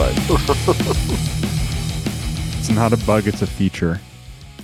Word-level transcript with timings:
fine. 0.00 0.16
Everything's 0.38 0.98
fine. 0.98 2.58
It's 2.58 2.70
not 2.70 2.92
a 2.92 2.96
bug, 3.06 3.26
it's 3.26 3.42
a 3.42 3.46
feature. 3.46 4.00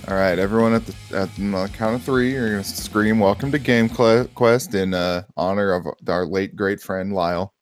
All 0.07 0.15
right, 0.15 0.39
everyone 0.39 0.73
at 0.73 0.85
the 0.85 1.17
at 1.17 1.35
the 1.35 1.69
count 1.73 1.95
of 1.95 2.03
three, 2.03 2.31
you're 2.31 2.51
gonna 2.51 2.63
scream 2.63 3.19
"Welcome 3.19 3.51
to 3.51 3.59
Game 3.59 3.89
Quest" 3.89 4.73
in 4.73 4.93
uh, 4.93 5.23
honor 5.35 5.73
of 5.73 5.85
our 6.07 6.25
late 6.25 6.55
great 6.55 6.79
friend 6.79 7.13
Lyle, 7.13 7.53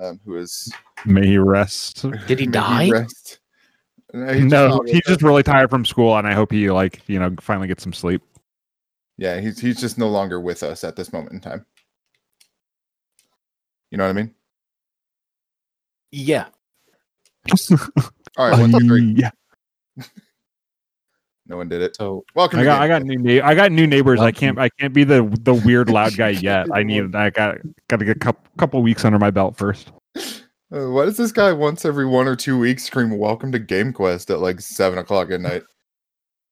um, 0.00 0.20
who 0.24 0.36
is 0.36 0.70
May 1.06 1.26
he 1.26 1.38
rest. 1.38 2.04
Did 2.26 2.38
he 2.38 2.46
may 2.46 2.52
die? 2.52 2.90
rest. 2.90 3.38
No, 4.12 4.32
he's 4.32 4.42
just 4.42 4.52
no, 4.52 4.68
not 4.68 4.88
he's 4.88 5.04
just 5.06 5.22
really 5.22 5.42
tired 5.42 5.70
from 5.70 5.84
school, 5.84 6.16
and 6.16 6.26
I 6.26 6.34
hope 6.34 6.52
he 6.52 6.70
like 6.70 7.00
you 7.06 7.18
know 7.18 7.34
finally 7.40 7.68
gets 7.68 7.82
some 7.82 7.94
sleep. 7.94 8.22
yeah, 9.16 9.40
he's 9.40 9.58
he's 9.58 9.80
just 9.80 9.96
no 9.96 10.08
longer 10.08 10.40
with 10.40 10.62
us 10.62 10.84
at 10.84 10.94
this 10.94 11.12
moment 11.12 11.32
in 11.32 11.40
time. 11.40 11.64
You 13.90 13.98
know 13.98 14.04
what 14.04 14.10
I 14.10 14.14
mean? 14.14 14.34
Yeah. 16.12 16.46
All 18.36 18.50
right, 18.50 18.58
one, 18.60 18.72
two, 18.72 18.86
three. 18.86 19.14
Yeah, 19.16 19.30
No 21.46 21.56
one 21.56 21.68
did 21.68 21.80
it. 21.82 21.96
So 21.96 22.24
Welcome. 22.34 22.60
I 22.60 22.64
got 22.64 22.82
I 22.82 22.88
got 22.88 23.02
new 23.02 23.18
na- 23.18 23.46
I 23.46 23.54
got 23.54 23.70
new 23.72 23.86
neighbors. 23.86 24.20
I 24.20 24.32
can't 24.32 24.58
I 24.58 24.68
can't 24.68 24.92
be 24.92 25.04
the 25.04 25.22
the 25.42 25.54
weird 25.54 25.88
loud 25.90 26.16
guy 26.16 26.28
yet. 26.42 26.66
I 26.72 26.82
need 26.82 27.14
I 27.14 27.30
got 27.30 27.58
got 27.88 27.98
to 27.98 28.04
get 28.04 28.16
a 28.16 28.18
couple 28.20 28.42
couple 28.58 28.82
weeks 28.82 29.04
under 29.04 29.18
my 29.18 29.30
belt 29.30 29.56
first. 29.56 29.92
Uh, 30.16 30.90
why 30.90 31.04
does 31.04 31.16
this 31.16 31.30
guy 31.30 31.52
once 31.52 31.84
every 31.84 32.04
one 32.06 32.26
or 32.26 32.34
two 32.34 32.58
weeks 32.58 32.82
scream 32.84 33.16
"Welcome 33.16 33.52
to 33.52 33.58
Game 33.60 33.92
Quest" 33.92 34.30
at 34.30 34.40
like 34.40 34.60
seven 34.60 34.98
o'clock 34.98 35.30
at 35.30 35.40
night? 35.40 35.62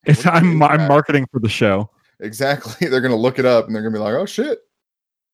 It's, 0.06 0.24
What 0.24 0.36
is 0.36 0.42
I'm 0.44 0.62
I'm 0.62 0.78
that? 0.78 0.88
marketing 0.88 1.26
for 1.32 1.40
the 1.40 1.48
show. 1.48 1.90
Exactly. 2.20 2.86
They're 2.88 3.00
gonna 3.00 3.16
look 3.16 3.40
it 3.40 3.44
up 3.46 3.66
and 3.66 3.74
they're 3.74 3.82
gonna 3.82 3.92
be 3.92 3.98
like, 3.98 4.14
"Oh 4.14 4.26
shit, 4.26 4.60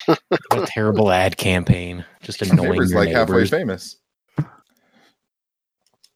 what 0.06 0.18
a 0.52 0.66
terrible 0.66 1.10
ad 1.10 1.36
campaign. 1.36 2.02
Just 2.22 2.40
annoying 2.40 2.70
neighbor's 2.70 2.90
your 2.92 3.00
like 3.00 3.10
halfway 3.10 3.44
famous." 3.46 3.96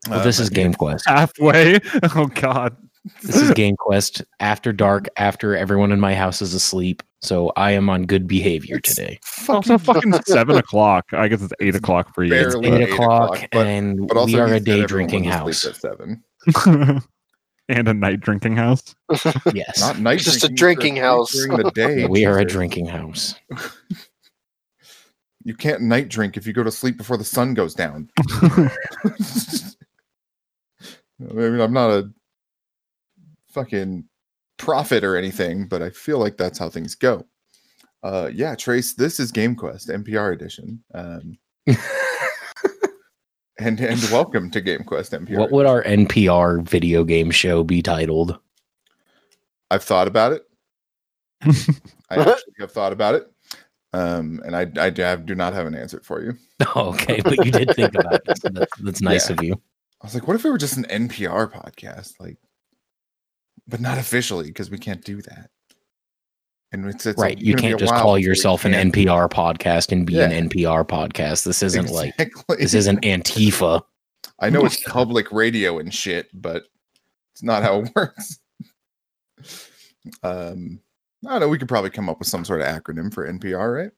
Well, 0.08 0.20
Uh, 0.20 0.24
this 0.24 0.38
my 0.38 0.42
is. 0.44 0.50
Game 0.50 0.74
Quest. 0.74 1.05
Halfway. 1.08 1.80
Oh 2.14 2.27
God. 2.27 2.77
This 3.22 3.36
is 3.36 3.50
Game 3.52 3.77
Quest 3.77 4.22
after 4.41 4.72
dark, 4.72 5.08
after 5.19 5.55
everyone 5.55 5.92
in 5.92 6.00
my 6.00 6.14
house 6.14 6.41
is 6.41 6.55
asleep. 6.55 7.02
So 7.20 7.52
I 7.56 7.72
am 7.72 7.91
on 7.91 8.06
good 8.06 8.27
behavior 8.27 8.77
It's 8.77 8.94
today. 8.94 9.19
Also, 9.48 9.77
fucking 9.77 10.12
seven 10.27 10.56
o'clock. 10.56 11.05
I 11.12 11.28
guess 11.28 11.42
it's 11.42 11.52
eight 11.60 11.75
o'clock 11.75 12.14
for 12.14 12.25
you. 12.25 12.30
barely 12.30 12.69
Eight 12.69 12.80
eight 12.82 12.92
o'clock, 12.92 13.34
o'clock, 13.36 13.48
but- 13.52 13.66
and 13.66 14.08
But 14.08 14.16
also, 14.16 14.32
we 14.34 14.41
are 14.41 14.55
a 14.55 14.60
day 14.60 14.84
drinking 14.86 15.25
house. 15.25 15.64
at 15.66 15.77
seven. 15.77 16.22
and 17.69 17.88
a 17.88 17.94
night 17.94 18.20
drinking 18.20 18.56
house. 18.56 18.94
Yes, 19.52 19.80
Not 19.80 19.98
night. 19.98 20.16
It's 20.16 20.25
just 20.25 20.36
a 20.44 20.48
drinking, 20.48 20.94
drinking 20.94 20.97
house. 20.97 21.32
during 21.32 21.62
the 21.62 21.70
day. 21.72 22.06
we 22.06 22.25
are 22.25 22.38
a 22.38 22.44
drinking 22.47 22.86
house. 22.86 23.34
You 25.44 25.55
can't 25.55 25.82
night 25.82 26.08
drink 26.08 26.38
if 26.38 26.47
you 26.47 26.55
go 26.55 26.62
to 26.62 26.70
sleep 26.70 26.97
before 26.97 27.19
the 27.19 27.25
sun 27.25 27.52
goes 27.52 27.75
down. 27.75 28.08
I 31.20 31.33
mean, 31.33 31.61
I'm 31.61 31.73
not 31.73 31.91
a 31.91 32.11
fucking 33.51 34.05
prophet 34.57 35.05
or 35.05 35.17
anything, 35.17 35.69
but 35.69 35.83
I 35.83 35.91
feel 35.91 36.19
like 36.19 36.37
that's 36.37 36.59
how 36.59 36.69
things 36.69 36.95
go. 36.95 37.25
Uh, 38.03 38.31
yeah, 38.33 38.55
Trace, 38.55 38.95
this 38.95 39.21
is 39.21 39.31
Game 39.33 39.55
Quest 39.55 39.89
NPR 39.89 40.33
edition. 40.34 40.83
Um, 40.93 41.39
and 43.59 43.81
and 43.81 44.03
welcome 44.11 44.50
to 44.50 44.61
Game 44.61 44.84
Quest 44.84 45.12
NPR. 45.12 45.38
What 45.38 45.53
would 45.53 45.66
our 45.66 45.83
NPR 45.84 46.62
video 46.62 47.05
game 47.05 47.31
show 47.31 47.62
be 47.62 47.81
titled? 47.81 48.38
I've 49.71 49.84
thought 49.84 50.09
about 50.09 50.33
it. 50.33 50.43
I 52.11 52.17
actually 52.17 52.55
have 52.61 52.72
thought 52.72 52.93
about 52.93 53.15
it. 53.15 53.31
Um, 53.93 54.43
and 54.44 54.56
I, 54.56 54.67
I 54.78 54.91
do, 54.91 55.03
have, 55.03 55.25
do 55.25 55.37
not 55.37 55.53
have 55.53 55.67
an 55.67 55.75
answer 55.77 56.00
for 56.03 56.21
you. 56.21 56.34
Oh, 56.75 56.88
okay, 56.94 57.21
but 57.22 57.44
you 57.44 57.53
did 57.53 57.75
think 57.77 57.94
about 57.94 58.21
it. 58.27 58.38
So 58.38 58.49
that's, 58.49 58.77
that's 58.78 59.00
nice 59.00 59.31
Yeah. 59.31 59.37
of 59.37 59.43
you. 59.44 59.62
I 60.04 60.06
was 60.06 60.12
like, 60.15 60.28
what 60.28 60.37
if 60.37 60.44
it 60.44 60.50
were 60.50 60.59
just 60.59 60.76
an 60.76 60.84
NPR 60.84 61.50
podcast? 61.50 62.20
Like, 62.20 62.37
but 63.66 63.81
not 63.81 63.97
officially 63.97 64.48
because 64.48 64.70
we 64.70 64.76
can't 64.76 65.03
do 65.03 65.22
that. 65.22 65.48
And 66.72 66.84
it's, 66.91 67.06
it's 67.06 67.19
right, 67.19 67.38
like, 67.38 67.42
you 67.42 67.54
can't 67.54 67.78
just 67.81 67.94
call 67.94 68.19
yourself 68.19 68.66
an 68.66 68.72
NPR 68.72 69.31
podcast 69.31 69.93
and 69.93 70.06
be 70.06 70.12
Yeah. 70.12 70.28
an 70.28 70.50
NPR 70.50 70.87
podcast. 70.87 71.44
This 71.47 71.62
isn't 71.62 71.88
like 71.88 72.14
this 72.59 72.75
isn't 72.75 73.00
Antifa. 73.00 73.81
I 74.41 74.50
know 74.50 74.66
it's 74.66 74.82
public 74.87 75.32
radio 75.32 75.78
and 75.78 75.94
shit, 75.94 76.28
but 76.34 76.64
it's 77.32 77.43
not 77.43 77.62
how 77.62 77.78
it 77.81 77.91
works. 77.97 78.41
Um, 80.22 80.81
I 81.26 81.31
don't 81.31 81.41
know. 81.41 81.48
We 81.48 81.56
could 81.59 81.69
probably 81.69 81.88
come 81.88 82.10
up 82.10 82.19
with 82.19 82.28
some 82.28 82.44
sort 82.44 82.60
of 82.60 82.66
acronym 82.66 83.10
for 83.10 83.26
NPR, 83.26 83.75
right? 83.75 83.91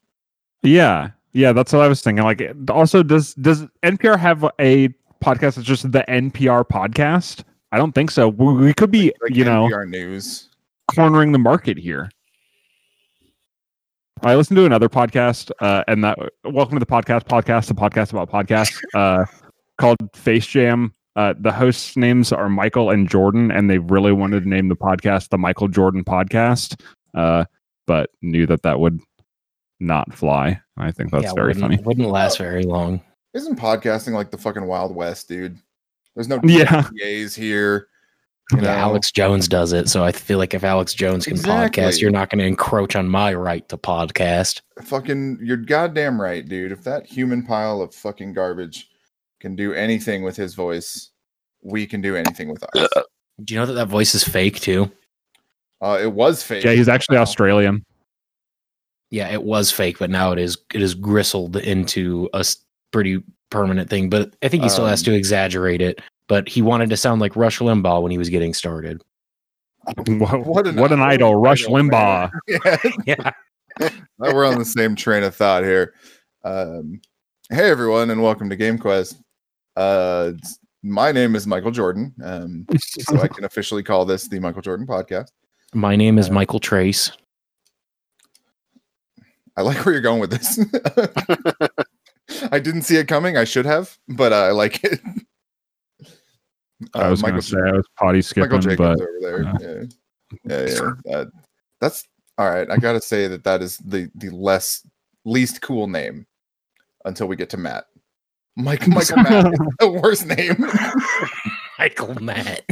Yeah, 0.63 1.11
yeah, 1.33 1.53
that's 1.53 1.73
what 1.73 1.83
I 1.83 1.89
was 1.89 2.01
thinking. 2.01 2.25
Like, 2.25 2.49
also, 2.71 3.03
does 3.03 3.35
does 3.35 3.65
NPR 3.83 4.17
have 4.21 4.45
a 4.61 4.91
podcast 5.23 5.59
is 5.59 5.65
just 5.65 5.91
the 5.91 6.05
NPR 6.09 6.67
podcast? 6.67 7.45
I 7.73 7.79
don't 7.79 7.93
think 7.93 8.11
so. 8.11 8.29
We, 8.29 8.53
we 8.55 8.75
could 8.75 8.91
be, 8.91 9.13
Like 9.23 9.35
you 9.35 9.45
know, 9.45 9.69
NPR 9.69 9.89
News. 9.89 10.49
cornering 10.95 11.33
the 11.33 11.39
market 11.39 11.79
here. 11.79 12.11
I 14.23 14.35
listened 14.35 14.57
to 14.57 14.65
another 14.65 14.89
podcast, 14.89 15.51
uh, 15.61 15.85
and 15.89 16.03
that 16.03 16.19
welcome 16.45 16.77
to 16.77 16.81
the 16.81 16.87
podcast, 16.87 17.25
podcast, 17.25 17.67
the 17.67 17.75
podcast 17.75 18.13
about 18.13 18.31
podcasts, 18.31 18.81
uh, 18.95 19.27
called 19.79 19.99
Face 20.15 20.47
Jam. 20.47 20.95
Uh, 21.17 21.35
the 21.39 21.53
hosts' 21.53 21.97
names 21.97 22.33
are 22.33 22.49
Michael 22.49 22.91
and 22.91 23.09
Jordan, 23.09 23.51
and 23.51 23.69
they 23.69 23.79
really 23.79 24.13
wanted 24.13 24.45
to 24.45 24.49
name 24.49 24.69
the 24.69 24.77
podcast 24.77 25.29
the 25.29 25.39
Michael 25.39 25.69
Jordan 25.69 26.05
Podcast, 26.05 26.81
uh, 27.15 27.45
but 27.87 28.11
knew 28.23 28.47
that 28.47 28.63
that 28.63 28.81
would 28.81 29.01
not 29.81 30.13
fly. 30.15 30.61
I 30.77 30.93
think 30.93 31.11
that's 31.11 31.25
yeah, 31.25 31.33
very 31.35 31.55
funny. 31.55 31.79
Wouldn't 31.83 32.09
last 32.09 32.39
very 32.39 32.63
long. 32.65 33.03
Isn't 33.37 33.59
podcasting 33.59 34.13
like 34.13 34.31
the 34.31 34.39
fucking 34.39 34.67
Wild 34.67 34.95
West, 34.95 35.29
dude? 35.29 35.59
There's 36.15 36.29
no 36.29 36.41
Yeah. 36.43 36.89
DAs 36.99 37.35
here. 37.35 37.89
You 38.53 38.59
know? 38.59 38.63
Yeah, 38.65 38.77
Alex 38.77 39.11
Jones 39.11 39.49
does 39.49 39.73
it, 39.73 39.89
so 39.89 40.05
I 40.05 40.13
feel 40.13 40.39
like 40.39 40.55
if 40.55 40.63
Alex 40.65 40.95
Jones 40.95 41.25
can 41.25 41.33
Exactly. 41.35 41.83
podcast, 41.83 42.01
you're 42.01 42.13
not 42.13 42.31
going 42.31 42.39
to 42.39 42.45
encroach 42.47 42.95
on 42.97 43.09
my 43.09 43.35
right 43.35 43.69
to 43.69 43.77
podcast. 43.77 44.61
fucking 44.85 45.39
you're 45.43 45.57
goddamn 45.57 46.21
right 46.21 46.49
dude 46.49 46.71
if 46.73 46.83
that 46.85 47.05
human 47.07 47.43
pile 47.43 47.81
of 47.83 47.93
fucking 47.95 48.33
garbage 48.33 48.89
can 49.41 49.57
do 49.57 49.73
anything 49.73 50.23
with 50.23 50.37
his 50.37 50.55
voice 50.55 51.11
we 51.63 51.87
can 51.87 52.01
do 52.01 52.15
anything 52.15 52.49
with 52.51 52.63
ours 52.77 52.89
Do 53.43 53.55
you 53.55 53.59
know 53.61 53.67
that 53.67 53.73
that 53.73 53.89
voice 53.89 54.15
is 54.15 54.23
fake 54.23 54.61
too? 54.61 54.91
uh 55.83 55.99
it 56.01 56.13
was 56.13 56.43
fake 56.43 56.63
Yeah, 56.65 56.73
he's 56.73 56.89
actually 56.89 57.17
Australian. 57.19 57.85
Yeah, 59.11 59.29
it 59.33 59.43
was 59.43 59.71
fake, 59.73 59.99
but 59.99 60.11
now 60.11 60.33
it 60.33 60.39
is 60.39 60.57
it 60.73 60.83
is 60.83 60.95
gristled 60.95 61.57
into 61.57 62.29
a 62.33 62.39
s- 62.39 62.59
pretty 62.97 63.23
permanent 63.51 63.91
thing. 63.91 64.09
But 64.09 64.35
I 64.43 64.49
think 64.49 64.63
he 64.63 64.69
still 64.71 64.87
has 64.87 65.01
Um, 65.03 65.05
to 65.07 65.15
exaggerate 65.15 65.83
it. 65.83 66.01
But 66.29 66.49
he 66.49 66.63
wanted 66.63 66.89
to 66.91 66.97
sound 66.97 67.21
like 67.21 67.37
Rush 67.37 67.59
Limbaugh 67.59 68.01
when 68.03 68.11
he 68.11 68.17
was 68.19 68.31
getting 68.31 68.55
started. 68.55 69.03
What, 69.85 70.09
What 70.19 70.47
what 70.47 70.67
an- 70.67 70.79
an, 70.79 71.01
idol, 71.03 71.37
Rush 71.37 71.65
idol, 71.65 71.83
man. 71.85 71.91
Limbaugh. 71.91 72.31
yeah 73.07 73.31
Yeah, 73.81 73.89
now 74.19 74.35
we're 74.35 74.47
on 74.47 74.59
the 74.59 74.65
same 74.65 74.97
train 74.97 75.23
of 75.23 75.35
thought 75.37 75.63
here 75.63 75.93
um 76.45 77.01
hey 77.51 77.69
everyone 77.71 78.09
and 78.11 78.23
welcome 78.23 78.49
to 78.49 78.57
game 78.57 78.79
quest 78.79 79.17
uh 79.77 80.33
my 80.83 81.11
name 81.13 81.35
is 81.37 81.47
michael 81.47 81.71
jordan 81.73 82.15
um 82.25 82.65
so 82.79 83.19
i 83.21 83.27
can 83.29 83.45
officially 83.45 83.83
call 83.83 84.05
this 84.07 84.29
the 84.29 84.39
michael 84.41 84.63
jordan 84.63 84.87
podcast 84.87 85.27
my 85.75 85.95
name 85.97 86.17
is 86.19 86.31
Uh, 86.31 86.33
Michael 86.33 86.61
Trace. 86.61 87.11
I 89.59 89.63
like 89.63 89.85
where 89.85 89.93
you're 89.95 90.03
going 90.03 90.21
with 90.21 90.31
this. 90.31 90.59
I 92.53 92.59
didn't 92.59 92.83
see 92.83 92.97
it 92.97 93.09
coming. 93.09 93.37
I 93.37 93.45
should 93.45 93.67
have, 93.67 93.97
but 94.09 94.33
uh, 94.33 94.37
I 94.45 94.51
like 94.53 94.83
it. 94.85 95.01
I 96.95 97.05
Uh, 97.05 97.11
was 97.11 97.23
going 97.23 97.35
to 97.35 97.43
say 97.43 97.57
I 97.59 97.73
was 97.73 97.87
potty 97.99 98.23
skipping, 98.23 98.51
Michael 98.51 98.59
Jacobs 98.71 99.01
but 99.01 99.27
over 99.29 99.43
there. 99.43 99.49
uh, 99.49 99.87
yeah, 100.45 100.67
yeah, 100.67 100.91
yeah. 101.07 101.17
Uh, 101.17 101.25
that's 101.81 102.07
all 102.39 102.51
right. 102.51 102.71
I 102.71 102.77
gotta 102.77 103.01
say 103.01 103.29
that 103.29 103.45
that 103.45 103.63
is 103.63 103.79
the 103.79 104.11
the 104.15 104.29
less 104.31 104.87
least 105.25 105.63
cool 105.63 105.87
name 105.87 106.27
until 107.05 107.27
we 107.29 107.37
get 107.37 107.49
to 107.51 107.57
Matt. 107.57 107.85
Mike 108.57 108.87
Michael 108.89 109.23
Matt 109.23 109.53
is 109.53 109.59
the 109.79 109.91
worst 109.91 110.27
name. 110.27 110.57
Michael 111.79 112.15
Matt. 112.23 112.63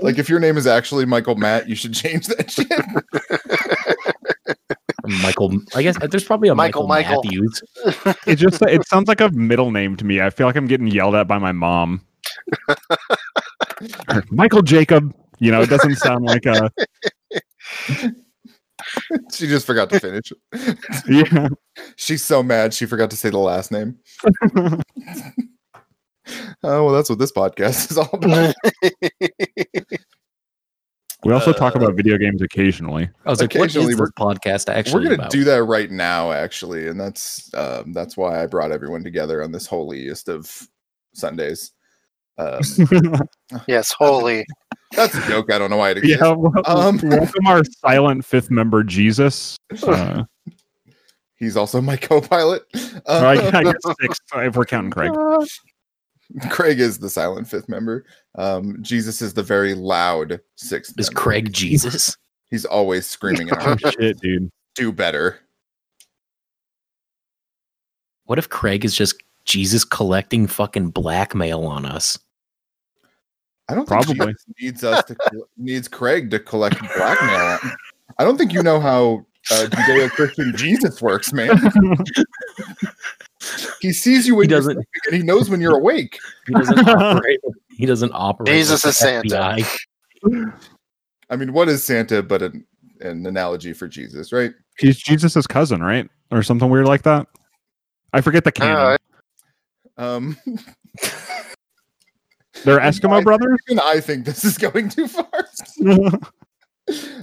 like 0.00 0.18
if 0.18 0.28
your 0.28 0.38
name 0.40 0.56
is 0.56 0.66
actually 0.66 1.04
Michael 1.06 1.34
Matt, 1.36 1.68
you 1.68 1.74
should 1.74 1.94
change 1.94 2.26
that 2.28 2.50
shit. 2.50 2.68
Or 5.04 5.08
Michael. 5.22 5.58
I 5.74 5.82
guess 5.82 5.96
uh, 6.00 6.06
there's 6.06 6.24
probably 6.24 6.48
a 6.48 6.54
Michael, 6.54 6.86
Michael, 6.86 7.22
Michael. 7.24 7.44
Matthews. 7.44 7.62
it 8.26 8.36
just 8.36 8.62
it 8.62 8.86
sounds 8.86 9.08
like 9.08 9.20
a 9.20 9.30
middle 9.30 9.70
name 9.70 9.96
to 9.96 10.04
me. 10.04 10.20
I 10.20 10.30
feel 10.30 10.46
like 10.46 10.56
I'm 10.56 10.66
getting 10.66 10.86
yelled 10.86 11.14
at 11.14 11.28
by 11.28 11.38
my 11.38 11.52
mom. 11.52 12.04
Michael 14.30 14.62
Jacob. 14.62 15.14
You 15.38 15.50
know, 15.50 15.62
it 15.62 15.70
doesn't 15.70 15.96
sound 15.96 16.24
like 16.24 16.46
a 16.46 16.70
she 19.32 19.46
just 19.48 19.66
forgot 19.66 19.90
to 19.90 19.98
finish. 19.98 20.32
yeah. 21.08 21.48
She's 21.96 22.22
so 22.22 22.42
mad 22.42 22.72
she 22.72 22.86
forgot 22.86 23.10
to 23.10 23.16
say 23.16 23.30
the 23.30 23.38
last 23.38 23.72
name. 23.72 23.98
Oh 26.62 26.84
well, 26.84 26.90
that's 26.94 27.10
what 27.10 27.18
this 27.18 27.32
podcast 27.32 27.90
is 27.90 27.98
all 27.98 28.08
about. 28.12 28.54
We 31.24 31.32
also 31.32 31.52
talk 31.52 31.76
Uh, 31.76 31.80
about 31.80 31.94
video 31.94 32.18
games 32.18 32.42
occasionally. 32.42 33.08
I 33.24 33.30
was 33.30 33.40
like, 33.40 33.54
what 33.54 33.68
is 33.70 33.76
Occasionally, 33.76 33.94
this 33.94 34.10
podcast 34.18 34.68
actually? 34.72 35.08
We're 35.08 35.16
gonna 35.16 35.28
do 35.28 35.44
that 35.44 35.62
right 35.64 35.90
now, 35.90 36.32
actually, 36.32 36.88
and 36.88 37.00
that's 37.00 37.52
um, 37.54 37.92
that's 37.92 38.16
why 38.16 38.42
I 38.42 38.46
brought 38.46 38.72
everyone 38.72 39.04
together 39.04 39.42
on 39.42 39.52
this 39.52 39.66
holiest 39.66 40.28
of 40.28 40.50
Sundays. 41.14 41.72
Um, 42.38 42.60
Yes, 43.68 43.92
holy. 43.92 44.44
that's 44.96 45.14
a 45.14 45.28
joke. 45.28 45.52
I 45.52 45.58
don't 45.58 45.70
know 45.70 45.76
why 45.76 45.90
it 45.90 45.98
exists. 45.98 46.20
yeah, 46.22 46.32
well, 46.32 46.52
Um, 46.64 46.98
welcome 47.04 47.46
our 47.46 47.62
silent 47.64 48.24
fifth 48.24 48.50
member, 48.50 48.82
Jesus. 48.82 49.56
Uh, 49.86 50.24
He's 51.36 51.56
also 51.56 51.80
my 51.80 51.96
co-pilot. 51.96 52.62
or 52.74 53.00
I, 53.06 53.34
I 53.34 53.46
Uh, 53.48 53.62
guess 53.62 53.74
six 54.00 54.18
if 54.34 54.56
we're 54.56 54.64
counting 54.64 54.90
Craig. 54.90 55.12
Craig 56.50 56.80
is 56.80 56.98
the 56.98 57.10
silent 57.10 57.48
fifth 57.48 57.68
member. 57.68 58.04
Um, 58.36 58.78
Jesus 58.82 59.22
is 59.22 59.34
the 59.34 59.42
very 59.42 59.74
loud 59.74 60.40
sixth. 60.56 60.98
Is 60.98 61.08
member. 61.10 61.20
Craig 61.20 61.52
Jesus? 61.52 62.16
He's 62.50 62.64
always 62.64 63.06
screaming 63.06 63.50
at 63.50 63.58
Oh 63.66 63.70
our 63.70 63.92
shit, 63.92 64.20
dude. 64.20 64.50
do 64.74 64.92
better. 64.92 65.40
What 68.26 68.38
if 68.38 68.48
Craig 68.48 68.84
is 68.84 68.94
just 68.94 69.16
Jesus 69.44 69.84
collecting 69.84 70.46
fucking 70.46 70.90
blackmail 70.90 71.64
on 71.64 71.84
us? 71.84 72.18
I 73.68 73.74
don't 73.74 73.88
think 73.88 74.04
Probably. 74.04 74.26
Jesus 74.26 74.46
needs 74.60 74.84
us 74.84 75.04
to 75.04 75.16
needs 75.56 75.88
Craig 75.88 76.30
to 76.30 76.38
collect 76.38 76.78
blackmail. 76.96 77.58
I 78.18 78.24
don't 78.24 78.36
think 78.36 78.52
you 78.52 78.62
know 78.62 78.80
how 78.80 79.24
uh, 79.50 79.66
Judeo-Christian 79.66 80.54
Jesus 80.56 81.00
works, 81.00 81.32
man. 81.32 81.58
He 83.80 83.92
sees 83.92 84.26
you 84.26 84.34
when 84.36 84.46
He 84.48 84.50
you're 84.50 84.60
doesn't- 84.60 84.74
sleeping 84.74 85.00
and 85.06 85.16
he 85.16 85.22
knows 85.22 85.50
when 85.50 85.60
you're 85.60 85.76
awake. 85.76 86.18
He 86.46 86.52
doesn't 86.54 86.88
operate. 86.88 87.40
He 87.76 87.86
doesn't 87.86 88.12
operate. 88.14 88.48
Jesus 88.48 88.84
is 88.84 88.96
Santa. 88.96 89.64
I 91.30 91.36
mean, 91.36 91.52
what 91.52 91.68
is 91.68 91.82
Santa 91.82 92.22
but 92.22 92.42
an, 92.42 92.64
an 93.00 93.24
analogy 93.26 93.72
for 93.72 93.88
Jesus, 93.88 94.30
right? 94.32 94.52
He's 94.78 94.98
Jesus' 94.98 95.46
cousin, 95.46 95.82
right? 95.82 96.08
Or 96.30 96.42
something 96.42 96.68
weird 96.68 96.86
like 96.86 97.02
that. 97.02 97.26
I 98.12 98.20
forget 98.20 98.44
the 98.44 98.52
canon. 98.52 98.76
Uh, 98.76 98.96
Um, 100.02 100.36
They're 102.64 102.78
Eskimo 102.80 103.24
brothers. 103.24 103.58
even 103.68 103.80
I 103.82 104.00
think 104.00 104.24
this 104.26 104.44
is 104.44 104.58
going 104.58 104.88
too 104.90 105.08
far. 105.08 105.26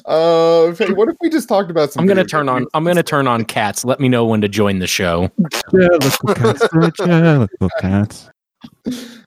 Uh, 0.06 0.74
hey, 0.76 0.92
what 0.94 1.10
if 1.10 1.18
we 1.22 1.30
just 1.30 1.50
talked 1.50 1.70
about 1.70 1.92
some? 1.92 2.02
I'm 2.02 2.08
gonna 2.08 2.24
video 2.24 2.40
turn 2.40 2.50
on. 2.50 2.66
I'm 2.74 2.84
gonna 2.86 3.04
turn 3.04 3.28
on 3.28 3.46
cats. 3.46 3.84
Let 3.84 4.00
me 4.00 4.08
know 4.08 4.26
when 4.26 4.42
to 4.42 4.48
join 4.48 4.80
the 4.80 4.88
show. 4.88 5.30
Jellicle 5.72 6.36
cats, 6.36 6.60
the 6.62 6.92
Jellicle 6.98 7.70
cats. 7.80 8.30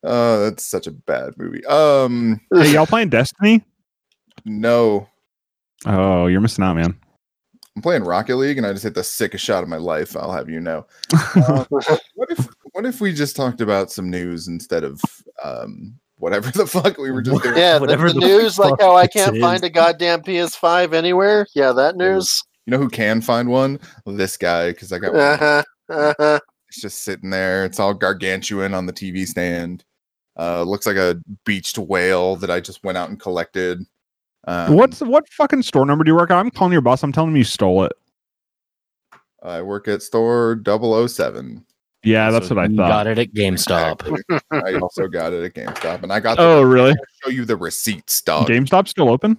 Oh, 0.02 0.40
that's 0.44 0.66
such 0.66 0.86
a 0.86 0.90
bad 0.90 1.34
movie. 1.36 1.64
Um, 1.66 2.40
Hey, 2.54 2.72
y'all 2.72 2.86
playing 2.86 3.10
Destiny? 3.10 3.62
no, 4.44 5.06
Oh, 5.84 6.26
you're 6.26 6.40
missing 6.40 6.64
out, 6.64 6.74
man. 6.76 6.96
I'm 7.74 7.82
playing 7.82 8.04
Rocket 8.04 8.36
League, 8.36 8.58
and 8.58 8.66
I 8.66 8.72
just 8.72 8.84
hit 8.84 8.94
the 8.94 9.02
sickest 9.02 9.44
shot 9.44 9.62
of 9.62 9.68
my 9.68 9.78
life. 9.78 10.16
I'll 10.16 10.32
have 10.32 10.48
you 10.48 10.60
know. 10.60 10.86
Uh, 11.34 11.64
what 12.14 12.30
if 12.30 12.48
what 12.72 12.86
if 12.86 13.00
we 13.00 13.12
just 13.12 13.34
talked 13.34 13.60
about 13.60 13.90
some 13.90 14.10
news 14.10 14.48
instead 14.48 14.84
of 14.84 15.00
um 15.42 15.98
whatever 16.22 16.50
the 16.54 16.66
fuck 16.66 16.96
we 16.98 17.10
were 17.10 17.20
just 17.20 17.42
doing? 17.42 17.56
yeah, 17.56 17.74
the, 17.74 17.80
Whatever 17.80 18.12
the 18.12 18.20
the 18.20 18.26
news, 18.26 18.58
like 18.58 18.70
fuck 18.70 18.80
how 18.80 18.96
I 18.96 19.08
can't 19.08 19.36
is. 19.36 19.42
find 19.42 19.62
a 19.64 19.68
goddamn 19.68 20.22
PS5 20.22 20.94
anywhere. 20.94 21.46
Yeah, 21.54 21.72
that 21.72 21.96
news. 21.96 22.42
You 22.64 22.70
know 22.70 22.78
who 22.78 22.88
can 22.88 23.20
find 23.20 23.48
one? 23.48 23.80
This 24.06 24.36
guy, 24.36 24.70
because 24.70 24.92
I 24.92 25.00
got 25.00 25.12
one. 25.12 25.20
Uh-huh. 25.20 25.62
Uh-huh. 25.88 26.40
It's 26.68 26.80
just 26.80 27.00
sitting 27.02 27.28
there. 27.28 27.64
It's 27.64 27.80
all 27.80 27.92
gargantuan 27.92 28.72
on 28.72 28.86
the 28.86 28.92
TV 28.92 29.26
stand. 29.26 29.84
Uh, 30.38 30.62
looks 30.62 30.86
like 30.86 30.96
a 30.96 31.20
beached 31.44 31.76
whale 31.76 32.36
that 32.36 32.50
I 32.50 32.60
just 32.60 32.82
went 32.84 32.96
out 32.96 33.10
and 33.10 33.20
collected. 33.20 33.84
Um, 34.44 34.74
What's 34.74 35.00
what 35.00 35.28
fucking 35.32 35.62
store 35.62 35.84
number 35.84 36.04
do 36.04 36.12
you 36.12 36.16
work 36.16 36.30
at? 36.30 36.38
I'm 36.38 36.50
calling 36.50 36.72
your 36.72 36.80
boss. 36.82 37.02
I'm 37.02 37.12
telling 37.12 37.30
him 37.30 37.36
you 37.36 37.44
stole 37.44 37.84
it. 37.84 37.92
I 39.42 39.60
work 39.60 39.88
at 39.88 40.02
store 40.02 40.60
007. 40.64 41.66
Yeah, 42.04 42.30
that's 42.30 42.48
So 42.48 42.54
what 42.56 42.64
I 42.64 42.68
thought. 42.68 42.88
Got 42.88 43.06
it 43.06 43.18
at 43.18 43.32
GameStop. 43.32 44.06
Exactly. 44.06 44.38
I 44.50 44.74
also 44.80 45.06
got 45.08 45.32
it 45.32 45.44
at 45.44 45.54
GameStop, 45.54 46.02
and 46.02 46.12
I 46.12 46.18
got. 46.20 46.36
The, 46.36 46.42
Oh, 46.42 46.62
really? 46.62 46.90
I'll 46.90 46.96
show 47.24 47.30
you 47.30 47.44
the 47.44 47.56
receipts, 47.56 48.20
dog. 48.22 48.48
GameStop 48.48 48.88
still 48.88 49.08
open? 49.08 49.36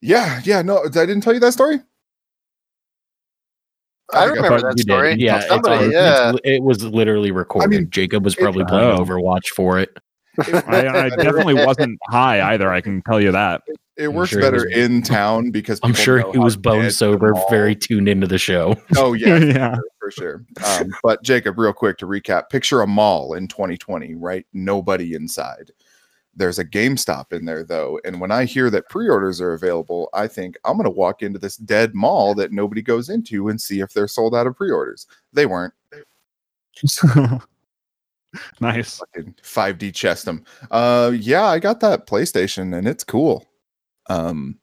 Yeah, 0.00 0.40
yeah. 0.44 0.62
No, 0.62 0.82
I 0.84 0.88
didn't 0.88 1.20
tell 1.20 1.34
you 1.34 1.40
that 1.40 1.52
story. 1.52 1.80
I 4.14 4.24
think 4.24 4.36
remember 4.36 4.60
But 4.62 4.76
that 4.76 4.78
story. 4.80 5.10
did. 5.10 5.20
Yeah, 5.20 5.40
Somebody, 5.40 5.84
on- 5.86 5.90
yeah. 5.92 6.28
it's- 6.30 6.40
it 6.44 6.62
was 6.62 6.82
literally 6.82 7.30
recorded. 7.30 7.66
I 7.66 7.68
mean, 7.68 7.90
Jacob 7.90 8.24
was 8.24 8.34
probably 8.34 8.62
it- 8.62 8.68
playing 8.68 8.98
Oh. 8.98 9.04
Overwatch 9.04 9.48
for 9.54 9.78
it. 9.78 9.90
I, 10.40 10.86
I 10.88 11.08
definitely 11.10 11.54
wasn't 11.54 11.98
high 12.08 12.54
either. 12.54 12.72
I 12.72 12.80
can 12.80 13.02
tell 13.02 13.20
you 13.20 13.32
that. 13.32 13.62
It 13.96 14.12
works 14.14 14.30
sure 14.30 14.40
better 14.40 14.64
was- 14.64 14.76
in 14.76 15.02
town 15.02 15.50
because 15.50 15.80
I'm 15.82 15.92
sure 15.92 16.30
he 16.32 16.38
was 16.38 16.56
bone 16.56 16.90
sober, 16.92 17.34
very 17.50 17.74
tuned 17.74 18.08
into 18.08 18.26
the 18.28 18.38
show. 18.38 18.76
Oh 18.96 19.12
yeah, 19.14 19.36
yeah. 19.38 19.76
For 20.10 20.22
sure. 20.22 20.44
Um, 20.64 20.92
but 21.02 21.22
Jacob, 21.22 21.58
real 21.58 21.72
quick 21.72 21.98
to 21.98 22.06
recap: 22.06 22.50
picture 22.50 22.80
a 22.80 22.86
mall 22.86 23.34
in 23.34 23.48
2020, 23.48 24.14
right? 24.14 24.46
Nobody 24.52 25.14
inside. 25.14 25.70
There's 26.34 26.58
a 26.58 26.64
GameStop 26.64 27.32
in 27.32 27.44
there 27.44 27.64
though, 27.64 28.00
and 28.04 28.20
when 28.20 28.30
I 28.30 28.44
hear 28.44 28.70
that 28.70 28.88
pre-orders 28.88 29.40
are 29.40 29.54
available, 29.54 30.08
I 30.14 30.28
think 30.28 30.56
I'm 30.64 30.76
gonna 30.76 30.90
walk 30.90 31.22
into 31.22 31.38
this 31.38 31.56
dead 31.56 31.94
mall 31.94 32.34
that 32.36 32.52
nobody 32.52 32.82
goes 32.82 33.08
into 33.08 33.48
and 33.48 33.60
see 33.60 33.80
if 33.80 33.92
they're 33.92 34.08
sold 34.08 34.34
out 34.34 34.46
of 34.46 34.56
pre-orders. 34.56 35.06
They 35.32 35.46
weren't. 35.46 35.74
nice. 38.60 38.98
Fucking 38.98 39.34
5D 39.42 39.94
chest 39.94 40.26
them. 40.26 40.44
Uh, 40.70 41.12
yeah, 41.18 41.46
I 41.46 41.58
got 41.58 41.80
that 41.80 42.06
PlayStation 42.06 42.76
and 42.76 42.86
it's 42.86 43.02
cool. 43.02 43.44
Um, 44.08 44.58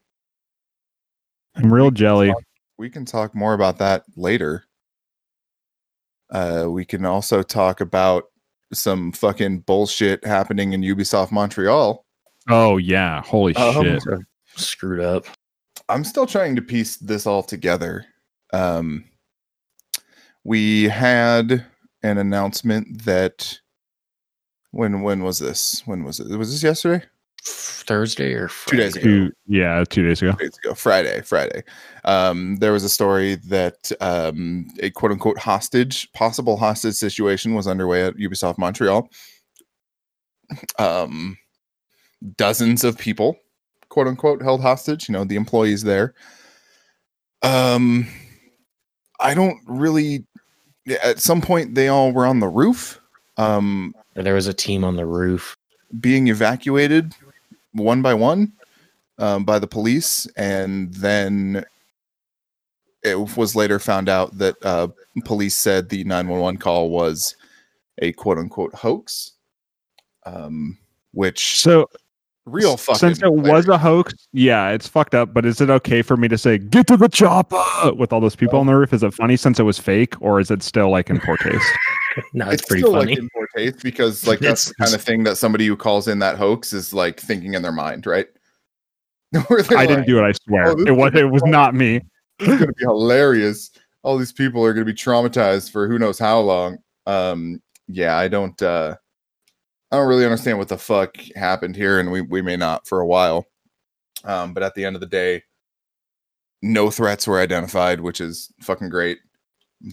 I'm 1.56 1.72
real 1.72 1.90
jelly. 1.90 2.32
we 2.78 2.90
can 2.90 3.04
talk 3.04 3.34
more 3.34 3.54
about 3.54 3.78
that 3.78 4.04
later. 4.16 4.65
Uh, 6.30 6.66
we 6.68 6.84
can 6.84 7.04
also 7.04 7.42
talk 7.42 7.80
about 7.80 8.24
some 8.72 9.12
fucking 9.12 9.60
bullshit 9.60 10.24
happening 10.24 10.72
in 10.72 10.82
Ubisoft 10.82 11.30
Montreal. 11.30 12.04
Oh 12.48 12.76
yeah. 12.76 13.22
Holy 13.22 13.54
Um, 13.56 13.84
shit. 13.84 14.02
Screwed 14.56 15.00
up. 15.00 15.26
I'm 15.88 16.04
still 16.04 16.26
trying 16.26 16.56
to 16.56 16.62
piece 16.62 16.96
this 16.96 17.26
all 17.26 17.42
together. 17.42 18.06
Um, 18.52 19.04
we 20.44 20.84
had 20.84 21.64
an 22.02 22.18
announcement 22.18 23.04
that 23.04 23.60
when 24.70 25.02
when 25.02 25.22
was 25.22 25.38
this? 25.38 25.82
When 25.86 26.04
was 26.04 26.20
it? 26.20 26.36
Was 26.36 26.50
this 26.52 26.62
yesterday? 26.62 27.04
Thursday 27.46 28.32
or 28.34 28.48
Two 28.66 28.76
days 28.76 28.96
ago. 28.96 29.04
Two, 29.04 29.32
yeah, 29.46 29.84
two 29.88 30.06
days 30.06 30.20
ago. 30.20 30.32
days 30.32 30.58
ago, 30.64 30.74
Friday, 30.74 31.20
Friday. 31.22 31.62
Um, 32.04 32.56
there 32.56 32.72
was 32.72 32.82
a 32.84 32.88
story 32.88 33.36
that 33.46 33.92
um, 34.00 34.66
a 34.80 34.90
quote 34.90 35.12
unquote 35.12 35.38
hostage, 35.38 36.10
possible 36.12 36.56
hostage 36.56 36.94
situation 36.94 37.54
was 37.54 37.66
underway 37.68 38.02
at 38.04 38.16
Ubisoft 38.16 38.58
Montreal. 38.58 39.08
Um, 40.78 41.36
dozens 42.36 42.82
of 42.84 42.98
people, 42.98 43.36
quote 43.88 44.06
unquote, 44.08 44.42
held 44.42 44.60
hostage, 44.62 45.08
you 45.08 45.12
know, 45.12 45.24
the 45.24 45.36
employees 45.36 45.82
there. 45.84 46.14
Um, 47.42 48.08
I 49.20 49.34
don't 49.34 49.58
really, 49.66 50.26
at 51.02 51.20
some 51.20 51.40
point, 51.40 51.74
they 51.74 51.88
all 51.88 52.12
were 52.12 52.26
on 52.26 52.40
the 52.40 52.48
roof. 52.48 53.00
Um, 53.36 53.94
There 54.14 54.34
was 54.34 54.46
a 54.46 54.54
team 54.54 54.82
on 54.84 54.96
the 54.96 55.06
roof. 55.06 55.56
being 56.00 56.26
evacuated 56.28 57.14
one 57.76 58.02
by 58.02 58.14
one 58.14 58.52
um, 59.18 59.44
by 59.44 59.58
the 59.58 59.66
police, 59.66 60.26
and 60.36 60.92
then 60.94 61.64
it 63.02 63.36
was 63.36 63.54
later 63.54 63.78
found 63.78 64.08
out 64.08 64.36
that 64.38 64.56
uh, 64.64 64.88
police 65.24 65.56
said 65.56 65.88
the 65.88 66.04
911 66.04 66.58
call 66.58 66.90
was 66.90 67.36
a 67.98 68.12
quote 68.12 68.38
unquote 68.38 68.74
hoax, 68.74 69.32
um, 70.24 70.76
which 71.12 71.58
So 71.58 71.88
real 72.46 72.76
fucking 72.76 72.98
since 72.98 73.22
it 73.22 73.32
was 73.32 73.68
a 73.68 73.76
hoax, 73.76 74.14
yeah, 74.32 74.70
it's 74.70 74.88
fucked 74.88 75.14
up. 75.14 75.34
But 75.34 75.44
is 75.44 75.60
it 75.60 75.68
okay 75.68 76.02
for 76.02 76.16
me 76.16 76.28
to 76.28 76.38
say 76.38 76.58
"get 76.58 76.86
to 76.86 76.96
the 76.96 77.08
chopper" 77.08 77.92
with 77.94 78.12
all 78.12 78.20
those 78.20 78.36
people 78.36 78.58
on 78.58 78.66
the 78.66 78.74
roof? 78.74 78.92
Is 78.92 79.02
it 79.02 79.12
funny 79.12 79.36
since 79.36 79.60
it 79.60 79.64
was 79.64 79.78
fake, 79.78 80.14
or 80.20 80.40
is 80.40 80.50
it 80.50 80.62
still 80.62 80.90
like 80.90 81.10
in 81.10 81.20
poor 81.20 81.36
taste? 81.36 81.66
No, 82.32 82.46
it's, 82.46 82.62
it's 82.62 82.68
pretty 82.70 82.80
still 82.80 82.94
funny. 82.94 83.10
like 83.10 83.18
in 83.18 83.28
poor 83.28 83.46
taste 83.54 83.82
because 83.82 84.26
like 84.26 84.38
that's 84.38 84.68
the 84.68 84.74
kind 84.76 84.94
of 84.94 85.02
thing 85.02 85.22
that 85.24 85.36
somebody 85.36 85.66
who 85.66 85.76
calls 85.76 86.08
in 86.08 86.18
that 86.20 86.38
hoax 86.38 86.72
is 86.72 86.94
like 86.94 87.20
thinking 87.20 87.52
in 87.52 87.60
their 87.60 87.72
mind, 87.72 88.06
right? 88.06 88.26
Where 89.48 89.62
they're 89.62 89.76
I 89.76 89.84
didn't 89.84 90.06
do 90.06 90.18
it. 90.18 90.22
I 90.22 90.32
swear, 90.32 90.68
"Oh, 90.68 90.80
it 90.86 90.92
was. 90.92 91.14
It 91.14 91.30
was 91.30 91.42
not 91.44 91.74
me. 91.74 92.00
It's 92.38 92.48
going 92.48 92.58
to 92.60 92.66
be 92.68 92.84
hilarious. 92.84 93.70
All 94.02 94.16
these 94.16 94.32
people 94.32 94.64
are 94.64 94.72
going 94.72 94.86
to 94.86 94.90
be 94.90 94.96
traumatized 94.96 95.70
for 95.70 95.88
who 95.88 95.98
knows 95.98 96.18
how 96.18 96.40
long. 96.40 96.78
Um, 97.06 97.60
yeah, 97.86 98.16
I 98.16 98.28
don't. 98.28 98.60
Uh, 98.62 98.96
I 99.90 99.96
don't 99.96 100.08
really 100.08 100.24
understand 100.24 100.58
what 100.58 100.68
the 100.68 100.78
fuck 100.78 101.16
happened 101.36 101.76
here, 101.76 102.00
and 102.00 102.10
we 102.10 102.20
we 102.20 102.42
may 102.42 102.56
not 102.56 102.86
for 102.86 103.00
a 103.00 103.06
while. 103.06 103.46
Um, 104.24 104.52
but 104.52 104.62
at 104.62 104.74
the 104.74 104.84
end 104.84 104.96
of 104.96 105.00
the 105.00 105.06
day, 105.06 105.42
no 106.62 106.90
threats 106.90 107.26
were 107.26 107.38
identified, 107.38 108.00
which 108.00 108.20
is 108.20 108.52
fucking 108.60 108.88
great. 108.88 109.18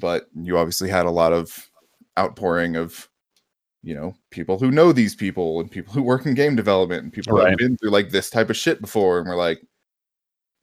But 0.01 0.27
you 0.35 0.57
obviously 0.57 0.89
had 0.89 1.05
a 1.05 1.11
lot 1.11 1.33
of 1.33 1.69
outpouring 2.17 2.75
of, 2.75 3.07
you 3.83 3.93
know, 3.93 4.15
people 4.31 4.57
who 4.57 4.71
know 4.71 4.91
these 4.91 5.15
people 5.15 5.59
and 5.59 5.69
people 5.69 5.93
who 5.93 6.01
work 6.01 6.25
in 6.25 6.33
game 6.33 6.55
development 6.55 7.03
and 7.03 7.13
people 7.13 7.37
who've 7.37 7.57
been 7.57 7.77
through 7.77 7.91
like 7.91 8.09
this 8.09 8.29
type 8.29 8.49
of 8.49 8.57
shit 8.57 8.81
before, 8.81 9.19
and 9.19 9.27
we're 9.27 9.35
like, 9.35 9.61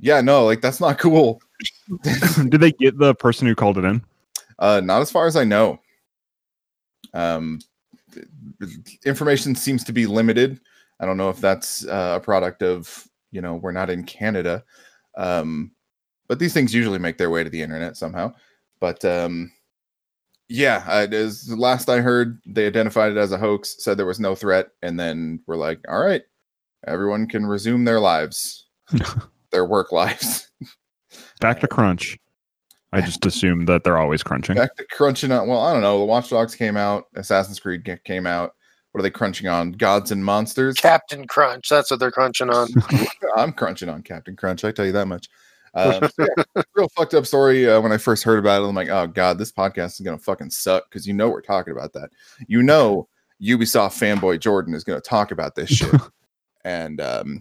yeah, 0.00 0.20
no, 0.20 0.44
like 0.44 0.60
that's 0.60 0.80
not 0.80 0.98
cool. 0.98 1.40
Did 2.48 2.60
they 2.60 2.72
get 2.72 2.98
the 2.98 3.14
person 3.14 3.46
who 3.46 3.54
called 3.54 3.78
it 3.78 3.84
in? 3.84 4.02
Uh, 4.58 4.80
not 4.80 5.02
as 5.02 5.10
far 5.10 5.26
as 5.26 5.36
I 5.36 5.44
know. 5.44 5.80
Um, 7.14 7.60
information 9.04 9.54
seems 9.54 9.84
to 9.84 9.92
be 9.92 10.06
limited. 10.06 10.60
I 11.00 11.06
don't 11.06 11.16
know 11.16 11.30
if 11.30 11.40
that's 11.40 11.86
uh, 11.86 12.18
a 12.20 12.20
product 12.20 12.62
of 12.62 13.06
you 13.30 13.40
know 13.40 13.54
we're 13.54 13.72
not 13.72 13.90
in 13.90 14.04
Canada, 14.04 14.64
um, 15.16 15.72
but 16.28 16.38
these 16.38 16.54
things 16.54 16.74
usually 16.74 16.98
make 16.98 17.18
their 17.18 17.30
way 17.30 17.44
to 17.44 17.50
the 17.50 17.62
internet 17.62 17.96
somehow. 17.96 18.34
But 18.80 19.04
um, 19.04 19.52
yeah, 20.48 20.84
I, 20.86 21.06
as 21.06 21.46
the 21.46 21.56
last 21.56 21.88
I 21.88 22.00
heard, 22.00 22.40
they 22.44 22.66
identified 22.66 23.12
it 23.12 23.18
as 23.18 23.32
a 23.32 23.38
hoax, 23.38 23.76
said 23.78 23.96
there 23.96 24.06
was 24.06 24.20
no 24.20 24.34
threat, 24.34 24.70
and 24.82 24.98
then 24.98 25.40
we're 25.46 25.56
like, 25.56 25.80
all 25.88 26.00
right, 26.00 26.22
everyone 26.86 27.28
can 27.28 27.46
resume 27.46 27.84
their 27.84 28.00
lives, 28.00 28.66
their 29.50 29.64
work 29.64 29.92
lives. 29.92 30.50
Back 31.40 31.60
to 31.60 31.68
crunch. 31.68 32.18
I 32.92 33.00
just 33.00 33.24
assume 33.24 33.66
that 33.66 33.84
they're 33.84 33.98
always 33.98 34.22
crunching. 34.22 34.56
back 34.56 34.76
to 34.76 34.84
crunching 34.86 35.30
on 35.32 35.46
well 35.46 35.60
i 35.60 35.72
don't 35.72 35.82
know 35.82 35.98
the 35.98 36.04
watch 36.04 36.30
dogs 36.30 36.54
came 36.54 36.76
out 36.76 37.06
assassin's 37.14 37.60
creed 37.60 37.88
came 38.04 38.26
out 38.26 38.54
what 38.92 39.00
are 39.00 39.02
they 39.02 39.10
crunching 39.10 39.46
on 39.46 39.72
gods 39.72 40.10
and 40.10 40.24
monsters 40.24 40.74
Captain 40.76 41.24
Crunch. 41.28 41.68
That's 41.68 41.92
what 41.92 42.00
they're 42.00 42.10
crunching 42.10 42.50
on. 42.50 42.68
i'm 43.36 43.52
crunching 43.52 43.88
on 43.88 44.02
captain 44.02 44.34
crunch 44.36 44.64
i 44.64 44.72
tell 44.72 44.86
you 44.86 44.92
that 44.92 45.06
much 45.06 45.28
um, 45.74 46.00
so 46.02 46.26
yeah, 46.56 46.62
real 46.74 46.88
fucked 46.96 47.14
up 47.14 47.24
story 47.24 47.70
uh, 47.70 47.80
when 47.80 47.92
i 47.92 47.96
first 47.96 48.24
heard 48.24 48.40
about 48.40 48.60
it 48.60 48.66
i'm 48.66 48.74
like 48.74 48.88
oh 48.88 49.06
god 49.06 49.38
this 49.38 49.52
podcast 49.52 49.92
is 49.92 50.00
gonna 50.00 50.18
fucking 50.18 50.50
suck 50.50 50.82
because 50.90 51.06
you 51.06 51.14
know 51.14 51.28
we're 51.28 51.40
talking 51.40 51.72
about 51.72 51.92
that 51.92 52.10
you 52.48 52.60
know 52.60 53.06
ubisoft 53.40 53.92
fanboy 53.92 54.40
jordan 54.40 54.74
is 54.74 54.82
gonna 54.82 55.00
talk 55.00 55.30
about 55.30 55.54
this 55.54 55.70
shit 55.70 55.94
and 56.64 57.00
um 57.00 57.40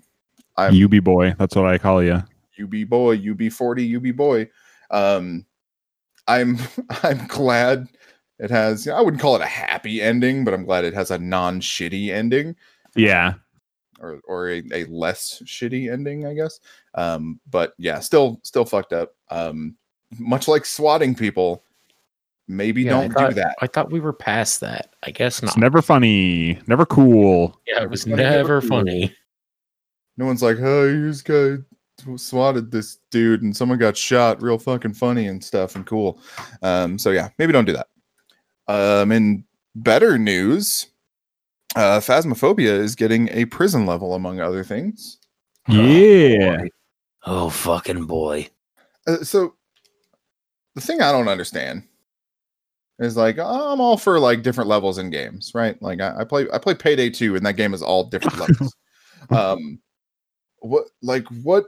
i'm 0.57 0.75
UB 0.83 1.03
boy. 1.03 1.33
That's 1.39 1.55
what 1.55 1.65
I 1.65 1.77
call 1.77 2.03
you. 2.03 2.21
UB 2.61 2.87
boy, 2.87 3.15
UB 3.15 3.51
40, 3.51 3.95
UB 3.95 4.15
boy. 4.15 4.47
Um, 4.91 5.46
I'm 6.27 6.58
I'm 7.03 7.25
glad 7.27 7.88
it 8.39 8.50
has. 8.51 8.88
I 8.88 9.01
wouldn't 9.01 9.22
call 9.22 9.36
it 9.36 9.41
a 9.41 9.46
happy 9.46 10.01
ending, 10.01 10.43
but 10.46 10.53
I'm 10.53 10.65
glad 10.65 10.86
it 10.86 10.93
has 10.93 11.12
a 11.12 11.17
non-shitty 11.17 12.10
ending 12.10 12.55
Yeah. 12.96 13.34
or 14.00 14.19
or 14.25 14.50
a, 14.50 14.63
a 14.74 14.86
less 14.86 15.41
shitty 15.46 15.91
ending, 15.91 16.25
I 16.25 16.34
guess. 16.34 16.60
Um, 16.96 17.39
but 17.50 17.74
yeah, 17.77 18.00
still 18.00 18.39
still 18.43 18.65
fucked 18.65 18.93
up. 18.93 19.13
Um, 19.29 19.75
much 20.17 20.48
like 20.48 20.65
swatting 20.65 21.13
people, 21.15 21.63
maybe 22.48 22.84
Yeah, 22.84 22.91
don't 23.01 23.12
thought- 23.13 23.29
do 23.29 23.36
that. 23.36 23.55
I 23.62 23.67
thought 23.67 23.91
we 23.91 24.00
were 24.00 24.13
past 24.13 24.60
that. 24.62 24.93
I 25.03 25.12
guess 25.12 25.43
It's 25.43 25.55
not. 25.55 25.58
never 25.58 25.81
funny. 25.81 26.60
Never 26.67 26.86
cool. 26.86 27.60
yeah, 27.67 27.84
it 27.84 27.89
was 27.89 28.08
Never 28.08 28.17
funny, 28.24 28.29
never 28.29 28.38
never 28.38 28.62
cool. 28.62 28.69
funny. 28.69 29.15
No 30.17 30.25
one's 30.25 30.41
like, 30.43 30.58
oh, 30.60 31.01
this 31.03 31.22
guy 31.22 31.58
swatted 32.17 32.71
this 32.71 32.97
dude 33.11 33.41
and 33.41 33.55
someone 33.55 33.77
got 33.77 33.97
shot. 33.97 34.41
Real 34.41 34.57
fucking 34.57 34.93
funny 34.93 35.27
and 35.27 35.43
stuff 35.43 35.75
and 35.75 35.85
cool. 35.85 36.19
Um, 36.61 36.97
so 36.97 37.11
yeah, 37.11 37.29
maybe 37.37 37.53
don't 37.53 37.65
do 37.65 37.73
that. 37.73 37.87
Um, 38.67 39.11
in 39.11 39.43
better 39.75 40.17
news, 40.17 40.87
uh, 41.75 41.99
Phasmophobia 41.99 42.71
is 42.71 42.95
getting 42.95 43.29
a 43.31 43.45
prison 43.45 43.85
level, 43.85 44.13
among 44.13 44.39
other 44.39 44.63
things. 44.63 45.17
Yeah. 45.67 46.63
Oh 47.25 47.49
fucking 47.49 48.05
boy. 48.05 48.49
Uh, 49.07 49.17
so 49.23 49.55
the 50.75 50.81
thing 50.81 51.01
I 51.01 51.11
don't 51.11 51.27
understand 51.27 51.83
is 52.99 53.15
like 53.15 53.37
I'm 53.37 53.79
all 53.79 53.97
for 53.97 54.19
like 54.19 54.43
different 54.43 54.69
levels 54.69 54.97
in 54.97 55.09
games, 55.09 55.51
right? 55.53 55.81
Like 55.81 56.01
I, 56.01 56.19
I 56.19 56.23
play 56.23 56.47
I 56.53 56.57
play 56.57 56.75
Payday 56.75 57.09
2 57.09 57.35
and 57.35 57.45
that 57.45 57.53
game 57.53 57.73
is 57.73 57.81
all 57.81 58.05
different 58.05 58.39
levels. 58.39 58.75
um 59.29 59.79
what 60.59 60.85
like 61.01 61.25
what 61.43 61.65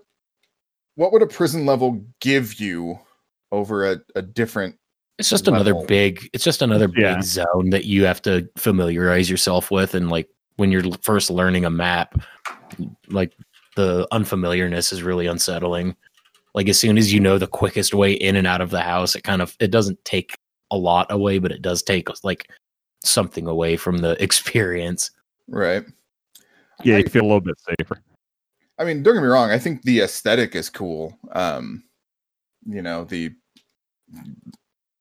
what 1.01 1.11
would 1.11 1.23
a 1.23 1.27
prison 1.27 1.65
level 1.65 1.99
give 2.19 2.59
you 2.59 2.99
over 3.51 3.91
a, 3.91 3.99
a 4.13 4.21
different 4.21 4.75
It's 5.17 5.31
just 5.31 5.47
another 5.47 5.73
big. 5.87 6.29
It's 6.31 6.43
just 6.43 6.61
another 6.61 6.87
Yeah. 6.95 7.15
big 7.15 7.23
zone 7.23 7.71
that 7.71 7.85
you 7.85 8.05
have 8.05 8.21
to 8.21 8.47
familiarize 8.55 9.27
yourself 9.27 9.71
with, 9.71 9.95
and 9.95 10.11
like 10.11 10.29
when 10.57 10.71
you're 10.71 10.83
first 11.01 11.31
learning 11.31 11.65
a 11.65 11.71
map, 11.71 12.21
like 13.09 13.33
the 13.75 14.07
unfamiliarness 14.11 14.93
is 14.93 15.01
really 15.01 15.25
unsettling. 15.25 15.95
Like 16.53 16.69
as 16.69 16.77
soon 16.77 16.99
as 16.99 17.11
you 17.11 17.19
know 17.19 17.39
the 17.39 17.47
quickest 17.47 17.95
way 17.95 18.13
in 18.13 18.35
and 18.35 18.45
out 18.45 18.61
of 18.61 18.69
the 18.69 18.81
house, 18.81 19.15
it 19.15 19.23
kind 19.23 19.41
of 19.41 19.55
it 19.59 19.71
doesn't 19.71 20.03
take 20.05 20.35
a 20.69 20.77
lot 20.77 21.11
away, 21.11 21.39
but 21.39 21.51
it 21.51 21.63
does 21.63 21.81
take 21.81 22.09
like 22.23 22.47
something 23.03 23.47
away 23.47 23.75
from 23.75 23.97
the 23.97 24.21
experience. 24.23 25.09
right? 25.47 25.83
Yeah, 26.83 26.97
you 26.97 27.07
feel 27.09 27.23
a 27.23 27.29
little 27.31 27.41
bit 27.41 27.55
safer. 27.59 27.99
I 28.81 28.85
mean, 28.85 29.03
don't 29.03 29.13
get 29.13 29.21
me 29.21 29.27
wrong, 29.27 29.51
I 29.51 29.59
think 29.59 29.83
the 29.83 29.99
aesthetic 30.01 30.55
is 30.55 30.69
cool. 30.69 31.17
Um 31.33 31.83
you 32.65 32.81
know, 32.81 33.03
the 33.05 33.31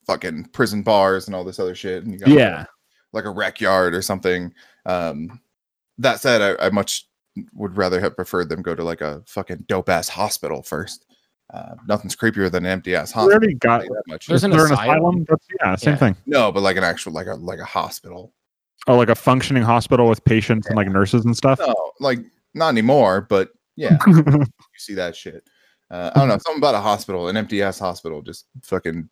fucking 0.07 0.45
prison 0.53 0.83
bars 0.83 1.27
and 1.27 1.35
all 1.35 1.45
this 1.45 1.59
other 1.61 1.75
shit 1.75 2.03
and 2.05 2.13
you 2.13 2.19
got 2.19 2.29
like, 2.29 2.37
a- 2.37 2.41
Yeah. 2.41 2.65
like 3.13 3.25
a 3.25 3.31
rec 3.31 3.61
yard 3.61 3.95
or 3.95 4.03
something. 4.03 4.53
Um, 4.87 5.41
that 5.99 6.21
said, 6.21 6.41
I, 6.59 6.67
I 6.67 6.71
much 6.71 7.07
would 7.53 7.77
rather 7.77 8.01
have 8.01 8.17
preferred 8.17 8.49
them 8.49 8.63
go 8.63 8.75
to 8.75 8.83
like 8.83 9.01
a 9.03 9.23
fucking 9.27 9.65
dope 9.69 9.89
ass 9.89 10.09
hospital 10.09 10.63
first. 10.63 11.05
Uh, 11.53 11.75
nothing's 11.87 12.17
creepier 12.17 12.51
than 12.51 12.65
an 12.65 12.71
empty 12.73 12.95
ass 12.95 13.11
We 13.11 13.15
hospital. 13.21 13.37
already 13.39 13.55
got 13.55 13.73
I'll 13.73 13.79
tell 13.81 13.87
you 13.89 13.95
that 13.95 14.13
much. 14.13 14.27
There's 14.27 14.45
an 14.45 14.51
They're 14.53 14.67
an 14.67 14.73
asylum. 14.73 14.97
asylum. 14.97 15.27
That's, 15.29 15.47
yeah, 15.61 15.77
same 15.77 15.93
Yeah. 15.93 15.99
thing. 15.99 16.17
no, 16.27 16.53
but 16.53 16.61
like 16.63 16.77
an 16.77 16.85
actual 16.85 17.13
like 17.13 17.27
a 17.27 17.35
like 17.35 17.59
a 17.59 17.65
hospital. 17.65 18.33
Oh, 18.87 18.97
like 18.97 19.11
a 19.11 19.15
functioning 19.15 19.63
hospital 19.63 20.09
with 20.09 20.25
patients 20.25 20.67
and 20.69 20.77
like 20.77 20.89
nurses 20.89 21.25
and 21.27 21.37
stuff. 21.37 21.59
No, 21.61 21.75
like 22.01 22.21
not 22.55 22.69
anymore, 22.71 23.21
but 23.29 23.51
yeah, 23.77 23.99
you 24.07 24.45
see 24.77 24.95
that 24.95 25.15
shit. 25.17 25.43
Uh, 25.91 26.11
I 26.15 26.19
don't 26.21 26.29
know, 26.29 26.39
something 26.39 26.59
about 26.59 26.75
a 26.77 26.81
hospital, 26.81 27.29
an 27.29 27.37
empty 27.37 27.63
ass 27.63 27.79
hospital, 27.79 28.23
just 28.23 28.47
fucking. 28.63 29.09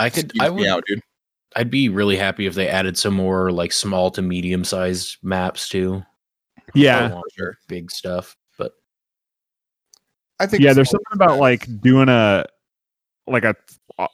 I 0.00 0.10
could- 0.10 0.32
I 0.40 0.48
would- 0.50 0.66
out, 0.66 0.84
dude. 0.86 1.00
I'd 1.54 1.70
be 1.70 1.90
really 1.90 2.16
happy 2.16 2.46
if 2.46 2.54
they 2.54 2.66
added 2.66 2.96
some 2.96 3.12
more 3.14 3.52
like 3.52 3.72
small 3.72 4.10
to 4.12 4.22
medium 4.22 4.64
sized 4.64 5.18
maps 5.22 5.68
too. 5.68 6.02
Yeah. 6.74 7.08
don't 7.08 7.22
sure. 7.36 7.58
big 7.68 7.90
stuff, 7.90 8.34
but 8.56 8.72
I 10.40 10.46
think. 10.46 10.62
Yeah, 10.62 10.72
there's 10.72 10.88
something 10.90 11.04
about 11.12 11.38
like 11.38 11.68
doing 11.82 12.08
a 12.08 12.46
like 13.26 13.44
a 13.44 13.54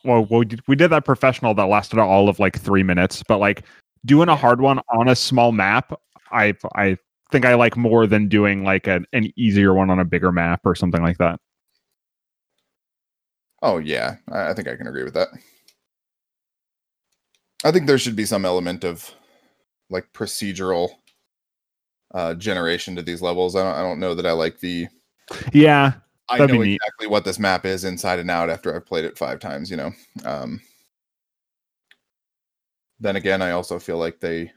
well, 0.05 0.27
we 0.29 0.45
did- 0.47 0.63
we 0.67 0.75
did 0.77 0.89
that 0.89 1.05
professional 1.05 1.55
that 1.55 1.65
lasted 1.67 2.01
all 2.01 2.29
of 2.29 2.41
like 2.41 2.59
three 2.59 2.83
minutes, 2.83 3.23
but 3.29 3.39
like 3.39 3.63
doing 4.05 4.29
a 4.29 4.35
hard 4.37 4.61
one 4.61 4.81
on 4.93 5.09
a 5.09 5.15
small 5.15 5.53
map, 5.53 5.93
I 6.33 6.55
I 6.75 6.99
think 7.31 7.45
I 7.45 7.55
like 7.55 7.77
more 7.77 8.07
than 8.07 8.29
doing 8.29 8.65
like 8.65 8.87
an, 8.87 9.07
an 9.13 9.31
easier 9.37 9.75
one 9.75 9.91
on 9.91 9.99
a 9.99 10.05
bigger 10.05 10.33
map 10.33 10.61
or 10.65 10.75
something 10.75 11.03
like 11.03 11.19
that. 11.19 11.41
Oh 13.63 13.79
yeah, 13.79 14.17
I, 14.31 14.51
I 14.51 14.55
think 14.55 14.69
I 14.69 14.77
can 14.77 14.87
agree 14.87 15.05
with 15.05 15.15
that. 15.15 15.29
I 17.65 17.73
think 17.73 17.87
there 17.87 17.99
should 17.99 18.17
be 18.17 18.25
some 18.25 18.45
element 18.45 18.85
of 18.85 19.15
like 19.91 20.13
procedural 20.13 20.91
uh 22.15 22.35
generation 22.35 22.97
to 22.97 23.03
these 23.03 23.21
levels. 23.23 23.57
I 23.57 23.63
don't 23.63 23.75
I 23.77 23.83
don't 23.83 24.01
know 24.01 24.15
that 24.15 24.27
I 24.27 24.33
like 24.33 24.61
the 24.61 24.89
Yeah, 25.53 25.95
I 26.29 26.39
know 26.47 26.63
neat. 26.63 26.77
exactly 26.77 27.07
what 27.07 27.25
this 27.25 27.39
map 27.39 27.65
is 27.67 27.85
inside 27.85 28.19
and 28.19 28.31
out 28.31 28.51
after 28.51 28.75
I've 28.75 28.87
played 28.87 29.05
it 29.05 29.19
five 29.19 29.41
times, 29.41 29.71
you 29.71 29.77
know. 29.77 29.93
Um 30.25 30.61
then 33.01 33.17
again, 33.17 33.43
I 33.43 33.53
also 33.53 33.79
feel 33.79 33.99
like 33.99 34.21
they 34.21 34.53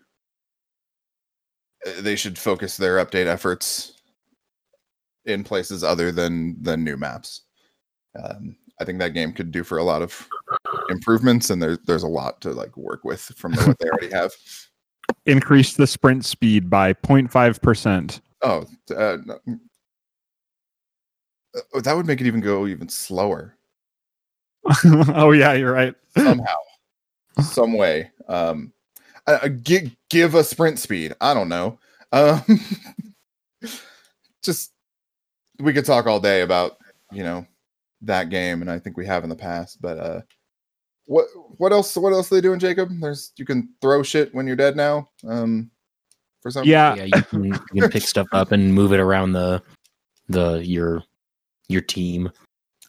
they 1.99 2.15
should 2.15 2.37
focus 2.37 2.77
their 2.77 3.03
update 3.03 3.27
efforts 3.27 3.93
in 5.25 5.43
places 5.43 5.83
other 5.83 6.11
than 6.11 6.61
than 6.61 6.83
new 6.83 6.97
maps. 6.97 7.41
Um, 8.21 8.55
I 8.79 8.85
think 8.85 8.99
that 8.99 9.13
game 9.13 9.33
could 9.33 9.51
do 9.51 9.63
for 9.63 9.77
a 9.77 9.83
lot 9.83 10.01
of 10.01 10.27
improvements, 10.89 11.49
and 11.49 11.61
there's 11.61 11.79
there's 11.85 12.03
a 12.03 12.07
lot 12.07 12.41
to 12.41 12.51
like 12.51 12.75
work 12.77 13.03
with 13.03 13.21
from 13.35 13.53
what 13.53 13.77
they 13.79 13.89
already 13.89 14.11
have. 14.11 14.31
increase 15.25 15.73
the 15.73 15.87
sprint 15.87 16.25
speed 16.25 16.69
by 16.69 16.93
0.5 16.93 17.61
percent. 17.61 18.21
Oh, 18.41 18.65
uh, 18.89 19.17
uh, 19.35 19.37
that 21.83 21.95
would 21.95 22.05
make 22.05 22.21
it 22.21 22.27
even 22.27 22.41
go 22.41 22.65
even 22.65 22.89
slower 22.89 23.55
oh 25.15 25.31
yeah, 25.31 25.53
you're 25.53 25.71
right. 25.71 25.95
somehow, 26.15 26.55
some 27.41 27.73
way. 27.73 28.11
Um, 28.27 28.71
uh, 29.27 29.39
uh, 29.43 29.47
gi- 29.49 29.97
give 30.09 30.35
a 30.35 30.43
sprint 30.43 30.79
speed. 30.79 31.13
I 31.21 31.33
don't 31.33 31.49
know. 31.49 31.79
Um, 32.11 32.43
just 34.43 34.71
we 35.59 35.73
could 35.73 35.85
talk 35.85 36.07
all 36.07 36.19
day 36.19 36.41
about 36.41 36.77
you 37.11 37.23
know 37.23 37.45
that 38.01 38.29
game, 38.29 38.61
and 38.61 38.71
I 38.71 38.79
think 38.79 38.97
we 38.97 39.05
have 39.05 39.23
in 39.23 39.29
the 39.29 39.35
past. 39.35 39.81
But 39.81 39.97
uh, 39.97 40.21
what 41.05 41.27
what 41.57 41.71
else? 41.71 41.95
What 41.95 42.13
else 42.13 42.31
are 42.31 42.35
they 42.35 42.41
doing, 42.41 42.59
Jacob? 42.59 42.89
There's 42.99 43.31
you 43.37 43.45
can 43.45 43.69
throw 43.81 44.03
shit 44.03 44.33
when 44.33 44.47
you're 44.47 44.55
dead 44.55 44.75
now. 44.75 45.09
Um, 45.27 45.69
for 46.41 46.51
some 46.51 46.65
Yeah, 46.65 46.95
yeah, 46.95 47.05
you 47.05 47.23
can, 47.23 47.43
you 47.45 47.81
can 47.81 47.89
pick 47.89 48.03
stuff 48.03 48.27
up 48.31 48.51
and 48.51 48.73
move 48.73 48.93
it 48.93 48.99
around 48.99 49.33
the 49.33 49.61
the 50.29 50.65
your 50.65 51.03
your 51.67 51.81
team. 51.81 52.31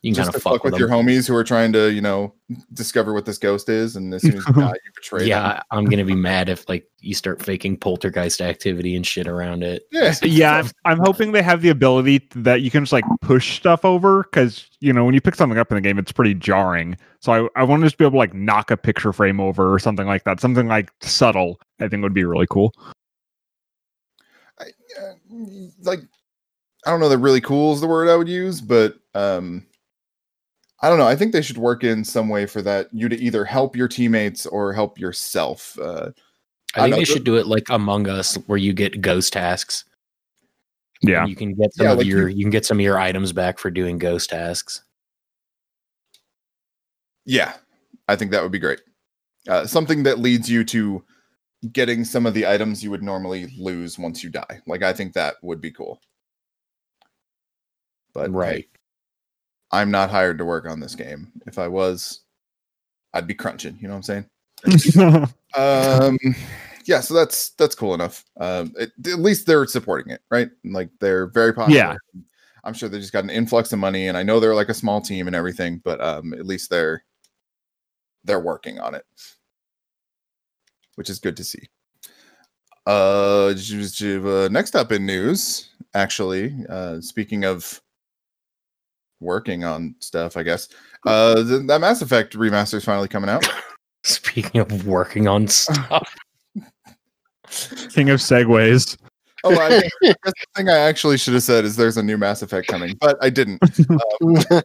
You 0.02 0.10
can 0.10 0.16
just 0.16 0.26
kind 0.26 0.32
to 0.32 0.36
of 0.38 0.42
fuck, 0.42 0.52
fuck 0.54 0.64
with 0.64 0.72
with 0.72 0.80
your 0.80 0.88
homies 0.88 1.28
who 1.28 1.34
are 1.36 1.44
trying 1.44 1.72
to, 1.74 1.92
you 1.92 2.00
know, 2.00 2.34
discover 2.72 3.12
what 3.12 3.24
this 3.24 3.38
ghost 3.38 3.68
is, 3.68 3.94
and 3.94 4.12
as 4.12 4.22
soon 4.22 4.36
as 4.36 4.46
you 4.48 4.52
die, 4.52 4.72
you 4.84 4.90
betray. 4.96 5.26
Yeah, 5.26 5.60
I- 5.70 5.76
I'm 5.76 5.84
gonna 5.84 6.04
be 6.04 6.16
mad 6.16 6.48
if 6.48 6.68
like 6.68 6.88
you 6.98 7.14
start 7.14 7.40
faking 7.40 7.76
poltergeist 7.76 8.40
activity 8.40 8.96
and 8.96 9.06
shit 9.06 9.28
around 9.28 9.62
it. 9.62 9.84
Yeah. 9.92 10.12
yeah, 10.24 10.52
I'm, 10.56 10.70
I'm 10.84 10.98
hoping 10.98 11.30
they 11.30 11.42
have 11.42 11.62
the 11.62 11.68
ability 11.68 12.28
that 12.34 12.62
you 12.62 12.70
can 12.72 12.82
just 12.82 12.92
like 12.92 13.04
push 13.20 13.56
stuff 13.56 13.84
over 13.84 14.24
because 14.24 14.68
you 14.80 14.92
know 14.92 15.04
when 15.04 15.14
you 15.14 15.20
pick 15.20 15.36
something 15.36 15.56
up 15.56 15.70
in 15.70 15.76
the 15.76 15.80
game, 15.80 16.00
it's 16.00 16.10
pretty 16.10 16.34
jarring. 16.34 16.96
So 17.20 17.32
I, 17.32 17.60
I 17.60 17.62
want 17.62 17.82
to 17.82 17.86
just 17.86 17.96
be 17.96 18.04
able 18.04 18.12
to 18.12 18.18
like 18.18 18.34
knock 18.34 18.72
a 18.72 18.76
picture 18.76 19.12
frame 19.12 19.38
over 19.38 19.72
or 19.72 19.78
something 19.78 20.08
like 20.08 20.24
that, 20.24 20.40
something 20.40 20.66
like 20.66 20.90
subtle. 21.00 21.60
I 21.80 21.86
think 21.86 22.02
would 22.02 22.12
be 22.12 22.24
really 22.24 22.48
cool. 22.50 22.74
I, 24.58 24.64
uh, 25.00 25.12
like 25.82 26.00
I 26.84 26.90
don't 26.90 26.98
know 26.98 27.08
that 27.08 27.18
really 27.18 27.40
cool 27.40 27.72
is 27.72 27.80
the 27.80 27.86
word 27.86 28.08
I 28.08 28.16
would 28.16 28.28
use, 28.28 28.60
but 28.60 28.96
um 29.14 29.64
I 30.82 30.88
don't 30.88 30.98
know. 30.98 31.06
I 31.06 31.14
think 31.14 31.32
they 31.32 31.42
should 31.42 31.58
work 31.58 31.84
in 31.84 32.04
some 32.04 32.28
way 32.28 32.44
for 32.46 32.60
that 32.62 32.88
you 32.92 33.08
to 33.08 33.16
either 33.16 33.44
help 33.44 33.76
your 33.76 33.86
teammates 33.88 34.46
or 34.46 34.72
help 34.72 34.98
yourself. 34.98 35.78
Uh 35.78 36.10
I 36.74 36.80
I 36.80 36.82
think 36.84 36.96
they 36.96 37.04
should 37.04 37.24
do 37.24 37.36
it 37.36 37.46
like 37.46 37.64
Among 37.70 38.08
Us, 38.08 38.34
where 38.46 38.58
you 38.58 38.72
get 38.72 39.00
ghost 39.00 39.32
tasks. 39.34 39.84
Yeah, 41.02 41.26
you 41.26 41.36
can 41.36 41.54
get 41.54 41.72
some 41.74 41.86
Yeah, 41.86 41.92
of 41.92 41.98
like 41.98 42.06
your 42.06 42.28
you- 42.28 42.36
you, 42.38 42.44
can 42.44 42.50
get 42.50 42.64
some 42.66 42.78
of 42.78 42.82
your 42.82 42.98
items 42.98 43.32
back 43.32 43.58
for 43.58 43.70
doing 43.70 43.98
ghost 43.98 44.30
tasks. 44.30 44.82
yeah, 47.24 47.54
I 48.08 48.16
think 48.16 48.30
that 48.32 48.42
would 48.42 48.52
be 48.52 48.58
great. 48.58 48.80
Uh 49.48 49.66
something 49.66 50.02
that 50.04 50.18
leads 50.18 50.50
you 50.50 50.64
to 50.64 51.04
getting 51.72 52.04
some 52.04 52.26
of 52.26 52.34
the 52.34 52.46
items 52.46 52.82
you 52.82 52.90
would 52.90 53.02
normally 53.04 53.46
lose 53.58 53.98
once 53.98 54.24
you 54.24 54.30
die. 54.30 54.60
Like 54.66 54.82
I 54.82 54.92
think 54.92 55.12
that 55.14 55.36
would 55.42 55.60
be 55.60 55.70
cool. 55.70 56.00
But 58.14 58.30
hey, 58.30 58.36
Right. 58.36 58.68
I'm 59.72 59.90
not 59.90 60.10
hired 60.10 60.38
to 60.38 60.44
work 60.44 60.66
on 60.66 60.80
this 60.80 60.94
game. 60.94 61.32
If 61.46 61.58
I 61.58 61.68
was, 61.68 62.20
I'd 63.14 63.26
be 63.26 63.34
crunching, 63.34 63.78
you 63.80 63.88
know 63.88 63.94
what 63.94 64.08
I'm 64.08 64.26
saying? 64.64 65.28
um 65.56 66.18
yeah 66.84 67.00
so 67.00 67.14
that's 67.14 67.50
that's 67.50 67.74
cool 67.74 67.94
enough 67.94 68.24
um 68.38 68.72
it, 68.78 68.92
at 69.06 69.18
least 69.18 69.46
they're 69.46 69.66
supporting 69.66 70.12
it 70.12 70.20
right 70.30 70.50
like 70.64 70.88
they're 71.00 71.26
very 71.26 71.52
popular 71.52 71.76
Yeah. 71.76 71.96
i'm 72.64 72.74
sure 72.74 72.88
they 72.88 72.98
just 72.98 73.12
got 73.12 73.24
an 73.24 73.30
influx 73.30 73.72
of 73.72 73.78
money 73.78 74.08
and 74.08 74.16
i 74.16 74.22
know 74.22 74.40
they're 74.40 74.54
like 74.54 74.68
a 74.68 74.74
small 74.74 75.00
team 75.00 75.26
and 75.26 75.36
everything 75.36 75.80
but 75.84 76.00
um 76.00 76.32
at 76.32 76.46
least 76.46 76.70
they're 76.70 77.04
they're 78.24 78.40
working 78.40 78.78
on 78.78 78.94
it 78.94 79.04
which 80.94 81.10
is 81.10 81.18
good 81.18 81.36
to 81.36 81.44
see 81.44 81.68
uh 82.86 83.52
uh, 83.52 84.48
next 84.50 84.74
up 84.74 84.92
in 84.92 85.04
news 85.04 85.70
actually 85.94 86.54
uh 86.68 87.00
speaking 87.00 87.44
of 87.44 87.80
working 89.22 89.64
on 89.64 89.94
stuff 90.00 90.36
i 90.36 90.42
guess 90.42 90.68
uh 91.06 91.34
th- 91.36 91.66
that 91.66 91.80
mass 91.80 92.02
effect 92.02 92.34
remaster 92.36 92.74
is 92.74 92.84
finally 92.84 93.08
coming 93.08 93.30
out 93.30 93.46
Speaking 94.04 94.60
of 94.60 94.84
working 94.84 95.28
on 95.28 95.46
stuff, 95.46 96.12
King 97.90 98.10
of 98.10 98.18
segues. 98.18 98.96
Oh, 99.44 99.56
I 99.56 99.80
think 99.80 99.92
I 100.02 100.06
guess 100.06 100.16
the 100.24 100.32
thing 100.56 100.68
I 100.68 100.78
actually 100.78 101.18
should 101.18 101.34
have 101.34 101.44
said 101.44 101.64
is 101.64 101.76
there's 101.76 101.96
a 101.96 102.02
new 102.02 102.18
Mass 102.18 102.42
Effect 102.42 102.66
coming, 102.66 102.96
but 103.00 103.16
I 103.22 103.30
didn't. 103.30 103.62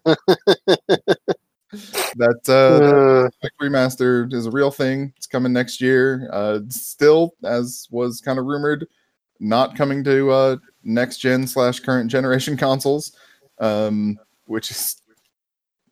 That 2.16 2.40
uh, 2.48 2.80
that 2.80 2.94
Uh, 2.96 3.30
Mass 3.44 3.52
remaster 3.62 4.34
is 4.34 4.46
a 4.46 4.52
real 4.52 4.72
thing. 4.72 5.14
It's 5.18 5.28
coming 5.28 5.52
next 5.52 5.82
year. 5.82 6.30
Uh, 6.32 6.62
still, 6.70 7.36
as 7.44 7.88
was 7.92 8.22
kind 8.22 8.40
of 8.40 8.46
rumored, 8.46 8.88
not 9.40 9.76
coming 9.76 10.04
to 10.06 10.32
uh, 10.32 10.56
next 10.84 11.18
gen 11.18 11.46
slash 11.46 11.82
current 11.82 12.10
generation 12.10 12.56
consoles, 12.56 13.12
um, 13.60 14.18
which 14.48 14.72
is 14.72 15.02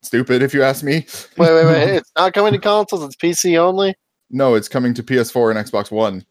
stupid 0.02 0.42
if 0.42 0.54
you 0.54 0.64
ask 0.64 0.84
me. 0.84 1.06
wait, 1.38 1.54
wait, 1.54 1.66
wait. 1.66 1.90
It's 1.98 2.12
not 2.18 2.34
coming 2.34 2.54
to 2.54 2.60
consoles. 2.60 3.04
It's 3.04 3.16
PC 3.16 3.58
only. 3.58 3.96
No, 4.29 4.56
it's 4.56 4.68
coming 4.68 4.94
to 4.96 5.03
PS4 5.03 5.56
and 5.56 5.68
Xbox 5.72 5.92
One. 5.92 6.25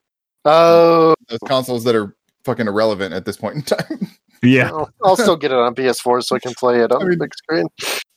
Oh, 0.45 1.15
Those 1.29 1.39
consoles 1.47 1.85
that 1.85 1.95
are 1.95 2.17
fucking 2.45 2.67
irrelevant 2.67 3.15
at 3.15 3.25
this 3.25 3.37
point 3.37 3.57
in 3.57 3.63
time. 3.63 4.09
Yeah, 4.43 4.69
I'll, 4.69 4.91
I'll 5.03 5.17
still 5.17 5.37
get 5.39 5.53
it 5.53 5.57
on 5.57 5.75
PS4 5.75 6.23
so 6.23 6.37
I 6.37 6.39
can 6.39 6.53
play 6.59 6.81
it 6.81 6.93
on 6.93 7.01
I 7.01 7.05
mean, 7.07 7.19
the 7.19 7.25
big 7.25 7.35
screen. 7.35 7.67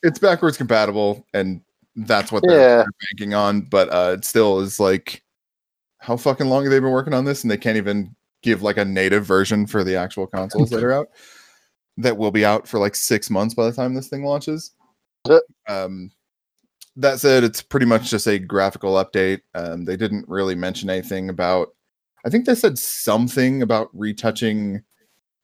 it's 0.03 0.19
backwards 0.19 0.58
compatible 0.58 1.25
and 1.34 1.62
that's 1.95 2.34
what 2.34 2.43
they're, 2.45 2.60
Yeah. 2.60 2.75
they're 2.77 2.86
banking 3.15 3.34
on 3.34 3.62
but 3.62 3.88
uh 3.93 4.15
it 4.17 4.25
still 4.25 4.60
is 4.60 4.77
like 4.77 5.23
how 5.99 6.17
fucking 6.17 6.47
long 6.49 6.63
have 6.63 6.71
they 6.71 6.81
been 6.81 6.91
working 6.91 7.13
on 7.13 7.23
this 7.23 7.43
and 7.43 7.51
they 7.51 7.55
can't 7.55 7.77
even 7.77 8.13
give 8.43 8.62
like 8.62 8.75
a 8.75 8.84
native 8.84 9.25
version 9.25 9.65
for 9.65 9.86
the 9.86 9.95
actual 9.95 10.27
consoles 10.27 10.69
that 10.71 10.84
are 10.84 10.91
out 10.91 11.08
that 11.97 12.17
will 12.17 12.31
be 12.31 12.45
out 12.45 12.67
for 12.67 12.79
like 12.79 12.95
six 12.95 13.29
months 13.29 13.53
by 13.53 13.65
the 13.65 13.73
time 13.73 13.93
this 13.93 14.07
thing 14.07 14.23
launches. 14.23 14.71
Um 15.67 16.12
that 16.95 17.19
said 17.19 17.43
it's 17.43 17.62
pretty 17.62 17.86
much 17.86 18.10
just 18.10 18.27
a 18.27 18.39
graphical 18.39 18.93
update. 18.93 19.41
Um 19.55 19.86
they 19.86 19.97
didn't 19.97 20.27
really 20.27 20.55
mention 20.55 20.89
anything 20.89 21.29
about 21.29 21.69
i 22.25 22.29
think 22.29 22.45
they 22.45 22.55
said 22.55 22.77
something 22.77 23.62
about 23.62 23.89
retouching 23.93 24.81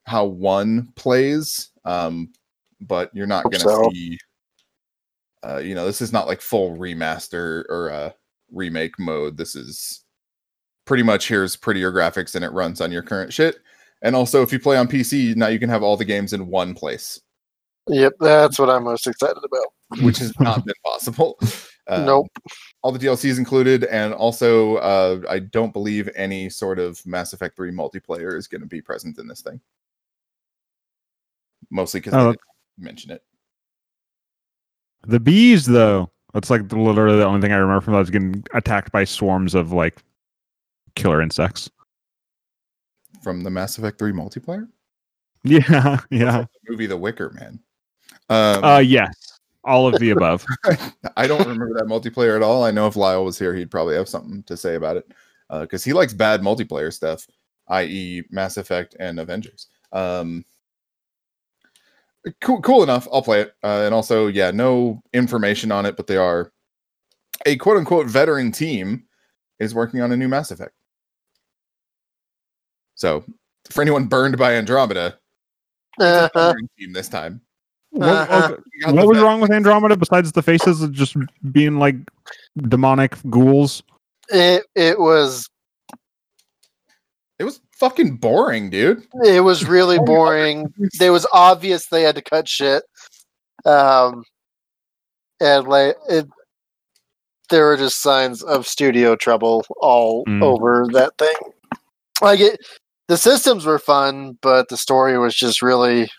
how 0.05 0.25
one 0.25 0.91
plays 0.95 1.69
um 1.85 2.33
but 2.81 3.11
you're 3.13 3.27
not 3.27 3.43
gonna 3.43 3.59
so. 3.59 3.89
see 3.93 4.17
uh 5.43 5.57
you 5.57 5.75
know 5.75 5.85
this 5.85 6.01
is 6.01 6.11
not 6.11 6.27
like 6.27 6.41
full 6.41 6.75
remaster 6.75 7.63
or 7.69 7.91
uh 7.91 8.11
remake 8.53 8.97
mode. 8.99 9.37
This 9.37 9.55
is 9.55 10.03
pretty 10.85 11.03
much 11.03 11.27
here's 11.27 11.55
prettier 11.55 11.91
graphics 11.91 12.35
and 12.35 12.45
it 12.45 12.51
runs 12.51 12.81
on 12.81 12.91
your 12.91 13.03
current 13.03 13.33
shit 13.33 13.57
and 14.03 14.15
also 14.15 14.41
if 14.43 14.51
you 14.53 14.59
play 14.59 14.77
on 14.77 14.87
pc 14.87 15.35
now 15.35 15.47
you 15.47 15.57
can 15.59 15.69
have 15.69 15.81
all 15.83 15.97
the 15.97 16.05
games 16.05 16.33
in 16.33 16.47
one 16.47 16.73
place 16.75 17.19
Yep, 17.89 18.13
that's 18.21 18.57
what 18.59 18.69
I'm 18.69 18.85
most 18.85 19.05
excited 19.07 19.43
about. 19.43 20.03
which 20.05 20.19
has 20.19 20.31
not 20.39 20.63
been 20.65 20.73
possible 20.85 21.37
Um, 21.89 22.05
Nope. 22.05 22.27
all 22.81 22.93
the 22.93 22.99
DLCs 22.99 23.37
included, 23.37 23.83
and 23.83 24.13
also 24.13 24.77
uh, 24.77 25.19
I 25.29 25.39
don't 25.39 25.73
believe 25.73 26.09
any 26.15 26.49
sort 26.49 26.79
of 26.79 27.05
Mass 27.05 27.33
Effect 27.33 27.57
3 27.57 27.71
multiplayer 27.73 28.37
is 28.37 28.47
going 28.47 28.61
to 28.61 28.67
be 28.67 28.81
present 28.81 29.17
in 29.19 29.27
this 29.27 29.41
thing. 29.41 29.59
Mostly 31.71 31.99
because 31.99 32.13
Oh, 32.13 32.17
they 32.17 32.31
that- 32.31 32.37
didn't 32.77 32.85
mention 32.85 33.11
it. 33.11 33.23
the 35.05 35.19
bees 35.19 35.65
though. 35.65 36.09
That's 36.33 36.49
like 36.49 36.71
literally 36.71 37.17
the 37.17 37.25
only 37.25 37.41
thing 37.41 37.51
I 37.51 37.57
remember 37.57 37.81
from 37.81 37.93
that 37.95 37.99
was 37.99 38.09
getting 38.09 38.45
attacked 38.53 38.93
by 38.93 39.03
swarms 39.03 39.53
of 39.55 39.73
like 39.73 39.97
killer 40.95 41.21
insects. 41.21 41.69
From 43.23 43.41
the 43.41 43.49
Mass 43.49 43.77
Effect 43.77 43.97
3 43.97 44.11
multiplayer? 44.11 44.67
Yeah, 45.43 45.99
yeah. 46.09 46.45
The 46.65 46.71
movie 46.71 46.85
The 46.85 46.97
Wicker 46.97 47.31
Man. 47.31 47.59
Um, 48.29 48.63
Uh, 48.63 48.79
yes, 48.79 49.39
all 49.63 49.87
of 49.87 49.99
the 49.99 50.11
above. 50.11 50.45
I 51.17 51.27
don't 51.27 51.47
remember 51.47 51.73
that 51.73 51.85
multiplayer 51.85 52.35
at 52.35 52.43
all. 52.43 52.63
I 52.63 52.71
know 52.71 52.87
if 52.87 52.95
Lyle 52.95 53.25
was 53.25 53.39
here, 53.39 53.53
he'd 53.53 53.71
probably 53.71 53.95
have 53.95 54.07
something 54.09 54.43
to 54.43 54.55
say 54.55 54.75
about 54.75 54.97
it 54.97 55.11
because 55.49 55.83
he 55.83 55.93
likes 55.93 56.13
bad 56.13 56.41
multiplayer 56.41 56.91
stuff, 56.91 57.27
i.e., 57.69 58.23
Mass 58.29 58.57
Effect 58.57 58.95
and 58.99 59.19
Avengers. 59.19 59.67
Um, 59.91 60.45
cool, 62.41 62.61
cool 62.61 62.83
enough. 62.83 63.07
I'll 63.11 63.21
play 63.21 63.41
it. 63.41 63.53
Uh, 63.63 63.83
and 63.85 63.93
also, 63.93 64.27
yeah, 64.27 64.51
no 64.51 65.01
information 65.13 65.71
on 65.71 65.85
it, 65.85 65.95
but 65.97 66.07
they 66.07 66.17
are 66.17 66.51
a 67.45 67.55
quote 67.57 67.77
unquote 67.77 68.07
veteran 68.07 68.51
team 68.51 69.03
is 69.59 69.75
working 69.75 70.01
on 70.01 70.11
a 70.11 70.17
new 70.17 70.27
Mass 70.27 70.51
Effect. 70.51 70.73
So, 73.03 73.21
for 73.69 73.81
anyone 73.81 74.05
burned 74.05 74.37
by 74.37 74.53
Andromeda, 74.55 75.17
Uh-huh. 75.99 76.53
team 76.79 76.93
this 76.93 77.09
time. 77.09 77.41
what, 77.89 78.07
Uh-huh. 78.09 78.55
what- 78.85 78.95
what 78.95 79.07
was 79.07 79.19
wrong 79.19 79.41
with 79.41 79.51
Andromeda 79.51 79.97
besides 79.97 80.31
the 80.31 80.41
faces 80.41 80.81
of 80.81 80.93
just 80.93 81.17
being 81.51 81.77
like 81.79 81.97
demonic 82.55 83.17
ghouls? 83.29 83.83
It 84.29 84.65
it 84.73 84.97
was 84.99 85.49
It 87.39 87.43
was 87.43 87.59
fucking 87.77 88.17
boring, 88.17 88.69
dude. 88.69 89.05
it 89.25 89.41
was 89.41 89.65
really 89.67 89.99
boring. 89.99 90.73
It 91.01 91.09
was 91.09 91.27
obvious 91.33 91.87
they 91.87 92.03
had 92.03 92.15
to 92.15 92.21
cut 92.21 92.47
shit. 92.47 92.83
Um, 93.65 94.23
and 95.41 95.67
like 95.67 95.97
it, 96.09 96.25
there 97.49 97.65
were 97.65 97.75
just 97.77 98.01
signs 98.01 98.41
of 98.43 98.65
studio 98.65 99.15
trouble 99.17 99.65
all 99.81 100.23
Mm. 100.25 100.41
over 100.41 100.87
that 100.93 101.17
thing. 101.17 101.35
Like 102.21 102.39
it, 102.39 102.57
the 103.07 103.17
systems 103.17 103.65
were 103.65 103.79
fun, 103.79 104.37
but 104.41 104.69
the 104.69 104.77
story 104.77 105.17
was 105.17 105.35
just 105.35 105.61
really 105.61 106.09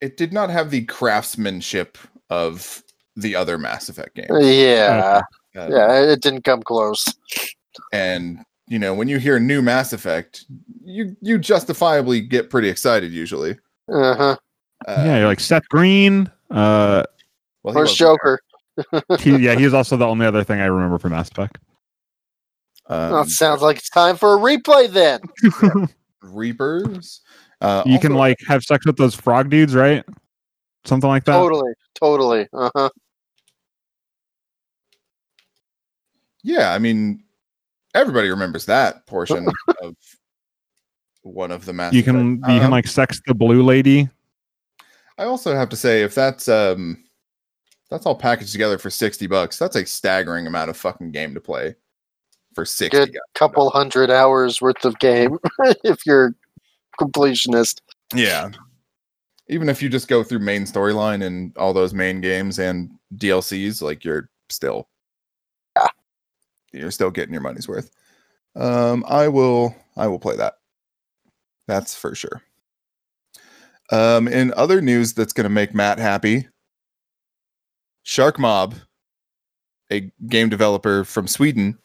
it 0.00 0.16
did 0.16 0.32
not 0.32 0.50
have 0.50 0.70
the 0.70 0.84
craftsmanship 0.84 1.96
of 2.30 2.82
the 3.16 3.34
other 3.34 3.56
Mass 3.56 3.88
Effect 3.88 4.14
games. 4.14 4.28
yeah, 4.46 5.22
Uh, 5.56 5.66
yeah. 5.70 6.00
It 6.02 6.20
didn't 6.20 6.42
come 6.44 6.62
close. 6.62 7.04
And 7.92 8.40
you 8.68 8.78
know, 8.78 8.92
when 8.94 9.08
you 9.08 9.18
hear 9.18 9.38
new 9.38 9.62
Mass 9.62 9.92
Effect, 9.92 10.44
you 10.84 11.16
you 11.22 11.38
justifiably 11.38 12.20
get 12.20 12.50
pretty 12.50 12.68
excited 12.68 13.12
usually. 13.12 13.52
Uh 13.90 14.14
huh. 14.14 14.36
Uh, 14.86 15.02
yeah, 15.06 15.18
you're 15.18 15.28
like 15.28 15.40
Seth 15.40 15.68
Green. 15.68 16.30
Uh, 16.50 17.04
well, 17.62 17.84
he 17.86 17.94
Joker? 17.94 18.40
he, 19.18 19.36
yeah, 19.36 19.54
he's 19.54 19.72
also 19.72 19.96
the 19.96 20.06
only 20.06 20.26
other 20.26 20.44
thing 20.44 20.60
I 20.60 20.66
remember 20.66 20.98
from 20.98 21.12
Mass 21.12 21.30
Effect. 21.30 21.58
there. 22.88 22.98
Well, 22.98 23.20
Um, 23.20 23.28
sounds 23.28 23.62
like 23.62 23.78
it's 23.78 23.88
time 23.88 24.16
for 24.16 24.34
a 24.34 24.38
replay 24.38 24.90
then. 24.90 25.20
Reapers. 26.26 27.20
Uh, 27.60 27.82
you 27.86 27.98
can 27.98 28.14
like 28.14 28.36
have 28.46 28.62
sex 28.62 28.84
with 28.84 28.96
those 28.96 29.14
frog 29.14 29.50
dudes, 29.50 29.74
right? 29.74 30.04
something 30.84 31.08
like 31.08 31.24
that. 31.24 31.32
Totally, 31.32 31.72
totally. 31.94 32.48
Uh 32.52 32.70
huh. 32.74 32.90
Yeah, 36.42 36.72
I 36.72 36.78
mean, 36.78 37.24
everybody 37.94 38.28
remembers 38.28 38.66
that 38.66 39.06
portion 39.06 39.48
of 39.82 39.96
one 41.22 41.50
of 41.50 41.64
the 41.64 41.72
Mass 41.72 41.92
You 41.92 42.02
can 42.02 42.16
Effect. 42.38 42.52
you 42.52 42.58
can 42.58 42.66
Um, 42.66 42.70
like 42.70 42.86
sex 42.86 43.20
the 43.26 43.34
blue 43.34 43.62
lady. 43.62 44.08
I 45.18 45.24
also 45.24 45.54
have 45.54 45.68
to 45.70 45.76
say, 45.76 46.02
if 46.02 46.14
that's 46.14 46.48
um, 46.48 47.02
that's 47.90 48.06
all 48.06 48.14
packaged 48.14 48.52
together 48.52 48.78
for 48.78 48.90
sixty 48.90 49.26
bucks, 49.26 49.58
that's 49.58 49.76
a 49.76 49.84
staggering 49.84 50.46
amount 50.46 50.70
of 50.70 50.76
fucking 50.76 51.10
game 51.10 51.34
to 51.34 51.40
play 51.40 51.74
for 52.56 52.64
sixty. 52.64 52.98
Good 52.98 53.16
couple 53.34 53.70
hundred 53.70 54.10
hours 54.10 54.60
worth 54.60 54.84
of 54.84 54.98
game 54.98 55.38
if 55.84 56.04
you're 56.04 56.34
completionist. 57.00 57.80
Yeah. 58.12 58.50
Even 59.48 59.68
if 59.68 59.80
you 59.80 59.88
just 59.88 60.08
go 60.08 60.24
through 60.24 60.40
main 60.40 60.62
storyline 60.62 61.22
and 61.24 61.56
all 61.56 61.72
those 61.72 61.94
main 61.94 62.20
games 62.20 62.58
and 62.58 62.90
DLCs, 63.14 63.80
like 63.82 64.04
you're 64.04 64.28
still 64.48 64.88
Yeah. 65.76 65.86
you're 66.72 66.90
still 66.90 67.10
getting 67.12 67.32
your 67.32 67.42
money's 67.42 67.68
worth. 67.68 67.90
Um 68.56 69.04
I 69.06 69.28
will 69.28 69.76
I 69.96 70.08
will 70.08 70.18
play 70.18 70.34
that. 70.36 70.54
That's 71.68 71.94
for 71.94 72.14
sure. 72.14 72.42
Um 73.92 74.26
in 74.26 74.52
other 74.56 74.80
news 74.80 75.12
that's 75.12 75.32
gonna 75.34 75.48
make 75.50 75.74
Matt 75.74 75.98
happy, 75.98 76.48
Sharkmob, 78.04 78.74
a 79.92 80.10
game 80.26 80.48
developer 80.48 81.04
from 81.04 81.28
Sweden, 81.28 81.78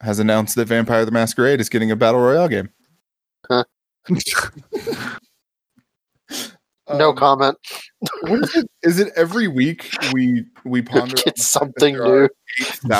has 0.00 0.18
announced 0.18 0.54
that 0.56 0.66
Vampire 0.68 1.04
the 1.04 1.10
Masquerade 1.10 1.60
is 1.60 1.68
getting 1.68 1.90
a 1.90 1.96
battle 1.96 2.20
royale 2.20 2.48
game. 2.48 2.70
no 6.88 7.10
Um, 7.10 7.16
comment. 7.16 7.56
what 8.22 8.42
is 8.42 8.56
it? 8.56 8.70
Is 8.82 8.98
it 8.98 9.12
every 9.16 9.46
week 9.48 9.90
we 10.12 10.44
we 10.64 10.82
ponder 10.90 11.02
on 11.02 11.08
the 11.10 11.14
Get 11.16 11.24
fact 11.24 11.36
that 11.36 11.42
something 11.42 11.96
new. 11.96 12.28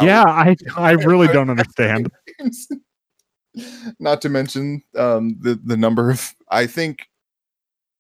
yeah, 0.02 0.24
I 0.26 0.54
I 0.76 0.92
really 0.92 1.26
don't 1.28 1.50
understand. 1.50 2.10
Not 3.98 4.22
to 4.22 4.28
mention 4.28 4.82
um, 4.96 5.36
the 5.40 5.58
the 5.64 5.76
number 5.76 6.10
of 6.10 6.32
I 6.50 6.66
think 6.66 7.08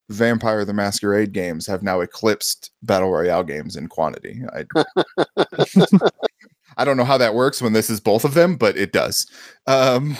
Vampire 0.08 0.64
the 0.64 0.72
Masquerade 0.74 1.32
games 1.32 1.66
have 1.66 1.82
now 1.82 2.00
eclipsed 2.00 2.70
battle 2.82 3.10
royale 3.10 3.42
games 3.44 3.74
in 3.76 3.88
quantity. 3.88 4.42
I 4.52 4.64
I 6.80 6.84
don't 6.84 6.96
know 6.96 7.04
how 7.04 7.18
that 7.18 7.34
works 7.34 7.60
when 7.60 7.74
this 7.74 7.90
is 7.90 8.00
both 8.00 8.24
of 8.24 8.32
them, 8.34 8.56
but 8.56 8.76
it 8.78 8.90
does. 8.92 9.26
Um, 9.66 10.16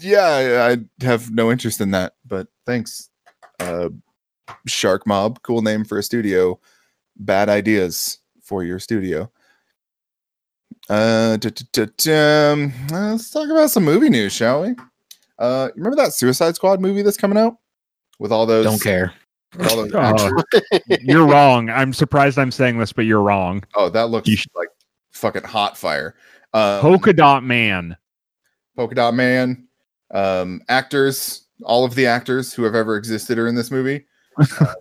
yeah, 0.00 0.66
I, 0.68 0.72
I 0.72 1.04
have 1.04 1.30
no 1.30 1.50
interest 1.52 1.80
in 1.80 1.92
that, 1.92 2.14
but 2.26 2.48
thanks. 2.66 3.08
Uh, 3.60 3.90
Sharkmob, 4.68 5.42
cool 5.42 5.62
name 5.62 5.84
for 5.84 5.98
a 5.98 6.02
studio. 6.02 6.58
Bad 7.16 7.48
ideas 7.48 8.18
for 8.42 8.64
your 8.64 8.78
studio. 8.80 9.30
Uh, 10.88 11.36
da- 11.36 11.50
da- 11.50 11.64
da- 11.72 11.92
da, 11.96 12.52
um, 12.52 12.72
let's 12.90 13.30
talk 13.30 13.48
about 13.48 13.70
some 13.70 13.84
movie 13.84 14.08
news, 14.10 14.32
shall 14.32 14.62
we? 14.62 14.74
Uh, 15.38 15.68
remember 15.76 15.96
that 15.96 16.12
Suicide 16.12 16.56
Squad 16.56 16.80
movie 16.80 17.02
that's 17.02 17.16
coming 17.16 17.38
out 17.38 17.56
with 18.18 18.32
all 18.32 18.46
those? 18.46 18.64
Don't 18.64 18.82
care. 18.82 19.12
all 19.70 19.76
those 19.86 19.92
Oh. 19.94 20.40
You're 21.00 21.26
wrong. 21.26 21.70
I'm 21.70 21.92
surprised 21.92 22.38
I'm 22.38 22.50
saying 22.50 22.78
this, 22.78 22.92
but 22.92 23.04
you're 23.04 23.22
wrong. 23.22 23.62
Oh, 23.76 23.88
that 23.90 24.08
looks 24.10 24.28
You 24.28 24.36
sh- 24.36 24.46
like 24.56 24.68
fucking 25.20 25.44
hot 25.44 25.76
fire. 25.76 26.14
Um, 26.52 26.80
Polka 26.80 27.12
dot 27.12 27.44
man. 27.44 27.96
Polka 28.80 28.94
Dot 28.94 29.14
Man, 29.14 29.68
um, 30.10 30.62
actors, 30.68 31.46
all 31.62 31.84
of 31.84 31.94
the 31.94 32.06
actors 32.06 32.54
who 32.54 32.62
have 32.64 32.74
ever 32.74 32.96
existed 32.96 33.38
are 33.38 33.46
in 33.46 33.54
this 33.54 33.70
movie. 33.70 34.06
Uh, 34.58 34.72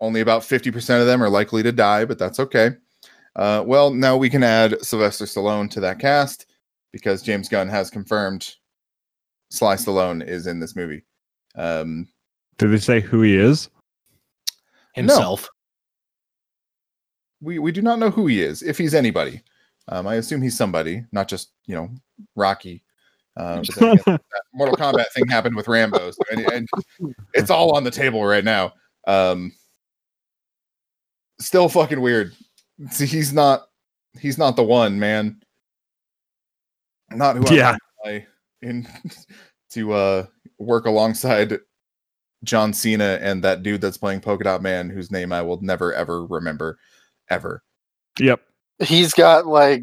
only 0.00 0.22
about 0.22 0.40
50% 0.40 1.00
of 1.00 1.06
them 1.06 1.22
are 1.22 1.28
likely 1.28 1.62
to 1.62 1.72
die, 1.72 2.06
but 2.06 2.18
that's 2.18 2.40
okay. 2.40 2.70
Uh, 3.36 3.62
well, 3.66 3.92
now 3.92 4.16
we 4.16 4.30
can 4.30 4.42
add 4.42 4.82
Sylvester 4.82 5.26
Stallone 5.26 5.70
to 5.72 5.80
that 5.80 5.98
cast 5.98 6.46
because 6.90 7.20
James 7.20 7.50
Gunn 7.50 7.68
has 7.68 7.90
confirmed 7.90 8.54
Sly 9.50 9.74
Stallone 9.74 10.26
is 10.26 10.46
in 10.46 10.58
this 10.58 10.74
movie. 10.74 11.02
Um, 11.54 12.08
Did 12.56 12.68
they 12.68 12.78
say 12.78 13.00
who 13.00 13.20
he 13.20 13.36
is? 13.36 13.68
Himself. 14.94 15.46
we, 17.42 17.58
we 17.58 17.70
do 17.70 17.82
not 17.82 17.98
know 17.98 18.10
who 18.10 18.26
he 18.26 18.40
is, 18.40 18.62
if 18.62 18.78
he's 18.78 18.94
anybody. 18.94 19.42
Um, 19.88 20.06
I 20.06 20.16
assume 20.16 20.42
he's 20.42 20.56
somebody, 20.56 21.04
not 21.12 21.28
just, 21.28 21.52
you 21.66 21.74
know, 21.74 21.90
Rocky. 22.36 22.84
That 23.36 24.20
Mortal 24.52 24.76
Kombat 24.76 25.10
thing 25.14 25.26
happened 25.28 25.56
with 25.56 25.68
Rambo, 25.68 26.10
so, 26.10 26.18
and, 26.30 26.40
and 26.52 26.68
it's 27.32 27.48
all 27.48 27.74
on 27.76 27.84
the 27.84 27.90
table 27.90 28.24
right 28.24 28.44
now. 28.44 28.72
Um, 29.06 29.52
still 31.38 31.68
fucking 31.68 32.00
weird. 32.00 32.34
See, 32.90 33.06
he's 33.06 33.32
not 33.32 33.68
he's 34.18 34.38
not 34.38 34.56
the 34.56 34.62
one, 34.62 34.98
man. 34.98 35.40
Not 37.10 37.36
who 37.36 37.54
Yeah. 37.54 37.76
I 38.04 38.26
in 38.62 38.86
to 39.70 39.92
uh 39.92 40.26
work 40.58 40.86
alongside 40.86 41.58
John 42.44 42.72
Cena 42.72 43.18
and 43.20 43.42
that 43.44 43.62
dude 43.62 43.80
that's 43.80 43.98
playing 43.98 44.20
Polka 44.20 44.44
Dot 44.44 44.62
Man, 44.62 44.90
whose 44.90 45.10
name 45.10 45.32
I 45.32 45.42
will 45.42 45.60
never 45.62 45.92
ever 45.94 46.26
remember, 46.26 46.78
ever. 47.28 47.62
Yep. 48.18 48.40
He's 48.82 49.12
got 49.12 49.46
like 49.46 49.82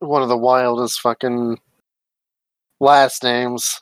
one 0.00 0.22
of 0.22 0.28
the 0.28 0.36
wildest 0.36 1.00
fucking 1.00 1.58
last 2.80 3.22
names. 3.22 3.80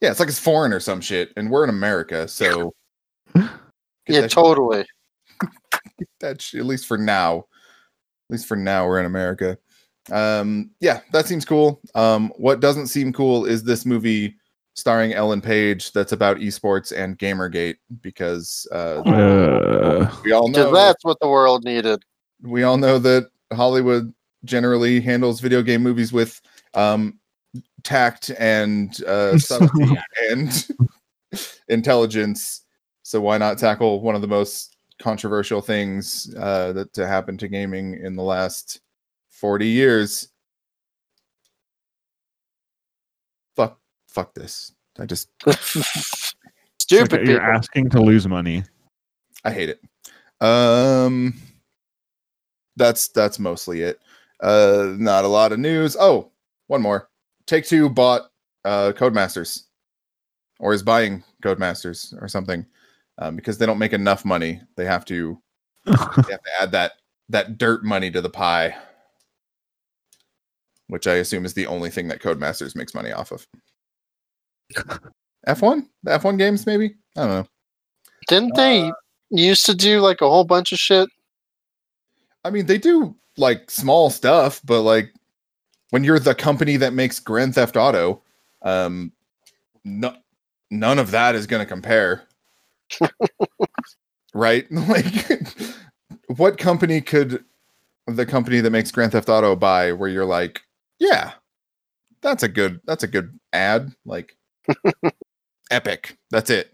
Yeah, 0.00 0.10
it's 0.10 0.20
like 0.20 0.28
it's 0.28 0.38
foreign 0.38 0.72
or 0.72 0.80
some 0.80 1.00
shit, 1.00 1.32
and 1.36 1.50
we're 1.50 1.64
in 1.64 1.70
America, 1.70 2.28
so 2.28 2.72
Yeah, 3.34 3.42
that 4.06 4.22
shit- 4.22 4.30
totally. 4.30 4.84
that 6.20 6.40
sh- 6.40 6.54
at 6.54 6.66
least 6.66 6.86
for 6.86 6.98
now. 6.98 7.38
At 7.38 8.34
least 8.34 8.46
for 8.46 8.56
now, 8.56 8.86
we're 8.86 9.00
in 9.00 9.06
America. 9.06 9.58
Um, 10.10 10.70
yeah, 10.80 11.00
that 11.12 11.26
seems 11.26 11.44
cool. 11.44 11.80
Um, 11.94 12.32
what 12.36 12.60
doesn't 12.60 12.86
seem 12.88 13.12
cool 13.12 13.44
is 13.44 13.62
this 13.64 13.84
movie 13.84 14.36
starring 14.74 15.12
Ellen 15.12 15.40
Page 15.40 15.92
that's 15.92 16.12
about 16.12 16.38
esports 16.38 16.96
and 16.96 17.18
Gamergate 17.18 17.76
because 18.02 18.66
uh, 18.72 19.00
Uh, 19.04 20.14
we 20.24 20.32
all 20.32 20.48
know 20.48 20.72
that's 20.72 21.04
what 21.04 21.18
the 21.20 21.28
world 21.28 21.64
needed. 21.64 22.02
We 22.42 22.62
all 22.62 22.76
know 22.76 22.98
that 22.98 23.30
Hollywood 23.52 24.12
generally 24.44 25.00
handles 25.00 25.40
video 25.40 25.62
game 25.62 25.82
movies 25.82 26.12
with 26.12 26.40
um, 26.74 27.18
tact 27.82 28.30
and 28.38 29.02
uh, 29.04 29.38
subtlety 29.38 29.96
and 30.30 30.68
intelligence. 31.68 32.64
So 33.02 33.20
why 33.20 33.38
not 33.38 33.58
tackle 33.58 34.00
one 34.00 34.14
of 34.14 34.20
the 34.20 34.28
most 34.28 34.76
controversial 35.00 35.60
things 35.60 36.34
uh, 36.36 36.72
that 36.72 36.92
to 36.94 37.06
happen 37.06 37.38
to 37.38 37.48
gaming 37.48 37.94
in 37.94 38.16
the 38.16 38.22
last 38.22 38.80
forty 39.30 39.68
years? 39.68 40.28
Fuck, 43.56 43.78
fuck 44.08 44.34
this. 44.34 44.72
I 44.98 45.06
just 45.06 45.30
Stupid 46.78 47.12
like 47.12 47.26
you're 47.26 47.38
people. 47.38 47.54
asking 47.54 47.90
to 47.90 48.00
lose 48.00 48.26
money. 48.26 48.64
I 49.44 49.52
hate 49.52 49.68
it. 49.68 49.80
Um, 50.40 51.34
that's 52.78 53.08
that's 53.08 53.38
mostly 53.38 53.82
it. 53.82 54.00
Uh, 54.40 54.94
not 54.96 55.24
a 55.24 55.28
lot 55.28 55.52
of 55.52 55.58
news. 55.58 55.96
Oh, 55.98 56.30
one 56.68 56.82
more. 56.82 57.08
Take 57.46 57.66
Two 57.66 57.88
bought 57.88 58.30
uh 58.64 58.92
Codemasters, 58.96 59.64
or 60.60 60.72
is 60.72 60.82
buying 60.82 61.22
Codemasters 61.42 62.20
or 62.22 62.28
something, 62.28 62.64
um, 63.18 63.36
because 63.36 63.58
they 63.58 63.66
don't 63.66 63.78
make 63.78 63.92
enough 63.92 64.24
money. 64.24 64.60
They 64.76 64.84
have 64.84 65.04
to 65.06 65.40
they 65.84 65.92
have 65.92 66.26
to 66.26 66.50
add 66.60 66.72
that 66.72 66.92
that 67.28 67.58
dirt 67.58 67.84
money 67.84 68.10
to 68.10 68.20
the 68.20 68.30
pie, 68.30 68.76
which 70.86 71.06
I 71.06 71.14
assume 71.14 71.44
is 71.44 71.54
the 71.54 71.66
only 71.66 71.90
thing 71.90 72.08
that 72.08 72.22
Codemasters 72.22 72.76
makes 72.76 72.94
money 72.94 73.12
off 73.12 73.32
of. 73.32 73.46
F1, 75.46 75.86
the 76.02 76.10
F1 76.10 76.36
games, 76.36 76.66
maybe. 76.66 76.94
I 77.16 77.20
don't 77.20 77.28
know. 77.28 77.46
Didn't 78.28 78.54
they 78.54 78.92
used 79.30 79.64
to 79.66 79.74
do 79.74 80.00
like 80.00 80.20
a 80.20 80.28
whole 80.28 80.44
bunch 80.44 80.72
of 80.72 80.78
shit? 80.78 81.08
I 82.48 82.50
mean, 82.50 82.66
they 82.66 82.78
do 82.78 83.14
like 83.36 83.70
small 83.70 84.10
stuff, 84.10 84.60
but 84.64 84.82
like 84.82 85.12
when 85.90 86.02
you're 86.02 86.18
the 86.18 86.34
company 86.34 86.78
that 86.78 86.94
makes 86.94 87.20
Grand 87.20 87.54
Theft 87.54 87.76
Auto, 87.76 88.22
um, 88.62 89.12
no, 89.84 90.16
none 90.70 90.98
of 90.98 91.10
that 91.10 91.34
is 91.34 91.46
going 91.46 91.60
to 91.60 91.66
compare, 91.66 92.24
right? 94.34 94.66
Like, 94.72 95.44
what 96.28 96.58
company 96.58 97.00
could 97.00 97.44
the 98.06 98.24
company 98.24 98.60
that 98.60 98.70
makes 98.70 98.90
Grand 98.90 99.12
Theft 99.12 99.28
Auto 99.28 99.54
buy 99.54 99.92
where 99.92 100.08
you're 100.08 100.24
like, 100.24 100.62
yeah, 100.98 101.32
that's 102.22 102.42
a 102.42 102.48
good, 102.48 102.80
that's 102.86 103.02
a 103.04 103.08
good 103.08 103.38
ad, 103.52 103.92
like 104.06 104.36
Epic. 105.70 106.16
That's 106.30 106.48
it. 106.50 106.72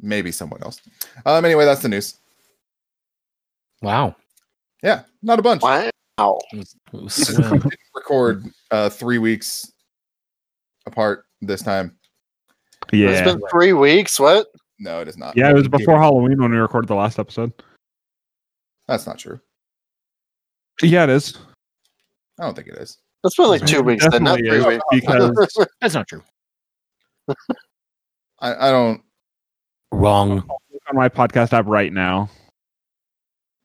Maybe 0.00 0.32
someone 0.32 0.62
else. 0.62 0.80
Um. 1.24 1.44
Anyway, 1.44 1.64
that's 1.64 1.82
the 1.82 1.88
news. 1.88 2.18
Wow. 3.82 4.16
Yeah, 4.82 5.02
not 5.22 5.38
a 5.38 5.42
bunch. 5.42 5.62
Wow. 5.62 5.90
It 6.52 6.68
was 6.92 7.14
slim. 7.14 7.58
Didn't 7.58 7.74
record 7.94 8.46
uh, 8.70 8.88
three 8.88 9.18
weeks 9.18 9.70
apart 10.86 11.24
this 11.40 11.62
time. 11.62 11.96
Yeah, 12.92 13.10
it's 13.10 13.22
been 13.22 13.40
three 13.50 13.72
weeks. 13.72 14.18
What? 14.18 14.46
No, 14.78 15.00
it 15.00 15.08
is 15.08 15.16
not. 15.16 15.36
yeah. 15.36 15.50
It 15.50 15.54
was 15.54 15.68
before 15.68 15.98
Halloween 15.98 16.40
when 16.40 16.50
we 16.50 16.56
recorded 16.56 16.88
the 16.88 16.94
last 16.94 17.18
episode. 17.18 17.52
That's 18.88 19.06
not 19.06 19.18
true. 19.18 19.40
Yeah, 20.82 21.04
it 21.04 21.10
is. 21.10 21.38
I 22.40 22.44
don't 22.44 22.54
think 22.54 22.68
it 22.68 22.74
is. 22.74 22.98
It's 23.24 23.36
been 23.36 23.46
like 23.46 23.64
two 23.64 23.82
weeks 23.82 24.04
then, 24.10 24.24
not 24.24 24.38
three 24.38 24.50
is, 24.50 24.66
weeks. 24.66 24.84
because 24.90 25.66
That's 25.80 25.94
not 25.94 26.08
true. 26.08 26.22
I, 28.40 28.68
I 28.68 28.70
don't. 28.70 29.00
Wrong. 29.92 30.48
on 30.88 30.96
my 30.96 31.08
podcast 31.08 31.52
app 31.52 31.66
right 31.66 31.92
now. 31.92 32.28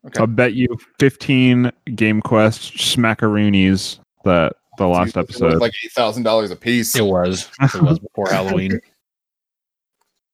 Okay. 0.07 0.19
I'll 0.19 0.27
bet 0.27 0.53
you 0.53 0.67
15 0.99 1.71
Game 1.95 2.21
Quest 2.21 2.73
smackaroonies 2.75 3.99
that 4.23 4.53
the 4.77 4.87
last 4.87 5.17
episode. 5.17 5.19
It 5.19 5.27
was 5.27 5.53
episode. 5.53 5.61
like 5.61 5.73
eight 5.83 5.91
thousand 5.91 6.23
dollars 6.23 6.51
a 6.51 6.55
piece. 6.55 6.95
It 6.95 7.05
was. 7.05 7.49
It 7.61 7.81
was 7.81 7.99
before 7.99 8.27
Halloween. 8.31 8.79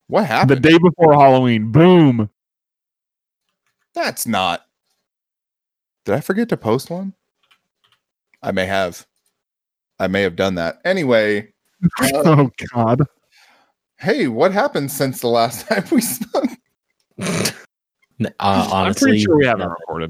What 0.07 0.25
happened? 0.25 0.51
the 0.51 0.69
day 0.69 0.77
before 0.77 1.13
Halloween. 1.13 1.71
Boom. 1.71 2.29
That's 3.95 4.27
not. 4.27 4.65
Did 6.05 6.15
I 6.15 6.21
forget 6.21 6.49
to 6.49 6.57
post 6.57 6.89
one? 6.89 7.13
I 8.41 8.51
may 8.51 8.65
have. 8.65 9.05
I 9.99 10.07
may 10.07 10.21
have 10.21 10.36
done 10.36 10.55
that. 10.55 10.81
Anyway, 10.83 11.53
uh, 12.01 12.09
oh 12.25 12.51
God. 12.73 13.01
hey, 13.99 14.27
what 14.27 14.51
happened 14.51 14.91
since 14.91 15.21
the 15.21 15.27
last 15.27 15.67
time 15.67 15.86
we 15.91 16.01
spoke? 16.01 16.49
Uh, 18.21 18.30
I'm 18.39 18.93
pretty 18.93 19.19
sure 19.19 19.38
we 19.38 19.45
haven't 19.45 19.69
recorded 19.69 20.10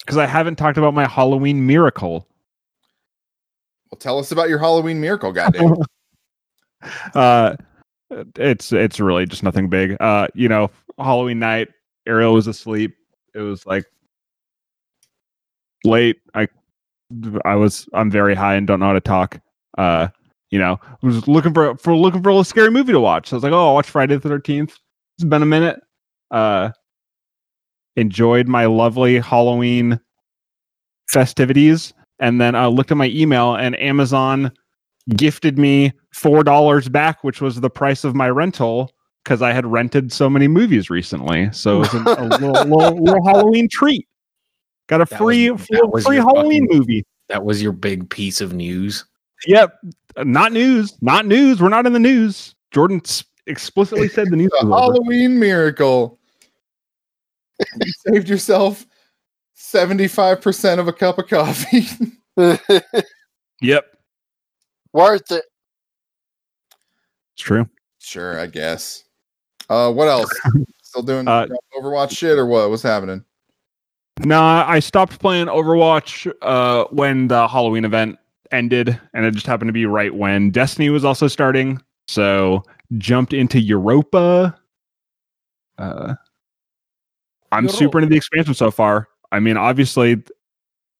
because 0.00 0.18
I 0.18 0.26
haven't 0.26 0.56
talked 0.56 0.78
about 0.78 0.94
my 0.94 1.06
Halloween 1.06 1.66
miracle. 1.66 2.28
Well, 3.90 3.98
tell 3.98 4.18
us 4.18 4.32
about 4.32 4.48
your 4.48 4.58
Halloween 4.58 5.00
miracle, 5.00 5.32
goddamn. 5.32 5.76
Uh, 7.14 7.56
it's 8.36 8.70
it's 8.70 9.00
really 9.00 9.26
just 9.26 9.42
nothing 9.42 9.68
big. 9.68 9.96
Uh, 9.98 10.28
you 10.34 10.48
know, 10.48 10.70
Halloween 10.98 11.38
night, 11.38 11.68
Ariel 12.06 12.34
was 12.34 12.46
asleep. 12.46 12.94
It 13.34 13.40
was 13.40 13.66
like 13.66 13.84
late. 15.84 16.20
I 16.34 16.48
I 17.44 17.56
was 17.56 17.88
I'm 17.92 18.10
very 18.10 18.34
high 18.34 18.54
and 18.54 18.66
don't 18.66 18.78
know 18.78 18.86
how 18.86 18.92
to 18.92 19.00
talk. 19.00 19.40
Uh, 19.78 20.08
you 20.50 20.58
know, 20.58 20.78
I 20.82 21.06
was 21.06 21.26
looking 21.26 21.54
for 21.54 21.76
for 21.78 21.96
looking 21.96 22.22
for 22.22 22.30
a 22.30 22.44
scary 22.44 22.70
movie 22.70 22.92
to 22.92 23.00
watch. 23.00 23.28
So 23.28 23.34
I 23.34 23.38
was 23.38 23.44
like, 23.44 23.52
oh, 23.52 23.68
I'll 23.68 23.74
watch 23.74 23.88
Friday 23.88 24.14
the 24.14 24.28
Thirteenth. 24.28 24.76
It's 25.16 25.24
been 25.24 25.42
a 25.42 25.46
minute. 25.46 25.80
Uh, 26.30 26.70
enjoyed 27.96 28.48
my 28.48 28.66
lovely 28.66 29.18
Halloween 29.18 29.98
festivities, 31.08 31.92
and 32.18 32.40
then 32.40 32.54
I 32.54 32.66
looked 32.66 32.90
at 32.90 32.96
my 32.96 33.08
email, 33.08 33.54
and 33.54 33.78
Amazon 33.80 34.52
gifted 35.16 35.58
me 35.58 35.92
four 36.12 36.42
dollars 36.42 36.88
back, 36.88 37.22
which 37.24 37.40
was 37.40 37.60
the 37.60 37.70
price 37.70 38.04
of 38.04 38.14
my 38.14 38.28
rental 38.28 38.90
because 39.24 39.42
I 39.42 39.52
had 39.52 39.66
rented 39.66 40.12
so 40.12 40.30
many 40.30 40.46
movies 40.48 40.88
recently. 40.90 41.50
So 41.52 41.76
it 41.82 41.92
was 41.92 41.94
a, 41.94 41.98
a 41.98 42.24
little, 42.28 42.52
little, 42.66 43.02
little 43.04 43.24
Halloween 43.26 43.68
treat. 43.68 44.06
Got 44.88 45.00
a 45.00 45.04
That 45.06 45.18
free 45.18 45.50
was- 45.50 45.66
free, 45.66 45.80
was 45.84 46.04
free 46.06 46.16
Halloween 46.16 46.66
fucking- 46.66 46.78
movie. 46.78 47.04
that 47.28 47.44
was 47.44 47.62
your 47.62 47.72
big 47.72 48.08
piece 48.08 48.40
of 48.40 48.52
news. 48.52 49.04
Yep, 49.46 49.78
not 50.18 50.52
news, 50.52 50.96
not 51.02 51.26
news. 51.26 51.60
We're 51.60 51.68
not 51.68 51.86
in 51.86 51.92
the 51.92 51.98
news. 51.98 52.54
Jordan 52.72 53.02
explicitly 53.46 54.08
said 54.08 54.30
the 54.30 54.36
news. 54.36 54.50
A 54.60 54.66
was 54.66 54.72
over. 54.72 54.92
Halloween 54.94 55.38
miracle. 55.38 56.18
You 57.58 57.92
saved 58.12 58.28
yourself 58.28 58.86
75% 59.56 60.78
of 60.78 60.88
a 60.88 60.92
cup 60.92 61.18
of 61.18 61.28
coffee. 61.28 61.86
Yep, 63.62 63.86
Worth 64.92 65.30
it. 65.32 65.44
it's 67.34 67.42
true. 67.42 67.66
sure, 67.98 68.38
I 68.38 68.44
guess. 68.46 69.04
Uh, 69.70 69.90
what 69.90 70.08
else? 70.08 70.30
Still 70.82 71.02
doing 71.02 71.26
Uh, 71.26 71.46
Overwatch 71.74 72.10
shit 72.14 72.38
or 72.38 72.44
what? 72.46 72.68
What's 72.68 72.82
happening? 72.82 73.24
No, 74.20 74.42
I 74.42 74.80
stopped 74.80 75.18
playing 75.18 75.46
Overwatch 75.46 76.30
uh, 76.42 76.84
when 76.90 77.28
the 77.28 77.48
Halloween 77.48 77.86
event 77.86 78.18
ended, 78.52 79.00
and 79.14 79.24
it 79.24 79.32
just 79.32 79.46
happened 79.46 79.68
to 79.70 79.72
be 79.72 79.86
right 79.86 80.14
when 80.14 80.50
Destiny 80.50 80.90
was 80.90 81.04
also 81.04 81.26
starting. 81.28 81.80
So 82.08 82.62
jumped 82.98 83.32
into 83.32 83.58
Europa. 83.58 84.54
Uh, 85.78 86.14
I'm 87.56 87.64
super 87.78 87.98
into 87.98 88.08
the 88.10 88.16
expansion 88.16 88.54
so 88.54 88.70
far. 88.70 89.08
I 89.32 89.40
mean, 89.40 89.56
obviously, 89.56 90.22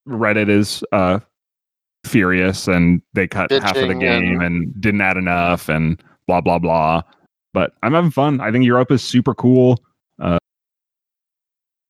Reddit 0.09 0.49
is 0.49 0.83
uh, 0.93 1.21
furious, 2.05 2.69
and 2.69 3.03
they 3.15 3.27
cut 3.29 3.51
half 3.63 3.77
of 3.77 3.89
the 3.89 3.95
game 4.01 4.41
and- 4.41 4.43
and 4.43 4.81
didn't 4.81 5.01
add 5.01 5.17
enough, 5.17 5.69
and 5.69 6.03
blah 6.27 6.41
blah 6.41 6.59
blah. 6.59 7.03
But 7.55 7.73
I'm 7.83 7.93
having 7.95 8.11
fun. 8.11 8.41
I 8.41 8.51
think 8.53 8.65
Europa 8.65 8.95
is 8.95 9.03
super 9.03 9.35
cool. 9.35 9.83
Uh, 10.21 10.39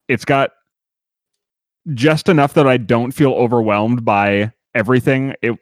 it's 0.09 0.25
got 0.25 0.51
just 1.95 2.29
enough 2.29 2.55
that 2.55 2.67
I 2.67 2.77
don't 2.77 3.13
feel 3.13 3.33
overwhelmed 3.33 4.05
by 4.05 4.53
everything. 4.75 5.35
It 5.43 5.59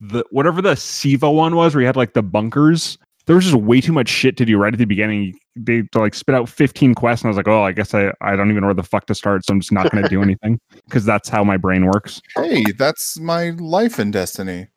the 0.00 0.24
whatever 0.30 0.60
the 0.60 0.74
Siva 0.76 1.30
one 1.30 1.54
was, 1.56 1.74
where 1.74 1.82
you 1.82 1.86
had 1.86 1.96
like 1.96 2.14
the 2.14 2.22
bunkers. 2.22 2.98
There 3.26 3.36
was 3.36 3.44
just 3.44 3.56
way 3.56 3.80
too 3.80 3.92
much 3.92 4.08
shit 4.08 4.36
to 4.36 4.44
do 4.44 4.58
right 4.58 4.72
at 4.72 4.78
the 4.78 4.84
beginning. 4.84 5.38
They 5.56 5.82
to 5.92 5.98
like 5.98 6.14
spit 6.14 6.34
out 6.34 6.48
15 6.48 6.94
quests, 6.94 7.24
and 7.24 7.28
I 7.28 7.30
was 7.30 7.36
like, 7.36 7.48
oh, 7.48 7.62
I 7.62 7.72
guess 7.72 7.94
I 7.94 8.12
I 8.20 8.36
don't 8.36 8.50
even 8.50 8.60
know 8.60 8.66
where 8.68 8.74
the 8.74 8.82
fuck 8.82 9.06
to 9.06 9.14
start, 9.14 9.44
so 9.44 9.52
I'm 9.52 9.60
just 9.60 9.72
not 9.72 9.90
going 9.90 10.02
to 10.02 10.08
do 10.08 10.22
anything 10.22 10.60
because 10.84 11.04
that's 11.04 11.28
how 11.28 11.44
my 11.44 11.56
brain 11.56 11.86
works. 11.86 12.20
Hey, 12.36 12.64
that's 12.78 13.18
my 13.18 13.50
life 13.50 13.98
in 13.98 14.10
Destiny. 14.10 14.68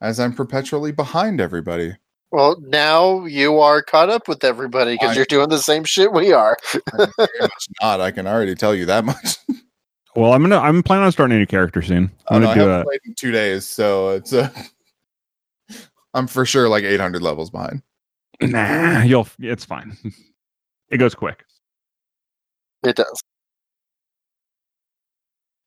As 0.00 0.20
I'm 0.20 0.34
perpetually 0.34 0.92
behind 0.92 1.40
everybody. 1.40 1.96
Well, 2.30 2.56
now 2.62 3.24
you 3.26 3.60
are 3.60 3.80
caught 3.80 4.10
up 4.10 4.26
with 4.26 4.42
everybody 4.42 4.94
because 4.94 5.16
you're 5.16 5.24
doing 5.24 5.48
the 5.48 5.58
same 5.58 5.84
shit 5.84 6.12
we 6.12 6.32
are. 6.32 6.56
I'm 6.92 7.08
not. 7.80 8.00
I 8.00 8.10
can 8.10 8.26
already 8.26 8.56
tell 8.56 8.74
you 8.74 8.86
that 8.86 9.04
much. 9.04 9.36
Well, 10.16 10.32
I'm 10.32 10.42
gonna 10.42 10.58
I'm 10.58 10.82
planning 10.82 11.06
on 11.06 11.12
starting 11.12 11.36
a 11.36 11.40
new 11.40 11.46
character 11.46 11.82
soon. 11.82 12.10
I, 12.28 12.36
I'm 12.36 12.42
know, 12.42 12.50
I 12.50 12.54
gonna 12.54 12.64
do 12.64 12.70
haven't 12.70 12.80
a 12.82 12.84
played 12.84 13.00
in 13.04 13.14
two 13.14 13.32
days, 13.32 13.66
so 13.66 14.10
it's 14.10 14.32
uh, 14.32 14.48
I'm 16.14 16.26
for 16.26 16.46
sure 16.46 16.68
like 16.68 16.84
800 16.84 17.22
levels 17.22 17.50
behind. 17.50 17.82
nah. 18.40 19.02
You'll 19.02 19.28
it's 19.38 19.64
fine. 19.64 19.96
It 20.90 20.98
goes 20.98 21.14
quick. 21.14 21.44
It 22.84 22.94
does. 22.94 23.22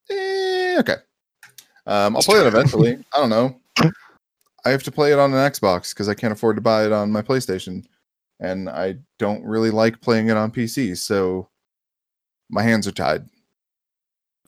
Eh, 0.09 0.77
okay. 0.79 0.95
Um, 1.85 2.15
I'll 2.15 2.21
play 2.21 2.39
it 2.39 2.47
eventually. 2.47 3.03
I 3.13 3.17
don't 3.17 3.29
know. 3.29 3.59
I 4.63 4.69
have 4.69 4.83
to 4.83 4.91
play 4.91 5.11
it 5.11 5.19
on 5.19 5.33
an 5.33 5.51
Xbox 5.51 5.93
because 5.93 6.07
I 6.07 6.13
can't 6.13 6.31
afford 6.31 6.55
to 6.57 6.61
buy 6.61 6.85
it 6.85 6.91
on 6.91 7.11
my 7.11 7.21
PlayStation, 7.21 7.83
and 8.39 8.69
I 8.69 8.97
don't 9.17 9.43
really 9.43 9.71
like 9.71 9.99
playing 9.99 10.29
it 10.29 10.37
on 10.37 10.51
PC. 10.51 10.95
So 10.97 11.49
my 12.49 12.61
hands 12.61 12.87
are 12.87 12.91
tied. 12.91 13.25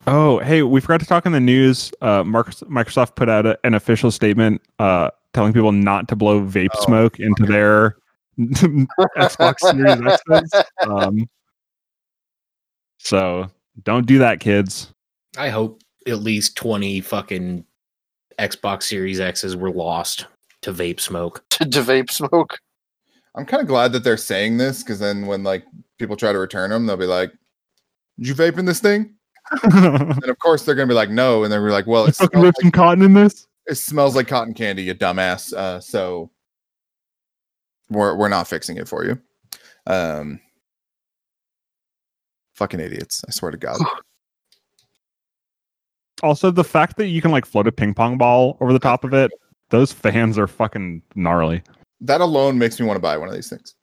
Oh, 0.08 0.40
hey, 0.40 0.64
we 0.64 0.82
forgot 0.82 1.02
to 1.02 1.06
talk 1.06 1.26
in 1.26 1.34
the 1.34 1.40
news. 1.40 1.92
Uh, 2.02 2.24
Mark- 2.24 2.52
Microsoft 2.52 3.16
put 3.16 3.30
out 3.30 3.46
a, 3.46 3.60
an 3.64 3.74
official 3.74 4.12
statement 4.12 4.62
uh, 4.80 5.10
telling 5.34 5.54
people 5.54 5.72
not 5.72 6.08
to 6.08 6.16
blow 6.16 6.42
vape 6.42 6.70
Oh, 6.76 6.86
smoke 6.86 7.20
into 7.20 7.46
their 7.46 7.98
Xbox 8.40 9.60
Series 9.60 10.20
X's. 10.30 10.64
Um, 10.88 11.30
so 13.00 13.50
don't 13.84 14.06
do 14.06 14.18
that, 14.20 14.40
kids. 14.40 14.94
I 15.38 15.50
hope 15.50 15.82
at 16.08 16.20
least 16.20 16.56
20 16.56 17.02
fucking 17.02 17.66
Xbox 18.40 18.84
Series 18.84 19.20
X's 19.20 19.56
were 19.56 19.72
lost 19.72 20.26
to 20.62 20.74
vape 20.74 21.00
smoke. 21.00 21.44
to, 21.50 21.66
to 21.66 21.82
vape 21.82 22.10
smoke. 22.12 22.58
I'm 23.36 23.46
kind 23.46 23.62
of 23.62 23.68
glad 23.68 23.92
that 23.94 24.04
they're 24.04 24.18
saying 24.18 24.58
this 24.58 24.82
because 24.82 25.00
then 25.00 25.28
when 25.28 25.44
like 25.44 25.66
people 25.98 26.16
try 26.16 26.32
to 26.32 26.40
return 26.40 26.72
them, 26.72 26.88
they'll 26.88 26.98
be 26.98 27.06
like, 27.06 27.32
"Did 28.18 28.28
you 28.30 28.36
vape 28.36 28.58
in 28.58 28.66
this 28.66 28.80
thing?" 28.80 29.14
And 29.64 30.26
of 30.26 30.40
course 30.40 30.64
they're 30.64 30.76
gonna 30.76 30.88
be 30.88 30.94
like, 30.94 31.10
"No," 31.10 31.44
and 31.44 31.52
they're 31.52 31.62
like, 31.72 31.88
"Well, 31.88 32.06
it's 32.06 32.20
Fucking 32.20 32.40
smells 32.40 32.46
like, 32.46 32.62
some 32.62 32.72
cotton 32.72 33.04
in 33.04 33.14
this. 33.14 33.48
it 33.68 33.76
smells 33.76 34.16
like 34.16 34.28
cotton 34.28 34.54
candy, 34.54 34.84
you 34.84 34.96
dumbass." 34.96 35.54
Uh, 35.54 35.80
so 35.80 36.30
we're 37.90 38.16
we're 38.16 38.30
not 38.30 38.48
fixing 38.48 38.78
it 38.78 38.88
for 38.88 39.06
you. 39.06 39.20
Um, 39.88 40.40
fucking 42.56 42.80
idiots! 42.80 43.24
I 43.28 43.32
swear 43.32 43.52
to 43.52 43.58
God. 43.58 43.80
Also, 46.22 46.52
the 46.52 46.66
fact 46.66 46.98
that 46.98 47.08
you 47.08 47.22
can 47.22 47.32
like 47.32 47.46
float 47.46 47.66
a 47.66 47.72
ping 47.72 47.94
pong 47.94 48.18
ball 48.18 48.58
over 48.60 48.74
the 48.74 48.80
top 48.80 49.06
of 49.06 49.14
it, 49.14 49.32
those 49.70 49.94
fans 49.94 50.38
are 50.38 50.48
fucking 50.48 51.02
gnarly. 51.16 51.64
That 52.02 52.20
alone 52.20 52.58
makes 52.58 52.78
me 52.78 52.86
want 52.86 52.98
to 52.98 53.02
buy 53.02 53.18
one 53.18 53.30
of 53.30 53.34
these 53.34 53.50
things. 53.50 53.74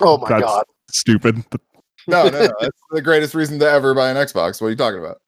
Oh 0.00 0.18
my 0.18 0.28
That's 0.28 0.42
god. 0.42 0.64
Stupid. 0.90 1.44
No, 2.06 2.28
no, 2.28 2.40
no. 2.40 2.52
That's 2.60 2.78
the 2.90 3.02
greatest 3.02 3.34
reason 3.34 3.58
to 3.60 3.68
ever 3.70 3.94
buy 3.94 4.10
an 4.10 4.16
Xbox. 4.16 4.60
What 4.60 4.68
are 4.68 4.70
you 4.70 4.76
talking 4.76 5.00
about? 5.00 5.20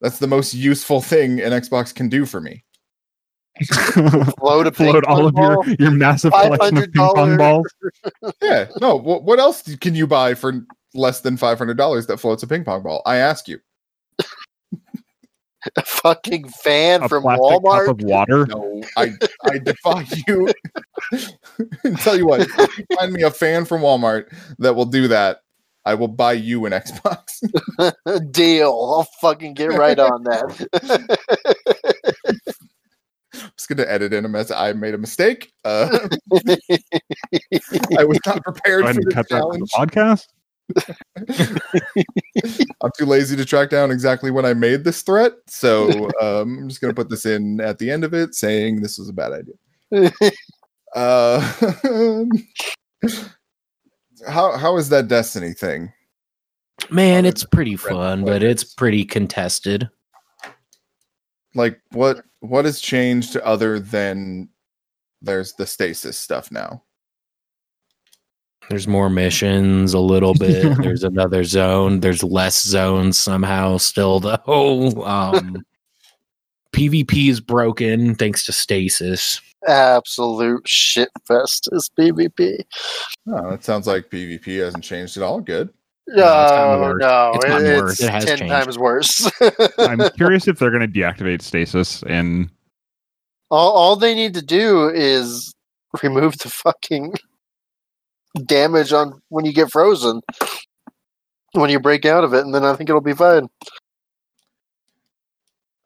That's 0.00 0.18
the 0.18 0.26
most 0.26 0.54
useful 0.54 1.00
thing 1.00 1.40
an 1.40 1.52
Xbox 1.52 1.94
can 1.94 2.08
do 2.08 2.24
for 2.24 2.40
me. 2.40 2.64
Float 4.38 4.68
a 4.68 4.70
ping 4.70 4.92
float 4.92 5.04
all 5.06 5.16
pong 5.16 5.26
of 5.26 5.34
ball? 5.34 5.66
your, 5.66 5.76
your 5.80 5.90
massive 5.90 6.32
collection 6.32 6.76
of 6.78 6.92
ping 6.92 7.14
pong 7.14 7.36
balls. 7.36 7.66
Yeah. 8.42 8.68
No. 8.80 8.94
What, 8.94 9.24
what 9.24 9.40
else 9.40 9.62
can 9.78 9.96
you 9.96 10.06
buy 10.06 10.34
for 10.34 10.64
less 10.94 11.20
than 11.22 11.36
five 11.36 11.58
hundred 11.58 11.76
dollars 11.76 12.06
that 12.06 12.18
floats 12.18 12.42
a 12.44 12.46
ping 12.46 12.62
pong 12.64 12.84
ball? 12.84 13.02
I 13.04 13.16
ask 13.16 13.48
you. 13.48 13.58
A 15.76 15.82
fucking 15.84 16.48
fan 16.50 17.02
A 17.02 17.08
from 17.08 17.24
plastic 17.24 17.42
Walmart. 17.44 17.86
cup 17.86 17.98
of 18.00 18.04
water. 18.06 18.46
No, 18.46 18.80
I 18.96 19.10
I 19.42 19.58
defy 19.58 20.06
you. 20.28 20.48
Tell 21.98 22.16
you 22.16 22.26
what, 22.26 22.46
you 22.46 22.96
find 22.96 23.12
me 23.12 23.22
a 23.22 23.30
fan 23.30 23.64
from 23.64 23.82
Walmart 23.82 24.32
that 24.60 24.76
will 24.76 24.86
do 24.86 25.08
that, 25.08 25.40
I 25.88 25.94
will 25.94 26.08
buy 26.08 26.34
you 26.34 26.66
an 26.66 26.72
Xbox. 26.72 27.40
Deal. 28.30 28.68
I'll 28.68 29.08
fucking 29.22 29.54
get 29.54 29.72
right 29.72 29.98
on 29.98 30.22
that. 30.24 30.68
I'm 33.32 33.50
just 33.56 33.70
gonna 33.70 33.86
edit 33.88 34.12
in 34.12 34.26
a 34.26 34.28
mess. 34.28 34.50
I 34.50 34.74
made 34.74 34.92
a 34.92 34.98
mistake. 34.98 35.50
Uh, 35.64 35.88
I 37.98 38.04
was 38.04 38.18
not 38.26 38.44
prepared 38.44 38.82
Go 38.82 38.90
ahead 38.90 38.96
for 38.96 39.00
and 39.00 39.06
the 39.06 39.14
cut 39.14 39.28
that 39.30 39.40
from 39.40 39.60
the 39.60 39.66
podcast. 39.72 40.26
I'm 42.82 42.90
too 42.98 43.06
lazy 43.06 43.34
to 43.36 43.46
track 43.46 43.70
down 43.70 43.90
exactly 43.90 44.30
when 44.30 44.44
I 44.44 44.52
made 44.52 44.84
this 44.84 45.00
threat, 45.00 45.32
so 45.46 45.88
um, 46.20 46.58
I'm 46.58 46.68
just 46.68 46.82
gonna 46.82 46.92
put 46.92 47.08
this 47.08 47.24
in 47.24 47.62
at 47.62 47.78
the 47.78 47.90
end 47.90 48.04
of 48.04 48.12
it, 48.12 48.34
saying 48.34 48.82
this 48.82 48.98
was 48.98 49.08
a 49.08 49.14
bad 49.14 49.32
idea. 49.32 50.12
Uh, 50.94 52.26
how 54.26 54.56
how 54.56 54.76
is 54.76 54.88
that 54.88 55.08
Destiny 55.08 55.52
thing? 55.52 55.92
Man, 56.90 57.26
it's 57.26 57.44
pretty 57.44 57.76
fun, 57.76 58.24
but 58.24 58.42
it's 58.42 58.64
pretty 58.64 59.04
contested. 59.04 59.88
Like 61.54 61.80
what 61.90 62.22
what 62.40 62.64
has 62.64 62.80
changed 62.80 63.36
other 63.38 63.80
than 63.80 64.48
there's 65.20 65.54
the 65.54 65.66
stasis 65.66 66.18
stuff 66.18 66.50
now? 66.52 66.82
There's 68.70 68.86
more 68.86 69.08
missions, 69.08 69.94
a 69.94 69.98
little 69.98 70.34
bit. 70.38 70.76
There's 70.78 71.04
another 71.04 71.42
zone. 71.42 72.00
There's 72.00 72.22
less 72.22 72.62
zones 72.62 73.18
somehow 73.18 73.78
still 73.78 74.20
though. 74.20 74.38
Um 75.04 75.64
PvP 76.72 77.28
is 77.30 77.40
broken 77.40 78.14
thanks 78.14 78.44
to 78.46 78.52
stasis. 78.52 79.40
Absolute 79.66 80.66
shit 80.68 81.08
fest 81.26 81.68
is 81.72 81.90
PvP. 81.98 82.60
Oh, 83.28 83.50
it 83.50 83.64
sounds 83.64 83.86
like 83.86 84.10
PvP 84.10 84.62
hasn't 84.62 84.84
changed 84.84 85.16
at 85.16 85.22
all. 85.22 85.40
Good. 85.40 85.70
No, 86.06 86.14
it's 86.42 86.52
No, 86.52 86.80
worse. 86.80 87.00
no, 87.00 87.32
It's 87.34 87.44
it- 87.44 87.82
it's. 87.84 88.00
It 88.02 88.10
has 88.10 88.24
ten 88.24 88.38
changed. 88.38 88.52
times 88.52 88.78
worse. 88.78 89.30
I'm 89.78 90.08
curious 90.10 90.46
if 90.48 90.58
they're 90.58 90.70
going 90.70 90.90
to 90.90 91.00
deactivate 91.00 91.42
stasis 91.42 92.02
and 92.04 92.50
all, 93.50 93.72
all 93.72 93.96
they 93.96 94.14
need 94.14 94.34
to 94.34 94.42
do 94.42 94.88
is 94.88 95.52
remove 96.02 96.38
the 96.38 96.48
fucking 96.50 97.14
damage 98.46 98.92
on 98.92 99.20
when 99.30 99.44
you 99.44 99.52
get 99.52 99.70
frozen, 99.70 100.20
when 101.52 101.68
you 101.70 101.80
break 101.80 102.04
out 102.06 102.24
of 102.24 102.32
it, 102.34 102.44
and 102.44 102.54
then 102.54 102.64
I 102.64 102.74
think 102.74 102.88
it'll 102.88 103.00
be 103.00 103.14
fine. 103.14 103.48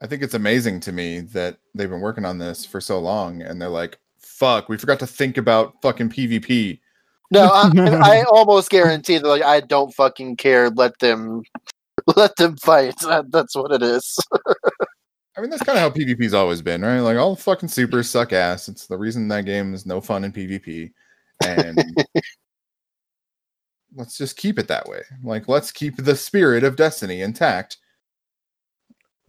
I 0.02 0.06
think 0.06 0.22
it's 0.22 0.34
amazing 0.34 0.80
to 0.80 0.92
me 0.92 1.20
that 1.20 1.58
they've 1.74 1.88
been 1.88 2.00
working 2.00 2.24
on 2.24 2.38
this 2.38 2.66
for 2.66 2.80
so 2.80 2.98
long 2.98 3.40
and 3.40 3.62
they're 3.62 3.68
like, 3.68 3.98
fuck, 4.18 4.68
we 4.68 4.76
forgot 4.76 4.98
to 4.98 5.06
think 5.06 5.36
about 5.36 5.80
fucking 5.80 6.10
PvP. 6.10 6.80
No, 7.30 7.44
I, 7.44 7.70
I 8.02 8.24
almost 8.24 8.68
guarantee 8.68 9.18
that 9.18 9.26
like 9.26 9.42
I 9.42 9.60
don't 9.60 9.94
fucking 9.94 10.36
care. 10.36 10.70
Let 10.70 10.98
them, 10.98 11.42
let 12.16 12.34
them 12.36 12.56
fight. 12.56 12.96
That, 13.02 13.30
that's 13.30 13.54
what 13.54 13.70
it 13.70 13.82
is. 13.82 14.18
I 15.36 15.40
mean, 15.40 15.50
that's 15.50 15.62
kind 15.62 15.78
of 15.78 15.82
how 15.82 15.90
PvP's 15.90 16.34
always 16.34 16.60
been, 16.60 16.82
right? 16.82 16.98
Like 16.98 17.16
all 17.16 17.36
the 17.36 17.42
fucking 17.42 17.68
supers 17.68 18.10
suck 18.10 18.32
ass. 18.32 18.68
It's 18.68 18.86
the 18.86 18.98
reason 18.98 19.28
that 19.28 19.46
game 19.46 19.72
is 19.72 19.86
no 19.86 20.00
fun 20.00 20.24
in 20.24 20.32
PvP. 20.32 20.90
And 21.46 21.78
let's 23.94 24.18
just 24.18 24.36
keep 24.36 24.58
it 24.58 24.68
that 24.68 24.88
way. 24.88 25.02
Like, 25.22 25.48
let's 25.48 25.70
keep 25.70 25.96
the 25.96 26.16
spirit 26.16 26.64
of 26.64 26.76
Destiny 26.76 27.22
intact. 27.22 27.78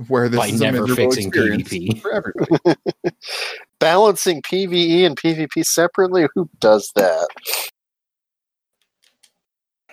Where 0.08 0.28
this 0.28 0.40
By 0.40 0.48
is 0.48 0.62
a 0.62 0.72
never 0.72 0.88
fixing 0.88 1.32
PvP. 1.32 2.02
for 2.02 2.12
everybody. 2.12 2.58
Balancing 3.80 4.42
PVE 4.42 5.06
and 5.06 5.16
PvP 5.16 5.64
separately. 5.64 6.28
Who 6.36 6.50
does 6.60 6.92
that? 6.96 7.28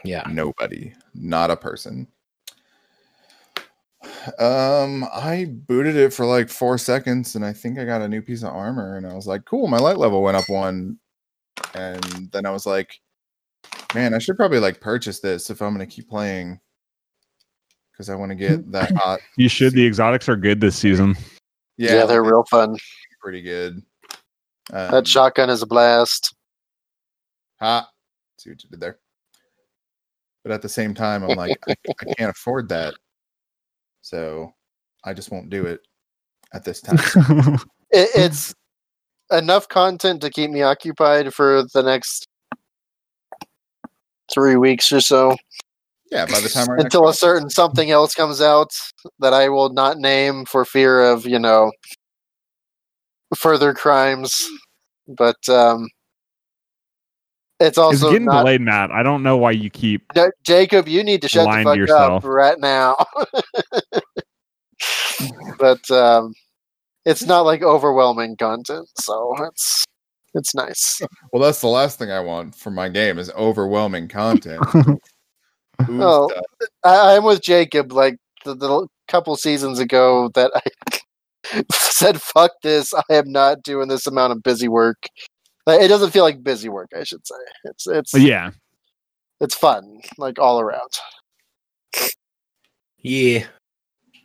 Yeah. 0.04 0.24
Nobody, 0.30 0.94
not 1.14 1.50
a 1.50 1.56
person. 1.56 2.08
Um, 4.38 5.04
I 5.12 5.46
booted 5.50 5.96
it 5.96 6.12
for 6.12 6.24
like 6.24 6.48
four 6.48 6.78
seconds, 6.78 7.34
and 7.34 7.44
I 7.44 7.52
think 7.52 7.78
I 7.78 7.84
got 7.84 8.00
a 8.00 8.08
new 8.08 8.22
piece 8.22 8.42
of 8.42 8.54
armor, 8.54 8.96
and 8.96 9.06
I 9.06 9.14
was 9.14 9.26
like, 9.26 9.44
"Cool, 9.44 9.66
my 9.68 9.78
light 9.78 9.98
level 9.98 10.22
went 10.22 10.36
up 10.36 10.48
one." 10.48 10.98
And 11.74 12.02
then 12.32 12.46
I 12.46 12.50
was 12.50 12.66
like, 12.66 12.98
"Man, 13.94 14.14
I 14.14 14.18
should 14.18 14.36
probably 14.36 14.58
like 14.58 14.80
purchase 14.80 15.20
this 15.20 15.50
if 15.50 15.60
I'm 15.60 15.72
gonna 15.74 15.86
keep 15.86 16.08
playing, 16.08 16.58
because 18.00 18.08
I 18.08 18.14
want 18.14 18.30
to 18.30 18.34
get 18.34 18.72
that 18.72 18.90
hot." 18.96 19.20
you 19.36 19.48
should. 19.50 19.74
The 19.74 19.84
exotics 19.84 20.26
are 20.30 20.36
good 20.36 20.58
this 20.58 20.74
season. 20.76 21.16
Yeah, 21.76 21.96
Yeah, 21.96 22.06
they're 22.06 22.24
real 22.24 22.44
fun. 22.50 22.76
pretty 23.20 23.42
good. 23.42 23.82
Um, 24.72 24.90
That 24.90 25.06
shotgun 25.06 25.50
is 25.50 25.60
a 25.60 25.66
blast. 25.66 26.34
Ha. 27.60 27.86
See 28.38 28.48
what 28.48 28.62
you 28.64 28.70
did 28.70 28.80
there. 28.80 28.98
But 30.42 30.52
at 30.52 30.62
the 30.62 30.68
same 30.70 30.94
time, 30.94 31.22
I'm 31.22 31.36
like, 31.36 31.58
I, 31.68 31.74
I 32.00 32.04
can't 32.16 32.30
afford 32.30 32.70
that. 32.70 32.94
So 34.00 34.54
I 35.04 35.12
just 35.12 35.30
won't 35.30 35.50
do 35.50 35.66
it 35.66 35.80
at 36.54 36.64
this 36.64 36.80
time. 36.80 37.58
It, 37.92 38.08
it's 38.14 38.54
enough 39.32 39.68
content 39.68 40.20
to 40.20 40.30
keep 40.30 40.48
me 40.52 40.62
occupied 40.62 41.34
for 41.34 41.64
the 41.74 41.82
next 41.82 42.28
three 44.32 44.54
weeks 44.54 44.92
or 44.92 45.00
so 45.00 45.34
yeah, 46.10 46.26
by 46.26 46.40
the 46.40 46.48
time 46.48 46.68
our 46.68 46.78
until 46.78 47.04
a 47.04 47.06
next- 47.06 47.20
certain 47.20 47.50
something 47.50 47.90
else 47.90 48.14
comes 48.14 48.40
out 48.40 48.70
that 49.20 49.32
I 49.32 49.48
will 49.48 49.70
not 49.70 49.98
name 49.98 50.44
for 50.44 50.64
fear 50.64 51.02
of 51.02 51.26
you 51.26 51.38
know 51.38 51.72
further 53.36 53.74
crimes. 53.74 54.46
But 55.08 55.48
um, 55.48 55.88
it's 57.58 57.70
it's 57.70 57.78
also 57.78 58.10
getting 58.10 58.26
not. 58.26 58.40
delayed, 58.40 58.60
Matt. 58.60 58.90
I 58.90 59.02
don't 59.02 59.22
know 59.22 59.36
why 59.36 59.52
you 59.52 59.70
keep. 59.70 60.02
No, 60.16 60.30
Jacob, 60.44 60.88
you 60.88 61.04
need 61.04 61.22
to 61.22 61.28
shut 61.28 61.46
the 61.46 61.62
fuck 61.62 61.76
yourself. 61.76 62.24
up 62.24 62.30
right 62.30 62.58
now. 62.58 62.96
but 65.58 65.90
um, 65.90 66.32
it's 67.04 67.24
not 67.24 67.42
like 67.42 67.62
overwhelming 67.62 68.36
content, 68.36 68.88
so 68.98 69.34
it's 69.46 69.84
it's 70.34 70.54
nice. 70.54 71.00
well, 71.32 71.42
that's 71.42 71.60
the 71.60 71.68
last 71.68 71.98
thing 71.98 72.10
I 72.10 72.20
want 72.20 72.54
for 72.54 72.70
my 72.70 72.88
game 72.88 73.18
is 73.18 73.30
overwhelming 73.32 74.08
content. 74.08 74.64
Ooh, 75.88 76.02
Oh. 76.02 76.30
I, 76.84 77.16
I'm 77.16 77.24
with 77.24 77.42
Jacob. 77.42 77.92
Like 77.92 78.16
the, 78.44 78.54
the 78.54 78.86
couple 79.08 79.36
seasons 79.36 79.78
ago, 79.78 80.30
that 80.34 80.50
I 81.52 81.62
said, 81.72 82.20
"Fuck 82.20 82.52
this! 82.62 82.92
I 82.94 83.02
am 83.14 83.30
not 83.32 83.62
doing 83.62 83.88
this 83.88 84.06
amount 84.06 84.32
of 84.32 84.42
busy 84.42 84.68
work." 84.68 85.06
Like, 85.66 85.80
It 85.82 85.88
doesn't 85.88 86.10
feel 86.10 86.24
like 86.24 86.42
busy 86.42 86.68
work. 86.68 86.90
I 86.98 87.04
should 87.04 87.26
say 87.26 87.34
it's 87.64 87.86
it's 87.86 88.14
yeah, 88.14 88.50
it's 89.40 89.54
fun, 89.54 90.00
like 90.18 90.38
all 90.38 90.60
around. 90.60 90.90
Yeah. 92.98 93.44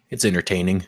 It's 0.10 0.26
entertaining. 0.26 0.86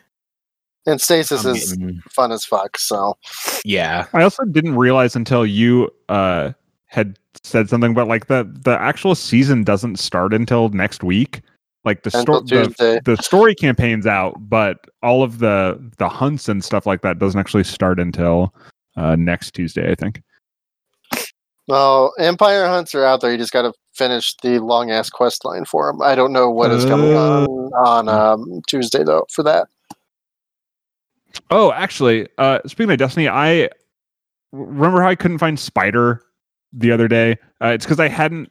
And 0.86 1.00
Stasis 1.00 1.44
I'm 1.44 1.54
is 1.56 1.72
getting- 1.74 2.00
fun 2.10 2.32
as 2.32 2.44
fuck. 2.44 2.78
So 2.78 3.16
yeah. 3.64 4.06
I 4.12 4.22
also 4.22 4.44
didn't 4.44 4.76
realize 4.76 5.16
until 5.16 5.44
you 5.44 5.90
uh 6.08 6.52
had 6.88 7.18
said 7.44 7.68
something 7.68 7.92
about 7.92 8.08
like 8.08 8.26
the 8.26 8.50
the 8.64 8.78
actual 8.80 9.14
season 9.14 9.62
doesn't 9.62 9.96
start 9.96 10.34
until 10.34 10.68
next 10.70 11.04
week. 11.04 11.42
Like 11.84 12.02
the 12.02 12.10
story, 12.10 12.40
the, 12.42 13.00
the 13.04 13.16
story 13.16 13.54
campaign's 13.54 14.06
out, 14.06 14.34
but 14.48 14.78
all 15.02 15.22
of 15.22 15.38
the 15.38 15.78
the 15.98 16.08
hunts 16.08 16.48
and 16.48 16.64
stuff 16.64 16.86
like 16.86 17.02
that 17.02 17.18
doesn't 17.18 17.38
actually 17.38 17.64
start 17.64 18.00
until 18.00 18.52
uh 18.96 19.16
next 19.16 19.52
Tuesday, 19.52 19.90
I 19.90 19.94
think. 19.94 20.22
Well, 21.68 22.14
Empire 22.18 22.66
Hunts 22.66 22.94
are 22.94 23.04
out 23.04 23.20
there. 23.20 23.30
You 23.30 23.36
just 23.36 23.52
got 23.52 23.62
to 23.62 23.74
finish 23.92 24.34
the 24.42 24.58
long 24.58 24.90
ass 24.90 25.10
quest 25.10 25.44
line 25.44 25.66
for 25.66 25.92
them. 25.92 26.00
I 26.00 26.14
don't 26.14 26.32
know 26.32 26.50
what 26.50 26.70
is 26.70 26.86
coming 26.86 27.14
on 27.14 27.46
on 27.74 28.08
um, 28.08 28.62
Tuesday 28.66 29.04
though 29.04 29.26
for 29.30 29.42
that. 29.42 29.68
Oh, 31.50 31.72
actually, 31.72 32.28
uh 32.38 32.60
speaking 32.66 32.90
of 32.90 32.98
Destiny, 32.98 33.28
I 33.28 33.68
remember 34.52 35.02
how 35.02 35.08
I 35.08 35.14
couldn't 35.14 35.38
find 35.38 35.58
Spider 35.58 36.22
the 36.72 36.92
other 36.92 37.08
day. 37.08 37.36
Uh, 37.62 37.68
it's 37.68 37.84
because 37.84 38.00
I 38.00 38.08
hadn't 38.08 38.50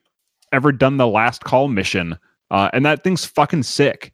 ever 0.52 0.72
done 0.72 0.98
the 0.98 1.08
last 1.08 1.44
call 1.44 1.68
mission, 1.68 2.18
uh, 2.52 2.70
and 2.74 2.86
that 2.86 3.04
thing's 3.04 3.26
fucking 3.26 3.64
sick. 3.64 4.14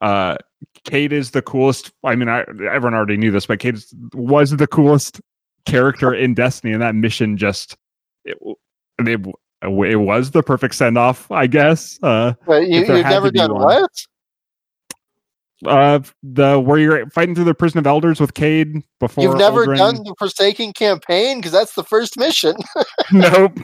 Uh, 0.00 0.36
Cayde 0.84 1.12
is 1.12 1.32
the 1.32 1.42
coolest. 1.42 1.92
I 2.04 2.14
mean, 2.16 2.28
I, 2.28 2.40
everyone 2.40 2.94
already 2.94 3.16
knew 3.16 3.30
this, 3.30 3.46
but 3.46 3.58
Cayde 3.60 3.74
is- 3.74 3.94
was 4.14 4.52
the 4.56 4.66
coolest 4.66 5.20
character 5.66 6.14
in 6.14 6.34
Destiny, 6.34 6.72
and 6.72 6.80
that 6.82 6.94
mission 6.94 7.36
just 7.36 7.76
it 8.24 8.36
it, 8.98 9.20
it 9.62 9.96
was 9.96 10.30
the 10.30 10.42
perfect 10.42 10.74
send 10.74 10.96
off, 10.98 11.30
I 11.30 11.46
guess. 11.46 11.98
Uh, 12.02 12.32
But 12.46 12.68
you, 12.68 12.80
you've 12.80 12.88
never 13.04 13.30
done 13.30 13.52
one. 13.52 13.62
what? 13.62 13.90
Uh, 15.66 16.00
the 16.22 16.58
where 16.58 16.78
you're 16.78 17.10
fighting 17.10 17.34
through 17.34 17.44
the 17.44 17.54
prison 17.54 17.78
of 17.78 17.86
elders 17.86 18.18
with 18.18 18.32
Cayde 18.32 18.82
before 18.98 19.22
You've 19.22 19.36
never 19.36 19.66
Aldrin- 19.66 19.76
done 19.76 19.96
the 19.96 20.14
Forsaken 20.18 20.72
campaign 20.72 21.38
because 21.38 21.52
that's 21.52 21.74
the 21.74 21.84
first 21.84 22.18
mission. 22.18 22.56
nope. 23.12 23.58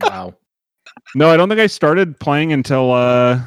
Wow. 0.00 0.34
No, 1.14 1.28
I 1.30 1.36
don't 1.36 1.48
think 1.48 1.60
I 1.60 1.66
started 1.66 2.18
playing 2.20 2.52
until 2.52 2.92
uh 2.92 3.40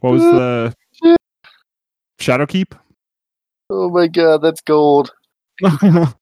what 0.00 0.12
was 0.12 0.22
the 0.22 0.74
Shadowkeep. 2.18 2.72
Oh 3.68 3.90
my 3.90 4.06
god, 4.06 4.38
that's 4.42 4.62
gold. 4.62 5.10
I 5.64 6.14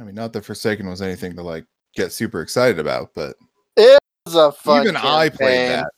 mean, 0.00 0.14
not 0.14 0.32
that 0.32 0.44
Forsaken 0.44 0.88
was 0.88 1.02
anything 1.02 1.36
to 1.36 1.42
like 1.42 1.66
get 1.94 2.12
super 2.12 2.40
excited 2.40 2.78
about, 2.78 3.10
but 3.14 3.36
It's 3.76 4.34
a 4.34 4.50
fun 4.50 4.82
even 4.82 4.96
I 4.96 5.28
played 5.28 5.70
that. 5.70 5.90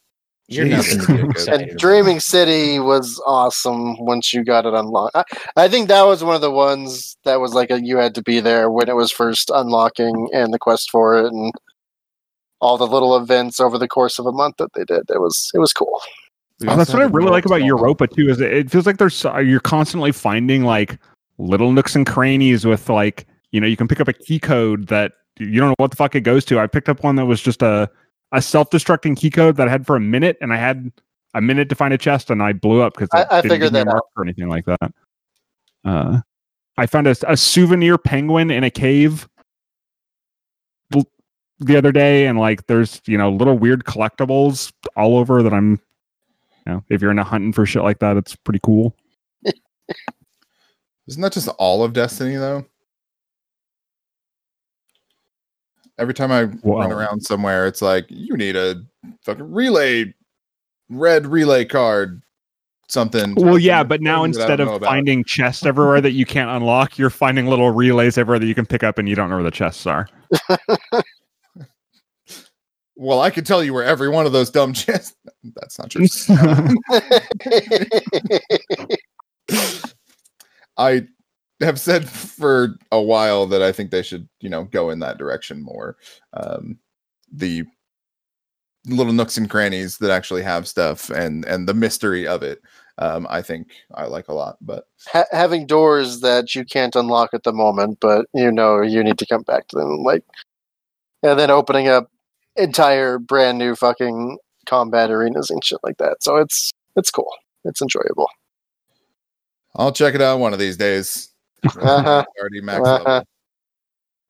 You're 0.51 0.64
Jeez. 0.64 0.96
nothing 0.96 1.26
to 1.26 1.32
get 1.34 1.49
And. 1.49 1.78
Dreaming 1.78 2.20
City 2.20 2.78
was 2.78 3.22
awesome 3.26 3.99
once 3.99 4.32
you 4.32 4.42
got 4.42 4.64
it 4.64 4.72
unlocked. 4.72 5.14
I, 5.14 5.24
I 5.57 5.68
think 5.68 5.88
that 5.88 6.05
was 6.05 6.24
one 6.24 6.34
of 6.34 6.40
the 6.40 6.51
ones 6.51 7.16
that 7.24 7.38
was 7.38 7.53
like 7.53 7.70
a 7.70 7.84
you 7.84 7.99
had 7.99 8.14
to 8.14 8.22
be 8.22 8.40
there 8.40 8.70
when 8.70 8.88
it 8.88 8.96
was 8.96 9.12
first 9.12 9.51
unlocking 9.55 10.30
and 10.32 10.53
the 10.53 10.59
quest 10.59 10.90
for 10.90 11.18
it 11.18 11.26
and 11.26 11.53
all 12.61 12.78
the 12.78 12.86
little 12.86 13.14
events 13.16 13.61
over 13.61 13.76
the 13.76 13.86
course 13.86 14.18
of 14.18 14.24
a 14.24 14.32
month 14.32 14.57
that 14.57 14.72
they 14.72 14.84
did. 14.84 15.03
It 15.11 15.20
was 15.20 15.51
it 15.53 15.59
was 15.59 15.74
cool. 15.74 16.01
Oh, 16.66 16.76
that's 16.76 16.92
what 16.92 17.03
I 17.03 17.05
really 17.05 17.30
like 17.30 17.44
about 17.44 17.62
Europa 17.62 18.07
too. 18.07 18.30
Is 18.30 18.40
it, 18.40 18.53
it 18.53 18.70
feels 18.70 18.86
like 18.86 18.96
there's 18.96 19.24
uh, 19.26 19.38
you're 19.38 19.61
constantly 19.61 20.12
finding 20.12 20.64
like 20.64 20.99
little 21.36 21.72
nooks 21.72 21.94
and 21.94 22.07
crannies 22.07 22.64
with 22.64 22.88
like 22.88 23.26
you 23.53 23.61
know 23.61 23.66
you 23.66 23.76
can 23.76 23.86
pick 23.86 24.01
up 24.01 24.09
a 24.09 24.14
key 24.14 24.40
code 24.40 24.88
that 24.88 25.12
you 25.38 25.61
don't 25.61 25.68
know 25.68 25.74
what 25.76 25.90
the 25.90 25.96
fuck 25.96 26.14
it 26.14 26.22
goes 26.22 26.46
to. 26.46 26.59
I 26.59 26.66
picked 26.66 26.88
up 26.88 27.05
one 27.05 27.16
that 27.16 27.26
was 27.26 27.42
just 27.42 27.62
a 27.62 27.90
a 28.33 28.43
self 28.43 28.70
destructing 28.70 29.16
key 29.16 29.31
code 29.31 29.57
that 29.57 29.68
I 29.68 29.70
had 29.70 29.87
for 29.87 29.97
a 29.97 30.01
minute, 30.01 30.37
and 30.41 30.53
I 30.53 30.57
had 30.57 30.91
a 31.35 31.41
minute 31.41 31.68
to 31.70 31.74
find 31.74 31.93
a 31.95 31.99
chest, 31.99 32.31
and 32.31 32.43
I 32.43 32.53
blew 32.53 32.81
up 32.83 32.95
because 32.95 33.09
I- 33.12 33.39
I 33.39 33.43
figured 33.43 33.72
that 33.72 33.89
out. 33.89 34.05
or 34.16 34.22
anything 34.24 34.49
like 34.49 34.64
that. 34.66 34.93
Uh, 35.85 36.20
I 36.76 36.87
found 36.87 37.07
a, 37.07 37.14
a 37.26 37.37
souvenir 37.37 37.99
penguin 37.99 38.51
in 38.51 38.64
a 38.64 38.70
cave 38.70 39.29
the 41.61 41.76
other 41.76 41.91
day, 41.91 42.26
and 42.26 42.39
like 42.39 42.66
there's 42.66 43.01
you 43.07 43.18
know 43.18 43.31
little 43.33 43.59
weird 43.59 43.85
collectibles 43.85 44.72
all 44.97 45.16
over 45.18 45.43
that 45.43 45.53
I'm 45.53 45.81
you 46.66 46.72
know, 46.74 46.85
if 46.89 47.01
you're 47.03 47.11
into 47.11 47.24
hunting 47.24 47.53
for 47.53 47.66
shit 47.66 47.83
like 47.83 47.99
that, 48.01 48.16
it's 48.16 48.37
pretty 48.37 48.61
cool. 48.62 48.95
Isn't 51.09 51.22
that 51.22 51.33
just 51.33 51.49
all 51.59 51.83
of 51.83 51.95
Destiny 51.95 52.37
though? 52.37 52.64
Every 55.99 56.14
time 56.14 56.30
I 56.30 56.44
run 56.62 56.92
around 56.92 57.20
somewhere, 57.22 57.66
it's 57.66 57.82
like 57.82 58.07
you 58.09 58.36
need 58.36 58.55
a 58.57 58.76
fucking 59.22 59.51
relay, 59.51 60.14
red 60.88 61.26
relay 61.26 61.64
card, 61.64 62.22
something. 62.88 63.34
Well, 63.34 63.59
yeah, 63.59 63.82
but 63.82 64.01
now 64.01 64.24
instead 64.24 64.61
of 64.61 64.80
finding 64.82 65.24
chests 65.24 65.66
everywhere 65.66 66.01
that 66.01 66.12
you 66.12 66.24
can't 66.24 66.51
unlock, 66.51 66.99
you're 66.99 67.11
finding 67.11 67.46
little 67.46 67.70
relays 67.70 68.16
everywhere 68.18 68.38
that 68.38 68.46
you 68.46 68.55
can 68.55 68.66
pick 68.66 68.82
up, 68.82 68.99
and 68.99 69.09
you 69.09 69.14
don't 69.14 69.28
know 69.30 69.36
where 69.36 69.44
the 69.44 69.51
chests 69.51 69.86
are. 69.86 70.09
well, 72.96 73.20
I 73.20 73.30
could 73.30 73.46
tell 73.46 73.62
you 73.62 73.72
where 73.74 73.84
every 73.84 74.09
one 74.09 74.26
of 74.26 74.32
those 74.32 74.51
dumb 74.51 74.72
chests. 74.74 75.14
That's 75.55 75.78
not 75.78 75.90
true. 75.90 76.07
Um, 76.30 76.76
I 80.76 81.07
have 81.61 81.80
said 81.80 82.09
for 82.09 82.76
a 82.92 83.00
while 83.00 83.46
that 83.46 83.62
I 83.62 83.72
think 83.72 83.90
they 83.90 84.02
should, 84.02 84.28
you 84.40 84.48
know, 84.48 84.64
go 84.64 84.90
in 84.90 85.00
that 85.00 85.18
direction 85.18 85.62
more. 85.62 85.96
Um, 86.34 86.78
the 87.32 87.64
little 88.86 89.12
nooks 89.12 89.36
and 89.36 89.50
crannies 89.50 89.98
that 89.98 90.11
actually 90.11 90.42
have 90.42 90.68
stuff 90.68 91.11
and 91.11 91.44
and 91.44 91.68
the 91.68 91.74
mystery 91.74 92.26
of 92.26 92.42
it, 92.42 92.62
um, 92.98 93.26
I 93.28 93.42
think 93.42 93.68
I 93.94 94.06
like 94.06 94.28
a 94.28 94.34
lot. 94.34 94.56
But 94.61 94.86
ha- 95.06 95.24
having 95.32 95.66
doors 95.66 96.20
that 96.20 96.54
you 96.54 96.64
can't 96.64 96.96
unlock 96.96 97.30
at 97.34 97.42
the 97.42 97.52
moment, 97.52 97.98
but 98.00 98.26
you 98.34 98.50
know 98.50 98.80
you 98.82 99.02
need 99.02 99.18
to 99.18 99.26
come 99.26 99.42
back 99.42 99.68
to 99.68 99.76
them, 99.76 100.02
like, 100.04 100.24
and 101.22 101.38
then 101.38 101.50
opening 101.50 101.88
up 101.88 102.11
entire 102.56 103.18
brand 103.18 103.59
new 103.59 103.74
fucking 103.74 104.38
combat 104.66 105.11
arenas 105.11 105.50
and 105.50 105.64
shit 105.64 105.78
like 105.82 105.98
that. 105.98 106.22
So 106.22 106.36
it's 106.36 106.72
it's 106.96 107.11
cool. 107.11 107.32
It's 107.64 107.82
enjoyable. 107.82 108.30
I'll 109.76 109.92
check 109.92 110.14
it 110.14 110.22
out 110.22 110.40
one 110.40 110.52
of 110.52 110.59
these 110.59 110.76
days. 110.76 111.28
Uh-huh. 111.64 112.24
Already 112.40 112.61
max 112.61 112.86
Uh-huh. 112.86 113.04
level. 113.04 113.24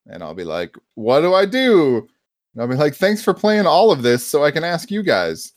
And 0.06 0.22
I'll 0.22 0.34
be 0.34 0.44
like, 0.44 0.76
what 0.94 1.20
do 1.20 1.34
I 1.34 1.44
do? 1.44 2.08
And 2.54 2.62
I'll 2.62 2.68
be 2.68 2.74
like, 2.76 2.94
thanks 2.94 3.22
for 3.22 3.34
playing 3.34 3.66
all 3.66 3.90
of 3.90 4.02
this 4.02 4.26
so 4.26 4.42
I 4.44 4.50
can 4.50 4.64
ask 4.64 4.90
you 4.90 5.02
guys. 5.02 5.52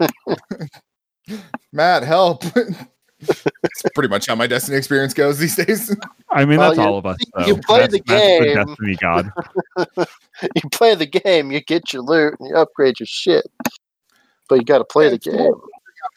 Matt, 1.72 2.02
help. 2.04 2.44
That's 3.20 3.82
pretty 3.94 4.08
much 4.08 4.26
how 4.26 4.34
my 4.36 4.46
Destiny 4.46 4.76
experience 4.76 5.14
goes 5.14 5.38
these 5.38 5.56
days. 5.56 5.94
I 6.30 6.44
mean, 6.44 6.58
Well, 6.58 6.68
that's 6.70 6.78
you- 6.78 6.84
all 6.84 6.98
of 6.98 7.06
us. 7.06 7.16
you 7.46 7.56
play 7.58 7.80
That's- 7.86 7.92
the 7.92 8.02
that's 8.06 8.20
game. 8.44 8.54
Destiny 8.54 8.96
God. 9.00 9.32
you 10.54 10.70
play 10.70 10.94
the 10.94 11.06
game, 11.06 11.50
you 11.50 11.60
get 11.60 11.92
your 11.92 12.02
loot, 12.02 12.34
and 12.38 12.48
you 12.50 12.54
upgrade 12.56 13.00
your 13.00 13.06
shit. 13.06 13.46
But 14.48 14.56
you 14.56 14.64
got 14.64 14.78
to 14.78 14.84
play 14.84 15.08
the 15.08 15.14
It's 15.16 15.26
game. 15.26 15.52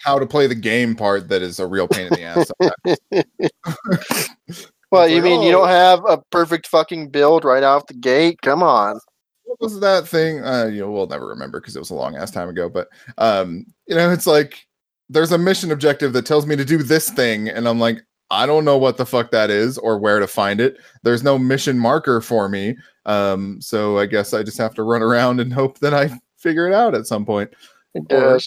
How 0.04 0.20
to 0.20 0.26
play 0.26 0.48
the 0.48 0.56
game 0.56 0.96
part 0.96 1.30
that 1.30 1.42
is 1.42 1.60
a 1.60 1.68
real 1.68 1.88
pain 1.88 2.08
in 2.08 2.14
the 2.14 2.24
ass. 2.24 2.52
Well, 4.92 5.08
you 5.08 5.16
like, 5.16 5.24
mean 5.24 5.42
you 5.44 5.50
oh, 5.50 5.60
don't 5.60 5.70
have 5.70 6.00
a 6.08 6.18
perfect 6.32 6.68
fucking 6.68 7.10
build 7.10 7.44
right 7.44 7.64
off 7.64 7.88
the 7.88 7.94
gate? 7.94 8.42
Come 8.42 8.64
on. 8.64 9.00
what 9.44 9.62
was 9.62 9.80
that 9.80 10.08
thing? 10.08 10.44
Uh, 10.44 10.66
you 10.66 10.82
know, 10.82 10.92
we'll 10.92 11.08
never 11.08 11.28
remember 11.28 11.60
because 11.60 11.76
it 11.76 11.80
was 11.80 11.92
a 11.92 11.96
long 11.96 12.16
ass 12.16 12.32
time 12.32 12.50
ago. 12.50 12.70
But 12.70 12.90
um, 13.18 13.66
you 13.88 13.96
know, 13.96 14.12
it's 14.12 14.26
like 14.26 14.66
there's 15.10 15.32
a 15.32 15.38
mission 15.38 15.72
objective 15.72 16.14
that 16.14 16.26
tells 16.26 16.46
me 16.46 16.56
to 16.56 16.66
do 16.66 16.80
this 16.80 17.10
thing, 17.10 17.50
and 17.50 17.68
I'm 17.68 17.80
like, 17.80 18.04
I 18.32 18.46
don't 18.46 18.66
know 18.66 18.78
what 18.78 18.98
the 18.98 19.06
fuck 19.06 19.32
that 19.32 19.50
is 19.50 19.78
or 19.78 20.00
where 20.00 20.20
to 20.20 20.28
find 20.28 20.60
it. 20.60 20.78
There's 21.04 21.24
no 21.24 21.38
mission 21.38 21.78
marker 21.78 22.22
for 22.22 22.50
me. 22.50 22.76
Um, 23.06 23.62
so 23.62 23.98
I 24.00 24.06
guess 24.06 24.34
I 24.34 24.44
just 24.44 24.58
have 24.58 24.74
to 24.76 24.84
run 24.84 25.02
around 25.04 25.40
and 25.40 25.54
hope 25.54 25.80
that 25.80 25.94
I 25.94 26.10
figure 26.38 26.68
it 26.68 26.74
out 26.74 26.96
at 26.96 27.06
some 27.06 27.26
point. 27.26 27.52
Or-. 28.10 28.40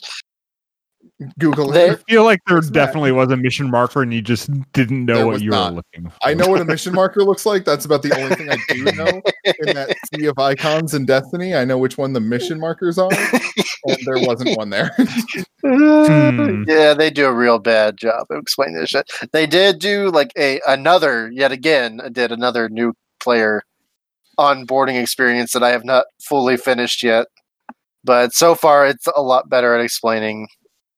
Google 1.39 1.69
They- 1.71 1.91
it. 1.91 2.01
I 2.07 2.11
feel 2.11 2.25
like 2.25 2.41
there 2.47 2.59
It's 2.59 2.69
not- 2.69 2.75
definitely 2.75 3.13
was 3.13 3.31
a 3.31 3.37
mission 3.37 3.71
marker, 3.71 4.03
and 4.03 4.13
you 4.13 4.23
just 4.23 4.51
didn't 4.73 5.05
know 5.05 5.15
There 5.17 5.27
what 5.27 5.41
you 5.43 5.51
not. 5.51 5.73
were 5.73 5.77
looking 5.77 6.11
for. 6.11 6.17
I 6.23 6.35
know 6.35 6.49
what 6.49 6.61
a 6.61 6.65
mission 6.65 6.93
marker 6.95 7.23
looks 7.25 7.45
like. 7.47 7.65
That's 7.65 7.85
about 7.85 8.03
the 8.03 8.15
only 8.19 8.35
thing 8.37 8.51
I 8.51 8.57
do 8.69 8.85
know 8.85 9.23
in 9.67 9.75
that 9.75 9.97
sea 10.15 10.27
of 10.27 10.39
icons 10.39 10.95
in 10.95 11.05
Destiny. 11.07 11.55
I 11.55 11.65
know 11.65 11.79
which 11.79 11.99
one 11.99 12.13
the 12.13 12.21
mission 12.21 12.59
markers 12.61 12.99
are, 12.99 13.11
and 13.13 13.99
there 14.05 14.27
wasn't 14.27 14.57
one 14.57 14.71
there. 14.71 14.95
Hmm. 15.65 16.65
Yeah, 16.67 16.93
they 16.93 17.09
do 17.09 17.27
a 17.27 17.33
real 17.33 17.61
bad 17.61 17.97
job 17.97 18.27
of 18.31 18.43
explaining 18.43 18.75
this 18.81 18.91
shit. 18.91 19.09
They 19.33 19.47
did 19.47 19.79
do 19.79 20.11
like 20.11 20.33
a 20.37 20.61
another 20.67 21.31
yet 21.33 21.53
again 21.53 22.01
did 22.11 22.33
another 22.33 22.69
new 22.69 22.95
player 23.21 23.63
onboarding 24.41 25.01
experience 25.01 25.53
that 25.53 25.63
I 25.63 25.71
have 25.71 25.85
not 25.85 26.07
fully 26.21 26.57
finished 26.57 27.05
yet. 27.05 27.27
But 28.03 28.33
so 28.33 28.57
far 28.57 28.87
it's 28.89 29.07
a 29.15 29.23
lot 29.23 29.49
better 29.49 29.75
at 29.77 29.85
explaining 29.85 30.49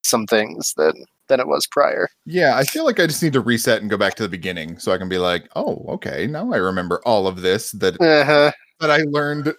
some 0.05 0.27
things 0.27 0.73
than 0.77 0.93
than 1.29 1.41
it 1.41 1.47
was 1.49 1.67
prior. 1.67 2.09
Yeah, 2.27 2.57
I 2.57 2.65
feel 2.65 2.85
like 2.85 3.01
I 3.01 3.07
just 3.07 3.23
need 3.23 3.33
to 3.33 3.41
reset 3.41 3.81
and 3.81 3.91
go 3.91 3.97
back 3.97 4.15
to 4.17 4.23
the 4.23 4.29
beginning 4.29 4.79
so 4.79 4.93
I 4.93 4.99
can 4.99 5.09
be 5.09 5.17
like, 5.19 5.49
oh, 5.57 5.85
okay, 5.89 6.27
now 6.27 6.53
I 6.53 6.57
remember 6.59 7.01
all 7.07 7.27
of 7.27 7.41
this 7.43 7.73
that 7.73 7.99
Uh-huh. 8.01 8.53
that 8.81 8.91
I 8.91 8.99
learned 9.09 9.55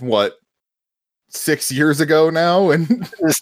what 0.00 0.36
six 1.28 1.70
years 1.70 2.00
ago 2.00 2.30
now, 2.30 2.70
and 2.70 2.88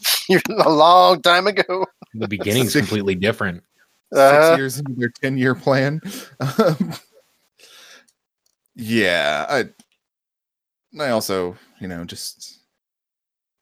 a 0.58 0.68
long 0.70 1.22
time 1.22 1.46
ago. 1.46 1.86
The 2.14 2.26
beginning's 2.28 2.72
Six- 2.72 2.86
completely 2.86 3.14
different. 3.14 3.62
Uh-huh. 4.14 4.50
six 4.50 4.58
years 4.58 4.78
into 4.78 4.94
their 4.94 5.10
ten 5.20 5.36
year 5.38 5.54
plan. 5.54 6.00
Um, 6.40 6.92
yeah, 8.74 9.46
I 9.48 9.64
I 11.02 11.10
also 11.10 11.56
you 11.80 11.88
know 11.88 12.04
just 12.04 12.58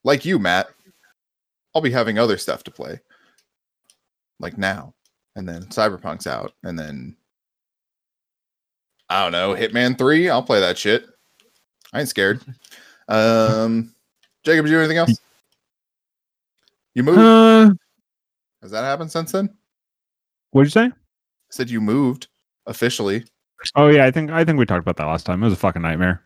like 0.04 0.24
you, 0.24 0.38
Matt. 0.38 0.68
I'll 1.74 1.82
be 1.82 1.90
having 1.90 2.18
other 2.18 2.38
stuff 2.38 2.62
to 2.64 2.70
play, 2.70 3.00
like 4.38 4.56
now, 4.58 4.94
and 5.36 5.48
then 5.48 5.64
Cyberpunk's 5.64 6.26
out, 6.26 6.52
and 6.62 6.78
then 6.78 7.16
I 9.08 9.22
don't 9.22 9.32
know, 9.32 9.54
Hitman 9.54 9.98
Three. 9.98 10.28
I'll 10.30 10.42
play 10.42 10.60
that 10.60 10.78
shit. 10.78 11.06
I 11.92 12.00
ain't 12.00 12.08
scared. 12.08 12.40
Um, 13.06 13.94
Jacob, 14.44 14.64
did 14.64 14.70
you 14.70 14.78
do 14.78 14.80
anything 14.80 14.96
else? 14.96 15.20
You 16.94 17.02
moved? 17.02 17.18
Uh, 17.18 17.74
Has 18.62 18.70
that 18.70 18.82
happened 18.82 19.10
since 19.12 19.30
then? 19.30 19.50
what'd 20.52 20.68
you 20.68 20.70
say? 20.70 20.86
I 20.86 20.92
said 21.50 21.68
you 21.68 21.82
moved 21.82 22.28
officially. 22.66 23.24
Oh 23.76 23.88
yeah, 23.88 24.06
I 24.06 24.10
think 24.10 24.30
I 24.30 24.44
think 24.44 24.58
we 24.58 24.64
talked 24.64 24.82
about 24.82 24.96
that 24.96 25.04
last 25.06 25.26
time. 25.26 25.42
It 25.42 25.46
was 25.46 25.52
a 25.52 25.56
fucking 25.56 25.82
nightmare. 25.82 26.22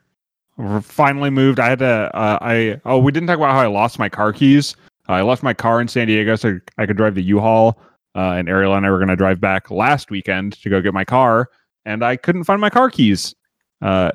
We're 0.56 0.80
finally 0.80 1.30
moved. 1.30 1.58
I 1.58 1.68
had 1.68 1.78
to. 1.80 2.14
Uh, 2.14 2.38
I 2.40 2.80
oh, 2.84 2.98
we 2.98 3.12
didn't 3.12 3.26
talk 3.26 3.38
about 3.38 3.52
how 3.52 3.60
I 3.60 3.66
lost 3.66 3.98
my 3.98 4.08
car 4.08 4.32
keys. 4.32 4.76
Uh, 5.08 5.12
I 5.12 5.22
left 5.22 5.42
my 5.42 5.54
car 5.54 5.80
in 5.80 5.88
San 5.88 6.06
Diego 6.06 6.36
so 6.36 6.58
I 6.76 6.86
could 6.86 6.96
drive 6.96 7.14
the 7.14 7.22
U-Haul. 7.22 7.78
Uh, 8.14 8.32
and 8.32 8.48
Ariel 8.48 8.74
and 8.74 8.84
I 8.84 8.90
were 8.90 8.98
going 8.98 9.08
to 9.08 9.16
drive 9.16 9.40
back 9.40 9.70
last 9.70 10.10
weekend 10.10 10.60
to 10.62 10.70
go 10.70 10.80
get 10.80 10.92
my 10.92 11.04
car, 11.04 11.50
and 11.84 12.04
I 12.04 12.16
couldn't 12.16 12.44
find 12.44 12.60
my 12.60 12.70
car 12.70 12.90
keys. 12.90 13.34
Uh, 13.80 14.10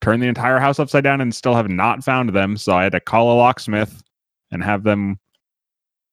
turned 0.00 0.22
the 0.22 0.26
entire 0.26 0.58
house 0.58 0.78
upside 0.78 1.04
down 1.04 1.20
and 1.20 1.34
still 1.34 1.54
have 1.54 1.68
not 1.68 2.02
found 2.02 2.30
them. 2.30 2.56
So 2.56 2.72
I 2.72 2.84
had 2.84 2.92
to 2.92 3.00
call 3.00 3.32
a 3.32 3.36
locksmith 3.36 4.02
and 4.50 4.62
have 4.64 4.82
them 4.82 5.18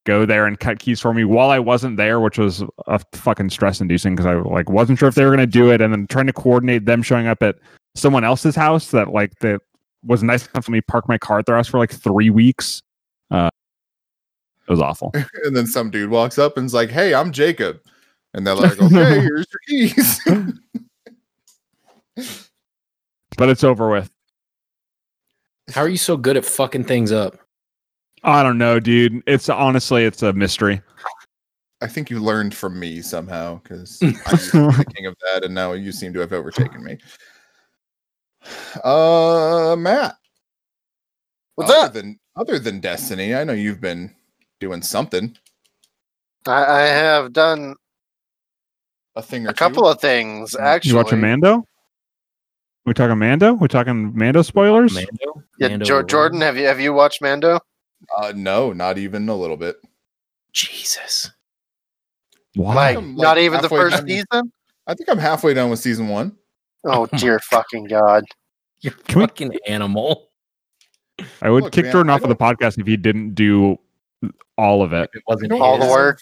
go 0.05 0.25
there 0.25 0.45
and 0.45 0.59
cut 0.59 0.79
keys 0.79 1.01
for 1.01 1.13
me 1.13 1.23
while 1.23 1.49
I 1.49 1.59
wasn't 1.59 1.97
there, 1.97 2.19
which 2.19 2.37
was 2.37 2.63
a 2.87 2.99
fucking 3.13 3.49
stress 3.49 3.81
inducing 3.81 4.15
because 4.15 4.27
I 4.27 4.35
like 4.35 4.69
wasn't 4.69 4.99
sure 4.99 5.07
if 5.07 5.15
they 5.15 5.25
were 5.25 5.31
gonna 5.31 5.47
do 5.47 5.71
it, 5.71 5.81
and 5.81 5.91
then 5.91 6.07
trying 6.07 6.27
to 6.27 6.33
coordinate 6.33 6.85
them 6.85 7.01
showing 7.01 7.27
up 7.27 7.41
at 7.41 7.55
someone 7.95 8.23
else's 8.23 8.55
house 8.55 8.91
that 8.91 9.09
like 9.09 9.39
that 9.39 9.61
was 10.03 10.21
nice 10.21 10.47
enough 10.47 10.65
for 10.65 10.71
me 10.71 10.79
to 10.79 10.85
park 10.85 11.07
my 11.07 11.17
car 11.17 11.39
at 11.39 11.47
their 11.47 11.55
house 11.55 11.67
for 11.67 11.79
like 11.79 11.91
three 11.91 12.29
weeks. 12.29 12.83
It 14.67 14.71
was 14.71 14.81
awful. 14.81 15.11
and 15.43 15.55
then 15.55 15.67
some 15.67 15.91
dude 15.91 16.09
walks 16.09 16.37
up 16.39 16.57
and's 16.57 16.73
like, 16.73 16.89
"Hey, 16.89 17.13
I'm 17.13 17.31
Jacob," 17.31 17.81
and 18.33 18.45
they're 18.45 18.55
like, 18.55 18.79
"Okay, 18.81 19.19
here's 19.21 19.45
your 19.51 19.59
keys." 19.67 20.19
But 23.37 23.49
it's 23.49 23.65
over 23.65 23.89
with. 23.89 24.09
How 25.71 25.81
are 25.81 25.89
you 25.89 25.97
so 25.97 26.15
good 26.15 26.37
at 26.37 26.45
fucking 26.45 26.85
things 26.85 27.11
up? 27.11 27.37
I 28.23 28.43
don't 28.43 28.57
know, 28.57 28.79
dude. 28.79 29.21
It's 29.27 29.49
honestly, 29.49 30.05
it's 30.05 30.23
a 30.23 30.31
mystery. 30.31 30.81
I 31.81 31.87
think 31.87 32.09
you 32.09 32.19
learned 32.19 32.55
from 32.55 32.79
me 32.79 33.01
somehow 33.01 33.59
because 33.61 33.99
I 34.01 34.05
used 34.31 34.51
to 34.51 34.69
be 34.69 34.77
the 34.77 34.85
king 34.95 35.05
of 35.05 35.15
that, 35.25 35.43
and 35.43 35.53
now 35.53 35.73
you 35.73 35.91
seem 35.91 36.13
to 36.13 36.19
have 36.21 36.33
overtaken 36.33 36.83
me. 36.83 36.97
Uh, 38.83 39.75
Matt, 39.75 40.17
What's 41.55 41.71
other 41.71 41.87
up? 41.87 41.93
than 41.93 42.19
other 42.35 42.59
than 42.59 42.79
Destiny, 42.79 43.33
I 43.33 43.43
know 43.43 43.53
you've 43.53 43.81
been 43.81 44.13
doing 44.59 44.81
something, 44.81 45.35
I, 46.47 46.63
I 46.63 46.81
have 46.81 47.33
done 47.33 47.75
a 49.15 49.21
thing 49.21 49.45
or 49.47 49.49
a 49.49 49.53
couple 49.53 49.87
of 49.87 49.99
things 49.99 50.55
actually. 50.55 50.89
You 50.91 50.97
watch 50.97 51.11
Mando? 51.13 51.65
We 52.85 52.93
talking 52.93 53.17
Mando? 53.17 53.53
We 53.53 53.67
talking 53.67 54.15
Mando 54.15 54.41
spoilers? 54.41 54.93
Mando? 54.93 55.43
Yeah, 55.57 55.69
Mando 55.69 55.85
Jor- 55.85 55.95
Aurora? 55.97 56.07
Jordan, 56.07 56.41
have 56.41 56.57
you 56.57 56.65
have 56.65 56.79
you 56.79 56.93
watched 56.93 57.21
Mando? 57.21 57.59
Uh, 58.15 58.33
no, 58.35 58.73
not 58.73 58.97
even 58.97 59.27
a 59.29 59.35
little 59.35 59.57
bit. 59.57 59.77
Jesus. 60.53 61.31
Why? 62.55 62.73
Like, 62.75 62.97
like, 62.97 63.05
not 63.05 63.37
even 63.37 63.61
the 63.61 63.69
first 63.69 63.97
done. 63.97 64.07
season? 64.07 64.51
I 64.87 64.93
think 64.93 65.09
I'm 65.09 65.17
halfway 65.17 65.53
done 65.53 65.69
with 65.69 65.79
season 65.79 66.07
one. 66.09 66.37
Oh 66.85 67.05
dear 67.17 67.39
fucking 67.39 67.85
god! 67.85 68.23
You 68.81 68.91
Can 68.91 69.19
we- 69.19 69.25
fucking 69.25 69.57
animal. 69.67 70.29
I 71.41 71.49
would 71.49 71.63
Look, 71.63 71.73
kick 71.73 71.85
man, 71.85 71.91
Jordan 71.93 72.09
I 72.09 72.13
off 72.15 72.23
of 72.23 72.29
the 72.29 72.35
podcast 72.35 72.77
if 72.77 72.85
he 72.85 72.97
didn't 72.97 73.35
do 73.35 73.79
all 74.57 74.81
of 74.81 74.93
it. 74.93 75.09
It 75.13 75.23
wasn't 75.27 75.49
don't 75.51 75.61
All 75.61 75.77
the 75.77 75.85
his. 75.85 75.91
work. 75.93 76.19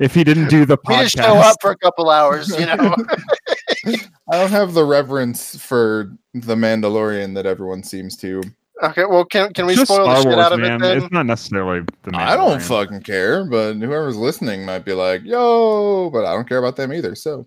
If 0.00 0.14
he 0.14 0.24
didn't 0.24 0.48
do 0.48 0.64
the 0.64 0.76
We 0.86 0.94
podcast, 0.94 1.00
just 1.02 1.16
show 1.18 1.34
up 1.36 1.56
for 1.60 1.70
a 1.70 1.76
couple 1.76 2.10
hours, 2.10 2.48
you 2.50 2.66
know. 2.66 2.94
I 4.30 4.38
don't 4.38 4.50
have 4.50 4.74
the 4.74 4.84
reverence 4.84 5.56
for 5.62 6.12
the 6.34 6.54
Mandalorian 6.54 7.34
that 7.34 7.46
everyone 7.46 7.82
seems 7.82 8.16
to. 8.18 8.42
okay, 8.82 9.04
well, 9.04 9.24
can 9.24 9.52
can 9.52 9.66
we 9.66 9.74
just 9.74 9.92
spoil 9.92 10.06
the 10.06 10.20
Star 10.20 10.22
shit 10.22 10.36
Wars, 10.36 10.46
out 10.46 10.52
of 10.52 10.60
man. 10.60 10.76
it 10.76 10.78
then? 10.80 10.98
It's 10.98 11.12
not 11.12 11.26
necessarily 11.26 11.84
the. 12.02 12.16
I 12.16 12.36
don't 12.36 12.62
fucking 12.62 13.02
care, 13.02 13.44
but 13.44 13.74
whoever's 13.74 14.16
listening 14.16 14.64
might 14.64 14.84
be 14.84 14.92
like, 14.92 15.22
"Yo," 15.24 16.10
but 16.10 16.24
I 16.24 16.32
don't 16.32 16.48
care 16.48 16.58
about 16.58 16.76
them 16.76 16.92
either. 16.92 17.14
So 17.14 17.46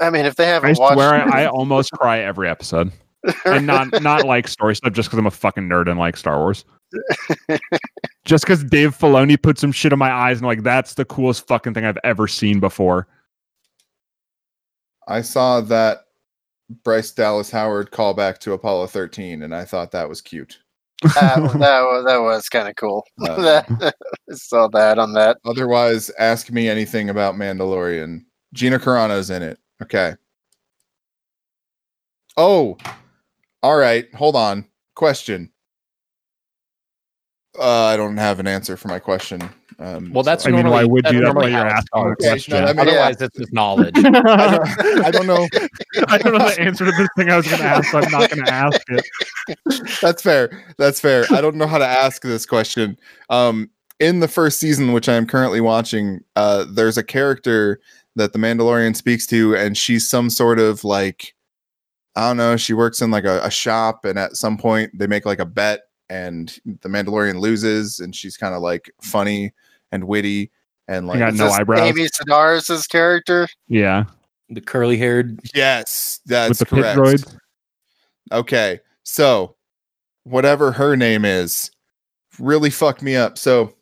I 0.00 0.10
mean, 0.10 0.26
if 0.26 0.36
they 0.36 0.46
haven't 0.46 0.78
watched, 0.78 0.94
swear, 0.94 1.14
I, 1.14 1.44
I 1.44 1.46
almost 1.48 1.90
cry 1.92 2.20
every 2.20 2.48
episode, 2.48 2.92
and 3.44 3.66
not 3.66 4.00
not 4.02 4.24
like 4.26 4.46
story 4.46 4.76
stuff, 4.76 4.92
just 4.92 5.08
because 5.08 5.18
I'm 5.18 5.26
a 5.26 5.30
fucking 5.30 5.68
nerd 5.68 5.88
and 5.88 5.98
like 5.98 6.16
Star 6.16 6.38
Wars. 6.38 6.64
Just 8.28 8.44
because 8.44 8.62
Dave 8.62 8.96
Filoni 8.96 9.40
put 9.40 9.58
some 9.58 9.72
shit 9.72 9.92
in 9.92 9.98
my 9.98 10.12
eyes 10.12 10.36
and 10.36 10.46
like 10.46 10.62
that's 10.62 10.94
the 10.94 11.04
coolest 11.06 11.46
fucking 11.48 11.72
thing 11.72 11.86
I've 11.86 11.98
ever 12.04 12.28
seen 12.28 12.60
before. 12.60 13.08
I 15.08 15.22
saw 15.22 15.62
that 15.62 16.04
Bryce 16.84 17.10
Dallas 17.10 17.50
Howard 17.50 17.90
callback 17.90 18.38
to 18.40 18.52
Apollo 18.52 18.88
13, 18.88 19.42
and 19.42 19.54
I 19.54 19.64
thought 19.64 19.90
that 19.92 20.08
was 20.08 20.20
cute. 20.20 20.58
that, 21.02 21.36
that 21.36 21.80
was 21.80 22.04
that 22.04 22.18
was 22.18 22.48
kind 22.50 22.68
of 22.68 22.76
cool. 22.76 23.04
Uh, 23.22 23.36
That- 23.42 23.94
I 24.30 24.34
saw 24.34 24.68
that 24.68 24.98
on 24.98 25.14
that. 25.14 25.38
Otherwise, 25.46 26.10
ask 26.18 26.50
me 26.50 26.68
anything 26.68 27.08
about 27.08 27.34
Mandalorian. 27.34 28.24
Gina 28.52 28.78
Carano's 28.78 29.30
in 29.30 29.42
it. 29.42 29.58
Okay. 29.82 30.14
Oh, 32.36 32.76
all 33.62 33.76
right. 33.76 34.12
Hold 34.14 34.36
on. 34.36 34.66
Question. 34.94 35.50
Uh, 37.60 37.84
I 37.84 37.96
don't 37.96 38.16
have 38.16 38.40
an 38.40 38.46
answer 38.46 38.76
for 38.76 38.88
my 38.88 38.98
question. 38.98 39.42
Um, 39.80 40.12
Well, 40.12 40.24
that's 40.24 40.46
I 40.46 40.50
mean, 40.50 40.68
why 40.68 40.84
would 40.84 41.04
you? 41.06 41.20
That's 41.20 41.34
why 41.34 41.48
normally 41.48 41.50
you're 41.52 41.60
how 41.60 41.76
asking 41.76 42.10
the 42.10 42.16
question. 42.16 42.54
no, 42.54 42.66
that 42.66 42.76
makes- 42.76 42.88
Otherwise, 42.88 43.20
it's 43.22 43.38
just 43.38 43.52
knowledge. 43.52 43.94
I 43.96 44.02
don't, 44.02 45.04
I 45.04 45.10
don't 45.10 45.26
know. 45.26 45.48
I 46.08 46.18
don't 46.18 46.32
know 46.32 46.48
the 46.48 46.56
answer 46.60 46.84
to 46.84 46.90
this 46.92 47.08
thing 47.16 47.30
I 47.30 47.36
was 47.36 47.46
going 47.46 47.58
to 47.58 47.64
ask, 47.64 47.90
so 47.90 47.98
I'm 47.98 48.10
not 48.10 48.30
going 48.30 48.44
to 48.44 48.52
ask 48.52 48.80
it. 48.88 49.04
That's 50.02 50.22
fair. 50.22 50.64
That's 50.78 51.00
fair. 51.00 51.26
I 51.30 51.40
don't 51.40 51.56
know 51.56 51.66
how 51.66 51.78
to 51.78 51.86
ask 51.86 52.22
this 52.22 52.44
question. 52.46 52.98
Um, 53.30 53.70
in 54.00 54.20
the 54.20 54.28
first 54.28 54.58
season, 54.60 54.92
which 54.92 55.08
I 55.08 55.14
am 55.14 55.26
currently 55.26 55.60
watching, 55.60 56.20
uh, 56.36 56.64
there's 56.68 56.98
a 56.98 57.02
character 57.04 57.80
that 58.16 58.32
the 58.32 58.38
Mandalorian 58.38 58.96
speaks 58.96 59.26
to, 59.28 59.54
and 59.56 59.76
she's 59.76 60.08
some 60.08 60.28
sort 60.30 60.58
of 60.58 60.82
like, 60.84 61.34
I 62.16 62.28
don't 62.28 62.36
know. 62.36 62.56
She 62.56 62.72
works 62.74 63.00
in 63.00 63.10
like 63.12 63.24
a, 63.24 63.40
a 63.44 63.50
shop, 63.50 64.04
and 64.04 64.18
at 64.18 64.36
some 64.36 64.56
point 64.58 64.90
they 64.98 65.06
make 65.06 65.24
like 65.24 65.38
a 65.38 65.44
bet, 65.46 65.82
and 66.10 66.58
the 66.64 66.88
Mandalorian 66.88 67.40
loses, 67.40 68.00
and 68.00 68.14
she's 68.14 68.36
kind 68.36 68.54
of 68.54 68.62
like 68.62 68.90
funny 69.02 69.52
and 69.92 70.04
witty, 70.04 70.50
and 70.88 71.06
like 71.06 71.18
got 71.18 71.32
Is 71.34 71.38
no 71.38 71.46
this 71.46 71.54
eyebrows. 71.54 71.80
Amy 71.80 72.06
Sedaris' 72.08 72.88
character. 72.88 73.48
Yeah, 73.68 74.04
The 74.50 74.60
curly 74.60 74.96
haired. 74.96 75.38
yes, 75.54 76.20
that's 76.26 76.48
with 76.50 76.58
the 76.60 76.66
pit 76.76 76.84
correct. 76.94 76.98
droids. 76.98 77.36
Okay, 78.32 78.80
so 79.04 79.54
whatever 80.24 80.72
her 80.72 80.96
name 80.96 81.24
is, 81.24 81.70
really 82.38 82.70
fucked 82.70 83.02
me 83.02 83.16
up. 83.16 83.38
So, 83.38 83.74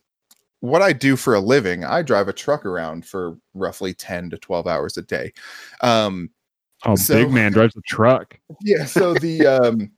what 0.61 0.83
I 0.83 0.93
do 0.93 1.17
for 1.17 1.35
a 1.35 1.41
living, 1.41 1.85
I 1.85 2.03
drive 2.03 2.29
a 2.29 2.33
truck 2.33 2.65
around 2.65 3.05
for 3.07 3.37
roughly 3.55 3.93
10 3.95 4.31
to 4.31 4.39
12 4.39 4.67
hours 4.67 4.97
a 4.97 5.03
day. 5.03 5.33
Um, 5.81 6.31
Oh, 6.85 6.95
So- 6.95 7.15
big 7.15 7.33
man 7.33 7.53
drives 7.53 7.75
a 7.77 7.81
truck. 7.87 8.39
yeah, 8.63 8.85
so 8.85 9.15
the 9.15 9.47
um 9.47 9.91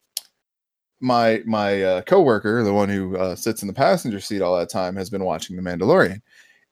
my 1.01 1.43
my 1.47 1.83
uh, 1.83 2.03
coworker, 2.03 2.63
the 2.65 2.73
one 2.75 2.89
who 2.89 3.17
uh, 3.17 3.35
sits 3.37 3.63
in 3.63 3.69
the 3.69 3.75
passenger 3.75 4.21
seat 4.21 4.43
all 4.43 4.57
that 4.59 4.71
time, 4.71 4.97
has 4.97 5.11
been 5.11 5.25
watching 5.25 5.57
The 5.57 5.63
Mandalorian, 5.63 6.21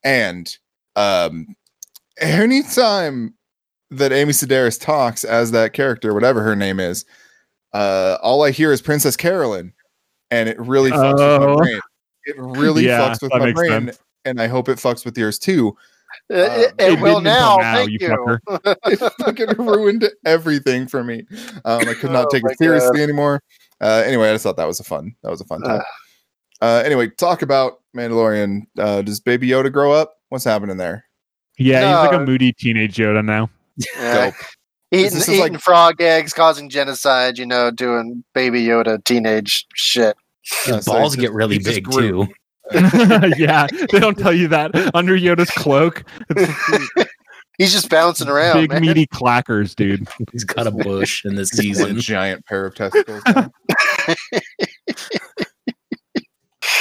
and 0.05 0.57
um, 0.97 1.55
anytime 2.19 3.35
that 3.91 4.13
Amy 4.13 4.33
Sedaris 4.33 4.81
talks 4.81 5.25
as 5.25 5.51
that 5.53 5.73
character, 5.73 6.13
whatever 6.15 6.43
her 6.43 6.57
name 6.57 6.81
is, 6.81 7.05
uh, 7.73 8.19
all 8.23 8.43
I 8.43 8.51
hear 8.51 8.73
is 8.73 8.83
Princess 8.83 9.17
Carolyn, 9.17 9.73
and 10.31 10.49
it 10.49 10.59
really 10.59 10.91
fucks 10.91 11.13
with 11.15 11.21
Oh. 11.21 11.55
my 11.55 11.57
brain. 11.57 11.81
It 12.25 12.35
really 12.39 12.87
Yeah, 12.87 13.01
fucks 13.13 13.23
with 13.23 13.33
my 13.33 13.53
brain, 13.53 13.87
sense. 13.87 13.99
and 14.25 14.41
I 14.41 14.49
hope 14.49 14.69
it 14.69 14.79
fucks 14.79 15.05
with 15.05 15.17
yours 15.17 15.39
too. 15.39 15.77
Uh, 16.33 16.37
it, 16.37 16.69
Um, 16.71 16.75
it 16.79 16.93
it 16.95 17.01
will 17.01 17.21
now. 17.21 17.57
now, 17.59 17.75
Thank 17.75 17.91
you 17.91 17.99
you. 18.01 18.39
it 18.87 19.13
fucking 19.21 19.49
ruined 19.65 20.11
everything 20.25 20.89
for 20.89 21.05
me. 21.05 21.25
Um, 21.65 21.89
I 21.89 21.95
could 21.95 22.11
not 22.11 22.27
Oh 22.27 22.29
take 22.33 22.43
my 22.43 22.51
it 22.53 22.59
seriously 22.59 23.03
anymore. 23.03 23.41
Uh, 23.81 24.03
anyway, 24.07 24.31
I 24.31 24.35
just 24.35 24.43
thought 24.45 24.57
that 24.57 24.67
was 24.67 24.81
a 24.81 24.85
fun. 24.85 25.15
That 25.23 25.31
was 25.31 25.41
a 25.41 25.45
fun 25.45 25.61
time. 25.63 25.83
Uh, 26.63 26.83
anyway, 26.85 27.09
talk 27.11 27.43
about 27.43 27.81
Mandalorian. 27.97 28.63
Uh, 28.79 29.03
does 29.03 29.21
Baby 29.21 29.49
Yoda 29.49 29.71
grow 29.73 29.93
up? 29.93 30.15
What's 30.31 30.45
happening 30.45 30.77
there? 30.79 31.05
Yeah, 31.59 32.03
he's 32.03 32.11
like 32.11 32.21
a 32.21 32.25
moody 32.25 32.53
teenage 32.53 32.97
Yoda 32.97 33.25
now. 33.25 33.51
Yeah. 33.97 34.27
Dope. 34.27 34.35
Eating, 34.93 35.05
This 35.05 35.15
is 35.15 35.29
eating 35.29 35.53
like- 35.55 35.61
frog 35.61 36.01
eggs, 36.01 36.33
causing 36.33 36.69
genocide. 36.71 37.39
You 37.39 37.47
know, 37.47 37.71
doing 37.71 38.25
Baby 38.35 38.65
Yoda 38.65 39.03
teenage 39.05 39.67
shit. 39.75 40.17
Uh, 40.69 40.77
His 40.77 40.85
so 40.85 40.93
balls 40.93 41.15
he 41.15 41.21
get 41.21 41.29
just- 41.29 41.37
really 41.37 41.59
big 41.59 41.91
too. 41.91 42.27
yeah, 43.37 43.69
they 43.93 44.01
don't 44.01 44.19
tell 44.19 44.33
you 44.33 44.49
that 44.49 44.73
under 44.95 45.17
Yoda's 45.17 45.51
cloak. 45.53 46.03
It's 46.31 47.06
He's 47.59 47.73
just 47.73 47.89
bouncing 47.89 48.29
around, 48.29 48.57
big 48.61 48.71
man. 48.71 48.83
meaty 48.83 49.07
clackers, 49.07 49.75
dude. 49.75 50.07
He's 50.33 50.45
got 50.45 50.67
a 50.67 50.71
bush 50.71 51.25
in 51.25 51.35
this 51.37 51.53
One 51.55 51.63
season. 51.63 52.01
giant 52.01 52.45
pair 52.47 52.67
of 52.67 52.75
testicles. 52.75 53.23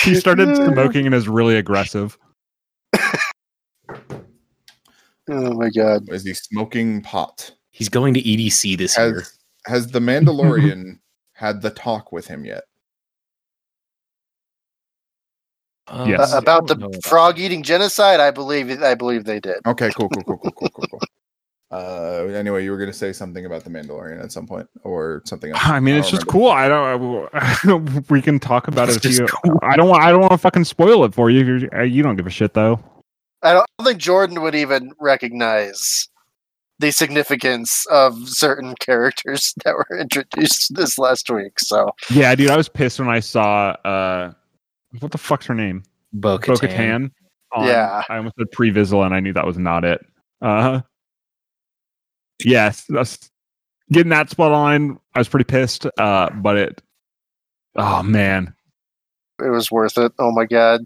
He 0.04 0.14
started 0.14 0.56
smoking 0.56 1.08
and 1.08 1.16
is 1.16 1.28
really 1.28 1.56
aggressive. 1.58 2.16
Oh 5.28 5.54
my 5.54 5.70
god. 5.72 6.08
Is 6.10 6.24
he 6.24 6.36
smoking 6.36 7.02
pot? 7.02 7.52
He's 7.72 7.90
going 7.90 8.14
to 8.14 8.22
EDC 8.22 8.78
this 8.78 8.96
year. 8.98 9.16
Has 9.16 9.38
has 9.66 9.88
the 9.88 10.00
Mandalorian 10.00 11.00
had 11.34 11.64
the 11.64 11.72
talk 11.72 12.12
with 12.12 12.28
him 12.28 12.46
yet? 12.46 12.66
Uh, 15.88 16.06
Yes. 16.08 16.34
About 16.34 16.68
the 16.68 16.74
about 16.74 17.04
frog 17.04 17.38
eating 17.40 17.62
genocide, 17.64 18.20
I 18.20 18.32
believe. 18.32 18.82
I 18.82 18.96
believe 18.96 19.26
they 19.26 19.40
did. 19.40 19.58
Okay, 19.68 19.92
cool, 19.96 20.10
cool, 20.10 20.24
cool, 20.24 20.38
cool, 20.38 20.52
cool, 20.52 20.70
cool, 20.70 20.88
cool. 20.92 21.00
Uh, 21.72 22.28
anyway, 22.34 22.64
you 22.64 22.70
were 22.72 22.78
going 22.78 22.90
to 22.92 22.96
say 22.98 23.12
something 23.12 23.46
about 23.48 23.64
the 23.64 23.70
Mandalorian 23.70 24.24
at 24.24 24.32
some 24.32 24.46
point, 24.48 24.70
or 24.84 25.22
something 25.26 25.52
else. 25.52 25.60
I 25.66 25.80
mean, 25.80 25.96
I 25.96 25.98
it's 25.98 26.12
don't 26.12 26.22
just 26.22 26.32
remember. 26.34 27.28
cool. 27.28 27.32
I 27.42 27.66
don't. 27.66 28.10
we 28.10 28.22
can 28.22 28.40
talk 28.40 28.68
about 28.68 28.88
It's 28.88 28.98
it. 28.98 29.06
If 29.06 29.12
just 29.18 29.20
you, 29.22 29.28
cool. 29.28 29.60
I 29.64 29.76
don't 29.76 29.90
want. 29.90 30.04
I 30.04 30.12
don't 30.12 30.22
want 30.22 30.32
to 30.32 30.38
fucking 30.38 30.64
spoil 30.64 31.04
it 31.06 31.14
for 31.14 31.30
you. 31.32 31.44
You're- 31.44 31.70
uh, 31.76 31.82
You 31.82 32.04
don't 32.04 32.16
give 32.16 32.28
a 32.28 32.30
shit 32.30 32.54
though. 32.54 32.80
I 33.42 33.54
don't 33.54 33.66
think 33.84 33.98
Jordan 33.98 34.42
would 34.42 34.56
even 34.56 34.92
recognize 35.02 36.08
the 36.80 36.92
significance 36.92 37.86
of 37.92 38.16
certain 38.30 38.76
characters 38.80 39.54
that 39.66 39.74
were 39.76 39.98
introduced 40.00 40.76
this 40.76 40.98
last 41.00 41.30
week. 41.30 41.60
So 41.60 41.90
Yeah, 42.12 42.34
dude. 42.36 42.52
I 42.52 42.58
was 42.58 42.70
pissed 42.70 43.00
when 43.00 43.10
I 43.10 43.20
saw. 43.20 43.70
uh 43.84 44.32
What 45.00 45.12
the 45.12 45.18
fuck's 45.18 45.46
her 45.48 45.54
name? 45.56 45.84
Bo-Katan. 46.14 46.48
Bo-Katan. 46.48 47.12
on- 47.54 47.68
Yeah. 47.68 48.04
I 48.10 48.18
almost 48.18 48.36
said 48.38 48.52
Pre-Vizsla, 48.52 49.06
and 49.06 49.14
I 49.16 49.20
knew 49.20 49.34
that 49.34 49.46
was 49.46 49.58
not 49.58 49.84
it. 49.86 50.06
Uh 50.42 50.82
Yes, 52.44 52.86
that's 52.90 53.32
getting 53.92 54.10
that 54.10 54.30
spot 54.30 54.52
on. 54.52 55.00
I 55.14 55.20
was 55.20 55.30
pretty 55.30 55.46
pissed. 55.46 55.86
Uh, 55.98 56.30
but 56.32 56.58
it. 56.58 56.82
Oh 57.78 58.04
man, 58.04 58.54
it 59.40 59.50
was 59.50 59.72
worth 59.72 59.98
it. 59.98 60.12
Oh 60.20 60.32
my 60.32 60.46
god. 60.46 60.82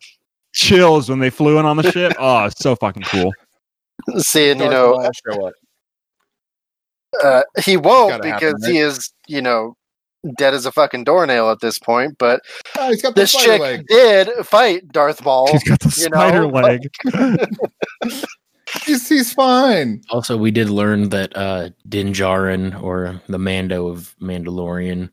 chills 0.54 1.10
when 1.10 1.20
they 1.20 1.30
flew 1.30 1.58
in 1.60 1.66
on 1.66 1.78
the 1.78 1.92
ship. 1.92 2.14
Oh, 2.20 2.46
it's 2.46 2.60
so 2.60 2.76
fucking 2.76 3.04
cool. 3.04 3.32
Seeing, 4.18 4.60
you 4.60 4.70
know, 4.70 4.92
Maul 4.94 5.10
show 5.28 5.48
up. 5.48 5.54
uh, 7.24 7.42
he 7.64 7.78
won't 7.78 8.22
because 8.22 8.54
happen, 8.54 8.72
he 8.72 8.78
is, 8.80 9.12
you 9.28 9.42
know, 9.42 9.76
dead 10.38 10.54
as 10.54 10.66
a 10.66 10.72
fucking 10.72 11.04
doornail 11.06 11.50
at 11.50 11.60
this 11.62 11.80
point. 11.80 12.18
But 12.18 12.42
Oh, 12.78 12.90
he's 12.90 13.02
got 13.02 13.16
the 13.16 13.22
this 13.22 13.32
spider 13.32 13.52
chick 13.54 13.62
leg. 13.62 13.86
did 13.88 14.30
fight 14.46 14.88
Darth 14.92 15.24
Maul. 15.24 15.52
He's 15.52 15.64
got 15.64 15.80
the 15.80 15.86
you 15.98 16.04
spider 16.06 16.42
know? 16.42 16.48
leg. 16.50 16.82
He's, 18.86 19.10
he's 19.10 19.34
fine. 19.34 20.02
Also, 20.12 20.38
we 20.38 20.52
did 20.52 20.70
learn 20.70 21.10
that 21.10 21.36
uh, 21.36 21.70
Din 21.88 22.14
Djarin, 22.14 22.80
or 22.84 23.20
the 23.28 23.40
Mando 23.40 23.88
of 23.88 24.16
Mandalorian, 24.22 25.10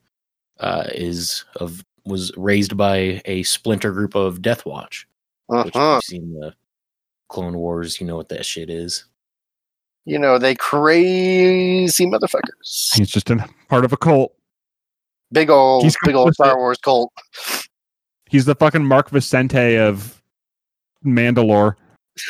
uh, 0.61 0.85
is 0.95 1.45
of 1.57 1.83
was 2.05 2.31
raised 2.37 2.77
by 2.77 3.21
a 3.25 3.43
splinter 3.45 3.93
group 3.93 4.15
of 4.15 4.43
Death 4.43 4.67
Watch. 4.67 5.09
Which 5.47 5.69
if 5.69 5.77
Uh-huh. 5.77 5.95
you've 5.95 6.03
seen 6.05 6.35
the 6.39 6.55
Clone 7.29 7.57
Wars, 7.57 7.99
you 7.99 8.07
know 8.07 8.17
what 8.17 8.29
that 8.29 8.45
shit 8.45 8.69
is. 8.69 9.07
You 10.05 10.19
know, 10.19 10.39
they 10.39 10.55
crazy 10.55 12.07
motherfuckers. 12.07 12.95
He's 12.95 13.09
just 13.11 13.31
a 13.31 13.45
part 13.69 13.85
of 13.87 13.93
a 13.93 13.97
cult. 13.97 14.35
Big 15.33 15.51
old, 15.51 15.83
He's 15.83 15.97
big 16.05 16.15
old. 16.15 16.35
Star 16.35 16.57
Wars 16.57 16.79
cult. 16.79 17.13
He's 18.29 18.45
the 18.45 18.55
fucking 18.55 18.85
Mark 18.85 19.11
Vicente 19.11 19.77
of 19.77 20.23
Mandalore. 21.05 21.75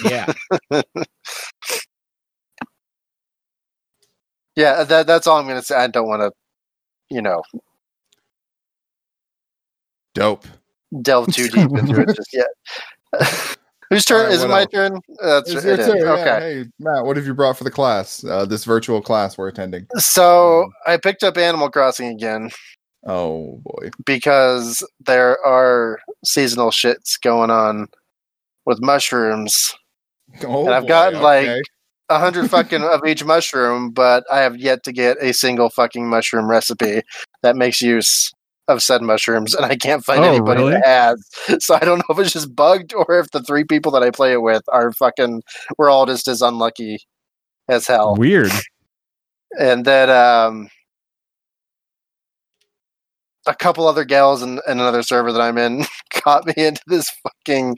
Yeah, 0.04 0.32
Yeah, 4.56 4.84
that, 4.84 5.06
that's 5.06 5.26
all 5.26 5.38
I'm 5.38 5.44
going 5.46 5.58
to 5.60 5.62
say. 5.64 5.76
I 5.76 5.86
don't 5.86 6.08
want 6.08 6.22
to, 6.22 6.32
you 7.14 7.20
know, 7.20 7.42
Dope. 10.14 10.46
delve 11.02 11.32
too 11.32 11.48
deep 11.48 11.70
into 11.70 12.00
it 12.00 12.16
just 12.16 12.32
yet. 12.32 12.48
Whose 13.90 14.04
turn? 14.04 14.22
Alright, 14.22 14.32
is 14.34 14.42
it 14.42 14.48
my 14.48 14.60
else? 14.62 14.70
turn? 14.72 14.98
That's 15.22 15.50
It's 15.50 15.64
it 15.64 15.68
your 15.68 15.78
is. 15.78 15.86
turn, 15.86 15.96
yeah. 15.98 16.10
Okay. 16.12 16.40
Hey, 16.40 16.64
Matt, 16.80 17.04
what 17.04 17.16
have 17.16 17.26
you 17.26 17.34
brought 17.34 17.56
for 17.56 17.64
the 17.64 17.70
class? 17.70 18.24
Uh, 18.24 18.44
this 18.46 18.64
virtual 18.64 19.00
class 19.00 19.38
we're 19.38 19.46
attending. 19.48 19.86
So 19.96 20.68
I 20.86 20.96
picked 20.96 21.22
up 21.22 21.36
Animal 21.36 21.70
Crossing 21.70 22.08
again 22.08 22.50
Oh 23.06 23.60
boy. 23.64 23.90
because 24.04 24.82
there 25.04 25.38
are 25.44 26.00
seasonal 26.24 26.70
shits 26.70 27.20
going 27.20 27.50
on 27.50 27.86
with 28.64 28.82
mushrooms. 28.82 29.72
Oh, 30.44 30.66
And 30.66 30.74
I've 30.74 30.82
boy, 30.82 30.88
gotten, 30.88 31.22
like. 31.22 31.62
A 32.08 32.20
hundred 32.20 32.48
fucking 32.50 32.82
of 32.84 33.04
each 33.04 33.24
mushroom, 33.24 33.90
but 33.90 34.24
I 34.30 34.38
have 34.38 34.56
yet 34.56 34.84
to 34.84 34.92
get 34.92 35.16
a 35.20 35.32
single 35.32 35.70
fucking 35.70 36.08
mushroom 36.08 36.48
recipe 36.48 37.02
that 37.42 37.56
makes 37.56 37.82
use 37.82 38.30
of 38.68 38.80
said 38.80 39.02
mushrooms, 39.02 39.54
and 39.56 39.66
I 39.66 39.74
can't 39.74 40.04
find 40.04 40.20
Oh, 40.20 40.28
anybody 40.28 40.60
really? 40.60 40.72
that 40.74 40.86
has. 40.86 41.28
So 41.64 41.74
I 41.74 41.80
don't 41.80 41.98
know 41.98 42.04
if 42.14 42.18
it's 42.20 42.32
just 42.32 42.54
bugged 42.54 42.94
or 42.94 43.18
if 43.18 43.30
the 43.32 43.42
three 43.42 43.64
people 43.64 43.90
that 43.90 44.04
I 44.04 44.10
play 44.12 44.32
it 44.32 44.42
with 44.42 44.62
are 44.68 44.92
fucking. 44.92 45.42
We're 45.78 45.90
all 45.90 46.06
just 46.06 46.28
as 46.28 46.42
unlucky 46.42 46.98
as 47.68 47.88
hell. 47.88 48.14
Weird. 48.14 48.52
and 49.58 49.84
then 49.84 50.08
um 50.10 50.68
a 53.46 53.54
couple 53.54 53.86
other 53.86 54.04
gals 54.04 54.42
and, 54.42 54.60
in 54.66 54.80
another 54.80 55.02
server 55.02 55.32
that 55.32 55.40
I'm 55.40 55.58
in 55.58 55.84
got 56.24 56.46
me 56.46 56.54
into 56.56 56.82
this 56.86 57.10
fucking 57.22 57.76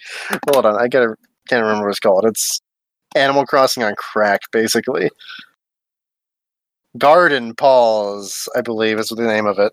hold 0.51 0.67
on, 0.67 0.81
I 0.81 0.89
gotta 0.89 1.15
can't 1.49 1.63
remember 1.63 1.87
what 1.87 1.91
it's 1.91 2.01
called. 2.01 2.25
It's 2.27 2.61
Animal 3.15 3.47
Crossing 3.47 3.83
on 3.83 3.95
crack, 3.97 4.43
basically. 4.53 5.11
Garden 6.97 7.55
Paws, 7.55 8.49
I 8.57 8.61
believe 8.61 8.99
is 8.99 9.09
the 9.09 9.23
name 9.23 9.47
of 9.47 9.59
it. 9.59 9.73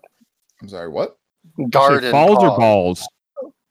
I'm 0.62 0.68
sorry, 0.68 0.88
what? 0.88 1.16
Garden 1.70 2.10
Falls 2.10 2.42
or 2.42 2.50
Paws. 2.50 2.58
balls? 2.58 3.08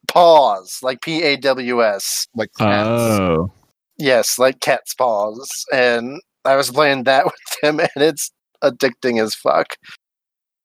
Paws, 0.08 0.80
like 0.82 1.02
P 1.02 1.24
A 1.24 1.36
W 1.38 1.84
S. 1.84 2.28
Like 2.36 2.50
cats. 2.58 2.88
Oh. 2.90 3.52
Yes, 3.98 4.38
like 4.38 4.60
cat's 4.60 4.94
paws. 4.94 5.66
And 5.74 6.22
I 6.44 6.56
was 6.56 6.70
playing 6.70 7.04
that 7.04 7.26
with 7.26 7.34
him, 7.62 7.80
and 7.80 7.90
it's 7.96 8.32
addicting 8.64 9.22
as 9.22 9.36
fuck. 9.36 9.76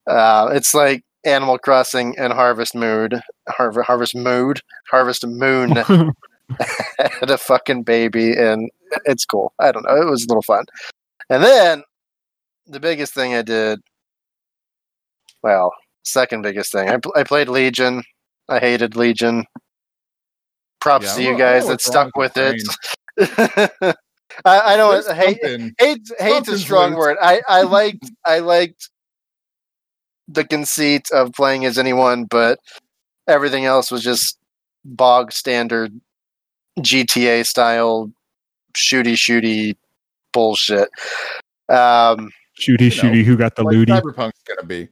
Uh, 0.06 0.50
it's 0.52 0.74
like 0.74 1.02
Animal 1.24 1.58
Crossing 1.58 2.16
and 2.18 2.32
Harvest 2.32 2.74
Mood, 2.74 3.20
Harvest 3.48 3.86
Harvest 3.86 4.14
Mood, 4.16 4.60
Harvest 4.90 5.26
Moon 5.26 5.70
had 6.98 7.30
a 7.30 7.38
fucking 7.38 7.82
baby, 7.84 8.32
and 8.36 8.70
it's 9.04 9.24
cool. 9.24 9.52
I 9.58 9.70
don't 9.72 9.84
know, 9.84 9.96
it 10.00 10.10
was 10.10 10.24
a 10.24 10.28
little 10.28 10.42
fun. 10.42 10.64
And 11.28 11.42
then 11.44 11.82
the 12.66 12.80
biggest 12.80 13.14
thing 13.14 13.34
I 13.34 13.42
did, 13.42 13.80
well, 15.42 15.72
second 16.04 16.42
biggest 16.42 16.72
thing, 16.72 16.88
I, 16.88 16.96
pl- 16.96 17.14
I 17.16 17.22
played 17.24 17.48
Legion. 17.48 18.02
I 18.48 18.58
hated 18.58 18.96
Legion. 18.96 19.44
Props 20.80 21.06
Yeah, 21.06 21.14
to 21.14 21.20
you 21.22 21.28
don't- 21.30 21.38
don't 21.38 21.46
guys 21.60 21.68
that 21.68 21.80
stuck 21.80 22.16
with 22.16 22.32
it. 22.36 22.60
I, 24.44 24.60
I 24.74 24.76
There's 24.76 25.06
it, 25.06 25.16
hate, 25.16 25.38
something- 25.42 25.74
hate's, 25.78 26.12
hate's 26.18 26.48
a 26.48 26.58
strong 26.58 26.90
loose. 26.90 26.98
word. 26.98 27.16
I, 27.20 27.42
I 27.48 27.62
liked 27.62 28.10
I 28.24 28.38
liked 28.38 28.88
the 30.32 30.44
conceit 30.44 31.10
of 31.12 31.32
playing 31.32 31.64
as 31.64 31.78
anyone, 31.78 32.24
but 32.24 32.58
everything 33.26 33.64
else 33.64 33.90
was 33.90 34.02
just 34.02 34.38
bog 34.84 35.32
standard 35.32 35.98
GTA 36.78 37.46
style 37.46 38.10
shooty 38.74 39.14
shooty 39.14 39.76
bullshit. 40.32 40.88
Um, 41.68 42.30
Shooty, 42.60 42.94
You 42.94 43.02
know, 43.02 43.16
shooty, 43.18 43.24
who 43.24 43.36
got 43.36 43.56
the 43.56 43.62
like 43.62 43.74
looty? 43.74 43.92
Cyberpunk's 43.92 44.42
gonna 44.46 44.66
be. 44.66 44.88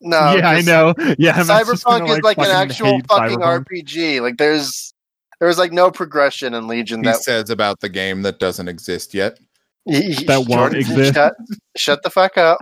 no, 0.00 0.36
yeah, 0.36 0.48
I 0.48 0.60
know. 0.60 0.94
Yeah, 1.18 1.34
I'm 1.36 1.46
Cyberpunk 1.46 2.00
gonna, 2.00 2.12
is 2.12 2.20
like 2.20 2.38
an 2.38 2.44
actual 2.46 3.00
fucking 3.08 3.38
Cyberpunk. 3.38 3.66
RPG. 3.66 4.20
Like 4.20 4.36
there's 4.36 4.94
there's 5.40 5.58
like 5.58 5.72
no 5.72 5.90
progression 5.90 6.54
in 6.54 6.68
Legion 6.68 7.00
He 7.00 7.06
that 7.06 7.16
says 7.16 7.50
about 7.50 7.80
the 7.80 7.88
game 7.88 8.22
that 8.22 8.38
doesn't 8.38 8.68
exist 8.68 9.14
yet. 9.14 9.38
That 9.86 10.46
won't 10.48 10.74
exist. 10.74 11.14
Shut, 11.14 11.34
shut 11.76 12.02
the 12.02 12.10
fuck 12.10 12.36
up. 12.36 12.58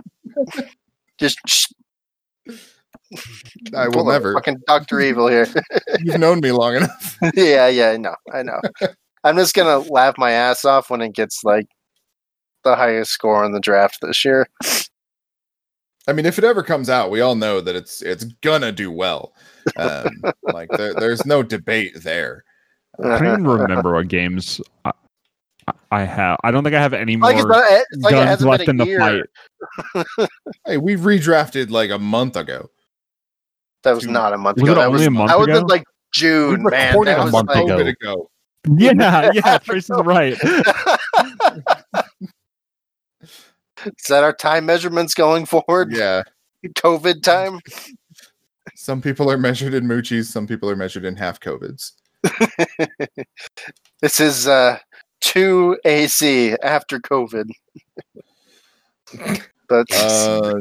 Just 1.17 1.39
shh, 1.47 1.65
I 3.75 3.87
will 3.87 3.93
pull 3.93 4.09
a 4.09 4.13
never. 4.13 4.33
Fucking 4.33 4.61
Doctor 4.67 4.99
Evil 4.99 5.27
here. 5.27 5.47
You've 5.99 6.19
known 6.19 6.39
me 6.39 6.51
long 6.51 6.75
enough. 6.75 7.17
yeah, 7.35 7.67
yeah, 7.67 7.91
I 7.91 7.97
know, 7.97 8.15
I 8.33 8.43
know. 8.43 8.59
I'm 9.23 9.35
just 9.35 9.55
gonna 9.55 9.79
laugh 9.79 10.15
my 10.17 10.31
ass 10.31 10.65
off 10.65 10.89
when 10.89 11.01
it 11.01 11.13
gets 11.13 11.43
like 11.43 11.67
the 12.63 12.75
highest 12.75 13.11
score 13.11 13.43
in 13.43 13.53
the 13.53 13.59
draft 13.59 13.99
this 14.01 14.23
year. 14.23 14.47
I 16.07 16.13
mean, 16.13 16.27
if 16.27 16.37
it 16.37 16.43
ever 16.43 16.61
comes 16.61 16.89
out, 16.89 17.09
we 17.09 17.21
all 17.21 17.35
know 17.35 17.61
that 17.61 17.75
it's 17.75 18.01
it's 18.01 18.25
gonna 18.41 18.71
do 18.71 18.91
well. 18.91 19.33
Um, 19.77 20.21
like 20.43 20.69
there, 20.69 20.93
there's 20.93 21.25
no 21.25 21.41
debate 21.41 22.03
there. 22.03 22.43
I 23.03 23.19
don't 23.19 23.39
even 23.39 23.47
remember 23.47 23.93
what 23.93 24.07
games 24.07 24.61
I, 24.85 24.91
I 25.91 26.03
have. 26.03 26.37
I 26.43 26.51
don't 26.51 26.63
think 26.63 26.75
I 26.75 26.81
have 26.81 26.93
any 26.93 27.15
more 27.15 27.31
like 27.31 27.37
it's, 27.37 27.47
not, 27.47 27.63
it's 27.67 28.03
like 28.03 28.13
it 28.13 28.25
guns 28.25 28.45
left 28.45 28.69
in 28.69 28.77
the 28.77 28.85
year. 28.85 29.27
fight. 29.95 30.27
Hey, 30.65 30.77
we 30.77 30.95
redrafted 30.95 31.71
like 31.71 31.89
a 31.89 31.97
month 31.97 32.37
ago. 32.37 32.69
That 33.85 33.95
was 33.95 34.03
Two- 34.03 34.11
not 34.11 34.33
a 34.33 34.37
month 34.37 34.57
Was 34.59 34.63
ago. 34.69 34.71
it 34.73 34.75
that 34.75 34.87
only 34.87 34.97
was 34.97 35.07
a 35.07 35.11
month 35.11 35.29
that 35.29 35.37
was 35.39 35.47
ago? 35.47 35.57
in 35.59 35.67
like 35.67 35.83
June, 36.13 36.63
we 36.63 36.71
man. 36.71 36.87
recorded 36.89 37.11
That 37.11 37.19
a 37.19 37.23
was 37.23 37.31
month 37.31 37.49
like, 37.49 37.63
ago. 37.65 37.77
ago. 37.79 38.29
Yeah, 38.77 39.29
yeah, 39.31 39.57
Trace 39.63 39.91
is 39.91 40.01
right. 40.03 40.33
Is 43.85 44.05
that 44.09 44.23
our 44.23 44.33
time 44.33 44.65
measurements 44.65 45.13
going 45.13 45.45
forward? 45.45 45.91
Yeah. 45.91 46.23
COVID 46.65 47.21
time. 47.21 47.59
Some 48.75 49.01
people 49.03 49.29
are 49.29 49.37
measured 49.37 49.75
in 49.75 49.85
moochies. 49.85 50.25
Some 50.25 50.47
people 50.47 50.67
are 50.69 50.75
measured 50.75 51.05
in 51.05 51.15
half 51.15 51.39
covids. 51.39 51.91
This 54.01 54.19
is 54.19 54.47
uh 54.47 54.79
two 55.21 55.77
AC 55.85 56.55
after 56.63 56.99
COVID. 56.99 57.45
but 59.69 59.85
Uh, 59.93 60.53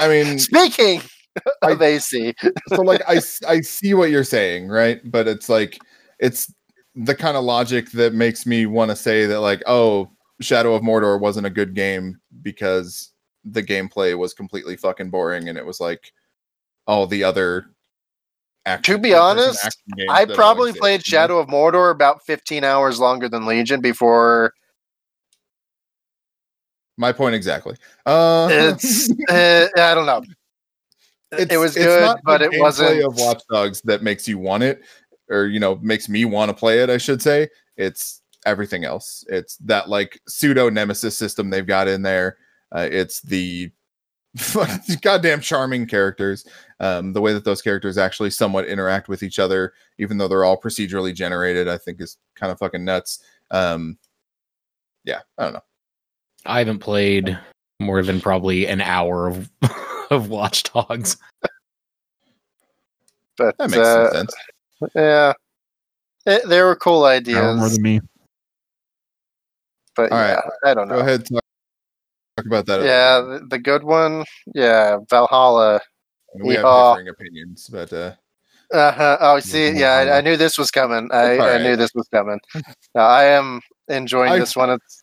I 0.00 0.08
mean, 0.08 0.38
speaking 0.38 1.02
of 1.62 1.80
AC, 1.80 2.34
so 2.68 2.82
like 2.82 3.02
I 3.08 3.20
I 3.46 3.60
see 3.60 3.94
what 3.94 4.10
you're 4.10 4.24
saying, 4.24 4.68
right? 4.68 5.00
But 5.04 5.28
it's 5.28 5.48
like 5.48 5.78
it's 6.18 6.52
the 6.94 7.14
kind 7.14 7.36
of 7.36 7.44
logic 7.44 7.90
that 7.92 8.12
makes 8.12 8.44
me 8.44 8.66
want 8.66 8.90
to 8.90 8.96
say 8.96 9.26
that 9.26 9.40
like, 9.40 9.62
oh, 9.66 10.10
Shadow 10.40 10.74
of 10.74 10.82
Mordor 10.82 11.20
wasn't 11.20 11.46
a 11.46 11.50
good 11.50 11.74
game 11.74 12.18
because 12.42 13.12
the 13.44 13.62
gameplay 13.62 14.18
was 14.18 14.34
completely 14.34 14.76
fucking 14.76 15.10
boring 15.10 15.48
and 15.48 15.56
it 15.56 15.64
was 15.64 15.80
like 15.80 16.12
all 16.86 17.06
the 17.06 17.22
other 17.22 17.66
action, 18.66 18.94
To 18.94 19.00
be 19.00 19.14
honest, 19.14 19.80
I 20.08 20.24
probably 20.24 20.72
played? 20.72 21.04
Shadow 21.04 21.38
of 21.38 21.48
Mordor 21.48 21.90
about 21.90 22.24
15 22.24 22.64
hours 22.64 22.98
longer 22.98 23.28
than 23.28 23.46
Legion 23.46 23.80
before 23.80 24.52
My 26.96 27.12
point 27.12 27.36
exactly. 27.36 27.76
Uh, 28.04 28.48
it's 28.50 29.10
uh, 29.28 29.68
I 29.76 29.94
don't 29.94 30.06
know. 30.06 30.22
It's, 31.32 31.52
it 31.52 31.56
was 31.58 31.76
it's 31.76 31.84
good, 31.84 32.02
not 32.02 32.20
but 32.24 32.42
it 32.42 32.50
wasn't 32.54 33.04
of 33.04 33.18
Watch 33.18 33.42
Dogs 33.50 33.80
that 33.82 34.02
makes 34.02 34.26
you 34.26 34.38
want 34.38 34.62
it, 34.62 34.82
or 35.30 35.46
you 35.46 35.60
know, 35.60 35.76
makes 35.76 36.08
me 36.08 36.24
want 36.24 36.48
to 36.50 36.54
play 36.54 36.80
it. 36.80 36.90
I 36.90 36.98
should 36.98 37.20
say 37.20 37.48
it's 37.76 38.22
everything 38.46 38.84
else. 38.84 39.24
It's 39.28 39.56
that 39.58 39.88
like 39.88 40.20
pseudo 40.26 40.70
nemesis 40.70 41.16
system 41.16 41.50
they've 41.50 41.66
got 41.66 41.88
in 41.88 42.02
there. 42.02 42.38
Uh, 42.74 42.88
it's 42.90 43.20
the 43.22 43.70
goddamn 45.02 45.40
charming 45.40 45.86
characters. 45.86 46.46
Um, 46.80 47.12
the 47.12 47.20
way 47.20 47.32
that 47.32 47.44
those 47.44 47.62
characters 47.62 47.98
actually 47.98 48.30
somewhat 48.30 48.66
interact 48.66 49.08
with 49.08 49.22
each 49.22 49.38
other, 49.38 49.72
even 49.98 50.18
though 50.18 50.28
they're 50.28 50.44
all 50.44 50.60
procedurally 50.60 51.14
generated, 51.14 51.68
I 51.68 51.78
think 51.78 52.00
is 52.00 52.16
kind 52.36 52.52
of 52.52 52.58
fucking 52.58 52.84
nuts. 52.84 53.22
Um, 53.50 53.98
yeah, 55.04 55.20
I 55.36 55.44
don't 55.44 55.54
know. 55.54 55.62
I 56.46 56.58
haven't 56.58 56.78
played 56.78 57.38
more 57.80 58.02
than 58.02 58.20
probably 58.20 58.66
an 58.66 58.80
hour 58.80 59.28
of 59.28 59.50
of 60.10 60.28
Watch 60.28 60.62
Dogs. 60.64 61.16
But 63.36 63.56
That 63.58 63.70
makes 63.70 63.86
uh, 63.86 64.10
some 64.10 64.26
sense. 64.26 64.34
yeah, 64.94 65.32
Eh, 66.26 66.40
they 66.46 66.60
were 66.62 66.76
cool 66.76 67.04
Hour 67.04 67.12
ideas. 67.12 67.56
more 67.56 67.68
than 67.70 67.82
me. 67.82 68.00
but 69.96 70.12
All 70.12 70.18
right. 70.18 70.30
yeah, 70.36 70.70
I 70.70 70.74
don't 70.74 70.88
know. 70.88 70.96
Go 70.96 71.00
ahead, 71.00 71.24
talk, 71.26 71.42
talk 72.36 72.46
about 72.46 72.66
that. 72.66 72.84
Yeah, 72.84 73.20
the, 73.20 73.46
the 73.48 73.58
good 73.58 73.84
one. 73.84 74.24
Yeah, 74.54 74.98
Valhalla. 75.08 75.80
we 76.34 76.54
have 76.54 76.64
Yeehaw. 76.64 76.90
differing 76.92 77.08
opinions, 77.08 77.68
but 77.68 77.92
uh, 77.92 78.12
Uh-huh. 78.72 79.16
Oh, 79.20 79.40
see, 79.40 79.70
yeah, 79.72 79.92
I, 79.92 80.18
I 80.18 80.20
knew 80.20 80.36
this 80.36 80.58
was 80.58 80.70
coming. 80.70 81.08
I, 81.12 81.32
It's 81.32 81.40
I 81.40 81.52
right. 81.58 81.62
knew 81.62 81.76
this 81.76 81.90
was 81.94 82.08
coming. 82.12 82.38
Uh, 82.94 82.98
I 82.98 83.24
am 83.24 83.60
enjoying 83.88 84.32
I- 84.32 84.38
this 84.40 84.56
one. 84.56 84.70
It's, 84.70 85.02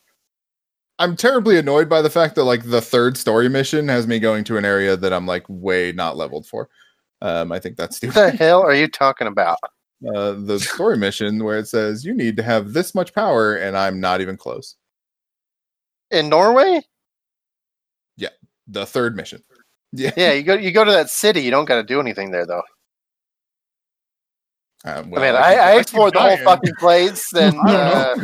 I'm 0.97 1.15
terribly 1.15 1.57
annoyed 1.57 1.89
by 1.89 2.01
the 2.01 2.09
fact 2.09 2.35
that 2.35 2.45
like 2.45 2.63
the 2.63 2.81
third 2.81 3.17
story 3.17 3.49
mission 3.49 3.87
has 3.89 4.07
me 4.07 4.19
going 4.19 4.43
to 4.45 4.57
an 4.57 4.65
area 4.65 4.95
that 4.95 5.11
I'm 5.11 5.25
like 5.25 5.45
way 5.49 5.91
not 5.91 6.15
leveled 6.15 6.47
for. 6.47 6.69
Um, 7.21 7.51
I 7.51 7.59
think 7.59 7.75
that's 7.75 8.01
what 8.01 8.13
stupid. 8.13 8.33
the 8.33 8.37
hell 8.37 8.61
are 8.61 8.73
you 8.73 8.87
talking 8.87 9.27
about? 9.27 9.57
uh, 10.15 10.33
the 10.33 10.59
story 10.59 10.97
mission 10.97 11.43
where 11.43 11.57
it 11.57 11.67
says 11.67 12.05
you 12.05 12.13
need 12.13 12.37
to 12.37 12.43
have 12.43 12.73
this 12.73 12.95
much 12.95 13.13
power, 13.13 13.55
and 13.55 13.77
I'm 13.77 13.99
not 13.99 14.21
even 14.21 14.37
close. 14.37 14.75
In 16.11 16.29
Norway? 16.29 16.81
Yeah, 18.17 18.29
the 18.67 18.85
third 18.85 19.15
mission. 19.15 19.43
Yeah. 19.97 20.11
Yeah, 20.17 20.33
you 20.33 20.43
go 20.43 20.55
you 20.55 20.73
go 20.73 20.83
to 20.83 20.91
that 20.91 21.09
city. 21.09 21.39
You 21.39 21.51
don't 21.51 21.63
got 21.63 21.77
to 21.77 21.83
do 21.83 22.01
anything 22.01 22.29
there, 22.29 22.45
though. 22.45 22.63
Uh, 24.85 24.89
I 24.89 25.01
mean, 25.01 25.11
keep- 25.11 25.21
I, 25.21 25.55
I 25.55 25.79
explored 25.79 26.13
the 26.13 26.19
whole 26.21 26.37
fucking 26.37 26.75
place, 26.79 27.33
and 27.35 27.55
I 27.61 27.73
uh, 27.73 28.15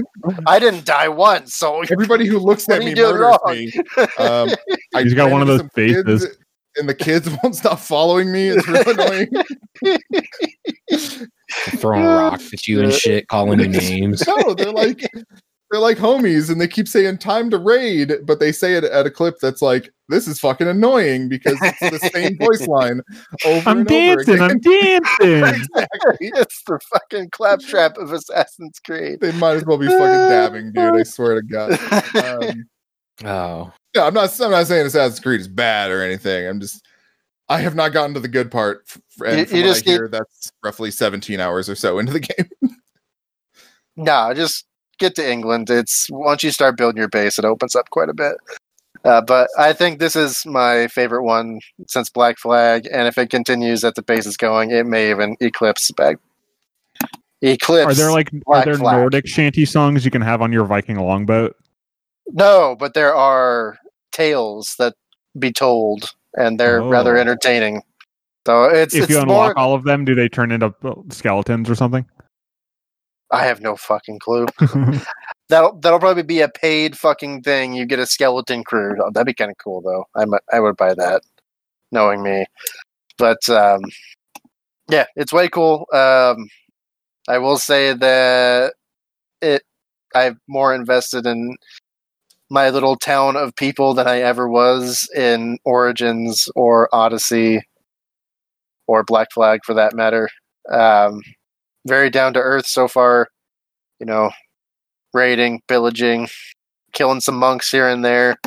I 0.48 0.60
didn't 0.60 0.86
die 0.86 1.08
once. 1.08 1.56
So 1.56 1.82
Everybody 1.92 2.28
who 2.28 2.38
looks 2.40 2.70
at 2.70 2.80
me 2.80 2.94
murders 2.94 3.38
me. 3.48 3.72
Um, 4.20 4.50
I 4.94 5.04
He's 5.04 5.14
got 5.16 5.32
one 5.32 5.42
of 5.42 5.48
those 5.48 5.60
some 5.62 5.70
kids, 5.76 6.04
faces. 6.06 6.38
and 6.78 6.88
the 6.88 6.94
kids 6.94 7.30
won't 7.44 7.56
stop 7.56 7.80
following 7.80 8.32
me. 8.32 8.50
It's 8.50 8.68
really 8.68 8.92
annoying. 8.94 10.00
Throwing 11.80 12.04
rocks 12.06 12.54
at 12.54 12.68
you 12.68 12.82
and 12.82 12.94
shit, 12.94 13.28
calling 13.28 13.60
you 13.60 13.68
names. 13.68 14.26
no, 14.28 14.54
they're 14.54 14.72
like 14.72 15.02
they're 15.72 15.80
like 15.80 15.98
homies, 15.98 16.52
and 16.52 16.60
they 16.60 16.68
keep 16.68 16.88
saying 16.88 17.18
"time 17.20 17.50
to 17.50 17.58
raid," 17.58 18.14
but 18.26 18.40
they 18.40 18.52
say 18.52 18.74
it 18.76 18.84
at 18.84 19.06
a 19.06 19.10
clip 19.12 19.40
that's 19.40 19.62
like, 19.62 19.90
"This 20.10 20.28
is 20.28 20.40
fucking 20.40 20.68
annoying" 20.68 21.30
because 21.30 21.58
it's 21.62 21.80
the 21.80 22.10
same 22.14 22.38
voice 22.38 22.68
line 22.68 23.02
over 23.46 23.70
I'm 23.70 23.80
and 23.80 23.88
dancing. 23.88 24.34
over 24.36 24.44
I'm 24.52 24.60
dancing. 24.60 25.44
exactly. 25.46 26.32
it's 26.36 26.62
the 26.64 26.80
fucking 26.92 27.30
claptrap 27.32 27.98
of 27.98 28.12
Assassin's 28.12 28.80
Creed. 28.80 29.20
They 29.22 29.32
might 29.34 29.54
as 29.56 29.66
well 29.66 29.78
be 29.78 29.88
fucking 29.88 30.00
dabbing, 30.02 30.72
dude. 30.74 30.96
I 31.00 31.04
swear 31.04 31.36
to 31.36 31.42
God. 31.42 31.80
Um, 32.44 32.66
Oh, 33.24 33.72
yeah, 33.96 34.06
I'm 34.06 34.14
not. 34.16 34.40
I'm 34.42 34.50
not 34.52 34.66
saying 34.66 34.88
Assassin's 34.88 35.20
Creed 35.20 35.42
is 35.42 35.48
bad 35.48 35.92
or 35.92 36.02
anything. 36.02 36.48
I'm 36.48 36.60
just. 36.60 36.84
I 37.50 37.60
have 37.60 37.76
not 37.76 37.92
gotten 37.94 38.14
to 38.16 38.20
the 38.20 38.28
good 38.30 38.50
part, 38.50 38.84
f- 38.90 39.00
and 39.28 39.40
You- 39.40 39.46
from 39.46 39.58
you 39.58 39.64
what 39.64 39.70
just 39.74 39.88
I 39.88 39.92
hear, 39.92 40.08
that's 40.08 40.52
roughly 40.64 40.90
17 40.90 41.40
hours 41.40 41.70
or 41.70 41.76
so 41.76 42.00
into 42.00 42.14
the 42.14 42.20
game. 42.22 42.50
no, 43.98 44.34
just 44.34 44.66
get 45.02 45.16
to 45.16 45.30
England. 45.30 45.70
It's 45.70 46.08
once 46.12 46.44
you 46.44 46.52
start 46.52 46.78
building 46.78 46.98
your 47.00 47.10
base, 47.10 47.38
it 47.38 47.44
opens 47.46 47.76
up 47.76 47.90
quite 47.90 48.08
a 48.10 48.14
bit. 48.14 48.36
Uh, 49.04 49.20
but 49.20 49.50
I 49.58 49.74
think 49.74 50.00
this 50.00 50.16
is 50.16 50.46
my 50.46 50.88
favorite 50.88 51.24
one 51.24 51.60
since 51.88 52.10
Black 52.10 52.38
Flag, 52.38 52.88
and 52.94 53.08
if 53.08 53.18
it 53.18 53.30
continues 53.32 53.84
at 53.84 53.96
the 53.96 54.04
pace 54.04 54.26
it's 54.28 54.38
going, 54.38 54.72
it 54.72 54.86
may 54.86 55.10
even 55.10 55.36
eclipse 55.42 55.92
back. 55.92 56.18
Eclipse. 57.42 57.92
Are 57.92 57.96
there 57.96 58.12
like 58.12 58.30
are 58.48 58.64
there 58.64 58.76
Flag. 58.76 58.98
Nordic 58.98 59.28
shanty 59.28 59.66
songs 59.66 60.06
you 60.06 60.12
can 60.12 60.22
have 60.22 60.42
on 60.42 60.52
your 60.54 60.66
Viking 60.66 60.98
longboat? 61.00 61.56
no? 62.34 62.76
But 62.80 62.94
there 62.94 63.16
are 63.16 63.78
tales 64.12 64.76
that 64.78 64.94
be 65.40 65.52
told, 65.52 66.14
and 66.38 66.60
they're 66.60 66.82
rather 66.84 67.18
Oh. 67.18 67.22
entertaining. 67.22 67.82
So 68.46 68.66
it's 68.66 68.94
if 68.94 69.04
it's 69.04 69.12
you 69.12 69.20
unlock 69.20 69.56
more. 69.56 69.60
all 69.60 69.74
of 69.74 69.84
them, 69.84 70.06
do 70.06 70.14
they 70.16 70.30
turn 70.30 70.52
into 70.52 70.74
uh, 70.84 70.94
skeletons 71.10 71.70
or 71.70 71.76
something? 71.76 72.06
I 73.32 73.46
have 73.46 73.62
no 73.62 73.76
fucking 73.76 74.20
clue. 74.20 74.46
That'll 75.50 75.78
that'll 75.80 76.00
probably 76.00 76.24
be 76.24 76.40
a 76.40 76.48
paid 76.48 76.98
fucking 76.98 77.42
thing. 77.42 77.74
You 77.74 77.86
get 77.86 78.00
a 78.00 78.06
skeleton 78.06 78.64
crew. 78.64 78.96
Oh, 79.04 79.12
that'd 79.12 79.26
be 79.26 79.34
kind 79.34 79.52
of 79.52 79.58
cool 79.58 79.82
though. 79.82 80.06
I 80.16 80.24
might, 80.24 80.44
I 80.54 80.62
would 80.62 80.78
buy 80.78 80.94
that, 80.94 81.24
knowing 81.92 82.24
me. 82.24 82.46
But 83.18 83.50
um, 83.50 83.82
yeah, 84.90 85.08
it's 85.18 85.34
way 85.34 85.50
cool. 85.50 85.88
Um, 85.94 86.48
I 87.28 87.38
will 87.38 87.58
say 87.58 87.94
that 87.94 88.76
it. 89.42 89.64
I'm 90.16 90.40
more 90.48 90.74
invested 90.74 91.26
in 91.26 91.58
my 92.50 92.70
little 92.70 92.96
town 92.96 93.36
of 93.36 93.54
people 93.56 93.94
than 93.94 94.08
I 94.08 94.20
ever 94.20 94.48
was 94.48 95.10
in 95.14 95.58
Origins 95.66 96.48
or 96.56 96.88
Odyssey 96.94 97.62
or 98.88 99.04
Black 99.04 99.34
Flag 99.34 99.62
for 99.66 99.74
that 99.74 99.94
matter. 99.94 100.30
Um, 100.72 101.22
very 101.88 102.10
down 102.10 102.34
to 102.34 102.40
earth 102.40 102.68
so 102.68 102.88
far. 102.88 103.28
You 104.00 104.06
know, 104.06 104.32
raiding, 105.14 105.62
pillaging, 105.68 106.28
killing 106.94 107.22
some 107.22 107.38
monks 107.38 107.70
here 107.70 107.88
and 107.88 108.04
there, 108.04 108.38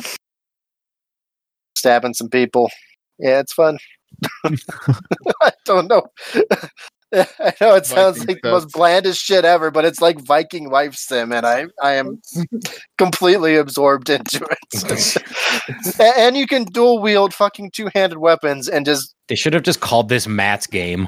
stabbing 1.77 2.13
some 2.13 2.29
people. 2.29 2.69
Yeah, 3.19 3.39
it's 3.39 3.53
fun. 3.53 3.77
I 4.43 5.51
don't 5.65 5.87
know. 5.87 6.03
I 7.13 7.53
know 7.61 7.75
it 7.75 7.85
sounds 7.85 8.17
Viking 8.17 8.27
like 8.27 8.41
the 8.41 8.51
most 8.51 8.71
blandest 8.73 9.21
shit 9.21 9.45
ever, 9.45 9.71
but 9.71 9.85
it's 9.85 10.01
like 10.01 10.19
Viking 10.19 10.69
wife 10.69 10.95
sim, 10.95 11.31
and 11.31 11.45
I 11.45 11.67
I 11.81 11.93
am 11.93 12.21
completely 12.97 13.55
absorbed 13.55 14.09
into 14.09 14.45
it. 14.45 15.99
And 15.99 16.35
you 16.35 16.47
can 16.47 16.65
dual 16.65 16.99
wield 16.99 17.33
fucking 17.33 17.71
two 17.71 17.89
handed 17.93 18.17
weapons 18.17 18.67
and 18.67 18.85
just 18.85 19.13
they 19.27 19.35
should 19.35 19.53
have 19.53 19.63
just 19.63 19.79
called 19.79 20.09
this 20.09 20.27
Matt's 20.27 20.67
game. 20.67 21.07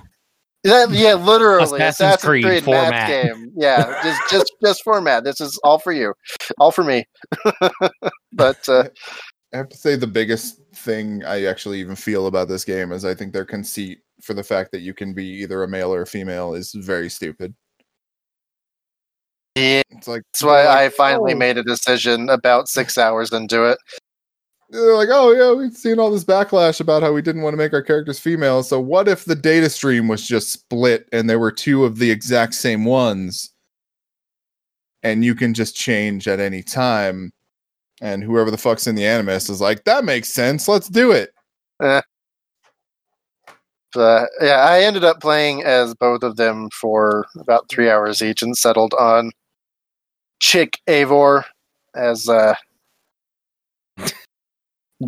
Yeah, 0.67 0.85
yeah 0.89 1.13
literally 1.13 1.63
Assassin's 1.63 2.15
Assassin's, 2.15 2.23
Creed 2.23 2.43
Creed, 2.45 2.63
format. 2.63 2.91
Matt's 2.91 3.09
game. 3.09 3.51
Yeah, 3.55 4.01
just 4.03 4.21
just 4.29 4.51
just 4.63 4.83
format. 4.83 5.23
This 5.23 5.41
is 5.41 5.59
all 5.63 5.79
for 5.79 5.91
you, 5.91 6.13
all 6.59 6.71
for 6.71 6.83
me. 6.83 7.05
but 8.33 8.67
uh, 8.69 8.89
I 9.53 9.57
have 9.57 9.69
to 9.69 9.77
say 9.77 9.95
the 9.95 10.07
biggest 10.07 10.59
thing 10.75 11.23
I 11.23 11.45
actually 11.45 11.79
even 11.79 11.95
feel 11.95 12.27
about 12.27 12.47
this 12.47 12.65
game 12.65 12.91
is 12.91 13.05
I 13.05 13.13
think 13.13 13.33
their 13.33 13.45
conceit 13.45 13.99
for 14.21 14.33
the 14.33 14.43
fact 14.43 14.71
that 14.71 14.81
you 14.81 14.93
can 14.93 15.13
be 15.13 15.25
either 15.25 15.63
a 15.63 15.67
male 15.67 15.93
or 15.93 16.01
a 16.01 16.07
female 16.07 16.53
is 16.53 16.73
very 16.73 17.09
stupid. 17.09 17.53
yeah, 19.55 19.81
It's 19.89 20.07
like 20.07 20.23
that's 20.33 20.43
why 20.43 20.65
like, 20.65 20.77
I 20.77 20.89
finally 20.89 21.33
"Oh," 21.33 21.37
made 21.37 21.57
a 21.57 21.63
decision 21.63 22.29
about 22.29 22.67
six 22.67 22.97
hours 22.97 23.31
into 23.31 23.63
it. 23.63 23.77
They're 24.69 24.95
like, 24.95 25.07
oh 25.11 25.31
yeah, 25.31 25.53
we've 25.53 25.75
seen 25.75 25.97
all 25.97 26.11
this 26.11 26.25
backlash 26.25 26.81
about 26.81 27.01
how 27.01 27.13
we 27.13 27.21
didn't 27.21 27.41
want 27.41 27.53
to 27.53 27.57
make 27.57 27.73
our 27.73 27.81
characters 27.81 28.19
female. 28.19 28.63
So 28.63 28.81
what 28.81 29.07
if 29.07 29.23
the 29.23 29.35
data 29.35 29.69
stream 29.69 30.09
was 30.09 30.27
just 30.27 30.51
split 30.51 31.07
and 31.13 31.29
there 31.29 31.39
were 31.39 31.51
two 31.51 31.85
of 31.85 31.99
the 31.99 32.11
exact 32.11 32.53
same 32.53 32.83
ones, 32.83 33.53
and 35.03 35.23
you 35.23 35.35
can 35.35 35.53
just 35.53 35.75
change 35.75 36.27
at 36.27 36.41
any 36.41 36.61
time? 36.61 37.31
And 38.01 38.21
whoever 38.23 38.51
the 38.51 38.57
fuck's 38.57 38.87
in 38.87 38.95
the 38.95 39.07
animus 39.07 39.49
is 39.49 39.61
like, 39.61 39.85
that 39.85 40.03
makes 40.03 40.29
sense. 40.29 40.67
Let's 40.67 40.89
do 40.89 41.11
it. 41.11 41.31
But 41.79 42.01
yeah, 44.41 44.65
I 44.69 44.81
ended 44.81 45.05
up 45.05 45.21
playing 45.21 45.63
as 45.63 45.95
both 45.95 46.23
of 46.23 46.35
them 46.35 46.69
for 46.71 47.25
about 47.39 47.69
three 47.69 47.89
hours 47.89 48.21
each 48.21 48.43
and 48.43 48.55
settled 48.57 48.93
on 48.95 49.31
Chick 50.39 50.77
Eivor 50.87 51.45
as 51.95 52.27
uh 52.27 52.53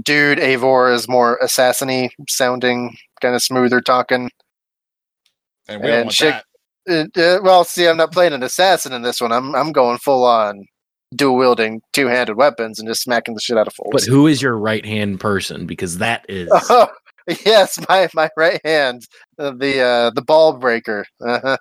Dude 0.03 0.37
Eivor 0.37 0.93
is 0.93 1.07
more 1.09 1.39
assassiny 1.41 2.09
sounding, 2.27 2.95
kind 3.21 3.33
of 3.35 3.41
smoother 3.41 3.81
talking. 3.81 4.29
And 5.67 5.81
we 5.81 5.87
don't 5.87 5.95
And 5.97 6.05
want 6.05 6.15
chick- 6.15 6.35
that. 6.35 6.45
Uh, 7.17 7.19
uh, 7.21 7.39
well, 7.43 7.63
see, 7.63 7.87
I'm 7.87 7.97
not 7.97 8.11
playing 8.11 8.33
an 8.33 8.41
assassin 8.43 8.93
in 8.93 9.01
this 9.03 9.21
one. 9.21 9.31
I'm 9.31 9.53
I'm 9.55 9.71
going 9.71 9.97
full 9.99 10.23
on 10.25 10.65
dual 11.15 11.35
wielding 11.37 11.81
two 11.93 12.07
handed 12.07 12.35
weapons 12.37 12.79
and 12.79 12.87
just 12.87 13.01
smacking 13.03 13.33
the 13.35 13.41
shit 13.41 13.57
out 13.57 13.67
of 13.67 13.73
fools. 13.73 13.89
But 13.91 14.03
who 14.05 14.25
is 14.27 14.41
your 14.41 14.57
right 14.57 14.85
hand 14.85 15.19
person? 15.19 15.65
Because 15.67 15.97
that 15.99 16.25
is 16.29 16.49
Oh, 16.69 16.87
yes, 17.45 17.79
my 17.89 18.09
my 18.15 18.29
right 18.37 18.59
hand, 18.63 19.05
uh, 19.37 19.51
the 19.51 19.81
uh, 19.81 20.09
the 20.11 20.21
ball 20.23 20.53
breaker. 20.53 21.05
Uh-huh. 21.23 21.57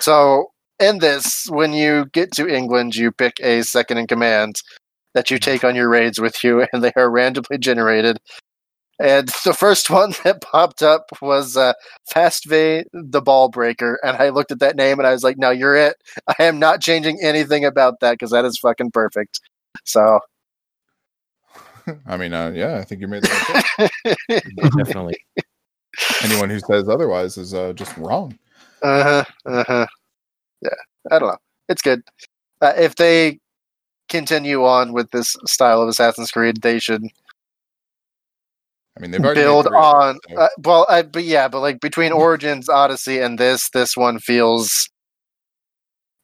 So 0.00 0.46
in 0.78 0.98
this, 0.98 1.46
when 1.50 1.72
you 1.72 2.06
get 2.12 2.32
to 2.32 2.48
England, 2.48 2.96
you 2.96 3.12
pick 3.12 3.34
a 3.40 3.62
second 3.62 3.98
in 3.98 4.06
command 4.06 4.56
that 5.14 5.30
you 5.30 5.38
take 5.38 5.64
on 5.64 5.74
your 5.74 5.88
raids 5.88 6.20
with 6.20 6.42
you, 6.44 6.66
and 6.72 6.82
they 6.82 6.92
are 6.96 7.10
randomly 7.10 7.58
generated. 7.58 8.18
And 9.00 9.28
the 9.44 9.54
first 9.54 9.88
one 9.88 10.14
that 10.24 10.42
popped 10.42 10.82
up 10.82 11.06
was 11.22 11.56
uh, 11.56 11.72
Fastve 12.14 12.84
the 12.92 13.22
Ball 13.22 13.48
Breaker, 13.48 13.98
and 14.02 14.16
I 14.16 14.28
looked 14.28 14.52
at 14.52 14.60
that 14.60 14.76
name 14.76 14.98
and 14.98 15.06
I 15.06 15.12
was 15.12 15.24
like, 15.24 15.38
"No, 15.38 15.50
you're 15.50 15.76
it. 15.76 15.96
I 16.38 16.44
am 16.44 16.58
not 16.58 16.82
changing 16.82 17.18
anything 17.22 17.64
about 17.64 18.00
that 18.00 18.12
because 18.12 18.30
that 18.30 18.44
is 18.44 18.58
fucking 18.58 18.90
perfect." 18.92 19.40
So 19.84 20.20
I 22.06 22.16
mean, 22.16 22.32
uh, 22.32 22.50
yeah, 22.54 22.78
I 22.78 22.84
think 22.84 23.00
you 23.00 23.08
made 23.08 23.22
the 23.22 23.64
right 23.78 23.90
choice. 24.28 24.74
Definitely. 24.76 25.16
Anyone 26.22 26.50
who 26.50 26.60
says 26.60 26.88
otherwise 26.88 27.36
is 27.36 27.54
uh, 27.54 27.72
just 27.72 27.96
wrong. 27.96 28.38
Uh 28.82 29.02
huh. 29.02 29.24
Uh 29.46 29.64
huh. 29.66 29.86
Yeah, 30.62 30.70
I 31.10 31.18
don't 31.18 31.28
know. 31.28 31.38
It's 31.68 31.82
good. 31.82 32.02
Uh, 32.60 32.74
if 32.76 32.96
they 32.96 33.38
continue 34.10 34.64
on 34.64 34.92
with 34.92 35.10
this 35.12 35.34
style 35.46 35.80
of 35.80 35.88
Assassin's 35.88 36.30
Creed, 36.30 36.60
they 36.62 36.78
should 36.78 37.02
I 38.96 39.00
mean, 39.00 39.12
they've 39.12 39.22
build 39.34 39.66
on. 39.68 40.18
so- 40.28 40.36
Uh, 40.36 40.48
well, 40.62 40.86
I, 40.88 41.02
but 41.02 41.24
yeah, 41.24 41.48
but 41.48 41.60
like 41.60 41.80
between 41.80 42.12
Origins, 42.12 42.68
Odyssey, 42.68 43.18
and 43.20 43.38
this, 43.38 43.70
this 43.70 43.96
one 43.96 44.18
feels 44.18 44.88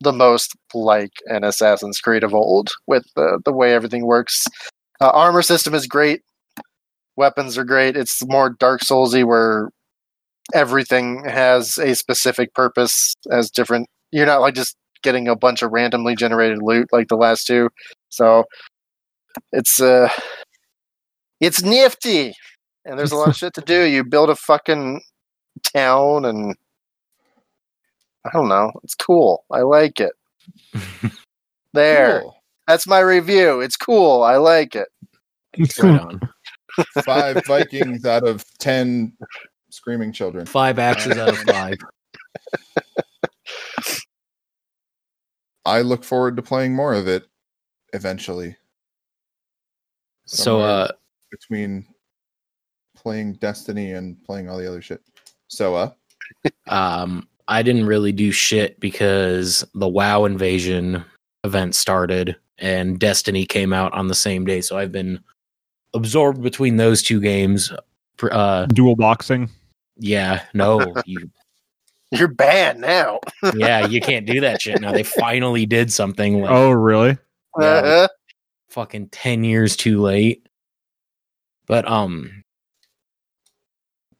the 0.00 0.12
most 0.12 0.52
like 0.74 1.12
an 1.26 1.42
Assassin's 1.44 2.00
Creed 2.00 2.22
of 2.22 2.34
old 2.34 2.70
with 2.86 3.04
the 3.16 3.40
the 3.46 3.52
way 3.52 3.72
everything 3.72 4.04
works. 4.04 4.44
Uh, 5.00 5.08
armor 5.10 5.40
system 5.42 5.74
is 5.74 5.86
great. 5.86 6.20
Weapons 7.16 7.56
are 7.56 7.64
great. 7.64 7.96
It's 7.96 8.20
more 8.26 8.50
Dark 8.50 8.82
Soulsy 8.82 9.24
where 9.24 9.70
everything 10.54 11.24
has 11.24 11.78
a 11.78 11.94
specific 11.94 12.52
purpose 12.52 13.14
as 13.30 13.50
different. 13.50 13.88
You're 14.12 14.26
not 14.26 14.42
like 14.42 14.54
just 14.54 14.76
getting 15.02 15.28
a 15.28 15.36
bunch 15.36 15.62
of 15.62 15.72
randomly 15.72 16.14
generated 16.14 16.62
loot 16.62 16.88
like 16.92 17.08
the 17.08 17.16
last 17.16 17.46
two. 17.46 17.68
So 18.08 18.44
it's 19.52 19.80
uh 19.80 20.08
it's 21.40 21.62
nifty. 21.62 22.32
And 22.84 22.98
there's 22.98 23.12
a 23.12 23.16
lot 23.16 23.28
of 23.28 23.36
shit 23.36 23.54
to 23.54 23.60
do. 23.60 23.84
You 23.84 24.04
build 24.04 24.30
a 24.30 24.36
fucking 24.36 25.00
town 25.62 26.24
and 26.24 26.56
I 28.24 28.30
don't 28.32 28.48
know. 28.48 28.72
It's 28.82 28.94
cool. 28.94 29.44
I 29.50 29.60
like 29.60 30.00
it. 30.00 30.12
There. 31.76 32.22
Cool. 32.22 32.36
That's 32.66 32.86
my 32.86 33.00
review. 33.00 33.60
It's 33.60 33.76
cool. 33.76 34.22
I 34.22 34.36
like 34.36 34.74
it. 34.74 34.88
Right 35.58 36.00
on. 36.00 36.20
Five 37.04 37.42
Vikings 37.46 38.06
out 38.06 38.26
of 38.26 38.44
ten 38.58 39.12
screaming 39.68 40.10
children. 40.10 40.46
Five 40.46 40.78
axes 40.78 41.18
out 41.18 41.28
of 41.28 41.38
five. 41.38 41.76
I 45.66 45.82
look 45.82 46.04
forward 46.04 46.36
to 46.36 46.42
playing 46.42 46.74
more 46.74 46.94
of 46.94 47.08
it 47.08 47.26
eventually. 47.92 48.56
So 50.26 50.60
uh 50.60 50.88
Between 51.30 51.86
playing 52.96 53.34
Destiny 53.34 53.92
and 53.92 54.22
playing 54.24 54.48
all 54.48 54.58
the 54.58 54.66
other 54.66 54.82
shit. 54.82 55.02
So, 55.48 55.74
uh, 55.74 55.90
um 56.68 57.28
I 57.48 57.62
didn't 57.62 57.86
really 57.86 58.10
do 58.12 58.32
shit 58.32 58.80
because 58.80 59.64
the 59.74 59.88
WoW 59.88 60.24
invasion 60.24 61.04
event 61.44 61.74
started 61.74 62.36
and 62.58 62.98
Destiny 62.98 63.46
came 63.46 63.72
out 63.72 63.92
on 63.92 64.08
the 64.08 64.14
same 64.14 64.44
day. 64.44 64.60
So 64.60 64.78
I've 64.78 64.90
been 64.92 65.20
absorbed 65.94 66.42
between 66.42 66.76
those 66.76 67.02
two 67.02 67.20
games. 67.20 67.72
Pr- 68.16 68.32
Uh 68.32 68.66
Dual 68.66 68.96
boxing. 68.96 69.50
yeah, 69.98 70.42
no, 70.54 70.94
you 71.06 71.30
You're 72.12 72.28
banned 72.28 72.80
now. 72.80 73.20
yeah, 73.56 73.80
you 73.80 74.00
can't 74.00 74.26
do 74.26 74.40
that 74.40 74.60
shit 74.60 74.80
now. 74.80 74.92
They 74.92 75.02
finally 75.02 75.66
did 75.66 75.92
something 75.92 76.40
like 76.40 76.50
Oh, 76.52 76.70
really? 76.70 77.18
Yeah, 77.58 77.66
Uh-huh. 77.66 78.08
fucking 78.68 79.08
10 79.08 79.44
years 79.44 79.76
too 79.76 80.00
late. 80.00 80.46
But 81.66 81.86
um 81.88 82.42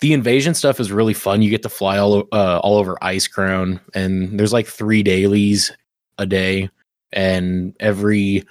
the 0.00 0.12
invasion 0.12 0.52
stuff 0.52 0.78
is 0.78 0.92
really 0.92 1.14
fun. 1.14 1.40
You 1.42 1.48
get 1.50 1.62
to 1.62 1.68
fly 1.70 1.96
all 1.98 2.24
uh, 2.32 2.58
all 2.58 2.76
over 2.76 2.96
Icecrown 3.02 3.80
and 3.94 4.38
there's 4.38 4.52
like 4.52 4.66
3 4.66 5.02
dailies 5.02 5.72
a 6.18 6.26
day 6.26 6.68
and 7.12 7.74
every 7.80 8.42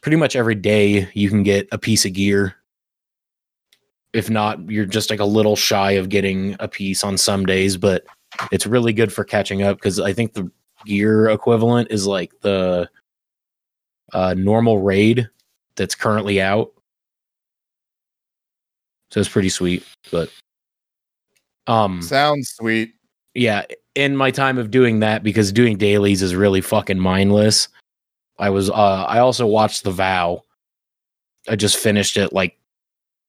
pretty 0.00 0.16
much 0.16 0.34
every 0.34 0.56
day 0.56 1.08
you 1.14 1.28
can 1.28 1.42
get 1.44 1.68
a 1.72 1.78
piece 1.78 2.04
of 2.04 2.14
gear. 2.14 2.56
If 4.12 4.28
not, 4.28 4.68
you're 4.70 4.84
just 4.86 5.08
like 5.10 5.20
a 5.20 5.24
little 5.24 5.56
shy 5.56 5.92
of 5.92 6.08
getting 6.08 6.56
a 6.58 6.68
piece 6.68 7.04
on 7.04 7.16
some 7.16 7.46
days, 7.46 7.76
but 7.76 8.04
it's 8.50 8.66
really 8.66 8.92
good 8.92 9.12
for 9.12 9.24
catching 9.24 9.62
up 9.62 9.76
because 9.76 10.00
I 10.00 10.12
think 10.12 10.32
the 10.32 10.50
gear 10.84 11.28
equivalent 11.28 11.90
is 11.90 12.06
like 12.06 12.32
the 12.40 12.88
uh, 14.12 14.34
normal 14.36 14.80
raid 14.80 15.28
that's 15.76 15.94
currently 15.94 16.40
out. 16.40 16.72
So 19.10 19.20
it's 19.20 19.28
pretty 19.28 19.50
sweet, 19.50 19.84
but 20.10 20.30
um 21.66 22.02
sounds 22.02 22.50
sweet. 22.56 22.94
yeah, 23.34 23.64
in 23.94 24.16
my 24.16 24.30
time 24.30 24.58
of 24.58 24.70
doing 24.70 25.00
that 25.00 25.22
because 25.22 25.52
doing 25.52 25.76
dailies 25.76 26.22
is 26.22 26.34
really 26.34 26.60
fucking 26.60 26.98
mindless. 26.98 27.68
I 28.38 28.48
was 28.50 28.70
uh 28.70 29.04
I 29.06 29.18
also 29.18 29.46
watched 29.46 29.84
The 29.84 29.90
Vow. 29.90 30.42
I 31.48 31.56
just 31.56 31.76
finished 31.76 32.16
it 32.16 32.32
like 32.32 32.58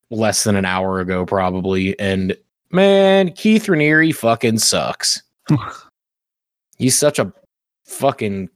less 0.09 0.43
than 0.45 0.55
an 0.55 0.66
hour 0.66 0.99
ago 0.99 1.26
probably 1.26 1.99
and 1.99 2.38
man, 2.74 3.32
Keith 3.32 3.65
Raniere 3.67 4.13
fucking 4.13 4.59
sucks. 4.59 5.21
He's 6.78 6.97
such 6.97 7.19
a 7.19 7.32
fucking 7.86 8.49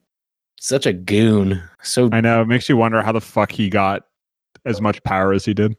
such 0.60 0.86
a 0.86 0.94
goon. 0.94 1.62
So 1.84 2.10
I 2.12 2.22
know. 2.22 2.42
It 2.42 2.48
makes 2.48 2.68
you 2.68 2.78
wonder 2.78 3.02
how 3.02 3.12
the 3.12 3.22
fuck 3.22 3.52
he 3.52 3.70
got 3.70 4.04
as 4.66 4.82
much 4.82 5.02
power 5.04 5.34
as 5.34 5.46
he 5.46 5.54
did. 5.54 5.76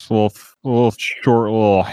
This 0.00 0.10
little, 0.10 0.32
little 0.64 0.94
short, 0.98 1.50
little 1.50 1.86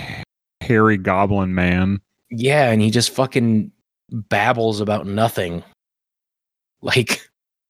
hairy 0.61 0.97
goblin 0.97 1.53
man. 1.53 1.99
Yeah, 2.31 2.71
and 2.71 2.81
he 2.81 2.89
just 2.89 3.11
fucking 3.11 3.71
babbles 4.09 4.81
about 4.81 5.05
nothing. 5.05 5.63
Like 6.81 7.29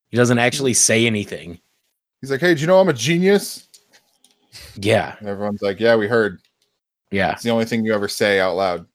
he 0.09 0.17
doesn't 0.17 0.37
actually 0.37 0.75
say 0.75 1.07
anything. 1.07 1.59
He's 2.21 2.29
like, 2.29 2.41
hey, 2.41 2.53
do 2.53 2.61
you 2.61 2.67
know 2.67 2.79
I'm 2.79 2.89
a 2.89 2.93
genius? 2.93 3.67
Yeah, 4.75 5.15
And 5.19 5.27
everyone's 5.27 5.63
like, 5.63 5.79
yeah, 5.79 5.95
we 5.95 6.07
heard. 6.07 6.39
Yeah. 7.11 7.33
It's 7.33 7.43
the 7.43 7.49
only 7.49 7.65
thing 7.65 7.85
you 7.85 7.93
ever 7.93 8.07
say 8.07 8.39
out 8.39 8.55
loud. 8.55 8.85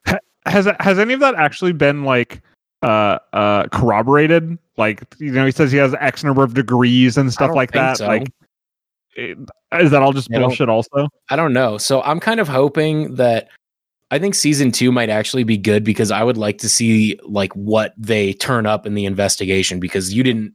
Has 0.46 0.68
has 0.80 0.98
any 0.98 1.14
of 1.14 1.20
that 1.20 1.34
actually 1.36 1.72
been 1.72 2.04
like 2.04 2.42
uh 2.82 3.18
uh 3.32 3.66
corroborated? 3.68 4.58
Like 4.76 5.02
you 5.18 5.32
know, 5.32 5.46
he 5.46 5.52
says 5.52 5.72
he 5.72 5.78
has 5.78 5.94
X 6.00 6.22
number 6.24 6.42
of 6.44 6.54
degrees 6.54 7.16
and 7.16 7.32
stuff 7.32 7.54
like 7.54 7.72
that. 7.72 7.98
so. 7.98 8.06
Like, 8.06 8.28
is 9.16 9.90
that 9.90 10.02
all 10.02 10.12
just 10.12 10.28
I 10.32 10.38
don't- 10.38 10.48
bullshit? 10.48 10.68
Also, 10.68 11.08
I 11.30 11.36
don't 11.36 11.52
know. 11.52 11.78
So 11.78 12.02
I'm 12.02 12.20
kind 12.20 12.40
of 12.40 12.48
hoping 12.48 13.14
that 13.14 13.48
I 14.10 14.18
think 14.18 14.34
season 14.34 14.70
two 14.70 14.92
might 14.92 15.08
actually 15.08 15.44
be 15.44 15.56
good 15.56 15.82
because 15.82 16.10
I 16.10 16.22
would 16.22 16.36
like 16.36 16.58
to 16.58 16.68
see 16.68 17.18
like 17.22 17.52
what 17.54 17.94
they 17.96 18.32
turn 18.34 18.66
up 18.66 18.86
in 18.86 18.94
the 18.94 19.06
investigation 19.06 19.80
because 19.80 20.12
you 20.12 20.22
didn't 20.22 20.52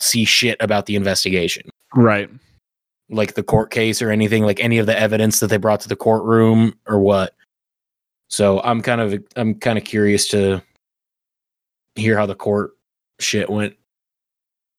see 0.00 0.24
shit 0.24 0.56
about 0.60 0.86
the 0.86 0.96
investigation, 0.96 1.68
right? 1.94 2.30
Like 3.10 3.34
the 3.34 3.42
court 3.42 3.70
case 3.70 4.02
or 4.02 4.10
anything, 4.10 4.44
like 4.44 4.60
any 4.60 4.78
of 4.78 4.86
the 4.86 4.98
evidence 4.98 5.40
that 5.40 5.46
they 5.48 5.56
brought 5.56 5.80
to 5.80 5.88
the 5.88 5.96
courtroom 5.96 6.74
or 6.86 6.98
what. 6.98 7.34
So 8.28 8.60
I'm 8.60 8.82
kind 8.82 9.00
of 9.00 9.22
I'm 9.36 9.54
kind 9.54 9.78
of 9.78 9.84
curious 9.84 10.28
to 10.28 10.62
hear 11.94 12.16
how 12.18 12.26
the 12.26 12.34
court 12.34 12.72
shit 13.18 13.48
went. 13.48 13.74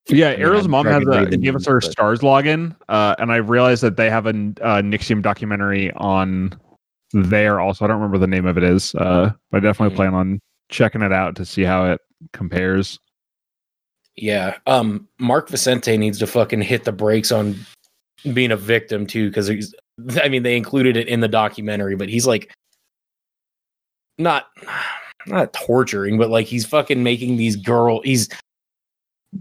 Yeah, 0.08 0.28
Arrow's 0.30 0.68
mom 0.68 0.86
has 0.86 1.02
a 1.06 1.36
gave 1.36 1.54
us 1.56 1.66
her 1.66 1.80
but- 1.80 1.90
Starz 1.90 2.20
login, 2.20 2.74
uh, 2.88 3.16
and 3.18 3.30
I 3.32 3.36
realized 3.36 3.82
that 3.82 3.96
they 3.96 4.08
have 4.10 4.26
a 4.26 4.30
uh, 4.30 4.80
NXIVM 4.82 5.22
documentary 5.22 5.92
on 5.94 6.58
there. 7.12 7.60
Also, 7.60 7.84
I 7.84 7.88
don't 7.88 7.96
remember 7.98 8.18
the 8.18 8.26
name 8.26 8.46
of 8.46 8.56
it 8.56 8.64
is, 8.64 8.94
uh, 8.94 9.32
but 9.50 9.58
I 9.58 9.60
definitely 9.60 9.94
Hmm. 9.94 9.96
plan 9.96 10.14
on 10.14 10.40
checking 10.68 11.02
it 11.02 11.12
out 11.12 11.34
to 11.36 11.44
see 11.44 11.62
how 11.62 11.84
it 11.90 12.00
compares. 12.32 12.98
Yeah. 14.16 14.56
Um 14.66 15.08
Mark 15.18 15.48
Vicente 15.48 15.96
needs 15.96 16.18
to 16.20 16.26
fucking 16.26 16.62
hit 16.62 16.84
the 16.84 16.92
brakes 16.92 17.32
on 17.32 17.56
being 18.32 18.52
a 18.52 18.56
victim 18.56 19.06
too 19.06 19.30
cuz 19.30 19.46
he's 19.46 19.74
I 20.22 20.28
mean 20.28 20.42
they 20.42 20.56
included 20.56 20.96
it 20.96 21.08
in 21.08 21.20
the 21.20 21.28
documentary 21.28 21.96
but 21.96 22.08
he's 22.08 22.26
like 22.26 22.52
not 24.18 24.46
not 25.26 25.52
torturing 25.52 26.18
but 26.18 26.30
like 26.30 26.46
he's 26.46 26.66
fucking 26.66 27.02
making 27.02 27.36
these 27.36 27.56
girl 27.56 28.00
he's 28.02 28.28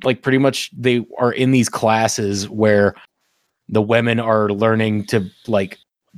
like 0.03 0.21
pretty 0.21 0.38
much 0.38 0.69
they 0.77 1.05
are 1.17 1.32
in 1.32 1.51
these 1.51 1.69
classes 1.69 2.47
where 2.49 2.95
the 3.69 3.82
women 3.82 4.19
are 4.19 4.49
learning 4.49 5.05
to 5.05 5.30
like 5.47 5.77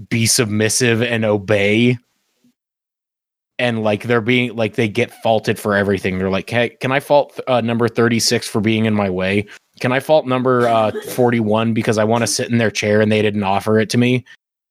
be 0.09 0.25
submissive 0.25 1.01
and 1.01 1.25
obey 1.25 1.97
and 3.61 3.83
like 3.83 4.03
they're 4.03 4.21
being 4.21 4.55
like 4.55 4.73
they 4.73 4.89
get 4.89 5.11
faulted 5.21 5.59
for 5.59 5.75
everything. 5.75 6.17
They're 6.17 6.31
like 6.31 6.49
hey 6.49 6.69
can 6.81 6.91
i 6.91 6.99
fault 6.99 7.39
uh, 7.47 7.61
number 7.61 7.87
36 7.87 8.47
for 8.47 8.59
being 8.59 8.85
in 8.85 8.93
my 8.95 9.09
way? 9.09 9.45
Can 9.79 9.91
i 9.91 9.99
fault 9.99 10.25
number 10.25 10.67
uh 10.67 10.91
41 11.11 11.73
because 11.73 11.97
i 11.99 12.03
want 12.03 12.23
to 12.23 12.27
sit 12.27 12.49
in 12.49 12.57
their 12.57 12.71
chair 12.71 12.99
and 12.99 13.11
they 13.11 13.21
didn't 13.21 13.43
offer 13.43 13.79
it 13.79 13.89
to 13.91 13.97
me? 13.97 14.25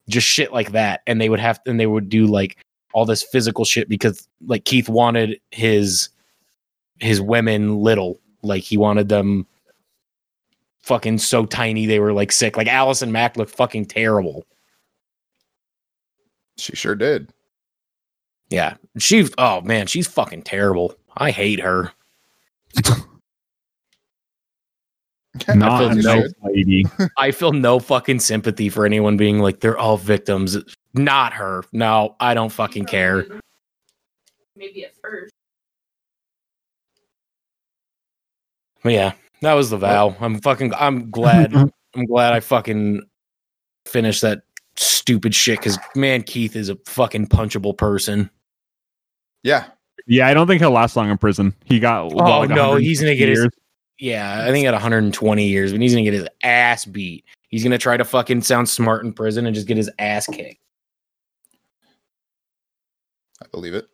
Just 0.09 0.27
shit 0.27 0.53
like 0.53 0.73
that. 0.73 1.03
And 1.07 1.21
they 1.21 1.29
would 1.29 1.39
have 1.39 1.61
and 1.67 1.79
they 1.79 1.87
would 1.87 2.09
do 2.09 2.27
like 2.27 2.59
all 2.93 3.07
this 3.07 3.23
physical 3.23 3.65
shit 3.65 3.89
because 3.89 4.29
like 4.47 4.65
keith 4.65 4.89
wanted 4.89 5.41
his 5.53 6.09
his 6.99 7.21
women 7.21 7.79
little. 7.79 8.21
Like 8.43 8.65
he 8.65 8.77
wanted 8.77 9.09
them 9.09 9.47
fucking 10.83 11.19
so 11.19 11.47
tiny 11.47 11.87
they 11.87 12.01
were 12.01 12.13
like 12.13 12.33
sick. 12.33 12.57
Like 12.57 12.67
allison 12.67 13.13
mack 13.13 13.37
looked 13.37 13.55
fucking 13.55 13.87
terrible. 13.87 14.45
She 16.57 16.75
sure 16.75 16.97
did. 16.97 17.33
Yeah. 18.51 18.75
She 18.99 19.29
oh 19.39 19.61
man, 19.63 19.87
she's 19.87 20.07
fucking 20.07 20.43
terrible. 20.43 20.95
I 21.17 21.31
hate 21.31 21.61
her. 21.61 21.93
Not 25.55 25.79
feel 25.79 26.03
no- 26.03 26.29
lady. 26.43 26.85
I 27.17 27.31
feel 27.31 27.53
no 27.53 27.79
fucking 27.79 28.19
sympathy 28.21 28.69
for 28.69 28.85
anyone 28.85 29.17
being 29.17 29.39
like 29.39 29.61
they're 29.61 29.79
all 29.79 29.97
victims. 29.97 30.57
Not 30.95 31.33
her. 31.35 31.65
No, 31.73 32.17
I 32.21 32.35
don't 32.35 32.51
fucking 32.51 32.87
care. 32.87 33.27
Maybe 34.57 34.85
at 34.85 34.93
first. 35.01 35.33
But 38.83 38.93
yeah, 38.93 39.13
that 39.43 39.55
was 39.55 39.71
the 39.71 39.77
vow. 39.77 40.17
I'm 40.21 40.41
fucking. 40.41 40.75
I'm 40.75 41.11
glad. 41.11 41.55
I'm 41.95 42.07
glad 42.07 42.33
I 42.33 42.41
fucking 42.41 43.03
finished 43.87 44.23
that 44.23 44.43
stupid 44.77 45.35
shit. 45.35 45.59
Because 45.59 45.79
man, 45.95 46.23
Keith 46.23 46.57
is 46.57 46.69
a 46.69 46.77
fucking 46.87 47.29
punchable 47.29 47.77
person. 47.77 48.31
Yeah. 49.43 49.67
Yeah, 50.07 50.27
I 50.27 50.35
don't 50.35 50.47
think 50.47 50.61
he'll 50.61 50.71
last 50.71 50.97
long 50.97 51.11
in 51.11 51.19
prison. 51.19 51.55
He 51.65 51.79
got 51.79 52.05
Oh, 52.13 52.17
like, 52.17 52.49
no, 52.51 52.77
he's 52.77 53.01
gonna 53.01 53.13
160 53.13 53.17
get 53.17 53.29
his- 53.29 53.49
Yeah, 53.99 54.45
I 54.47 54.51
think 54.51 54.67
at 54.67 54.73
120 54.75 55.47
years, 55.47 55.73
but 55.73 55.81
he's 55.81 55.93
gonna 55.93 56.05
get 56.05 56.15
his 56.15 56.29
ass 56.43 56.85
beat. 56.85 57.25
He's 57.49 57.63
gonna 57.63 57.79
try 57.79 57.97
to 57.97 58.05
fucking 58.05 58.43
sound 58.43 58.69
smart 58.69 59.05
in 59.05 59.13
prison 59.13 59.47
and 59.47 59.55
just 59.55 59.67
get 59.67 59.77
his 59.77 59.91
ass 59.99 60.27
kicked. 60.27 60.61
I 63.43 63.47
believe 63.51 63.75
it. 63.75 63.87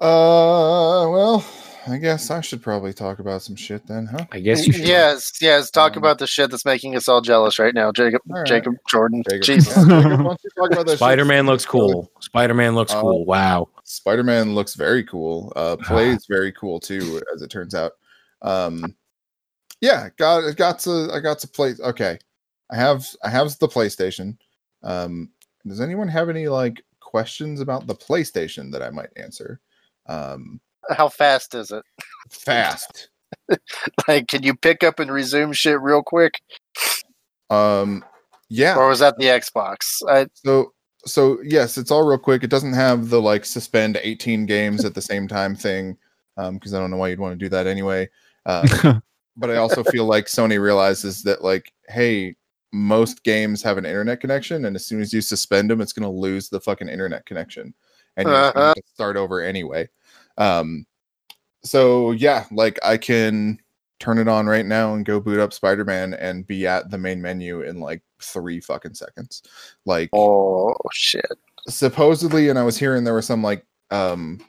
Uh, 0.00 1.06
well, 1.08 1.44
I 1.86 1.96
guess 1.96 2.30
I 2.30 2.40
should 2.40 2.62
probably 2.62 2.92
talk 2.92 3.18
about 3.18 3.42
some 3.42 3.56
shit 3.56 3.86
then, 3.86 4.06
huh? 4.06 4.26
I 4.30 4.38
guess 4.40 4.66
you 4.66 4.72
should. 4.72 4.86
Yes, 4.86 5.32
yes. 5.40 5.70
Talk 5.70 5.92
Um, 5.92 5.98
about 5.98 6.18
the 6.18 6.26
shit 6.26 6.50
that's 6.50 6.64
making 6.64 6.94
us 6.96 7.08
all 7.08 7.20
jealous 7.20 7.58
right 7.58 7.74
now, 7.74 7.90
Jacob. 7.92 8.20
All 8.30 8.36
right. 8.38 8.46
Jacob 8.46 8.74
Jordan. 8.88 9.22
Jacob, 9.28 9.42
Jesus. 9.42 9.76
yeah, 9.76 9.84
Jacob, 10.02 10.10
why 10.20 10.24
don't 10.24 10.40
you 10.44 10.50
talk 10.56 10.70
about 10.72 10.86
that 10.86 10.92
shit? 10.92 10.98
Spider 10.98 11.24
Man 11.24 11.46
looks 11.46 11.66
cool. 11.66 12.10
Spider 12.20 12.54
Man 12.54 12.74
looks 12.74 12.92
Uh, 12.92 13.00
cool. 13.00 13.24
Wow. 13.24 13.68
Spider 13.84 14.22
Man 14.22 14.54
looks 14.54 14.74
very 14.74 15.02
cool. 15.04 15.52
Uh, 15.56 15.76
plays 15.84 16.26
very 16.28 16.52
cool 16.52 16.78
too, 16.78 17.20
as 17.34 17.42
it 17.42 17.48
turns 17.50 17.74
out. 17.74 17.92
Um, 18.42 18.94
yeah, 19.80 20.08
got 20.16 20.56
got 20.56 20.78
to 20.80 21.08
I 21.12 21.18
got 21.20 21.40
to 21.40 21.48
play. 21.48 21.74
Okay, 21.80 22.18
I 22.70 22.76
have 22.76 23.06
I 23.24 23.28
have 23.30 23.58
the 23.58 23.68
PlayStation. 23.68 24.36
Um, 24.84 25.30
does 25.66 25.80
anyone 25.80 26.08
have 26.08 26.28
any 26.28 26.46
like 26.48 26.82
questions 27.00 27.60
about 27.60 27.86
the 27.88 27.94
PlayStation 27.94 28.70
that 28.72 28.82
I 28.82 28.90
might 28.90 29.10
answer? 29.16 29.60
Um, 30.06 30.60
How 30.90 31.08
fast 31.08 31.54
is 31.54 31.70
it? 31.70 31.84
fast. 32.30 33.08
Like, 34.06 34.28
can 34.28 34.42
you 34.42 34.54
pick 34.54 34.84
up 34.84 34.98
and 34.98 35.10
resume 35.10 35.52
shit 35.52 35.80
real 35.80 36.02
quick? 36.02 36.40
Um, 37.50 38.04
yeah. 38.48 38.76
Or 38.76 38.88
was 38.88 38.98
that 39.00 39.16
the 39.18 39.24
Xbox? 39.24 40.02
I, 40.06 40.26
So 40.34 40.72
so 41.04 41.38
yes, 41.42 41.78
it's 41.78 41.90
all 41.90 42.06
real 42.06 42.18
quick. 42.18 42.44
It 42.44 42.50
doesn't 42.50 42.74
have 42.74 43.08
the 43.08 43.20
like 43.20 43.44
suspend 43.44 43.98
18 44.02 44.46
games 44.46 44.84
at 44.84 44.94
the 44.94 45.02
same 45.02 45.28
time 45.28 45.56
thing. 45.56 45.96
Um, 46.36 46.54
because 46.54 46.72
I 46.74 46.78
don't 46.78 46.90
know 46.90 46.96
why 46.96 47.08
you'd 47.08 47.20
want 47.20 47.38
to 47.38 47.44
do 47.44 47.48
that 47.50 47.66
anyway. 47.66 48.08
Uh, 48.46 49.00
but 49.36 49.50
I 49.50 49.56
also 49.56 49.82
feel 49.84 50.06
like 50.06 50.26
Sony 50.26 50.60
realizes 50.60 51.22
that 51.22 51.42
like, 51.42 51.72
hey, 51.88 52.36
most 52.72 53.22
games 53.22 53.62
have 53.62 53.76
an 53.76 53.84
internet 53.84 54.20
connection, 54.20 54.64
and 54.64 54.74
as 54.74 54.86
soon 54.86 55.02
as 55.02 55.12
you 55.12 55.20
suspend 55.20 55.70
them, 55.70 55.80
it's 55.80 55.92
gonna 55.92 56.10
lose 56.10 56.48
the 56.48 56.60
fucking 56.60 56.88
internet 56.88 57.26
connection, 57.26 57.74
and 58.16 58.26
you're 58.26 58.34
just 58.34 58.56
have 58.56 58.74
to 58.74 58.82
start 58.94 59.16
over 59.16 59.42
anyway. 59.42 59.88
Um, 60.38 60.86
so 61.64 62.12
yeah, 62.12 62.46
like 62.50 62.78
I 62.84 62.96
can 62.96 63.58
turn 64.00 64.18
it 64.18 64.28
on 64.28 64.46
right 64.46 64.66
now 64.66 64.94
and 64.94 65.04
go 65.04 65.20
boot 65.20 65.38
up 65.38 65.52
Spider-Man 65.52 66.14
and 66.14 66.46
be 66.46 66.66
at 66.66 66.90
the 66.90 66.98
main 66.98 67.22
menu 67.22 67.62
in 67.62 67.78
like 67.78 68.02
three 68.20 68.60
fucking 68.60 68.94
seconds. 68.94 69.42
Like 69.86 70.10
oh 70.12 70.74
shit! 70.92 71.24
supposedly, 71.68 72.48
and 72.48 72.58
I 72.58 72.64
was 72.64 72.78
hearing 72.78 73.04
there 73.04 73.14
were 73.14 73.22
some 73.22 73.42
like 73.42 73.64
um 73.90 74.40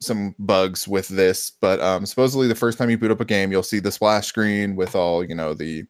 some 0.00 0.34
bugs 0.38 0.86
with 0.86 1.08
this, 1.08 1.52
but 1.60 1.80
um 1.80 2.06
supposedly 2.06 2.48
the 2.48 2.54
first 2.54 2.78
time 2.78 2.90
you 2.90 2.98
boot 2.98 3.10
up 3.10 3.20
a 3.20 3.24
game, 3.24 3.50
you'll 3.50 3.62
see 3.62 3.80
the 3.80 3.92
splash 3.92 4.26
screen 4.26 4.76
with 4.76 4.94
all 4.94 5.24
you 5.24 5.34
know 5.34 5.54
the 5.54 5.84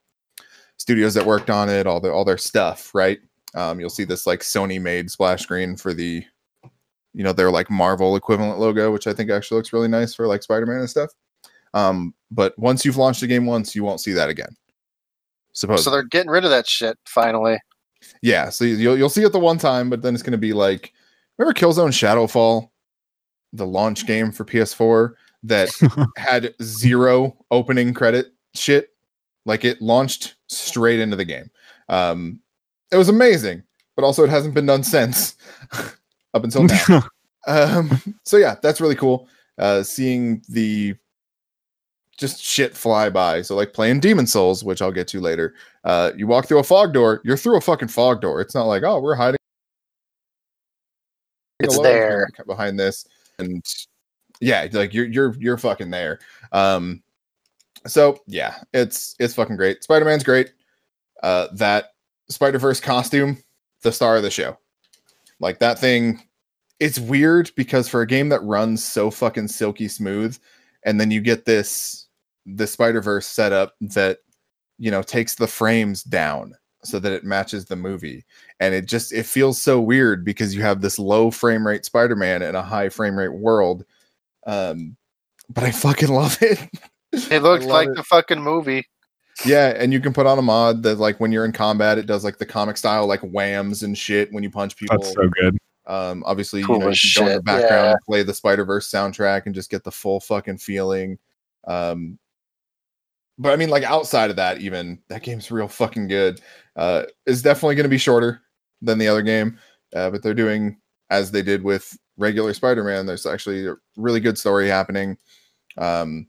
studios 0.79 1.14
that 1.14 1.27
worked 1.27 1.51
on 1.51 1.68
it, 1.68 1.87
all 1.87 2.01
their 2.01 2.12
all 2.12 2.24
their 2.24 2.39
stuff, 2.39 2.95
right? 2.95 3.18
Um, 3.55 3.81
you'll 3.81 3.91
see 3.91 4.05
this 4.05 4.27
like 4.27 4.41
Sony 4.41 4.81
made 4.81 5.11
splash 5.11 5.43
screen 5.43 5.77
for 5.77 5.95
the 5.95 6.24
you 7.17 7.25
know 7.25 7.33
their 7.33 7.51
like 7.51 7.71
Marvel 7.71 8.14
equivalent 8.14 8.61
logo, 8.61 8.93
which 8.93 9.07
I 9.07 9.14
think 9.14 9.31
actually 9.31 9.57
looks 9.57 9.73
really 9.73 9.89
nice 9.89 10.14
for 10.14 10.27
like 10.27 10.43
Spider-Man 10.43 10.81
and 10.81 10.91
stuff. 10.91 11.11
Um, 11.73 12.14
but 12.31 12.57
once 12.59 12.85
you've 12.85 12.99
launched 12.99 13.23
a 13.23 13.27
game 13.27 13.47
once, 13.47 13.75
you 13.75 13.83
won't 13.83 14.03
see 14.03 14.12
that 14.12 14.29
again. 14.29 14.55
Supposedly. 15.53 15.83
So 15.83 15.91
they're 15.91 16.03
getting 16.03 16.31
rid 16.31 16.45
of 16.45 16.51
that 16.51 16.69
shit 16.69 16.99
finally. 17.07 17.59
Yeah, 18.21 18.51
so 18.51 18.67
you'll 18.67 18.99
you'll 18.99 19.09
see 19.09 19.25
it 19.25 19.33
the 19.33 19.41
one 19.41 19.57
time, 19.57 19.89
but 19.89 20.03
then 20.03 20.12
it's 20.12 20.23
going 20.23 20.33
to 20.33 20.39
be 20.39 20.53
like, 20.53 20.93
remember 21.39 21.59
Killzone 21.59 21.93
Shadow 21.93 22.27
Fall, 22.27 22.71
the 23.55 23.67
launch 23.67 24.07
game 24.07 24.31
for 24.31 24.45
PS4 24.45 25.14
that 25.45 25.71
had 26.19 26.55
zero 26.62 27.35
opening 27.51 27.95
credit 27.95 28.27
shit. 28.55 28.91
Like 29.47 29.64
it 29.64 29.81
launched 29.81 30.35
straight 30.49 31.01
into 31.01 31.17
the 31.17 31.25
game. 31.25 31.51
Um, 31.89 32.41
it 32.93 32.97
was 32.97 33.09
amazing, 33.09 33.62
but 33.95 34.05
also 34.05 34.23
it 34.23 34.31
hasn't 34.31 34.55
been 34.55 34.67
done 34.67 34.83
since 34.83 35.37
up 36.37 36.45
until 36.45 36.64
now. 36.64 37.09
um, 37.47 38.01
so 38.24 38.37
yeah, 38.37 38.57
that's 38.62 38.80
really 38.80 38.95
cool. 38.95 39.28
Uh, 39.59 39.82
seeing 39.82 40.43
the 40.49 40.95
just 42.16 42.43
shit 42.43 42.76
fly 42.76 43.11
by. 43.11 43.43
So 43.43 43.57
like 43.57 43.72
playing 43.72 44.01
Demon's 44.01 44.32
Souls, 44.32 44.64
which 44.64 44.80
I'll 44.80 44.93
get 44.93 45.09
to 45.09 45.20
later. 45.20 45.55
Uh, 45.84 46.12
you 46.16 46.26
walk 46.26 46.47
through 46.47 46.59
a 46.59 46.64
fog 46.64 46.93
door, 46.93 47.20
you're 47.24 47.37
through 47.37 47.57
a 47.57 47.61
fucking 47.61 47.89
fog 47.89 48.20
door. 48.20 48.41
It's 48.41 48.55
not 48.55 48.64
like 48.64 48.82
oh 48.82 49.01
we're 49.01 49.14
hiding. 49.14 49.37
It's 51.59 51.74
alone 51.74 51.84
there. 51.84 52.28
behind 52.47 52.78
this, 52.78 53.07
and 53.39 53.64
yeah, 54.41 54.68
like 54.72 54.93
you're 54.93 55.07
you're 55.07 55.34
you're 55.39 55.57
fucking 55.57 55.91
there. 55.91 56.18
Um, 56.53 57.03
so 57.87 58.18
yeah, 58.26 58.57
it's 58.74 59.14
it's 59.18 59.34
fucking 59.34 59.57
great. 59.57 59.82
Spider 59.82 60.05
Man's 60.05 60.24
great. 60.24 60.53
Uh, 61.22 61.49
that 61.55 61.95
Spider 62.28 62.59
Verse 62.59 62.80
costume, 62.80 63.39
the 63.82 63.93
star 63.93 64.16
of 64.16 64.22
the 64.22 64.30
show. 64.30 64.59
Like 65.41 65.59
that 65.61 65.78
thing, 65.78 66.22
it's 66.81 66.99
weird 66.99 67.51
because 67.57 67.89
for 67.89 68.03
a 68.03 68.07
game 68.07 68.29
that 68.29 68.43
runs 68.43 68.85
so 68.85 69.11
fucking 69.11 69.49
silky 69.49 69.89
smooth, 69.89 70.39
and 70.85 71.01
then 71.01 71.11
you 71.11 71.20
get 71.20 71.45
this 71.45 72.07
the 72.45 72.66
Spider 72.66 73.01
Verse 73.01 73.27
setup 73.27 73.74
that 73.81 74.18
you 74.79 74.91
know 74.91 75.03
takes 75.03 75.35
the 75.35 75.47
frames 75.47 76.03
down 76.03 76.55
so 76.85 76.99
that 76.99 77.12
it 77.12 77.24
matches 77.24 77.64
the 77.64 77.77
movie, 77.77 78.24
and 78.61 78.74
it 78.74 78.87
just 78.87 79.12
it 79.12 79.27
feels 79.27 79.61
so 79.61 79.81
weird 79.81 80.24
because 80.24 80.55
you 80.55 80.62
have 80.62 80.81
this 80.81 80.99
low 80.99 81.31
frame 81.31 81.66
rate 81.66 81.85
Spider 81.85 82.16
Man 82.16 82.43
in 82.43 82.55
a 82.55 82.62
high 82.62 82.89
frame 82.89 83.18
rate 83.18 83.33
world. 83.33 83.85
Um, 84.47 84.97
but 85.49 85.64
I 85.64 85.70
fucking 85.70 86.09
love 86.12 86.39
it. 86.41 86.59
It 87.31 87.43
looked 87.43 87.64
love 87.64 87.72
like 87.72 87.89
it. 87.89 87.97
the 87.97 88.05
fucking 88.05 88.43
movie. 88.43 88.87
Yeah, 89.45 89.74
and 89.77 89.93
you 89.93 90.01
can 90.01 90.14
put 90.14 90.27
on 90.27 90.39
a 90.39 90.43
mod 90.43 90.83
that 90.85 90.99
like 90.99 91.20
when 91.20 91.33
you're 91.33 91.45
in 91.45 91.53
combat, 91.53 91.99
it 91.99 92.07
does 92.07 92.24
like 92.24 92.39
the 92.39 92.47
comic 92.47 92.77
style 92.77 93.07
like 93.07 93.20
whams 93.20 93.83
and 93.83 93.97
shit 93.97 94.33
when 94.33 94.43
you 94.43 94.51
punch 94.51 94.77
people. 94.77 94.97
That's 94.99 95.12
so 95.12 95.29
good. 95.41 95.59
Um, 95.87 96.24
obviously, 96.26 96.62
Cool 96.62 96.76
you 96.76 96.80
know, 96.80 96.89
you 96.91 96.97
can 97.14 97.24
go 97.24 97.30
in 97.30 97.37
the 97.37 97.43
background 97.43 97.84
yeah. 97.84 97.91
and 97.93 98.01
play 98.05 98.22
the 98.22 98.34
Spider 98.34 98.64
Verse 98.64 98.91
soundtrack 98.91 99.47
and 99.47 99.55
just 99.55 99.70
get 99.70 99.84
the 99.84 99.93
full 99.93 100.20
fucking 100.20 100.59
feeling. 100.59 101.18
Um, 101.66 102.18
but 103.39 103.53
I 103.53 103.57
mean, 103.57 103.68
like 103.68 103.84
outside 103.84 104.30
of 104.30 104.37
that, 104.37 104.61
even 104.61 104.99
that 105.09 105.22
game's 105.22 105.51
real 105.51 105.68
fucking 105.68 106.09
good. 106.09 106.41
Uh, 106.74 107.05
it's 107.26 107.43
definitely 107.43 107.74
going 107.74 107.84
to 107.84 107.91
be 107.91 107.99
shorter 107.99 108.41
than 108.82 108.99
the 108.99 109.09
other 109.09 109.22
game, 109.22 109.59
uh, 109.95 110.11
but 110.11 110.22
they're 110.22 110.34
doing 110.34 110.78
as 111.11 111.30
they 111.30 111.43
did 111.43 111.62
with 111.62 111.97
regular 112.16 112.53
Spider 112.55 112.82
Man. 112.82 113.07
There's 113.07 113.26
actually 113.26 113.66
a 113.66 113.76
really 113.97 114.20
good 114.20 114.39
story 114.39 114.68
happening. 114.68 115.16
Um, 115.78 116.26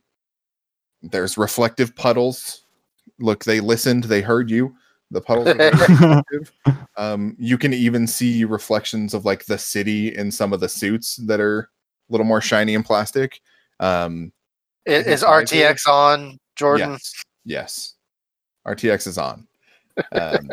there's 1.02 1.38
reflective 1.38 1.96
puddles. 1.96 2.64
Look, 3.20 3.46
they 3.46 3.60
listened, 3.60 4.04
they 4.06 4.22
heard 4.22 4.50
you. 4.50 4.76
The 5.12 5.22
puddles 5.22 5.48
are. 5.48 6.24
Um, 6.98 7.36
you 7.38 7.60
can 7.60 7.74
even 7.74 8.08
see 8.08 8.44
reflections 8.44 9.14
of 9.14 9.24
like 9.24 9.46
the 9.46 9.60
city 9.60 10.16
in 10.16 10.32
some 10.32 10.52
of 10.52 10.60
the 10.60 10.68
suits 10.68 11.18
that 11.28 11.40
are 11.40 11.60
a 11.60 11.68
little 12.10 12.26
more 12.26 12.42
shiny 12.42 12.74
and 12.74 12.84
plastic. 12.84 13.40
Um, 13.80 14.34
Is 14.88 15.24
I 15.24 15.44
did. 15.44 15.48
RTX 15.48 15.88
on, 15.88 16.40
Jordan? 16.56 16.94
Yes, 16.94 17.24
yes. 17.46 17.94
RTX 18.66 19.06
is 19.06 19.18
on. 19.20 19.48
Um, 20.12 20.50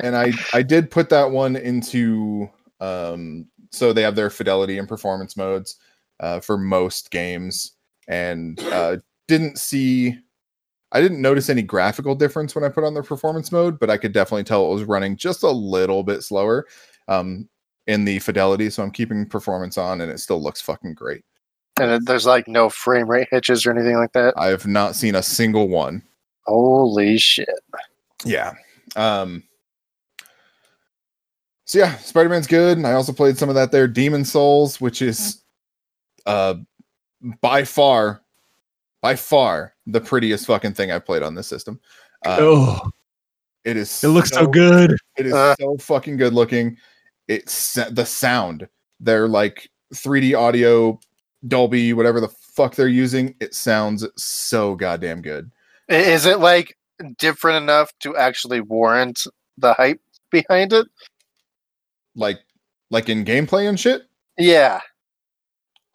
and 0.00 0.16
I 0.16 0.32
I 0.52 0.62
did 0.62 0.90
put 0.90 1.08
that 1.10 1.30
one 1.30 1.56
into 1.56 2.48
um 2.80 3.46
so 3.70 3.92
they 3.92 4.02
have 4.02 4.16
their 4.16 4.30
fidelity 4.30 4.78
and 4.78 4.88
performance 4.88 5.36
modes 5.36 5.76
uh, 6.20 6.40
for 6.40 6.56
most 6.56 7.10
games 7.10 7.72
and 8.08 8.60
uh, 8.72 8.96
didn't 9.28 9.58
see 9.58 10.18
I 10.96 11.00
didn't 11.02 11.20
notice 11.20 11.50
any 11.50 11.60
graphical 11.60 12.14
difference 12.14 12.54
when 12.54 12.64
I 12.64 12.70
put 12.70 12.82
on 12.82 12.94
the 12.94 13.02
performance 13.02 13.52
mode, 13.52 13.78
but 13.78 13.90
I 13.90 13.98
could 13.98 14.12
definitely 14.12 14.44
tell 14.44 14.64
it 14.64 14.74
was 14.74 14.84
running 14.84 15.18
just 15.18 15.42
a 15.42 15.50
little 15.50 16.02
bit 16.02 16.22
slower 16.22 16.66
um, 17.06 17.50
in 17.86 18.06
the 18.06 18.18
fidelity. 18.20 18.70
So 18.70 18.82
I'm 18.82 18.90
keeping 18.90 19.28
performance 19.28 19.76
on, 19.76 20.00
and 20.00 20.10
it 20.10 20.20
still 20.20 20.42
looks 20.42 20.62
fucking 20.62 20.94
great. 20.94 21.22
And 21.78 22.06
there's 22.06 22.24
like 22.24 22.48
no 22.48 22.70
frame 22.70 23.10
rate 23.10 23.28
hitches 23.30 23.66
or 23.66 23.72
anything 23.72 23.98
like 23.98 24.12
that. 24.12 24.32
I 24.38 24.46
have 24.46 24.66
not 24.66 24.96
seen 24.96 25.14
a 25.14 25.22
single 25.22 25.68
one. 25.68 26.02
Holy 26.46 27.18
shit! 27.18 27.46
Yeah. 28.24 28.54
Um 28.96 29.42
so 31.66 31.78
yeah, 31.78 31.96
Spider-Man's 31.96 32.46
good. 32.46 32.78
And 32.78 32.86
I 32.86 32.92
also 32.92 33.12
played 33.12 33.36
some 33.36 33.50
of 33.50 33.54
that 33.56 33.70
there, 33.70 33.86
Demon's 33.86 34.32
Souls, 34.32 34.80
which 34.80 35.02
is 35.02 35.42
uh 36.24 36.54
by 37.42 37.64
far 37.64 38.22
by 39.06 39.14
far 39.14 39.72
the 39.86 40.00
prettiest 40.00 40.46
fucking 40.46 40.74
thing 40.74 40.90
I've 40.90 41.06
played 41.06 41.22
on 41.22 41.36
this 41.36 41.46
system. 41.46 41.78
Uh, 42.24 42.38
oh, 42.40 42.90
it 43.64 43.76
is. 43.76 44.02
it 44.02 44.08
looks 44.08 44.30
so, 44.30 44.48
good. 44.48 44.96
It 45.16 45.26
is 45.26 45.32
Uh. 45.32 45.54
so 45.60 45.76
fucking 45.76 46.16
good 46.16 46.32
looking. 46.34 46.76
It's 47.28 47.74
the 47.74 48.04
sound. 48.04 48.66
They're 48.98 49.28
like 49.28 49.70
3D 49.94 50.36
audio, 50.36 50.98
Dolby, 51.46 51.92
whatever 51.92 52.20
the 52.20 52.30
fuck 52.56 52.74
they're 52.74 52.88
using. 52.88 53.36
It 53.38 53.54
sounds 53.54 54.04
so 54.16 54.74
goddamn 54.74 55.22
good. 55.22 55.52
Is 55.88 56.26
it 56.26 56.40
like 56.40 56.76
different 57.16 57.62
enough 57.62 57.92
to 58.00 58.16
actually 58.16 58.60
warrant 58.60 59.22
the 59.56 59.72
hype 59.74 60.00
behind 60.32 60.72
it? 60.72 60.88
Like, 62.16 62.40
like 62.90 63.08
in 63.08 63.24
gameplay 63.24 63.68
and 63.68 63.78
shit. 63.78 64.02
Yeah. 64.36 64.80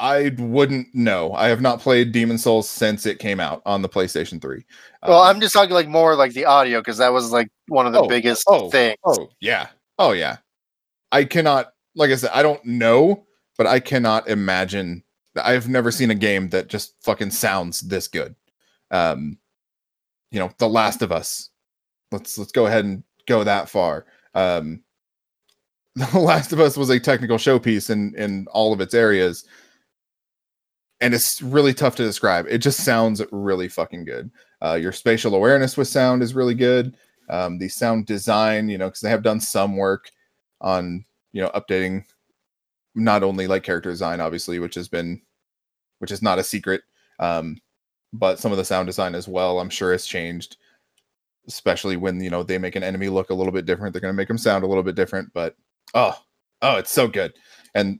I 0.01 0.29
wouldn't 0.39 0.87
know. 0.95 1.31
I 1.33 1.47
have 1.49 1.61
not 1.61 1.79
played 1.79 2.11
Demon's 2.11 2.43
Souls 2.43 2.67
since 2.67 3.05
it 3.05 3.19
came 3.19 3.39
out 3.39 3.61
on 3.67 3.83
the 3.83 3.87
PlayStation 3.89 4.41
3. 4.41 4.65
Well, 5.07 5.21
Um, 5.21 5.27
I'm 5.35 5.39
just 5.39 5.53
talking 5.53 5.75
like 5.75 5.87
more 5.87 6.15
like 6.15 6.33
the 6.33 6.45
audio 6.45 6.79
because 6.79 6.97
that 6.97 7.13
was 7.13 7.31
like 7.31 7.49
one 7.67 7.85
of 7.85 7.93
the 7.93 8.01
Oh, 8.01 8.07
biggest 8.07 8.43
oh, 8.47 8.69
things. 8.71 8.97
Oh, 9.05 9.29
yeah. 9.39 9.67
Oh, 9.99 10.13
yeah. 10.13 10.37
I 11.11 11.23
cannot, 11.23 11.67
like 11.95 12.09
I 12.09 12.15
said, 12.15 12.31
I 12.33 12.41
don't 12.41 12.65
know, 12.65 13.27
but 13.59 13.67
I 13.67 13.79
cannot 13.79 14.27
imagine. 14.27 15.03
I've 15.35 15.69
never 15.69 15.91
seen 15.91 16.09
a 16.09 16.15
game 16.15 16.49
that 16.49 16.67
just 16.67 16.95
fucking 17.03 17.29
sounds 17.31 17.81
this 17.81 18.07
good. 18.07 18.33
Um, 18.89 19.37
you 20.31 20.39
know, 20.39 20.51
The 20.57 20.67
Last 20.67 21.03
of 21.03 21.11
Us. 21.11 21.49
Let's 22.11 22.37
let's 22.39 22.51
go 22.51 22.65
ahead 22.65 22.85
and 22.85 23.03
go 23.27 23.43
that 23.43 23.69
far. 23.69 24.07
Um, 24.33 24.81
The 25.95 26.19
Last 26.19 26.53
of 26.53 26.59
Us 26.59 26.75
was 26.75 26.89
a 26.89 26.99
technical 26.99 27.37
showpiece 27.37 27.89
in 27.91 28.15
in 28.15 28.47
all 28.51 28.73
of 28.73 28.81
its 28.81 28.93
areas, 28.93 29.45
and 31.01 31.15
it's 31.15 31.41
really 31.41 31.73
tough 31.73 31.95
to 31.95 32.03
describe. 32.03 32.45
It 32.47 32.59
just 32.59 32.85
sounds 32.85 33.21
really 33.31 33.67
fucking 33.67 34.05
good. 34.05 34.31
Uh, 34.61 34.75
your 34.75 34.91
spatial 34.91 35.35
awareness 35.35 35.75
with 35.75 35.87
sound 35.87 36.21
is 36.21 36.35
really 36.35 36.53
good. 36.53 36.95
Um, 37.29 37.57
the 37.57 37.67
sound 37.67 38.05
design, 38.05 38.69
you 38.69 38.77
know, 38.77 38.87
because 38.87 39.01
they 39.01 39.09
have 39.09 39.23
done 39.23 39.41
some 39.41 39.75
work 39.75 40.11
on 40.61 41.03
you 41.33 41.41
know 41.41 41.49
updating 41.49 42.03
not 42.93 43.23
only 43.23 43.47
like 43.47 43.63
character 43.63 43.89
design, 43.89 44.21
obviously, 44.21 44.59
which 44.59 44.75
has 44.75 44.87
been 44.87 45.21
which 45.99 46.11
is 46.11 46.21
not 46.21 46.39
a 46.39 46.43
secret, 46.43 46.81
um, 47.19 47.57
but 48.13 48.39
some 48.39 48.51
of 48.51 48.57
the 48.57 48.65
sound 48.65 48.87
design 48.87 49.15
as 49.15 49.27
well. 49.27 49.59
I'm 49.59 49.69
sure 49.69 49.91
has 49.91 50.05
changed, 50.05 50.57
especially 51.47 51.97
when 51.97 52.21
you 52.21 52.29
know 52.29 52.43
they 52.43 52.59
make 52.59 52.75
an 52.75 52.83
enemy 52.83 53.09
look 53.09 53.31
a 53.31 53.35
little 53.35 53.53
bit 53.53 53.65
different. 53.65 53.93
They're 53.93 54.01
going 54.01 54.13
to 54.13 54.17
make 54.17 54.27
them 54.27 54.37
sound 54.37 54.63
a 54.63 54.67
little 54.67 54.83
bit 54.83 54.95
different, 54.95 55.33
but 55.33 55.55
oh, 55.95 56.15
oh, 56.61 56.77
it's 56.77 56.91
so 56.91 57.07
good. 57.07 57.33
And 57.73 57.99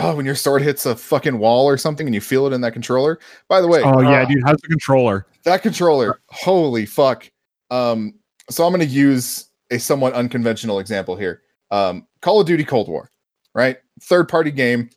oh, 0.00 0.16
when 0.16 0.26
your 0.26 0.34
sword 0.34 0.62
hits 0.62 0.86
a 0.86 0.96
fucking 0.96 1.38
wall 1.38 1.66
or 1.66 1.76
something 1.76 2.06
and 2.06 2.14
you 2.14 2.20
feel 2.20 2.46
it 2.46 2.52
in 2.52 2.60
that 2.62 2.72
controller. 2.72 3.18
By 3.48 3.60
the 3.60 3.68
way, 3.68 3.82
Oh 3.82 4.00
yeah, 4.00 4.22
uh, 4.22 4.24
dude, 4.26 4.42
how's 4.44 4.60
the 4.60 4.68
controller? 4.68 5.26
that 5.44 5.62
controller 5.62 6.20
holy 6.28 6.84
fuck. 6.86 7.30
Um 7.70 8.14
so 8.50 8.64
i'm 8.66 8.72
going 8.74 8.86
to 8.86 8.92
use 8.94 9.48
a 9.70 9.78
somewhat 9.78 10.12
unconventional 10.12 10.78
example 10.80 11.16
here. 11.16 11.42
Um 11.70 12.06
call 12.20 12.40
of 12.40 12.46
duty 12.46 12.64
cold 12.64 12.88
war 12.88 13.10
right? 13.54 13.78
Third 14.02 14.28
party 14.28 14.50
game. 14.50 14.90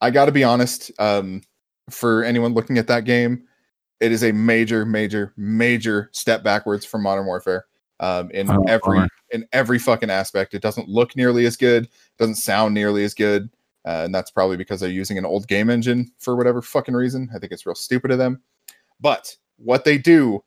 I 0.00 0.10
got 0.10 0.26
to 0.26 0.32
be 0.32 0.44
honest 0.44 0.90
um 0.98 1.42
for 1.90 2.22
anyone 2.24 2.54
looking 2.54 2.78
at 2.78 2.86
that 2.86 3.04
game 3.04 3.44
it 4.00 4.10
is 4.12 4.22
a 4.24 4.32
major 4.32 4.84
major 4.86 5.32
major 5.36 6.08
step 6.12 6.42
backwards 6.42 6.84
from 6.84 7.02
modern 7.02 7.26
warfare 7.26 7.66
um 8.00 8.30
in 8.30 8.48
Oh, 8.50 8.62
every 8.68 8.98
bummer. 8.98 9.08
in 9.30 9.46
every 9.52 9.78
fucking 9.78 10.10
aspect. 10.10 10.54
It 10.54 10.62
doesn't 10.62 10.88
look 10.88 11.16
nearly 11.16 11.44
as 11.46 11.56
good 11.56 11.88
doesn't 12.18 12.36
sound 12.36 12.72
nearly 12.74 13.02
as 13.04 13.14
good 13.14 13.48
uh, 13.84 14.02
and 14.04 14.14
that's 14.14 14.30
probably 14.30 14.56
because 14.56 14.80
they're 14.80 14.90
using 14.90 15.18
an 15.18 15.26
old 15.26 15.46
game 15.48 15.70
engine 15.70 16.10
for 16.18 16.36
whatever 16.36 16.62
fucking 16.62 16.94
reason 16.94 17.28
i 17.34 17.38
think 17.38 17.52
it's 17.52 17.66
real 17.66 17.74
stupid 17.74 18.10
of 18.10 18.18
them 18.18 18.40
but 19.02 19.36
what 19.56 19.84
they 19.84 19.98
do, 19.98 20.42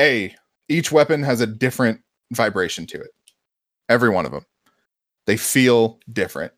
A, 0.00 0.34
each 0.68 0.92
weapon 0.92 1.22
has 1.22 1.40
a 1.40 1.46
different 1.46 2.00
vibration 2.32 2.86
to 2.88 3.00
it. 3.00 3.10
Every 3.88 4.10
one 4.10 4.26
of 4.26 4.32
them. 4.32 4.44
They 5.26 5.36
feel 5.36 6.00
different. 6.12 6.52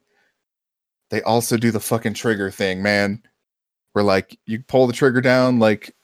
They 1.11 1.23
also 1.23 1.57
do 1.57 1.71
the 1.71 1.81
fucking 1.81 2.15
trigger 2.15 2.51
thing, 2.51 2.83
man. 2.83 3.23
Where 3.93 4.05
like 4.05 4.39
you 4.47 4.63
pull 4.63 4.87
the 4.87 4.93
trigger 4.93 5.21
down 5.21 5.59
like 5.59 5.95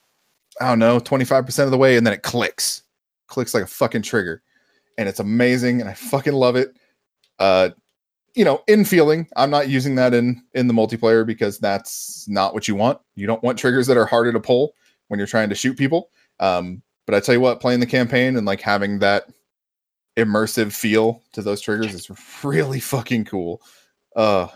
I 0.59 0.69
don't 0.69 0.79
know, 0.79 0.99
25% 0.99 1.65
of 1.65 1.71
the 1.71 1.77
way 1.77 1.97
and 1.97 2.05
then 2.05 2.13
it 2.13 2.23
clicks. 2.23 2.83
Clicks 3.27 3.53
like 3.53 3.63
a 3.63 3.67
fucking 3.67 4.03
trigger. 4.03 4.41
And 4.97 5.09
it's 5.09 5.19
amazing 5.19 5.81
and 5.81 5.89
I 5.89 5.93
fucking 5.93 6.33
love 6.33 6.55
it. 6.55 6.75
Uh 7.39 7.69
you 8.35 8.43
know, 8.45 8.61
in 8.67 8.85
feeling, 8.85 9.27
I'm 9.35 9.49
not 9.49 9.69
using 9.69 9.95
that 9.95 10.13
in 10.13 10.43
in 10.53 10.67
the 10.67 10.73
multiplayer 10.73 11.25
because 11.25 11.57
that's 11.57 12.27
not 12.27 12.53
what 12.53 12.67
you 12.67 12.75
want. 12.75 12.99
You 13.15 13.27
don't 13.27 13.41
want 13.43 13.57
triggers 13.57 13.87
that 13.87 13.97
are 13.97 14.05
harder 14.05 14.33
to 14.33 14.39
pull 14.39 14.73
when 15.07 15.17
you're 15.19 15.27
trying 15.27 15.49
to 15.49 15.55
shoot 15.55 15.77
people. 15.77 16.09
Um, 16.39 16.81
but 17.05 17.15
I 17.15 17.19
tell 17.19 17.35
you 17.35 17.41
what, 17.41 17.61
playing 17.61 17.79
the 17.79 17.85
campaign 17.85 18.35
and 18.35 18.45
like 18.45 18.61
having 18.61 18.99
that 18.99 19.25
immersive 20.17 20.73
feel 20.73 21.21
to 21.33 21.41
those 21.41 21.61
triggers 21.61 21.93
is 21.93 22.09
really 22.43 22.79
fucking 22.79 23.25
cool. 23.25 23.61
Uh, 24.15 24.47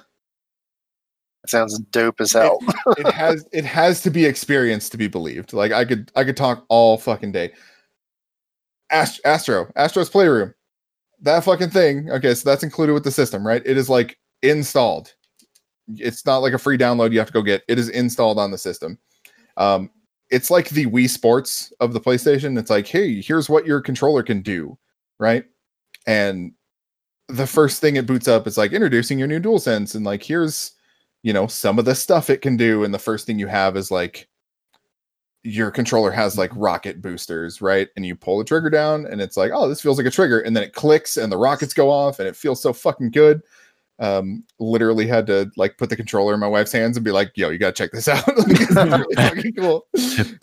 It 1.43 1.49
sounds 1.49 1.77
dope 1.79 2.19
as 2.21 2.33
hell. 2.33 2.59
it 2.97 3.11
has 3.13 3.45
it 3.51 3.65
has 3.65 4.01
to 4.01 4.09
be 4.09 4.25
experienced 4.25 4.91
to 4.91 4.97
be 4.97 5.07
believed. 5.07 5.53
Like 5.53 5.71
I 5.71 5.85
could 5.85 6.11
I 6.15 6.23
could 6.23 6.37
talk 6.37 6.65
all 6.69 6.97
fucking 6.97 7.31
day. 7.31 7.51
Ast- 8.89 9.21
Astro, 9.23 9.71
Astro's 9.75 10.09
Playroom, 10.09 10.53
that 11.21 11.43
fucking 11.43 11.69
thing. 11.69 12.09
Okay, 12.11 12.33
so 12.33 12.49
that's 12.49 12.63
included 12.63 12.93
with 12.93 13.03
the 13.03 13.11
system, 13.11 13.45
right? 13.45 13.61
It 13.65 13.77
is 13.77 13.89
like 13.89 14.17
installed. 14.41 15.13
It's 15.95 16.25
not 16.25 16.37
like 16.37 16.53
a 16.53 16.59
free 16.59 16.77
download 16.77 17.11
you 17.11 17.19
have 17.19 17.27
to 17.27 17.33
go 17.33 17.41
get. 17.41 17.63
It 17.67 17.79
is 17.79 17.89
installed 17.89 18.39
on 18.39 18.51
the 18.51 18.57
system. 18.57 18.97
Um, 19.57 19.89
it's 20.29 20.51
like 20.51 20.69
the 20.69 20.85
Wii 20.85 21.09
Sports 21.09 21.73
of 21.79 21.93
the 21.93 21.99
PlayStation. 21.99 22.57
It's 22.57 22.69
like, 22.69 22.87
hey, 22.87 23.21
here's 23.21 23.49
what 23.49 23.65
your 23.65 23.81
controller 23.81 24.23
can 24.23 24.41
do, 24.41 24.77
right? 25.19 25.43
And 26.05 26.53
the 27.27 27.47
first 27.47 27.81
thing 27.81 27.95
it 27.95 28.05
boots 28.05 28.27
up 28.27 28.47
is 28.47 28.57
like 28.57 28.71
introducing 28.71 29.19
your 29.19 29.27
new 29.27 29.39
DualSense, 29.39 29.95
and 29.95 30.05
like 30.05 30.23
here's 30.23 30.71
you 31.23 31.33
know 31.33 31.47
some 31.47 31.79
of 31.79 31.85
the 31.85 31.95
stuff 31.95 32.29
it 32.29 32.41
can 32.41 32.57
do. 32.57 32.83
And 32.83 32.93
the 32.93 32.99
first 32.99 33.25
thing 33.25 33.39
you 33.39 33.47
have 33.47 33.75
is 33.75 33.91
like 33.91 34.27
your 35.49 35.71
controller 35.71 36.11
has 36.11 36.37
like 36.37 36.51
rocket 36.55 37.01
boosters, 37.01 37.61
right? 37.61 37.87
And 37.95 38.05
you 38.05 38.15
pull 38.15 38.37
the 38.37 38.43
trigger 38.45 38.69
down, 38.69 39.05
and 39.07 39.19
it's 39.21 39.37
like, 39.37 39.51
oh, 39.53 39.67
this 39.67 39.81
feels 39.81 39.97
like 39.97 40.07
a 40.07 40.11
trigger, 40.11 40.39
and 40.41 40.55
then 40.55 40.63
it 40.63 40.73
clicks, 40.73 41.17
and 41.17 41.31
the 41.31 41.37
rockets 41.37 41.73
go 41.73 41.89
off, 41.89 42.19
and 42.19 42.27
it 42.27 42.35
feels 42.35 42.61
so 42.61 42.73
fucking 42.73 43.11
good. 43.11 43.41
Um, 44.01 44.45
literally 44.59 45.05
had 45.07 45.27
to 45.27 45.51
like 45.57 45.77
put 45.77 45.89
the 45.89 45.95
controller 45.97 46.33
in 46.33 46.39
my 46.39 46.47
wife's 46.47 46.71
hands 46.71 46.95
and 46.95 47.03
be 47.03 47.11
like, 47.11 47.31
"Yo, 47.35 47.49
you 47.49 47.57
gotta 47.57 47.73
check 47.73 47.91
this 47.91 48.07
out." 48.07 48.25
like, 48.37 48.61
it's 48.61 48.71
really 48.75 49.15
fucking 49.15 49.53
cool. 49.55 49.85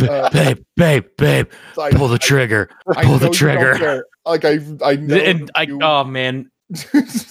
Uh, 0.07 0.29
babe, 0.31 0.59
babe, 0.77 1.07
babe, 1.17 1.47
So 1.75 1.83
I- 1.83 1.91
pull 1.93 2.09
the 2.09 2.19
trigger. 2.19 2.69
I 2.95 3.03
pull 3.05 3.13
know 3.13 3.19
the 3.19 3.31
trigger. 3.31 4.05
Like 4.27 4.45
I, 4.45 4.59
I 4.85 4.97
know. 4.97 5.17
And 5.17 5.51
I, 5.55 5.63
you- 5.63 5.79
oh 5.83 6.05
man, 6.05 6.51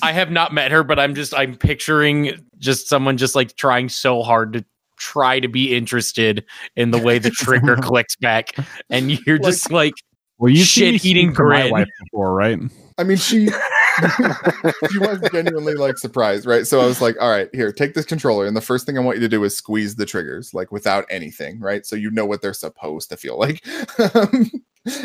I 0.01 0.11
have 0.13 0.31
not 0.31 0.51
met 0.51 0.71
her, 0.71 0.83
but 0.83 0.97
I'm 0.97 1.13
just 1.13 1.33
I'm 1.35 1.55
picturing 1.55 2.43
just 2.57 2.87
someone 2.87 3.17
just 3.17 3.35
like 3.35 3.55
trying 3.55 3.89
so 3.89 4.23
hard 4.23 4.53
to 4.53 4.65
try 4.97 5.39
to 5.39 5.47
be 5.47 5.75
interested 5.75 6.45
in 6.75 6.91
the 6.91 6.97
way 6.97 7.19
the 7.19 7.29
trigger 7.31 7.75
clicks 7.77 8.15
back, 8.15 8.51
and 8.89 9.11
you're 9.25 9.37
Like- 9.37 9.51
just 9.53 9.71
like, 9.71 9.93
Well, 10.37 10.51
you've 10.51 10.67
seen 10.67 10.93
Shit-eating 10.93 11.27
speak 11.29 11.37
to 11.37 11.43
my 11.43 11.61
grin. 11.61 11.71
wife 11.71 11.87
before, 12.03 12.33
right? 12.33 12.59
I 12.97 13.03
mean, 13.03 13.17
she 13.17 13.47
she 14.91 14.99
was 14.99 15.19
genuinely 15.31 15.73
like 15.73 15.97
surprised, 15.97 16.45
right? 16.45 16.65
So 16.67 16.81
I 16.81 16.85
was 16.85 17.01
like, 17.01 17.15
"All 17.21 17.29
right, 17.29 17.49
here, 17.53 17.71
take 17.71 17.93
this 17.93 18.05
controller, 18.05 18.45
and 18.45 18.55
the 18.55 18.61
first 18.61 18.85
thing 18.85 18.97
I 18.97 19.01
want 19.01 19.17
you 19.17 19.21
to 19.21 19.29
do 19.29 19.43
is 19.45 19.55
squeeze 19.55 19.95
the 19.95 20.05
triggers, 20.05 20.53
like 20.53 20.71
without 20.71 21.05
anything, 21.09 21.59
right? 21.59 21.85
So 21.85 21.95
you 21.95 22.11
know 22.11 22.25
what 22.25 22.41
they're 22.41 22.53
supposed 22.53 23.09
to 23.09 23.17
feel 23.17 23.37
like." 23.39 23.65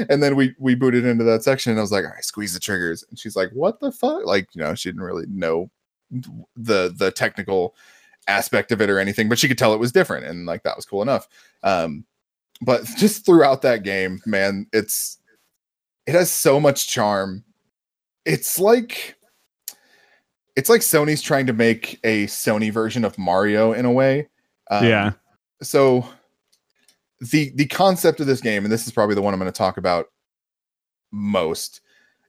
and 0.09 0.23
then 0.23 0.37
we 0.37 0.55
we 0.59 0.75
booted 0.75 1.05
into 1.05 1.25
that 1.25 1.43
section, 1.43 1.71
and 1.71 1.79
I 1.79 1.83
was 1.83 1.93
like, 1.93 2.05
"All 2.05 2.11
right, 2.11 2.25
squeeze 2.25 2.53
the 2.55 2.61
triggers," 2.61 3.05
and 3.09 3.19
she's 3.19 3.37
like, 3.37 3.51
"What 3.53 3.81
the 3.81 3.93
fuck?" 3.93 4.25
Like, 4.25 4.49
you 4.55 4.61
know, 4.63 4.75
she 4.75 4.89
didn't 4.89 5.03
really 5.03 5.27
know 5.29 5.71
the 6.57 6.93
the 6.97 7.11
technical 7.13 7.75
aspect 8.31 8.73
of 8.73 8.81
it 8.81 8.89
or 8.89 8.99
anything, 8.99 9.29
but 9.29 9.39
she 9.39 9.49
could 9.49 9.59
tell 9.59 9.75
it 9.75 9.81
was 9.81 9.93
different, 9.93 10.27
and 10.27 10.47
like 10.47 10.63
that 10.63 10.77
was 10.77 10.87
cool 10.87 11.03
enough. 11.03 11.29
Um, 11.63 12.05
but 12.63 12.85
just 12.97 13.27
throughout 13.27 13.63
that 13.63 13.83
game, 13.83 14.21
man, 14.25 14.67
it's 14.73 15.19
it 16.07 16.13
has 16.13 16.31
so 16.31 16.59
much 16.59 16.89
charm 16.89 17.45
it's 18.25 18.59
like 18.59 19.17
it's 20.57 20.69
like 20.69 20.81
Sony's 20.81 21.23
trying 21.23 21.47
to 21.47 21.53
make 21.53 21.99
a 22.05 22.27
Sony 22.27 22.73
version 22.73 23.05
of 23.05 23.17
Mario 23.19 23.73
in 23.73 23.85
a 23.85 23.93
way. 23.93 24.29
Um, 24.71 24.85
yeah. 24.85 25.13
So 25.63 26.07
the 27.21 27.51
the 27.55 27.67
concept 27.67 28.21
of 28.21 28.27
this 28.27 28.41
game, 28.41 28.65
and 28.65 28.73
this 28.73 28.87
is 28.87 28.93
probably 28.93 29.15
the 29.15 29.23
one 29.23 29.35
I'm 29.35 29.41
going 29.41 29.51
to 29.51 29.57
talk 29.57 29.77
about 29.79 30.07
most. 31.11 31.81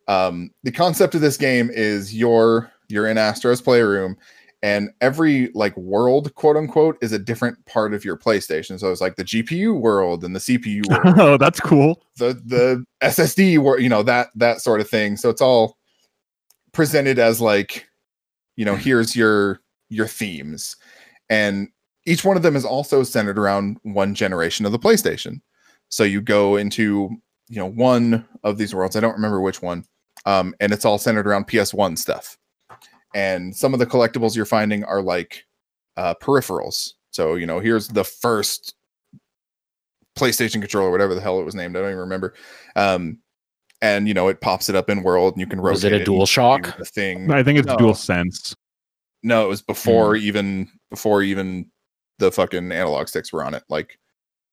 Um, 0.07 0.51
the 0.63 0.71
concept 0.71 1.15
of 1.15 1.21
this 1.21 1.37
game 1.37 1.69
is 1.71 2.13
you're 2.15 2.71
you're 2.87 3.07
in 3.07 3.17
Astro's 3.17 3.61
playroom, 3.61 4.17
and 4.63 4.91
every 5.01 5.49
like 5.53 5.75
world, 5.75 6.33
quote 6.35 6.55
unquote, 6.55 6.97
is 7.01 7.11
a 7.11 7.19
different 7.19 7.63
part 7.65 7.93
of 7.93 8.05
your 8.05 8.17
PlayStation. 8.17 8.79
So 8.79 8.91
it's 8.91 9.01
like 9.01 9.15
the 9.15 9.23
GPU 9.23 9.79
world 9.79 10.23
and 10.23 10.35
the 10.35 10.39
CPU 10.39 10.87
world 11.03 11.19
oh, 11.19 11.37
that's 11.37 11.59
cool. 11.59 12.03
the 12.17 12.33
the 12.45 12.85
SSD 13.01 13.57
wor 13.57 13.79
you 13.79 13.89
know 13.89 14.03
that 14.03 14.29
that 14.35 14.61
sort 14.61 14.81
of 14.81 14.89
thing. 14.89 15.17
So 15.17 15.29
it's 15.29 15.41
all 15.41 15.77
presented 16.73 17.19
as 17.19 17.41
like, 17.41 17.87
you 18.55 18.65
know, 18.65 18.75
here's 18.75 19.15
your 19.15 19.61
your 19.89 20.07
themes, 20.07 20.75
and 21.29 21.67
each 22.05 22.23
one 22.23 22.37
of 22.37 22.43
them 22.43 22.55
is 22.55 22.65
also 22.65 23.03
centered 23.03 23.39
around 23.39 23.77
one 23.83 24.13
generation 24.13 24.65
of 24.65 24.71
the 24.71 24.79
PlayStation. 24.79 25.41
So 25.89 26.03
you 26.03 26.21
go 26.21 26.55
into 26.55 27.09
you 27.49 27.57
know 27.57 27.69
one 27.69 28.27
of 28.43 28.59
these 28.59 28.75
worlds. 28.75 28.95
I 28.95 28.99
don't 28.99 29.15
remember 29.15 29.41
which 29.41 29.63
one, 29.63 29.85
um, 30.27 30.53
and 30.59 30.71
it's 30.71 30.85
all 30.85 30.99
centered 30.99 31.25
around 31.25 31.47
PS1 31.47 31.97
stuff. 31.97 32.37
And 33.13 33.55
some 33.55 33.73
of 33.73 33.79
the 33.79 33.85
collectibles 33.85 34.35
you're 34.35 34.45
finding 34.45 34.83
are 34.85 35.01
like 35.01 35.43
uh, 35.97 36.15
peripherals. 36.15 36.93
So 37.11 37.35
you 37.35 37.45
know, 37.45 37.59
here's 37.59 37.87
the 37.87 38.03
first 38.05 38.75
PlayStation 40.17 40.61
controller, 40.61 40.91
whatever 40.91 41.13
the 41.15 41.21
hell 41.21 41.39
it 41.39 41.43
was 41.43 41.55
named. 41.55 41.75
I 41.75 41.81
don't 41.81 41.89
even 41.89 41.99
remember. 41.99 42.33
Um, 42.75 43.19
and 43.81 44.07
you 44.07 44.13
know, 44.13 44.27
it 44.27 44.41
pops 44.41 44.69
it 44.69 44.75
up 44.75 44.89
in 44.89 45.03
world, 45.03 45.33
and 45.33 45.41
you 45.41 45.47
can 45.47 45.59
rotate. 45.59 45.73
Was 45.73 45.83
it 45.85 45.93
a 45.93 45.95
and 45.97 46.05
Dual 46.05 46.25
Shock? 46.25 46.77
The 46.77 46.85
thing. 46.85 47.31
I 47.31 47.43
think 47.43 47.59
it's 47.59 47.67
No. 47.67 47.77
dual 47.77 47.95
sense. 47.95 48.55
No, 49.23 49.45
it 49.45 49.49
was 49.49 49.61
before 49.61 50.15
even 50.15 50.69
before 50.89 51.23
even 51.23 51.69
the 52.19 52.31
fucking 52.31 52.71
analog 52.71 53.07
sticks 53.07 53.33
were 53.33 53.43
on 53.43 53.53
it. 53.55 53.63
Like 53.69 53.97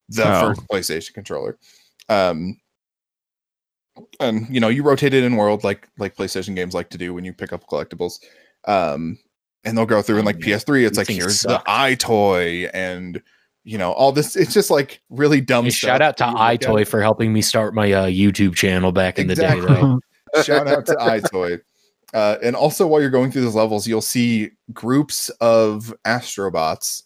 the 0.08 0.24
Oh. 0.26 0.48
first 0.54 0.66
PlayStation 0.68 1.12
controller. 1.14 1.58
Um, 2.08 2.58
and 4.20 4.46
you 4.48 4.60
know, 4.60 4.68
you 4.68 4.82
rotate 4.82 5.12
it 5.14 5.24
in 5.24 5.36
world 5.36 5.64
like 5.64 5.88
like 5.98 6.16
PlayStation 6.16 6.54
games 6.54 6.72
like 6.74 6.88
to 6.90 6.98
do 6.98 7.12
when 7.14 7.24
you 7.24 7.32
pick 7.32 7.52
up 7.52 7.66
collectibles. 7.66 8.18
Um, 8.66 9.18
and 9.64 9.76
they'll 9.76 9.86
go 9.86 10.02
through 10.02 10.16
and 10.18 10.26
like 10.26 10.36
Oh. 10.36 10.46
PS3, 10.46 10.86
it's 10.86 10.98
like 10.98 11.08
here's 11.08 11.40
suck. 11.40 11.64
the 11.64 11.70
EyeToy 11.70 12.70
and 12.72 13.20
you 13.64 13.76
know 13.76 13.92
all 13.92 14.12
this. 14.12 14.34
It's 14.36 14.54
just 14.54 14.70
like 14.70 15.00
really 15.10 15.40
dumb. 15.40 15.64
Hey, 15.64 15.70
stuff 15.70 15.88
shout 15.88 16.02
out 16.02 16.16
to 16.18 16.24
when 16.24 16.32
you 16.32 16.38
EyeToy 16.38 16.86
for 16.86 17.02
helping 17.02 17.32
me 17.32 17.42
start 17.42 17.74
my 17.74 17.92
uh, 17.92 18.06
YouTube 18.06 18.54
channel 18.54 18.92
back 18.92 19.18
in 19.18 19.26
the 19.26 19.34
day. 19.34 19.60
Though. 19.60 20.00
Shout 20.42 20.68
out 20.68 20.84
to 20.86 20.92
EyeToy. 20.94 21.60
Uh, 22.14 22.36
and 22.42 22.54
also, 22.56 22.86
while 22.86 23.00
you're 23.00 23.10
going 23.10 23.30
through 23.30 23.42
those 23.42 23.54
levels, 23.54 23.86
you'll 23.86 24.00
see 24.00 24.50
groups 24.72 25.28
of 25.40 25.92
astrobots. 26.06 27.02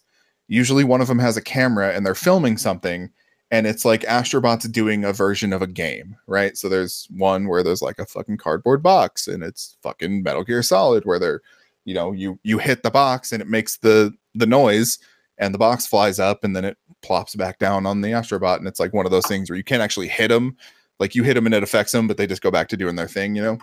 Usually, 0.47 0.83
one 0.83 1.01
of 1.01 1.07
them 1.07 1.19
has 1.19 1.35
a 1.37 1.41
camera 1.41 1.93
and 1.93 2.05
they're 2.05 2.15
filming 2.15 2.57
something, 2.57 3.09
and 3.53 3.67
it's 3.67 3.85
like 3.85 4.01
astrobots 4.01 4.69
doing 4.71 5.05
a 5.05 5.13
version 5.13 5.53
of 5.53 5.61
a 5.61 5.67
game, 5.67 6.15
right? 6.25 6.57
So 6.57 6.67
there's 6.67 7.07
one 7.11 7.47
where 7.47 7.61
there's 7.61 7.83
like 7.83 7.99
a 7.99 8.05
fucking 8.05 8.37
cardboard 8.37 8.81
box, 8.81 9.27
and 9.27 9.43
it's 9.43 9.77
fucking 9.83 10.23
Metal 10.23 10.43
Gear 10.43 10.63
Solid, 10.63 11.05
where 11.05 11.19
they're, 11.19 11.41
you 11.85 11.93
know, 11.93 12.11
you 12.11 12.39
you 12.43 12.57
hit 12.57 12.81
the 12.81 12.91
box 12.91 13.31
and 13.31 13.41
it 13.41 13.47
makes 13.47 13.77
the 13.77 14.11
the 14.33 14.47
noise, 14.47 14.97
and 15.37 15.53
the 15.53 15.59
box 15.59 15.85
flies 15.85 16.19
up, 16.19 16.43
and 16.43 16.55
then 16.55 16.65
it 16.65 16.77
plops 17.03 17.35
back 17.35 17.59
down 17.59 17.85
on 17.85 18.01
the 18.01 18.09
astrobot, 18.09 18.57
and 18.57 18.67
it's 18.67 18.79
like 18.79 18.93
one 18.93 19.05
of 19.05 19.11
those 19.11 19.27
things 19.27 19.49
where 19.49 19.57
you 19.57 19.63
can't 19.63 19.83
actually 19.83 20.07
hit 20.07 20.29
them 20.29 20.57
like 20.99 21.15
you 21.15 21.23
hit 21.23 21.33
them 21.33 21.45
and 21.45 21.55
it 21.55 21.63
affects 21.63 21.91
them, 21.91 22.07
but 22.07 22.17
they 22.17 22.27
just 22.27 22.41
go 22.41 22.51
back 22.51 22.67
to 22.69 22.77
doing 22.77 22.95
their 22.95 23.07
thing, 23.07 23.35
you 23.35 23.41
know? 23.41 23.57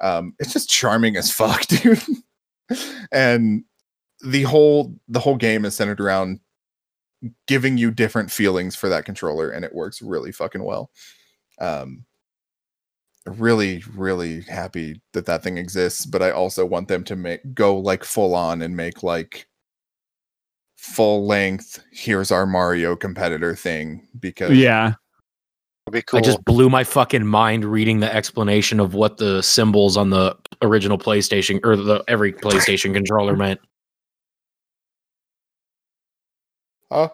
Um, 0.00 0.34
it's 0.38 0.52
just 0.52 0.68
charming 0.68 1.16
as 1.16 1.30
fuck, 1.30 1.66
dude. 1.66 2.02
and 3.12 3.64
the 4.24 4.42
whole 4.42 4.94
the 5.08 5.20
whole 5.20 5.36
game 5.36 5.64
is 5.64 5.74
centered 5.74 6.00
around 6.00 6.40
giving 7.46 7.78
you 7.78 7.90
different 7.90 8.30
feelings 8.30 8.76
for 8.76 8.88
that 8.88 9.04
controller, 9.04 9.50
and 9.50 9.64
it 9.64 9.74
works 9.74 10.02
really 10.02 10.32
fucking 10.32 10.62
well. 10.62 10.90
Um 11.58 12.04
really, 13.26 13.82
really 13.94 14.42
happy 14.42 15.00
that 15.12 15.26
that 15.26 15.42
thing 15.42 15.58
exists, 15.58 16.06
but 16.06 16.22
I 16.22 16.30
also 16.30 16.64
want 16.64 16.88
them 16.88 17.04
to 17.04 17.16
make 17.16 17.54
go 17.54 17.76
like 17.76 18.04
full 18.04 18.34
on 18.34 18.62
and 18.62 18.76
make 18.76 19.02
like 19.02 19.46
full 20.76 21.26
length 21.26 21.82
here's 21.90 22.30
our 22.30 22.46
Mario 22.46 22.94
competitor 22.94 23.56
thing 23.56 24.06
because 24.20 24.52
yeah. 24.52 24.94
Would 25.86 25.92
be 25.92 26.02
cool. 26.02 26.18
I 26.18 26.20
just 26.20 26.44
blew 26.44 26.68
my 26.68 26.82
fucking 26.82 27.24
mind 27.24 27.64
reading 27.64 28.00
the 28.00 28.12
explanation 28.12 28.80
of 28.80 28.94
what 28.94 29.18
the 29.18 29.40
symbols 29.40 29.96
on 29.96 30.10
the 30.10 30.36
original 30.60 30.98
PlayStation 30.98 31.60
or 31.64 31.76
the 31.76 32.02
every 32.08 32.32
PlayStation 32.32 32.92
controller 32.92 33.36
meant. 33.36 33.60
Huh? 36.90 37.08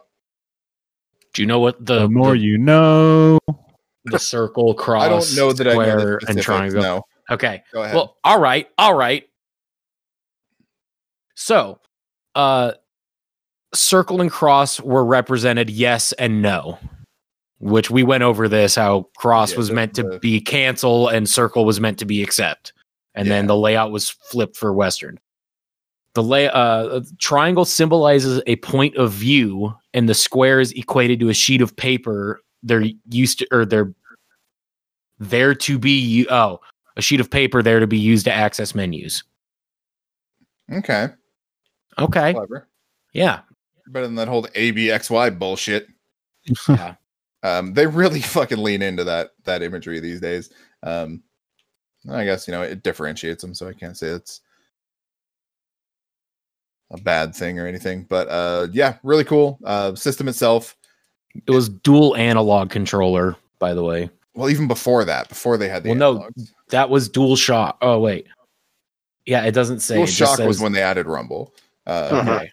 Do 1.34 1.42
you 1.42 1.46
know 1.46 1.60
what 1.60 1.84
the 1.84 2.00
The 2.00 2.08
more 2.08 2.32
the, 2.32 2.38
you 2.38 2.58
know. 2.58 3.38
the 4.04 4.18
circle, 4.18 4.74
cross, 4.74 5.02
I 5.04 5.08
don't 5.08 5.36
know 5.36 5.52
that 5.52 5.66
I 5.66 5.72
know 5.74 5.82
square, 5.82 5.96
the 5.96 6.12
and 6.12 6.20
specifics, 6.22 6.44
triangle? 6.44 6.82
No, 6.82 7.02
Okay. 7.30 7.62
go 7.72 7.82
ahead. 7.82 7.94
Well, 7.94 8.16
all 8.24 8.38
right, 8.40 8.68
all 8.78 8.94
right. 8.94 9.24
So, 11.34 11.80
uh 12.34 12.72
circle 13.74 14.20
and 14.20 14.30
cross 14.30 14.78
were 14.80 15.04
represented 15.04 15.70
yes 15.70 16.12
and 16.12 16.42
no. 16.42 16.78
Which 17.58 17.90
we 17.90 18.02
went 18.02 18.22
over 18.22 18.48
this 18.48 18.74
how 18.74 19.08
cross 19.16 19.52
Yeah, 19.52 19.58
was 19.58 19.68
the- 19.68 19.74
meant 19.74 19.94
to 19.94 20.02
the- 20.02 20.18
be 20.18 20.40
cancel 20.40 21.08
and 21.08 21.28
circle 21.28 21.64
was 21.64 21.80
meant 21.80 21.98
to 22.00 22.04
be 22.04 22.22
accept. 22.22 22.72
And 23.14 23.30
then 23.30 23.46
the 23.46 23.56
layout 23.56 23.92
was 23.92 24.08
flipped 24.10 24.56
for 24.56 24.72
western. 24.72 25.18
The 26.14 26.22
lay 26.22 26.48
uh 26.48 27.00
triangle 27.18 27.64
symbolizes 27.64 28.42
a 28.46 28.56
point 28.56 28.96
of 28.96 29.12
view 29.12 29.74
and 29.94 30.08
the 30.08 30.14
square 30.14 30.60
is 30.60 30.72
equated 30.72 31.20
to 31.20 31.28
a 31.30 31.34
sheet 31.34 31.62
of 31.62 31.74
paper 31.76 32.40
they're 32.62 32.84
used 33.10 33.38
to 33.40 33.46
or 33.50 33.64
they're 33.64 33.92
there 35.18 35.54
to 35.54 35.78
be 35.78 36.26
oh 36.30 36.60
a 36.96 37.02
sheet 37.02 37.20
of 37.20 37.30
paper 37.30 37.62
there 37.62 37.80
to 37.80 37.86
be 37.86 37.98
used 37.98 38.24
to 38.26 38.32
access 38.32 38.74
menus. 38.74 39.24
okay, 40.70 41.08
Okay. 41.98 42.34
clever. 42.34 42.68
Yeah. 43.14 43.40
Better 43.88 44.06
than 44.06 44.16
that 44.16 44.28
whole 44.28 44.44
ABXY 44.44 45.38
bullshit. 45.38 45.86
Yeah. 46.68 46.94
Um, 47.42 47.72
they 47.74 47.86
really 47.86 48.20
fucking 48.36 48.58
lean 48.58 48.82
into 48.82 49.04
that 49.04 49.30
that 49.44 49.62
imagery 49.62 49.98
these 50.00 50.20
days. 50.20 50.50
Um, 50.82 51.22
I 52.10 52.24
guess 52.24 52.46
you 52.46 52.52
know 52.52 52.62
it 52.62 52.82
differentiates 52.82 53.42
them, 53.42 53.54
so 53.54 53.68
I 53.68 53.72
can't 53.72 53.96
say 53.96 54.08
it's 54.08 54.40
a 56.92 56.98
bad 57.00 57.34
thing 57.34 57.58
or 57.58 57.66
anything. 57.66 58.04
But 58.08 58.28
uh, 58.28 58.68
yeah, 58.72 58.96
really 59.02 59.24
cool. 59.24 59.58
Uh, 59.64 59.94
system 59.94 60.28
itself. 60.28 60.76
It 61.46 61.50
was 61.50 61.68
dual 61.68 62.14
analog 62.16 62.70
controller, 62.70 63.36
by 63.58 63.74
the 63.74 63.82
way. 63.82 64.10
Well, 64.34 64.48
even 64.50 64.68
before 64.68 65.04
that, 65.04 65.28
before 65.28 65.56
they 65.56 65.68
had 65.68 65.82
the 65.82 65.90
Well, 65.90 65.98
no. 65.98 66.28
That 66.70 66.88
was 66.90 67.08
dual 67.08 67.36
shock. 67.36 67.78
Oh 67.82 67.98
wait. 67.98 68.26
Yeah, 69.26 69.44
it 69.44 69.52
doesn't 69.52 69.80
say. 69.80 69.94
Dual 69.96 70.04
it 70.04 70.08
Shock 70.08 70.36
says, 70.38 70.46
was 70.46 70.60
when 70.60 70.72
they 70.72 70.82
added 70.82 71.06
Rumble. 71.06 71.54
Uh, 71.86 72.10
Mhm. 72.10 72.36
Okay. 72.36 72.52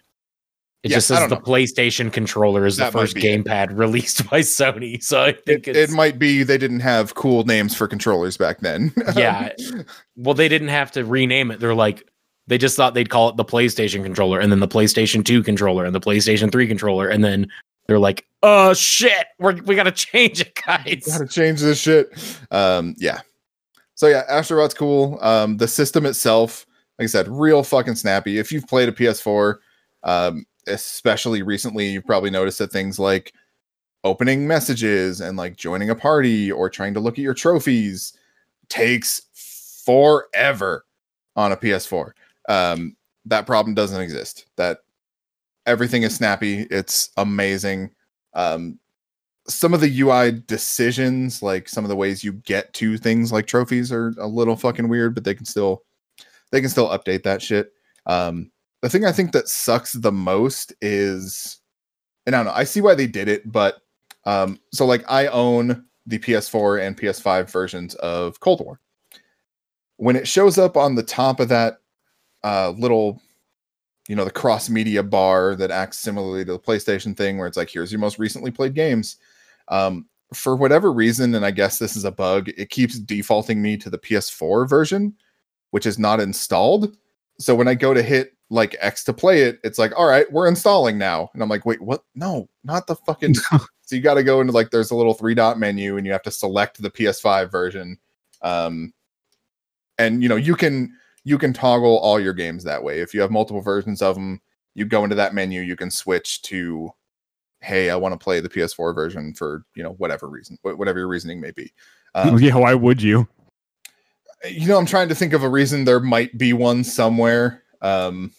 It 0.83 0.91
Yeah, 0.91 0.97
just 0.97 1.07
says 1.07 1.27
the 1.27 1.35
know. 1.35 1.41
PlayStation 1.41 2.11
controller 2.13 2.65
is 2.65 2.77
the 2.77 2.85
That 2.85 2.93
might 2.93 3.01
first 3.01 3.15
be 3.15 3.27
it. 3.27 3.43
gamepad 3.43 3.69
released 3.77 4.29
by 4.29 4.39
Sony. 4.41 5.01
So 5.03 5.21
I 5.23 5.33
think 5.33 5.67
it 5.67 5.75
it's 5.75 5.91
might 5.91 6.17
be 6.19 6.43
they 6.43 6.57
didn't 6.57 6.79
have 6.81 7.15
cool 7.15 7.43
names 7.43 7.75
for 7.75 7.85
controllers 7.87 8.37
back 8.37 8.59
then. 8.59 8.93
Yeah. 9.15 9.49
well, 10.15 10.35
they 10.35 10.47
didn't 10.47 10.69
have 10.69 10.91
to 10.93 11.03
rename 11.03 11.51
it. 11.51 11.59
They're 11.59 11.75
like 11.75 12.07
they 12.49 12.57
just 12.57 12.75
thought 12.75 12.95
they'd 12.95 13.09
call 13.09 13.29
it 13.29 13.37
the 13.37 13.45
PlayStation 13.45 14.03
controller 14.03 14.39
and 14.39 14.51
then 14.51 14.59
the 14.59 14.67
PlayStation 14.67 15.23
2 15.23 15.43
controller 15.43 15.85
and 15.85 15.93
the 15.93 16.01
PlayStation 16.01 16.51
3 16.51 16.67
controller 16.67 17.07
and 17.07 17.23
then 17.23 17.47
they're 17.87 17.99
like, 17.99 18.27
"Oh 18.43 18.73
shit, 18.75 19.25
we're, 19.39 19.55
we 19.63 19.75
got 19.75 19.83
to 19.83 19.91
change 19.91 20.41
it, 20.41 20.53
guys." 20.65 21.05
gotta 21.07 21.27
change 21.27 21.59
this 21.61 21.79
shit. 21.79 22.09
Um, 22.51 22.95
yeah. 22.99 23.21
So 23.95 24.07
yeah, 24.07 24.23
Astrobot's 24.29 24.75
cool. 24.75 25.17
Um, 25.21 25.57
the 25.57 25.67
system 25.67 26.05
itself, 26.05 26.65
like 26.99 27.05
I 27.05 27.07
said, 27.07 27.27
real 27.27 27.63
fucking 27.63 27.95
snappy. 27.95 28.37
If 28.37 28.51
you've 28.51 28.67
played 28.67 28.89
a 28.89 28.91
PS4, 28.91 29.55
um, 30.03 30.45
especially 30.67 31.41
recently, 31.41 31.89
you've 31.89 32.05
probably 32.05 32.29
noticed 32.29 32.59
that 32.59 32.71
things 32.71 32.99
like 32.99 33.33
opening 34.03 34.47
messages 34.47 35.19
and 35.19 35.35
like 35.35 35.57
joining 35.57 35.89
a 35.89 35.95
party 35.95 36.51
or 36.51 36.69
trying 36.69 36.93
to 36.93 36.99
look 36.99 37.15
at 37.15 37.23
your 37.23 37.33
trophies 37.33 38.13
takes 38.69 39.23
forever 39.83 40.85
on 41.35 41.51
a 41.51 41.57
PS4. 41.57 42.11
Um, 42.49 42.97
that 43.25 43.47
problem 43.47 43.73
doesn't 43.75 44.01
exist. 44.01 44.47
That 44.57 44.79
everything 45.65 46.03
is 46.03 46.15
snappy. 46.15 46.67
It's 46.71 47.11
amazing. 47.15 47.91
Um, 48.33 48.79
some 49.47 49.73
of 49.73 49.81
the 49.81 50.01
UI 50.01 50.31
decisions, 50.31 51.41
like 51.41 51.69
some 51.69 51.85
of 51.85 51.89
the 51.89 51.95
ways 51.95 52.23
you 52.23 52.33
get 52.33 52.73
to 52.73 52.97
things 52.97 53.31
like 53.31 53.47
trophies, 53.47 53.91
are 53.91 54.13
a 54.19 54.27
little 54.27 54.55
fucking 54.55 54.89
weird, 54.89 55.15
but 55.15 55.23
they 55.23 55.33
can 55.33 55.45
still 55.45 55.83
they 56.51 56.59
can 56.59 56.69
still 56.69 56.89
update 56.89 57.23
that 57.23 57.41
shit. 57.41 57.71
Um, 58.05 58.51
the 58.81 58.89
thing 58.89 59.05
I 59.05 59.11
think 59.11 59.31
that 59.33 59.47
sucks 59.47 59.93
the 59.93 60.11
most 60.11 60.73
is, 60.81 61.59
and 62.25 62.35
I 62.35 62.39
don't 62.39 62.47
know, 62.47 62.53
I 62.53 62.63
see 62.63 62.81
why 62.81 62.95
they 62.95 63.07
did 63.07 63.27
it, 63.27 63.51
but 63.51 63.81
um, 64.25 64.59
so 64.71 64.85
like 64.85 65.03
I 65.09 65.27
own 65.27 65.85
the 66.05 66.19
PS4 66.19 66.85
and 66.85 66.97
PS5 66.97 67.51
versions 67.51 67.95
of 67.95 68.39
Cold 68.39 68.61
War. 68.61 68.79
When 69.97 70.15
it 70.15 70.27
shows 70.27 70.57
up 70.57 70.77
on 70.77 70.95
the 70.95 71.03
top 71.03 71.39
of 71.39 71.49
that 71.49 71.79
uh, 72.43 72.71
little, 72.77 73.21
you 74.07 74.15
know, 74.15 74.25
the 74.25 74.31
cross 74.31 74.69
media 74.69 75.03
bar 75.03 75.55
that 75.55 75.71
acts 75.71 75.99
similarly 75.99 76.45
to 76.45 76.53
the 76.53 76.59
PlayStation 76.59 77.15
thing, 77.15 77.37
where 77.37 77.47
it's 77.47 77.57
like, 77.57 77.69
here's 77.69 77.91
your 77.91 77.99
most 77.99 78.19
recently 78.19 78.51
played 78.51 78.73
games. 78.73 79.17
Um, 79.67 80.07
for 80.33 80.55
whatever 80.55 80.91
reason, 80.91 81.33
and 81.35 81.45
I 81.45 81.51
guess 81.51 81.79
this 81.79 81.95
is 81.95 82.05
a 82.05 82.11
bug, 82.11 82.49
it 82.57 82.69
keeps 82.69 82.99
defaulting 82.99 83.61
me 83.61 83.77
to 83.77 83.89
the 83.89 83.97
PS4 83.97 84.69
version, 84.69 85.15
which 85.71 85.85
is 85.85 85.97
not 85.97 86.19
installed. 86.19 86.95
So 87.39 87.55
when 87.55 87.67
I 87.67 87.73
go 87.73 87.93
to 87.93 88.03
hit 88.03 88.33
like 88.49 88.75
X 88.79 89.03
to 89.05 89.13
play 89.13 89.43
it, 89.43 89.59
it's 89.63 89.79
like, 89.79 89.91
all 89.97 90.07
right, 90.07 90.31
we're 90.31 90.47
installing 90.47 90.97
now. 90.97 91.29
And 91.33 91.41
I'm 91.41 91.49
like, 91.49 91.65
wait, 91.65 91.81
what? 91.81 92.03
No, 92.15 92.47
not 92.63 92.87
the 92.87 92.95
fucking. 92.95 93.33
so 93.81 93.95
you 93.95 94.01
got 94.01 94.15
to 94.15 94.23
go 94.23 94.41
into 94.41 94.53
like, 94.53 94.71
there's 94.71 94.91
a 94.91 94.95
little 94.95 95.13
three 95.13 95.35
dot 95.35 95.59
menu 95.59 95.97
and 95.97 96.05
you 96.05 96.11
have 96.11 96.23
to 96.23 96.31
select 96.31 96.81
the 96.81 96.91
PS5 96.91 97.51
version. 97.51 97.97
Um, 98.41 98.93
and 99.97 100.23
you 100.23 100.29
know, 100.29 100.35
you 100.35 100.55
can 100.55 100.93
you 101.23 101.37
can 101.37 101.53
toggle 101.53 101.97
all 101.99 102.19
your 102.19 102.33
games 102.33 102.63
that 102.63 102.83
way. 102.83 102.99
If 103.01 103.13
you 103.13 103.21
have 103.21 103.31
multiple 103.31 103.61
versions 103.61 104.01
of 104.01 104.15
them, 104.15 104.41
you 104.75 104.85
go 104.85 105.03
into 105.03 105.15
that 105.15 105.33
menu, 105.33 105.61
you 105.61 105.75
can 105.75 105.91
switch 105.91 106.41
to, 106.43 106.91
hey, 107.61 107.89
I 107.89 107.95
want 107.95 108.13
to 108.13 108.23
play 108.23 108.39
the 108.39 108.49
PS4 108.49 108.95
version 108.95 109.33
for 109.33 109.65
you 109.75 109.83
know 109.83 109.93
whatever 109.93 110.27
reason, 110.27 110.57
whatever 110.61 110.99
your 110.99 111.07
reasoning 111.07 111.39
may 111.41 111.51
be. 111.51 111.71
Um, 112.15 112.39
yeah, 112.41 112.55
why 112.55 112.73
would 112.73 113.01
you? 113.01 113.27
you 114.47 114.67
know, 114.67 114.77
I'm 114.77 114.85
trying 114.85 115.09
to 115.09 115.15
think 115.15 115.33
of 115.33 115.43
a 115.43 115.49
reason. 115.49 115.83
There 115.83 115.99
might 115.99 116.37
be 116.37 116.53
one 116.53 116.83
somewhere. 116.83 117.63
Um, 117.81 118.31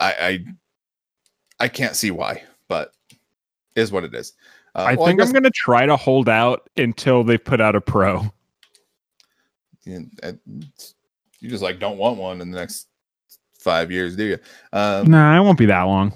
I 0.00 0.12
I, 0.12 1.64
I 1.64 1.68
can't 1.68 1.96
see 1.96 2.10
why, 2.10 2.42
but 2.68 2.92
is 3.74 3.92
what 3.92 4.04
it 4.04 4.14
is. 4.14 4.34
Uh, 4.74 4.84
I 4.88 4.94
well, 4.94 5.06
think 5.06 5.18
guess- 5.18 5.28
I'm 5.28 5.32
gonna 5.32 5.50
try 5.50 5.86
to 5.86 5.96
hold 5.96 6.28
out 6.28 6.68
until 6.76 7.24
they 7.24 7.38
put 7.38 7.60
out 7.60 7.74
a 7.74 7.80
pro. 7.80 8.30
uh, 10.22 10.32
you 11.40 11.48
just 11.48 11.62
like 11.62 11.78
don't 11.78 11.98
want 11.98 12.18
one 12.18 12.40
in 12.40 12.50
the 12.50 12.58
next 12.58 12.88
five 13.58 13.90
years, 13.90 14.16
do 14.16 14.24
you? 14.24 14.38
Um, 14.72 15.10
Nah, 15.10 15.36
it 15.36 15.42
won't 15.44 15.58
be 15.58 15.66
that 15.66 15.82
long. 15.82 16.12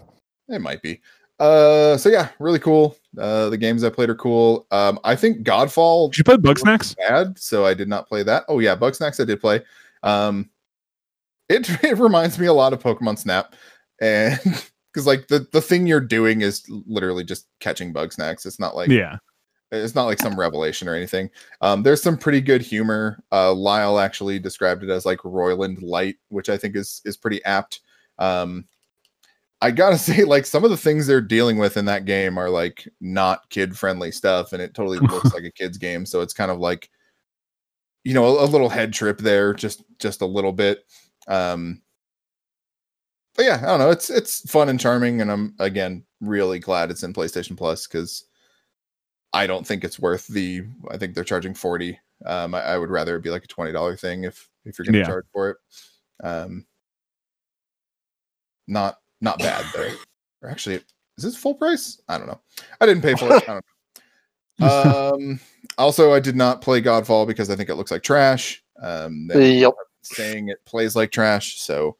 It 0.49 0.61
might 0.61 0.83
be. 0.83 1.01
Uh, 1.39 1.97
so 1.97 2.09
yeah, 2.11 2.29
really 2.39 2.59
cool. 2.59 2.97
Uh, 3.19 3.49
the 3.49 3.57
games 3.57 3.83
I 3.83 3.89
played 3.89 4.11
are 4.11 4.15
cool. 4.15 4.67
Um, 4.71 5.01
I 5.05 5.17
think 5.17 5.47
Godfall 5.47 6.11
Did 6.11 6.19
you 6.19 6.25
play 6.25 6.37
Bugsnax? 6.37 6.97
bad, 6.97 7.39
so 7.39 7.65
I 7.65 7.73
did 7.75 7.89
not 7.89 8.07
play 8.09 8.23
that. 8.23 8.45
Oh 8.49 8.59
yeah, 8.59 8.77
Bugsnax 8.77 9.21
I 9.21 9.25
did 9.25 9.41
play. 9.41 9.63
Um, 10.03 10.51
it 11.49 11.69
it 11.85 11.99
reminds 11.99 12.39
me 12.39 12.47
a 12.47 12.53
lot 12.53 12.73
of 12.73 12.83
Pokemon 12.83 13.19
Snap, 13.19 13.55
and 14.01 14.39
because 14.93 15.07
like 15.07 15.29
the 15.29 15.47
the 15.53 15.63
thing 15.63 15.87
you're 15.87 16.01
doing 16.01 16.43
is 16.43 16.65
literally 16.69 17.25
just 17.25 17.47
catching 17.59 17.93
Bugsnax. 17.93 18.45
It's 18.45 18.61
not 18.61 18.77
like 18.77 18.91
Yeah. 18.91 19.17
It's 19.73 19.95
not 19.95 20.07
like 20.07 20.19
some 20.19 20.39
revelation 20.39 20.89
or 20.89 20.95
anything. 20.95 21.31
Um, 21.61 21.83
there's 21.83 22.03
some 22.03 22.17
pretty 22.17 22.41
good 22.41 22.63
humor. 22.63 23.23
Uh, 23.31 23.53
Lyle 23.53 23.99
actually 23.99 24.39
described 24.39 24.83
it 24.83 24.91
as 24.91 25.07
like 25.07 25.21
Royland 25.25 25.83
Light, 25.83 26.17
which 26.29 26.49
I 26.49 26.57
think 26.57 26.77
is 26.77 27.01
is 27.05 27.17
pretty 27.17 27.45
apt. 27.45 27.81
Um, 28.19 28.67
I 29.61 29.71
gotta 29.71 29.99
say, 29.99 30.25
like 30.25 30.47
some 30.47 30.65
of 30.65 30.71
the 30.71 30.77
things 30.77 31.07
they're 31.07 31.21
dealing 31.21 31.59
with 31.59 31.77
in 31.77 31.85
that 31.87 32.05
game 32.05 32.39
are 32.39 32.51
like 32.51 32.89
not 33.01 33.49
kid 33.51 33.77
friendly 33.77 34.11
stuff, 34.13 34.53
and 34.53 34.63
it 34.63 34.75
totally 34.75 34.99
looks 34.99 35.33
like 35.35 35.45
a 35.45 35.53
kid's 35.53 35.79
game. 35.79 36.05
So 36.07 36.21
it's 36.21 36.35
kind 36.35 36.51
of 36.51 36.59
like, 36.59 36.91
you 38.05 38.15
know, 38.15 38.39
a, 38.39 38.45
a 38.45 38.47
little 38.47 38.69
head 38.69 38.93
trip 38.93 39.19
there, 39.19 39.55
just 39.55 39.83
just 39.99 40.21
a 40.23 40.27
little 40.27 40.53
bit. 40.53 40.85
Um, 41.29 41.83
but 43.37 43.45
yeah, 43.45 43.61
I 43.63 43.67
don't 43.67 43.79
know. 43.79 43.91
It's 43.91 44.11
it's 44.11 44.51
fun 44.51 44.69
and 44.69 44.81
charming, 44.81 45.21
and 45.21 45.31
I'm 45.31 45.55
again 45.59 46.05
really 46.21 46.59
glad 46.59 46.91
it's 46.91 47.03
in 47.03 47.13
PlayStation 47.13 47.57
Plus 47.57 47.87
because 47.87 48.25
I 49.33 49.47
don't 49.47 49.67
think 49.67 49.85
it's 49.85 49.99
worth 49.99 50.27
the. 50.27 50.63
I 50.91 50.97
think 50.97 51.15
they're 51.15 51.25
charging 51.25 51.55
forty. 51.55 51.99
Um, 52.27 52.55
I, 52.55 52.63
I 52.63 52.79
would 52.79 52.91
rather 52.91 53.17
it 53.17 53.23
be 53.23 53.31
like 53.31 53.45
a 53.45 53.49
twenty 53.49 53.73
dollar 53.73 53.97
thing 53.97 54.25
if 54.25 54.49
if 54.65 54.79
you're 54.79 54.85
going 54.85 54.95
to 54.95 55.01
Yeah. 55.01 55.07
charge 55.07 55.27
for 55.33 55.51
it. 55.51 55.57
Um, 56.23 56.67
not 58.67 58.99
not 59.21 59.39
bad 59.43 59.65
though. 59.73 59.93
Or 60.43 60.49
actually, 60.51 60.77
is 60.77 61.25
this 61.25 61.37
full 61.37 61.55
price? 61.55 62.01
I 62.09 62.19
don't 62.19 62.27
know. 62.27 62.41
I 62.81 62.87
didn't 62.87 63.03
pay 63.03 63.15
for 63.15 63.31
it. 63.37 63.45
I 63.49 63.53
don't 63.55 63.65
know. 64.59 65.15
Um, 65.19 65.41
also, 65.79 66.13
I 66.13 66.21
did 66.21 66.37
not 66.37 66.61
play 66.61 66.83
Godfall 66.83 67.27
because 67.27 67.51
I 67.51 67.57
think 67.57 67.69
it 67.69 67.77
looks 67.77 67.91
like 67.91 68.03
trash. 68.03 68.63
Um, 68.83 69.31
Yep. 69.35 69.75
saying 70.03 70.49
it 70.49 70.65
plays 70.65 70.97
like 70.97 71.11
trash. 71.13 71.61
So, 71.61 71.97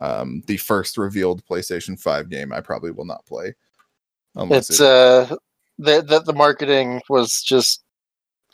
um, 0.00 0.42
the 0.46 0.56
first 0.56 0.98
revealed 0.98 1.44
PlayStation 1.44 1.98
Five 1.98 2.28
game, 2.28 2.52
I 2.52 2.60
probably 2.60 2.90
will 2.90 3.04
not 3.04 3.24
play. 3.26 3.54
Unless 4.34 4.70
It's 4.70 4.80
it, 4.80 4.84
uh 4.84 5.36
the, 5.78 6.02
the 6.02 6.20
the 6.20 6.32
marketing 6.32 7.00
was 7.08 7.42
just 7.42 7.82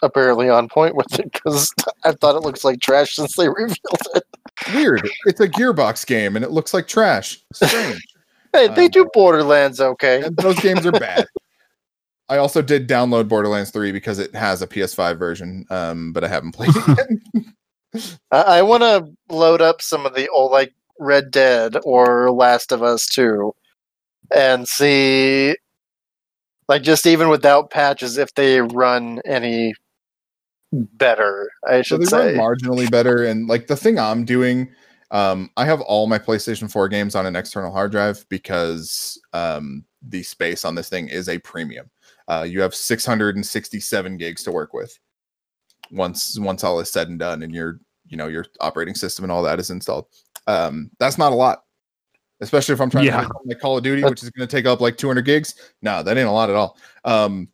apparently 0.03 0.49
on 0.51 0.69
point 0.69 0.95
with 0.97 1.19
it 1.19 1.33
because 1.33 1.73
I 2.05 2.13
thought 2.13 2.37
it 2.37 2.43
looks 2.43 2.65
like 2.65 2.81
trash 2.81 3.15
since 3.17 3.35
they 3.37 3.49
revealed 3.49 3.79
it. 4.15 4.25
weird. 4.75 5.09
It's 5.27 5.41
a 5.41 5.49
Gearbox 5.49 6.07
game 6.07 6.37
and 6.37 6.45
it 6.45 6.51
looks 6.51 6.75
like 6.75 6.87
trash. 6.87 7.43
Strange. 7.53 8.01
Hey, 8.53 8.69
they 8.69 8.85
Um, 8.85 8.91
do 8.93 9.09
Borderlands 9.13 9.81
okay. 9.81 10.23
and 10.23 10.37
those 10.37 10.61
games 10.61 10.87
are 10.87 10.93
bad. 10.93 11.27
I 12.29 12.37
also 12.37 12.63
did 12.63 12.89
download 12.89 13.27
Borderlands 13.27 13.71
3 13.73 13.91
because 13.91 14.21
it 14.21 14.33
has 14.33 14.63
a 14.63 14.67
PS5 14.69 15.19
version, 15.19 15.67
um, 15.71 16.13
but 16.13 16.23
I 16.23 16.29
haven't 16.29 16.53
played 16.53 16.71
it 16.73 17.21
yet. 17.35 17.45
I, 18.31 18.59
I 18.59 18.63
want 18.63 18.83
to 18.85 19.07
load 19.29 19.61
up 19.61 19.83
some 19.83 20.07
of 20.07 20.15
the 20.15 20.29
old 20.29 20.53
like 20.53 20.73
Red 21.01 21.33
Dead 21.33 21.77
or 21.83 22.31
Last 22.31 22.71
of 22.71 22.85
Us 22.85 23.09
2 23.09 23.53
and 24.33 24.69
see 24.69 25.57
like 26.69 26.83
just 26.83 27.07
even 27.07 27.29
without 27.29 27.71
patches 27.71 28.19
if 28.19 28.35
they 28.35 28.61
run 28.61 29.21
any 29.25 29.75
better, 30.73 31.51
I 31.67 31.83
so 31.83 31.99
should 31.99 32.01
they 32.01 32.07
say. 32.07 32.37
run 32.37 32.57
marginally 32.57 32.91
better. 32.91 33.25
And 33.25 33.49
like 33.49 33.67
the 33.67 33.77
thing 33.77 33.99
I'm 33.99 34.25
doing, 34.25 34.71
um, 35.11 35.51
I 35.57 35.65
have 35.65 35.81
all 35.83 36.07
my 36.07 36.19
PlayStation 36.19 36.71
4 36.71 36.89
games 36.89 37.15
on 37.15 37.27
an 37.27 37.37
external 37.37 37.73
hard 37.73 37.93
drive 37.93 38.25
because 38.29 39.21
um, 39.33 39.85
the 40.03 40.23
space 40.23 40.65
on 40.65 40.75
this 40.75 40.89
thing 40.89 41.09
is 41.09 41.29
a 41.29 41.39
premium. 41.39 41.91
Uh, 42.29 42.47
you 42.49 42.61
have 42.61 42.75
667 42.75 44.17
gigs 44.17 44.43
to 44.45 44.53
work 44.53 44.73
with 44.73 44.99
once 45.91 46.39
once 46.39 46.65
all 46.65 46.81
is 46.81 46.91
said 46.91 47.09
and 47.09 47.19
done, 47.19 47.43
and 47.43 47.55
your 47.55 47.81
you 48.07 48.17
know 48.17 48.29
your 48.29 48.47
operating 48.61 48.95
system 48.95 49.25
and 49.25 49.33
all 49.33 49.43
that 49.43 49.61
is 49.61 49.71
installed. 49.71 50.07
Um, 50.47 50.91
that's 50.99 51.19
not 51.19 51.33
a 51.33 51.37
lot, 51.37 51.64
especially 52.41 52.75
if 52.75 52.81
I'm 52.81 52.91
trying 52.91 53.05
Yeah. 53.07 53.23
to 53.23 53.29
play 53.29 53.41
like 53.47 53.61
Call 53.61 53.77
of 53.79 53.85
Duty, 53.85 54.03
which 54.05 54.23
is 54.23 54.31
going 54.31 54.47
to 54.47 54.57
take 54.57 54.67
up 54.67 54.81
like 54.81 54.97
200 54.97 55.23
gigs. 55.23 55.55
No, 55.83 56.03
that 56.03 56.17
ain't 56.17 56.29
a 56.29 56.33
lot 56.33 56.51
at 56.51 56.57
all. 56.57 56.77
Um, 57.05 57.49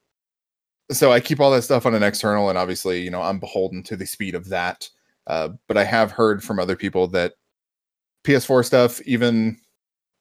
so 0.91 1.13
I 1.13 1.21
keep 1.21 1.39
all 1.41 1.51
that 1.53 1.63
stuff 1.63 1.87
on 1.87 1.95
an 1.95 2.03
external, 2.03 2.49
and 2.49 2.59
obviously, 2.59 3.01
you 3.01 3.11
know, 3.11 3.23
I'm 3.23 3.39
beholden 3.39 3.83
to 3.85 3.97
the 3.97 4.07
speed 4.07 4.35
of 4.35 4.49
that. 4.49 4.89
Uh, 5.27 5.51
but 5.69 5.77
I 5.77 5.85
have 5.85 6.11
heard 6.11 6.43
from 6.43 6.59
other 6.59 6.75
people 6.75 7.07
that 7.09 7.35
PS4 8.25 8.65
stuff, 8.65 9.01
even 9.03 9.57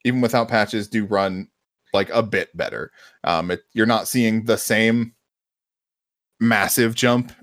even 0.05 0.21
without 0.21 0.47
patches, 0.47 0.87
do 0.87 1.05
run 1.05 1.47
like 1.93 2.09
a 2.11 2.21
bit 2.21 2.55
better. 2.55 2.91
Um, 3.23 3.51
it, 3.51 3.61
you're 3.73 3.85
not 3.87 4.07
seeing 4.07 4.45
the 4.45 4.57
same 4.57 5.13
massive 6.39 6.95
jump 6.95 7.33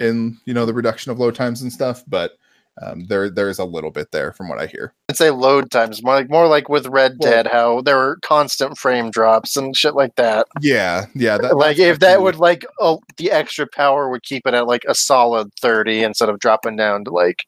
in 0.00 0.36
you 0.46 0.54
know 0.54 0.64
the 0.66 0.72
reduction 0.74 1.12
of 1.12 1.18
load 1.18 1.34
times 1.34 1.60
and 1.62 1.72
stuff, 1.72 2.02
but 2.08 2.32
um, 2.80 3.06
there 3.06 3.30
there's 3.30 3.58
a 3.58 3.64
little 3.64 3.90
bit 3.90 4.10
there 4.10 4.32
from 4.32 4.48
what 4.48 4.58
I 4.58 4.66
hear. 4.66 4.94
I'd 5.08 5.16
say 5.16 5.30
load 5.30 5.70
times 5.70 6.02
more 6.02 6.14
like 6.14 6.30
more 6.30 6.46
like 6.46 6.68
with 6.68 6.86
Red 6.86 7.16
Well- 7.18 7.30
Dead, 7.30 7.46
how 7.46 7.80
there 7.82 7.96
were 7.96 8.18
constant 8.22 8.78
frame 8.78 9.10
drops 9.10 9.56
and 9.56 9.76
shit 9.76 9.94
like 9.94 10.14
that. 10.16 10.46
Yeah, 10.60 11.06
yeah. 11.14 11.38
That, 11.38 11.56
like 11.56 11.78
if 11.78 11.98
that 12.00 12.22
would 12.22 12.36
like 12.36 12.64
oh, 12.80 13.00
the 13.16 13.30
extra 13.30 13.66
power 13.66 14.08
would 14.08 14.22
keep 14.22 14.46
it 14.46 14.54
at 14.54 14.66
like 14.66 14.84
a 14.88 14.94
solid 14.94 15.54
30 15.60 16.02
instead 16.02 16.28
of 16.28 16.38
dropping 16.38 16.76
down 16.76 17.04
to 17.04 17.10
like 17.10 17.44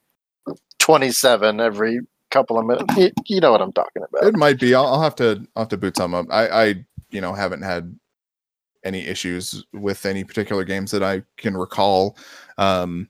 27 0.79 1.61
every 1.61 2.01
couple 2.31 2.59
of 2.59 2.65
minutes 2.67 2.97
you, 2.97 3.11
you 3.29 3.41
know 3.41 3.53
what 3.53 3.61
i'm 3.61 3.73
talking 3.73 4.03
about 4.03 4.27
it 4.27 4.35
might 4.35 4.59
be. 4.59 4.75
I'll, 4.75 4.87
I'll 4.87 5.03
have 5.03 5.15
to 5.17 5.47
I'll 5.55 5.65
have 5.65 5.69
to 5.69 5.77
boot 5.77 5.97
some 5.97 6.15
up. 6.15 6.27
I 6.31 6.49
I 6.49 6.87
you 7.11 7.21
know 7.21 7.35
haven't 7.35 7.63
had 7.63 7.97
any 8.85 9.07
issues 9.07 9.65
with 9.73 10.05
any 10.07 10.25
particular 10.25 10.65
games 10.65 10.91
that 10.91 11.03
I 11.03 11.23
can 11.37 11.57
recall. 11.57 12.17
Um, 12.59 13.09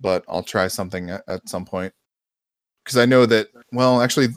but 0.00 0.24
I'll 0.28 0.42
try 0.42 0.68
something 0.68 1.10
at, 1.10 1.22
at 1.28 1.48
some 1.48 1.64
point 1.64 1.92
because 2.84 2.96
I 2.98 3.04
know 3.06 3.26
that. 3.26 3.48
Well, 3.72 4.00
actually, 4.00 4.28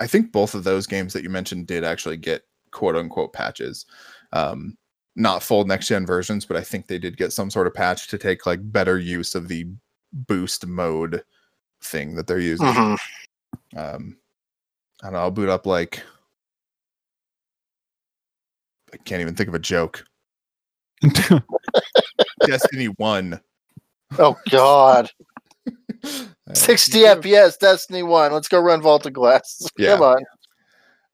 I 0.00 0.06
think 0.06 0.32
both 0.32 0.54
of 0.54 0.64
those 0.64 0.86
games 0.86 1.12
that 1.12 1.22
you 1.22 1.30
mentioned 1.30 1.66
did 1.66 1.84
actually 1.84 2.16
get 2.16 2.42
quote 2.70 2.96
unquote 2.96 3.32
patches. 3.32 3.86
Um, 4.32 4.76
not 5.16 5.42
full 5.42 5.64
next 5.64 5.88
gen 5.88 6.06
versions, 6.06 6.46
but 6.46 6.56
I 6.56 6.62
think 6.62 6.86
they 6.86 6.98
did 6.98 7.16
get 7.16 7.32
some 7.32 7.50
sort 7.50 7.66
of 7.66 7.74
patch 7.74 8.08
to 8.08 8.18
take 8.18 8.46
like 8.46 8.60
better 8.72 8.98
use 8.98 9.34
of 9.34 9.48
the 9.48 9.66
boost 10.12 10.66
mode 10.66 11.22
thing 11.82 12.14
that 12.14 12.26
they're 12.26 12.38
using 12.38 12.66
Mhm. 12.66 12.98
um 13.76 14.16
I 15.02 15.06
don't 15.06 15.12
know, 15.14 15.18
I'll 15.20 15.30
boot 15.30 15.48
up 15.48 15.66
like 15.66 16.02
I 18.92 18.96
can't 18.98 19.20
even 19.20 19.34
think 19.34 19.48
of 19.48 19.54
a 19.54 19.58
joke. 19.58 20.04
Destiny 22.46 22.86
1. 22.86 23.40
Oh 24.18 24.36
god. 24.50 25.10
Uh, 26.02 26.54
60 26.54 27.00
fps 27.00 27.58
destiny 27.58 28.02
1 28.02 28.32
let's 28.32 28.48
go 28.48 28.58
run 28.58 28.80
vault 28.80 29.04
of 29.04 29.12
glass. 29.12 29.68
Yeah. 29.78 29.96
come 29.96 30.02
on. 30.02 30.24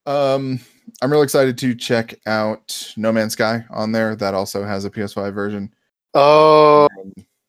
Um 0.07 0.61
I'm 1.03 1.11
real 1.11 1.23
excited 1.23 1.59
to 1.59 1.75
check 1.75 2.15
out 2.27 2.95
No 2.97 3.13
Man's 3.13 3.33
Sky 3.33 3.65
on 3.71 3.91
there. 3.93 4.15
That 4.15 4.33
also 4.33 4.65
has 4.65 4.85
a 4.85 4.91
PS5 4.91 5.35
version. 5.35 5.75
oh 6.15 6.89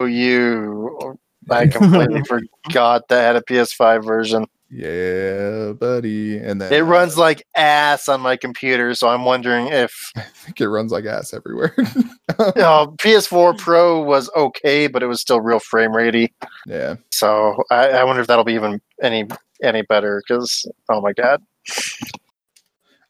Um, 0.02 0.10
you. 0.10 1.18
I 1.49 1.68
completely 1.68 2.24
forgot 2.65 3.07
that 3.07 3.22
had 3.22 3.36
a 3.36 3.41
ps5 3.41 4.03
version 4.03 4.45
yeah, 4.69 5.72
buddy. 5.73 6.38
And 6.38 6.61
then 6.61 6.73
it 6.73 6.81
runs 6.81 7.18
like 7.18 7.45
ass 7.56 8.07
on 8.07 8.22
my 8.22 8.35
computer 8.35 8.94
so 8.94 9.07
i'm 9.07 9.26
wondering 9.26 9.68
if 9.68 10.11
I 10.15 10.22
think 10.22 10.61
it 10.61 10.69
runs 10.69 10.91
like 10.91 11.06
ass 11.06 11.34
everywhere. 11.34 11.73
oh, 11.77 12.95
ps4 13.02 13.57
pro 13.57 14.02
was 14.02 14.30
okay 14.35 14.88
but 14.88 15.02
it 15.02 15.07
was 15.07 15.22
still 15.22 15.41
real 15.41 15.60
frame 15.60 15.91
ratey 15.91 16.30
yeah. 16.65 16.95
So 17.11 17.64
I, 17.72 17.89
I 17.89 18.03
wonder 18.03 18.22
if 18.22 18.27
that'll 18.27 18.44
be 18.44 18.53
even 18.53 18.81
any 19.02 19.26
any 19.64 19.81
better 19.84 20.22
because 20.27 20.65
oh 20.89 21.02
my 21.02 21.14
god, 21.14 21.41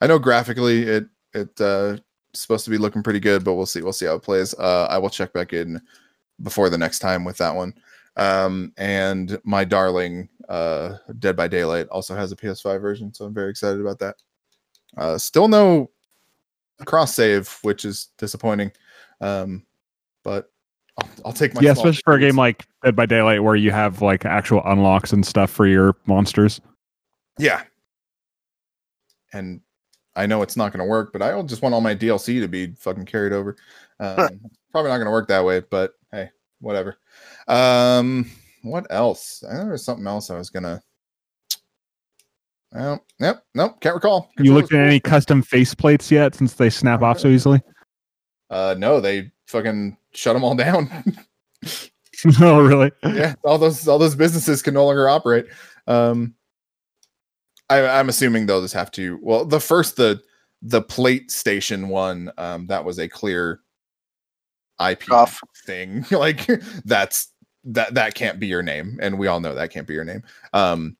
I 0.02 0.08
know 0.08 0.20
graphically 0.20 0.84
it 0.84 1.08
it 1.34 1.60
uh 1.60 1.98
supposed 2.34 2.66
to 2.66 2.72
be 2.72 2.78
looking 2.78 3.04
pretty 3.04 3.20
good, 3.20 3.44
but 3.44 3.56
we'll 3.56 3.66
see. 3.66 3.82
We'll 3.82 3.94
see 3.94 4.06
how 4.06 4.16
it 4.16 4.24
plays. 4.24 4.54
Uh 4.56 4.88
I 4.90 4.98
will 4.98 5.10
check 5.10 5.34
back 5.34 5.54
in 5.54 5.82
before 6.42 6.70
the 6.70 6.78
next 6.78 7.00
time 7.00 7.24
with 7.24 7.38
that 7.38 7.56
one. 7.56 7.74
Um, 8.18 8.74
and 8.78 9.40
my 9.44 9.64
darling 9.64 10.28
uh, 10.50 10.98
Dead 11.20 11.36
by 11.36 11.48
Daylight 11.48 11.88
also 11.90 12.16
has 12.16 12.32
a 12.32 12.36
PS5 12.36 12.82
version, 12.82 13.14
so 13.14 13.26
I'm 13.26 13.34
very 13.34 13.50
excited 13.50 13.80
about 13.80 14.00
that. 14.00 14.16
Uh, 14.98 15.18
still 15.18 15.48
no 15.48 15.92
cross 16.86 17.14
save, 17.14 17.58
which 17.62 17.86
is 17.86 18.10
disappointing. 18.18 18.72
Um, 19.22 19.66
but 20.24 20.52
I'll, 20.98 21.10
I'll 21.26 21.34
take 21.34 21.54
my 21.54 21.62
yeah, 21.62 21.74
small 21.74 21.88
especially 21.88 22.02
for 22.04 22.14
a 22.16 22.20
game 22.20 22.36
like 22.36 22.66
Dead 22.84 22.96
by 22.96 23.06
Daylight 23.06 23.44
where 23.44 23.56
you 23.56 23.72
have 23.72 24.02
like 24.02 24.26
actual 24.26 24.62
unlocks 24.66 25.14
and 25.14 25.26
stuff 25.26 25.52
for 25.52 25.68
your 25.68 25.96
monsters. 26.06 26.60
Yeah. 27.38 27.64
And 29.34 29.62
I 30.16 30.26
know 30.26 30.42
it's 30.42 30.58
not 30.58 30.72
going 30.72 30.84
to 30.84 30.90
work, 30.90 31.14
but 31.14 31.22
I 31.22 31.40
just 31.44 31.62
want 31.62 31.76
all 31.76 31.82
my 31.82 31.96
DLC 31.96 32.42
to 32.42 32.48
be 32.48 32.74
fucking 32.74 33.06
carried 33.06 33.34
over. 33.34 33.56
Um, 34.00 34.42
probably 34.72 34.92
not 34.92 34.98
going 34.98 35.08
to 35.08 35.12
work 35.12 35.28
that 35.30 35.44
way, 35.44 35.60
but 35.60 35.94
hey, 36.12 36.30
whatever. 36.60 36.98
Um, 37.48 38.30
what 38.64 38.88
else? 38.90 39.44
I 39.48 39.54
know 39.54 39.64
there 39.64 39.72
was 39.72 39.86
something 39.86 40.08
else 40.08 40.30
I 40.30 40.38
was 40.38 40.50
gonna. 40.50 40.82
Oh, 42.76 43.00
nope, 43.20 43.38
nope, 43.56 43.80
can't 43.80 43.96
recall. 43.96 44.30
you 44.40 44.54
looked 44.54 44.66
at 44.66 44.78
Controller's 44.78 44.88
any 44.88 45.00
custom 45.00 45.44
faceplates 45.44 46.12
yet 46.12 46.36
since 46.36 46.54
they 46.54 46.70
snap 46.70 47.02
off 47.02 47.20
so 47.20 47.30
easily? 47.30 47.62
Uh, 48.50 48.76
no, 48.78 49.00
they 49.00 49.32
fucking 49.48 49.98
shut 50.14 50.34
them 50.34 50.44
all 50.44 50.56
down. 50.56 50.90
oh, 52.42 52.62
really? 52.62 52.92
yeah, 53.04 53.36
all 53.44 53.58
those 53.58 53.88
all 53.88 54.00
those 54.00 54.16
businesses 54.16 54.62
can 54.62 54.74
no 54.74 54.86
longer 54.86 55.08
operate. 55.08 55.46
Um, 55.88 56.36
I, 57.70 57.86
I'm 57.86 58.10
assuming 58.10 58.46
they'll 58.46 58.62
just 58.62 58.74
have 58.74 58.92
to. 58.92 59.20
Well, 59.22 59.46
the 59.46 59.60
first 59.60 59.96
the 59.96 60.22
the 60.62 60.82
plate 60.82 61.32
station 61.32 61.90
one, 61.90 62.32
um, 62.38 62.68
that 62.68 62.84
was 62.84 63.00
a 63.00 63.08
clear 63.08 63.62
IP 64.86 65.12
Off. 65.12 65.40
thing. 65.66 66.06
like 66.12 66.48
that's 66.86 67.30
that 67.68 67.94
that 67.94 68.16
can't 68.16 68.40
be 68.40 68.48
your 68.48 68.64
name, 68.64 68.98
and 69.02 69.18
we 69.20 69.28
all 69.28 69.40
know 69.40 69.54
that 69.56 69.72
can't 69.72 69.88
be 69.88 69.94
your 69.94 70.04
name. 70.06 70.24
Um, 70.54 70.98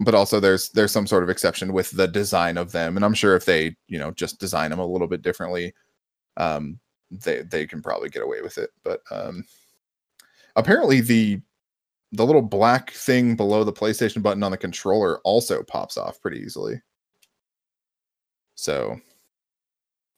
but 0.00 0.14
also 0.14 0.38
there's 0.40 0.68
there's 0.70 0.92
some 0.92 1.06
sort 1.06 1.22
of 1.22 1.30
exception 1.30 1.72
with 1.72 1.90
the 1.90 2.06
design 2.08 2.56
of 2.56 2.72
them, 2.72 2.96
and 2.96 3.04
I'm 3.04 3.14
sure 3.14 3.34
if 3.36 3.44
they 3.44 3.76
you 3.88 3.98
know 3.98 4.10
just 4.12 4.38
design 4.40 4.70
them 4.70 4.78
a 4.78 4.86
little 4.86 5.08
bit 5.08 5.22
differently, 5.22 5.74
um, 6.36 6.78
they 7.10 7.42
they 7.42 7.66
can 7.66 7.82
probably 7.82 8.08
get 8.08 8.22
away 8.22 8.40
with 8.42 8.58
it. 8.58 8.70
But 8.84 9.02
um, 9.10 9.44
apparently 10.56 11.00
the 11.00 11.40
the 12.12 12.24
little 12.24 12.42
black 12.42 12.90
thing 12.92 13.36
below 13.36 13.64
the 13.64 13.72
PlayStation 13.72 14.22
button 14.22 14.42
on 14.42 14.50
the 14.50 14.56
controller 14.56 15.18
also 15.24 15.62
pops 15.64 15.98
off 15.98 16.20
pretty 16.22 16.38
easily. 16.40 16.80
So 18.54 18.98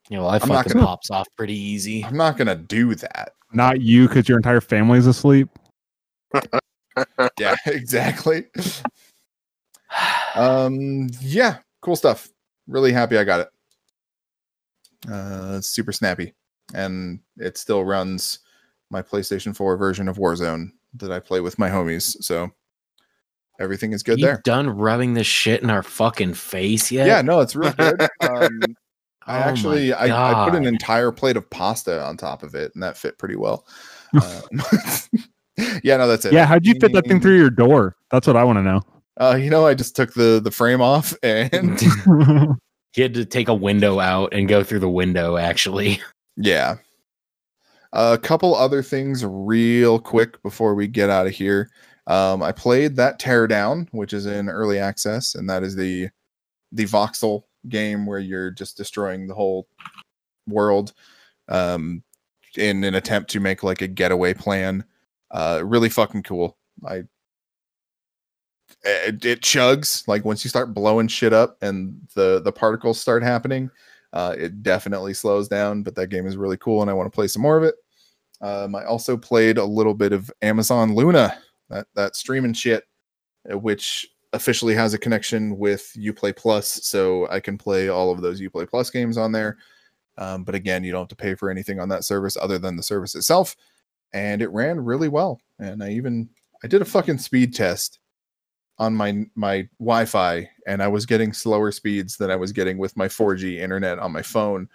You 0.08 0.16
know, 0.18 0.26
I 0.26 0.34
I'm 0.36 0.48
not 0.48 0.64
fucking 0.64 0.72
gonna- 0.74 0.86
pops 0.86 1.10
off 1.10 1.26
pretty 1.36 1.58
easy. 1.58 2.04
I'm 2.04 2.16
not 2.16 2.36
gonna 2.36 2.54
do 2.56 2.94
that. 2.96 3.32
Not 3.52 3.80
you 3.80 4.06
because 4.06 4.28
your 4.28 4.38
entire 4.38 4.60
family's 4.60 5.06
asleep. 5.06 5.48
Yeah, 7.38 7.54
exactly. 7.66 8.44
um, 10.34 11.08
yeah, 11.20 11.58
cool 11.80 11.96
stuff. 11.96 12.28
Really 12.66 12.92
happy 12.92 13.16
I 13.16 13.24
got 13.24 13.40
it. 13.40 15.10
Uh, 15.10 15.60
super 15.60 15.92
snappy, 15.92 16.34
and 16.74 17.20
it 17.38 17.56
still 17.56 17.84
runs 17.84 18.40
my 18.90 19.00
PlayStation 19.00 19.56
4 19.56 19.76
version 19.76 20.08
of 20.08 20.18
Warzone 20.18 20.70
that 20.94 21.10
I 21.10 21.20
play 21.20 21.40
with 21.40 21.58
my 21.58 21.70
homies. 21.70 22.22
So 22.22 22.50
everything 23.58 23.92
is 23.92 24.02
good 24.02 24.18
you 24.18 24.26
there. 24.26 24.40
done 24.44 24.68
rubbing 24.68 25.14
this 25.14 25.26
shit 25.26 25.62
in 25.62 25.70
our 25.70 25.82
fucking 25.82 26.34
face 26.34 26.90
yet? 26.90 27.06
Yeah, 27.06 27.22
no, 27.22 27.40
it's 27.40 27.56
real 27.56 27.72
good. 27.72 28.00
Um, 28.20 28.76
I 29.26 29.38
Oh 29.38 29.42
actually 29.42 29.92
I, 29.92 30.06
I 30.06 30.48
put 30.48 30.56
an 30.56 30.66
entire 30.66 31.12
plate 31.12 31.36
of 31.36 31.48
pasta 31.50 32.02
on 32.02 32.16
top 32.16 32.42
of 32.42 32.54
it, 32.54 32.72
and 32.74 32.82
that 32.82 32.96
fit 32.96 33.18
pretty 33.18 33.36
well. 33.36 33.66
Um, 34.14 34.62
yeah, 35.84 35.96
no, 35.96 36.06
that's 36.08 36.24
it. 36.24 36.32
Yeah, 36.32 36.46
how'd 36.46 36.66
you 36.66 36.74
fit 36.80 36.92
that 36.92 37.06
thing 37.06 37.20
through 37.20 37.36
your 37.38 37.50
door? 37.50 37.96
That's 38.10 38.26
what 38.26 38.36
I 38.36 38.44
want 38.44 38.58
to 38.58 38.62
know. 38.62 38.80
Uh, 39.20 39.36
you 39.36 39.50
know, 39.50 39.66
I 39.66 39.74
just 39.74 39.94
took 39.96 40.14
the 40.14 40.40
the 40.42 40.50
frame 40.50 40.80
off 40.80 41.14
and 41.22 41.80
You 42.96 43.02
had 43.04 43.14
to 43.14 43.24
take 43.24 43.48
a 43.48 43.54
window 43.54 44.00
out 44.00 44.32
and 44.34 44.48
go 44.48 44.64
through 44.64 44.80
the 44.80 44.88
window, 44.90 45.36
actually. 45.36 46.00
yeah. 46.36 46.76
A 47.92 48.16
couple 48.18 48.54
other 48.54 48.82
things 48.82 49.24
real 49.24 49.98
quick 49.98 50.40
before 50.42 50.74
we 50.76 50.86
get 50.86 51.10
out 51.10 51.26
of 51.26 51.32
here. 51.32 51.70
Um, 52.06 52.42
I 52.42 52.52
played 52.52 52.96
that 52.96 53.20
Teardown, 53.20 53.88
which 53.90 54.12
is 54.12 54.26
in 54.26 54.48
early 54.48 54.78
access, 54.78 55.34
and 55.34 55.48
that 55.50 55.62
is 55.62 55.74
the 55.76 56.08
the 56.72 56.84
voxel 56.86 57.42
game 57.68 58.06
where 58.06 58.20
you're 58.20 58.52
just 58.52 58.76
destroying 58.76 59.26
the 59.26 59.34
whole 59.34 59.66
world 60.46 60.92
um, 61.48 62.02
in 62.56 62.84
an 62.84 62.94
attempt 62.94 63.30
to 63.30 63.40
make 63.40 63.62
like 63.64 63.82
a 63.82 63.88
getaway 63.88 64.34
plan. 64.34 64.84
Uh, 65.30 65.62
really 65.64 65.88
fucking 65.88 66.22
cool. 66.24 66.56
I 66.86 67.04
it, 68.84 69.24
it 69.24 69.40
chugs 69.40 70.06
like 70.08 70.24
once 70.24 70.44
you 70.44 70.50
start 70.50 70.74
blowing 70.74 71.08
shit 71.08 71.32
up 71.32 71.56
and 71.62 72.00
the 72.14 72.40
the 72.42 72.52
particles 72.52 73.00
start 73.00 73.22
happening 73.22 73.70
uh, 74.12 74.34
it 74.38 74.62
definitely 74.62 75.14
slows 75.14 75.48
down 75.48 75.82
but 75.82 75.94
that 75.94 76.08
game 76.08 76.26
is 76.26 76.36
really 76.36 76.56
cool 76.56 76.82
and 76.82 76.90
i 76.90 76.94
want 76.94 77.06
to 77.06 77.14
play 77.14 77.26
some 77.26 77.42
more 77.42 77.56
of 77.56 77.64
it. 77.64 77.74
Um, 78.40 78.74
i 78.74 78.84
also 78.84 79.16
played 79.16 79.58
a 79.58 79.64
little 79.64 79.94
bit 79.94 80.12
of 80.12 80.30
amazon 80.42 80.94
luna 80.94 81.38
that 81.68 81.86
that 81.94 82.16
streaming 82.16 82.52
shit 82.52 82.84
uh, 83.50 83.58
which 83.58 84.06
officially 84.32 84.74
has 84.74 84.94
a 84.94 84.98
connection 84.98 85.58
with 85.58 85.92
uplay 85.98 86.34
plus 86.34 86.80
so 86.84 87.28
i 87.28 87.40
can 87.40 87.58
play 87.58 87.88
all 87.88 88.10
of 88.10 88.20
those 88.22 88.40
uplay 88.40 88.68
plus 88.68 88.90
games 88.90 89.18
on 89.18 89.32
there. 89.32 89.58
Um, 90.18 90.44
but 90.44 90.54
again 90.54 90.84
you 90.84 90.92
don't 90.92 91.02
have 91.02 91.08
to 91.08 91.16
pay 91.16 91.34
for 91.34 91.50
anything 91.50 91.80
on 91.80 91.88
that 91.88 92.04
service 92.04 92.36
other 92.40 92.58
than 92.58 92.76
the 92.76 92.82
service 92.82 93.14
itself 93.14 93.56
and 94.12 94.42
it 94.42 94.50
ran 94.50 94.78
really 94.78 95.08
well 95.08 95.40
and 95.58 95.82
i 95.82 95.90
even 95.90 96.28
i 96.64 96.66
did 96.66 96.82
a 96.82 96.84
fucking 96.84 97.18
speed 97.18 97.54
test 97.54 98.00
on 98.80 98.94
my 98.94 99.26
my 99.36 99.68
Wi-Fi, 99.78 100.48
and 100.66 100.82
I 100.82 100.88
was 100.88 101.04
getting 101.04 101.34
slower 101.34 101.70
speeds 101.70 102.16
than 102.16 102.30
I 102.30 102.36
was 102.36 102.50
getting 102.50 102.78
with 102.78 102.96
my 102.96 103.06
4G 103.06 103.58
internet 103.58 103.98
on 103.98 104.10
my 104.10 104.22
phone, 104.22 104.68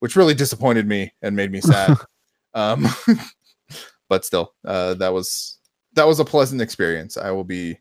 which 0.00 0.14
really 0.14 0.34
disappointed 0.34 0.86
me 0.86 1.12
and 1.22 1.34
made 1.34 1.50
me 1.50 1.62
sad. 1.62 1.96
um, 2.54 2.86
but 4.10 4.26
still, 4.26 4.52
uh, 4.66 4.92
that 4.94 5.12
was 5.12 5.58
that 5.94 6.06
was 6.06 6.20
a 6.20 6.24
pleasant 6.24 6.60
experience. 6.60 7.16
I 7.16 7.30
will 7.30 7.44
be 7.44 7.78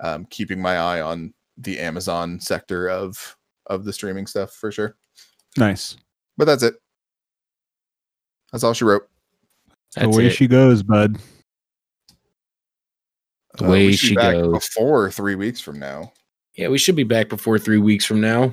um, 0.00 0.26
keeping 0.26 0.60
my 0.60 0.76
eye 0.78 1.00
on 1.00 1.32
the 1.56 1.78
Amazon 1.78 2.40
sector 2.40 2.90
of 2.90 3.36
of 3.66 3.84
the 3.84 3.92
streaming 3.92 4.26
stuff 4.26 4.52
for 4.52 4.72
sure. 4.72 4.96
nice. 5.56 5.96
But 6.36 6.46
that's 6.46 6.64
it. 6.64 6.74
That's 8.50 8.64
all 8.64 8.74
she 8.74 8.84
wrote. 8.84 9.08
That's 9.94 10.10
the 10.10 10.16
way 10.16 10.26
it. 10.26 10.30
she 10.30 10.46
goes, 10.46 10.82
bud. 10.82 11.16
Uh, 13.58 13.64
the 13.64 13.64
way 13.68 13.86
we 13.86 13.92
should 13.92 14.02
be 14.02 14.08
she 14.08 14.14
back 14.16 14.34
goes. 14.34 14.52
before 14.52 15.10
three 15.10 15.34
weeks 15.36 15.60
from 15.60 15.78
now. 15.78 16.12
Yeah, 16.54 16.68
we 16.68 16.78
should 16.78 16.96
be 16.96 17.04
back 17.04 17.28
before 17.28 17.58
three 17.58 17.78
weeks 17.78 18.04
from 18.04 18.20
now. 18.20 18.52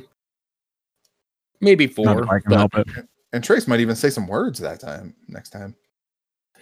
Maybe 1.59 1.85
Not 1.87 1.95
four. 1.95 2.23
if 2.23 2.29
I 2.29 2.39
can 2.39 2.49
but 2.49 2.57
help 2.57 2.77
it. 2.77 2.87
And 3.33 3.43
Trace 3.43 3.67
might 3.67 3.79
even 3.79 3.95
say 3.95 4.09
some 4.09 4.27
words 4.27 4.59
that 4.59 4.79
time 4.79 5.15
next 5.27 5.49
time. 5.51 5.75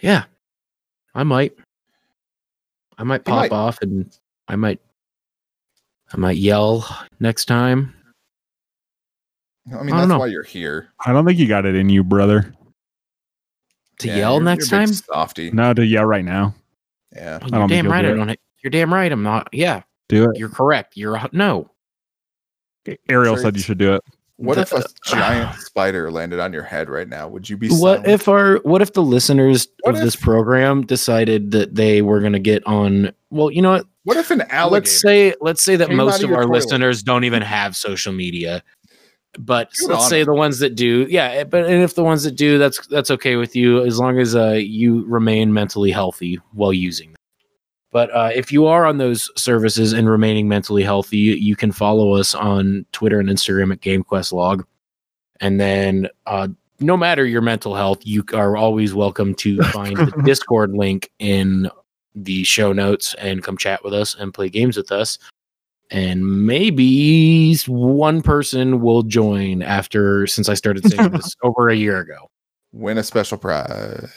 Yeah, 0.00 0.24
I 1.14 1.24
might. 1.24 1.56
I 2.98 3.04
might 3.04 3.24
pop 3.24 3.40
might. 3.40 3.52
off 3.52 3.78
and 3.82 4.14
I 4.48 4.56
might. 4.56 4.80
I 6.12 6.16
might 6.16 6.36
yell 6.36 6.86
next 7.20 7.46
time. 7.46 7.94
I 9.72 9.82
mean, 9.82 9.94
I 9.94 9.98
that's 9.98 10.08
know. 10.08 10.18
why 10.18 10.26
you're 10.26 10.42
here. 10.42 10.88
I 11.06 11.12
don't 11.12 11.24
think 11.24 11.38
you 11.38 11.46
got 11.46 11.66
it 11.66 11.74
in 11.74 11.88
you, 11.88 12.02
brother. 12.02 12.52
To 14.00 14.08
Yeah, 14.08 14.16
yell 14.16 14.32
you're- 14.34 14.44
next 14.44 14.70
you're 14.70 14.80
time? 14.80 14.92
Softy. 14.92 15.50
No, 15.50 15.72
to 15.74 15.84
yell 15.84 16.04
right 16.04 16.24
now. 16.24 16.54
Yeah. 17.14 17.38
Don't 17.38 17.52
you're 17.52 17.68
damn 17.68 17.88
right. 17.90 18.02
do 18.02 18.12
I 18.12 18.24
don't. 18.26 18.38
You're 18.62 18.70
damn 18.70 18.92
right. 18.92 19.10
I'm 19.10 19.22
not. 19.22 19.48
Yeah, 19.52 19.82
Do 20.08 20.30
it. 20.30 20.38
you're 20.38 20.48
correct. 20.50 20.96
You're 20.96 21.16
a- 21.16 21.30
no. 21.32 21.70
Ariel 23.08 23.34
Sure 23.36 23.42
said 23.44 23.56
you 23.56 23.62
should 23.62 23.78
do 23.78 23.94
it. 23.94 24.02
What 24.36 24.56
if 24.56 24.72
a 24.72 24.76
The- 24.76 24.88
giant 25.04 25.54
spider 25.60 26.10
landed 26.10 26.40
on 26.40 26.52
your 26.52 26.62
head 26.62 26.88
right 26.88 27.08
now? 27.08 27.28
Would 27.28 27.48
you 27.50 27.56
be 27.58 27.68
What 27.68 27.98
silent? 28.00 28.06
if 28.06 28.26
our 28.28 28.56
what 28.62 28.80
if 28.80 28.94
the 28.94 29.02
listeners 29.02 29.68
What 29.82 29.94
of 29.96 30.00
this 30.00 30.16
program 30.16 30.86
decided 30.86 31.50
that 31.50 31.74
they 31.74 32.00
were 32.00 32.20
going 32.20 32.32
to 32.32 32.38
get 32.38 32.66
on? 32.66 33.12
Well, 33.30 33.50
you 33.50 33.60
know 33.60 33.72
what? 33.72 33.86
What 34.04 34.16
if 34.16 34.30
an 34.30 34.40
alligator? 34.42 34.70
Let's 34.72 35.00
say 35.02 35.34
let's 35.42 35.62
say 35.62 35.76
that 35.76 35.90
most 35.90 36.22
of 36.22 36.30
of 36.30 36.36
our 36.36 36.44
toilet? 36.44 36.54
listeners 36.54 37.02
don't 37.02 37.24
even 37.24 37.42
have 37.42 37.76
social 37.76 38.14
media. 38.14 38.62
But 39.38 39.70
Good 39.78 39.90
let's 39.90 40.08
say 40.08 40.24
the 40.24 40.34
ones 40.34 40.58
that 40.58 40.74
do, 40.74 41.06
yeah. 41.08 41.44
But 41.44 41.66
and 41.66 41.82
if 41.82 41.94
the 41.94 42.02
ones 42.02 42.24
that 42.24 42.32
do, 42.32 42.58
that's 42.58 42.84
that's 42.88 43.10
okay 43.12 43.36
with 43.36 43.54
you 43.54 43.84
as 43.84 43.98
long 43.98 44.18
as 44.18 44.34
uh, 44.34 44.52
you 44.52 45.06
remain 45.06 45.52
mentally 45.52 45.92
healthy 45.92 46.40
while 46.52 46.72
using 46.72 47.10
them. 47.10 47.16
But 47.92 48.14
uh, 48.14 48.30
if 48.34 48.52
you 48.52 48.66
are 48.66 48.86
on 48.86 48.98
those 48.98 49.30
services 49.36 49.92
and 49.92 50.08
remaining 50.08 50.48
mentally 50.48 50.82
healthy, 50.82 51.18
you 51.18 51.56
can 51.56 51.72
follow 51.72 52.14
us 52.14 52.34
on 52.34 52.86
Twitter 52.92 53.18
and 53.18 53.28
Instagram 53.28 53.72
at 53.72 53.80
GameQuest 53.80 54.32
Log. 54.32 54.64
And 55.40 55.60
then, 55.60 56.08
uh, 56.26 56.48
no 56.78 56.96
matter 56.96 57.26
your 57.26 57.40
mental 57.40 57.74
health, 57.74 58.00
you 58.04 58.24
are 58.32 58.56
always 58.56 58.94
welcome 58.94 59.34
to 59.36 59.60
find 59.72 59.96
the 59.96 60.22
Discord 60.24 60.72
link 60.72 61.10
in 61.18 61.68
the 62.14 62.44
show 62.44 62.72
notes 62.72 63.14
and 63.14 63.42
come 63.42 63.56
chat 63.56 63.82
with 63.82 63.94
us 63.94 64.14
and 64.14 64.34
play 64.34 64.48
games 64.48 64.76
with 64.76 64.92
us. 64.92 65.18
And 65.90 66.46
maybe 66.46 67.56
one 67.66 68.22
person 68.22 68.80
will 68.80 69.02
join 69.02 69.62
after 69.62 70.26
since 70.26 70.48
I 70.48 70.54
started 70.54 70.88
saying 70.90 71.10
this 71.12 71.34
over 71.42 71.68
a 71.68 71.74
year 71.74 71.98
ago. 71.98 72.30
win 72.72 72.96
a 72.98 73.02
special 73.02 73.38
prize. 73.38 74.08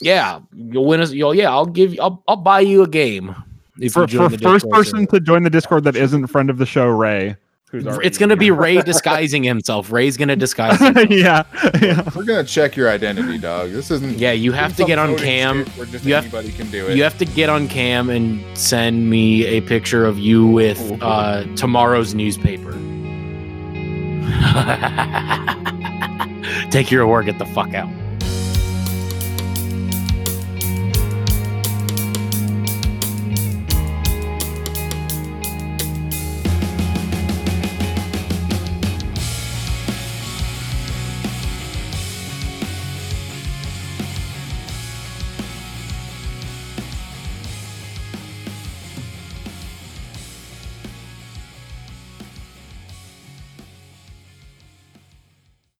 Yeah, 0.00 0.40
you'll 0.54 0.86
win 0.86 1.00
us. 1.00 1.12
You'll 1.12 1.34
yeah. 1.34 1.50
I'll 1.50 1.66
give 1.66 1.94
you. 1.94 2.00
I'll, 2.00 2.22
I'll 2.28 2.36
buy 2.36 2.60
you 2.60 2.82
a 2.82 2.88
game 2.88 3.34
if 3.80 3.94
For, 3.94 4.02
you 4.02 4.06
join 4.06 4.30
for 4.30 4.36
the 4.36 4.42
first 4.42 4.64
Discord 4.64 4.74
person 4.74 4.98
server. 5.00 5.18
to 5.18 5.20
join 5.20 5.42
the 5.42 5.50
Discord 5.50 5.84
that 5.84 5.96
isn't 5.96 6.22
a 6.22 6.28
friend 6.28 6.50
of 6.50 6.58
the 6.58 6.66
show, 6.66 6.86
Ray. 6.86 7.36
Who's 7.70 7.86
already 7.86 8.06
It's 8.06 8.16
gonna 8.16 8.36
be 8.36 8.50
Ray 8.50 8.80
disguising 8.80 9.42
himself. 9.42 9.92
Ray's 9.92 10.16
gonna 10.16 10.36
disguise. 10.36 10.78
himself. 10.80 11.10
yeah, 11.10 11.42
yeah. 11.82 12.08
We're 12.16 12.24
gonna 12.24 12.44
check 12.44 12.76
your 12.76 12.88
identity, 12.88 13.36
dog. 13.38 13.72
This 13.72 13.90
isn't. 13.90 14.18
Yeah, 14.18 14.32
you 14.32 14.52
have 14.52 14.74
to 14.76 14.84
get 14.84 14.98
on 14.98 15.16
cam. 15.16 15.66
just 15.90 16.04
You 16.04 16.14
have- 16.14 16.24
anybody 16.24 16.52
can 16.52 16.70
do 16.70 16.86
it. 16.86 16.96
You 16.96 17.02
have 17.02 17.18
to 17.18 17.24
get 17.26 17.50
on 17.50 17.68
cam 17.68 18.08
and 18.08 18.42
send 18.56 19.10
me 19.10 19.44
a 19.44 19.60
picture 19.60 20.06
of 20.06 20.18
you 20.18 20.46
with 20.46 20.80
uh, 21.02 21.44
tomorrow's 21.56 22.14
newspaper. 22.14 22.72
Take 26.70 26.90
your 26.90 27.06
work. 27.06 27.26
Get 27.26 27.38
the 27.38 27.46
fuck 27.46 27.74
out. 27.74 27.88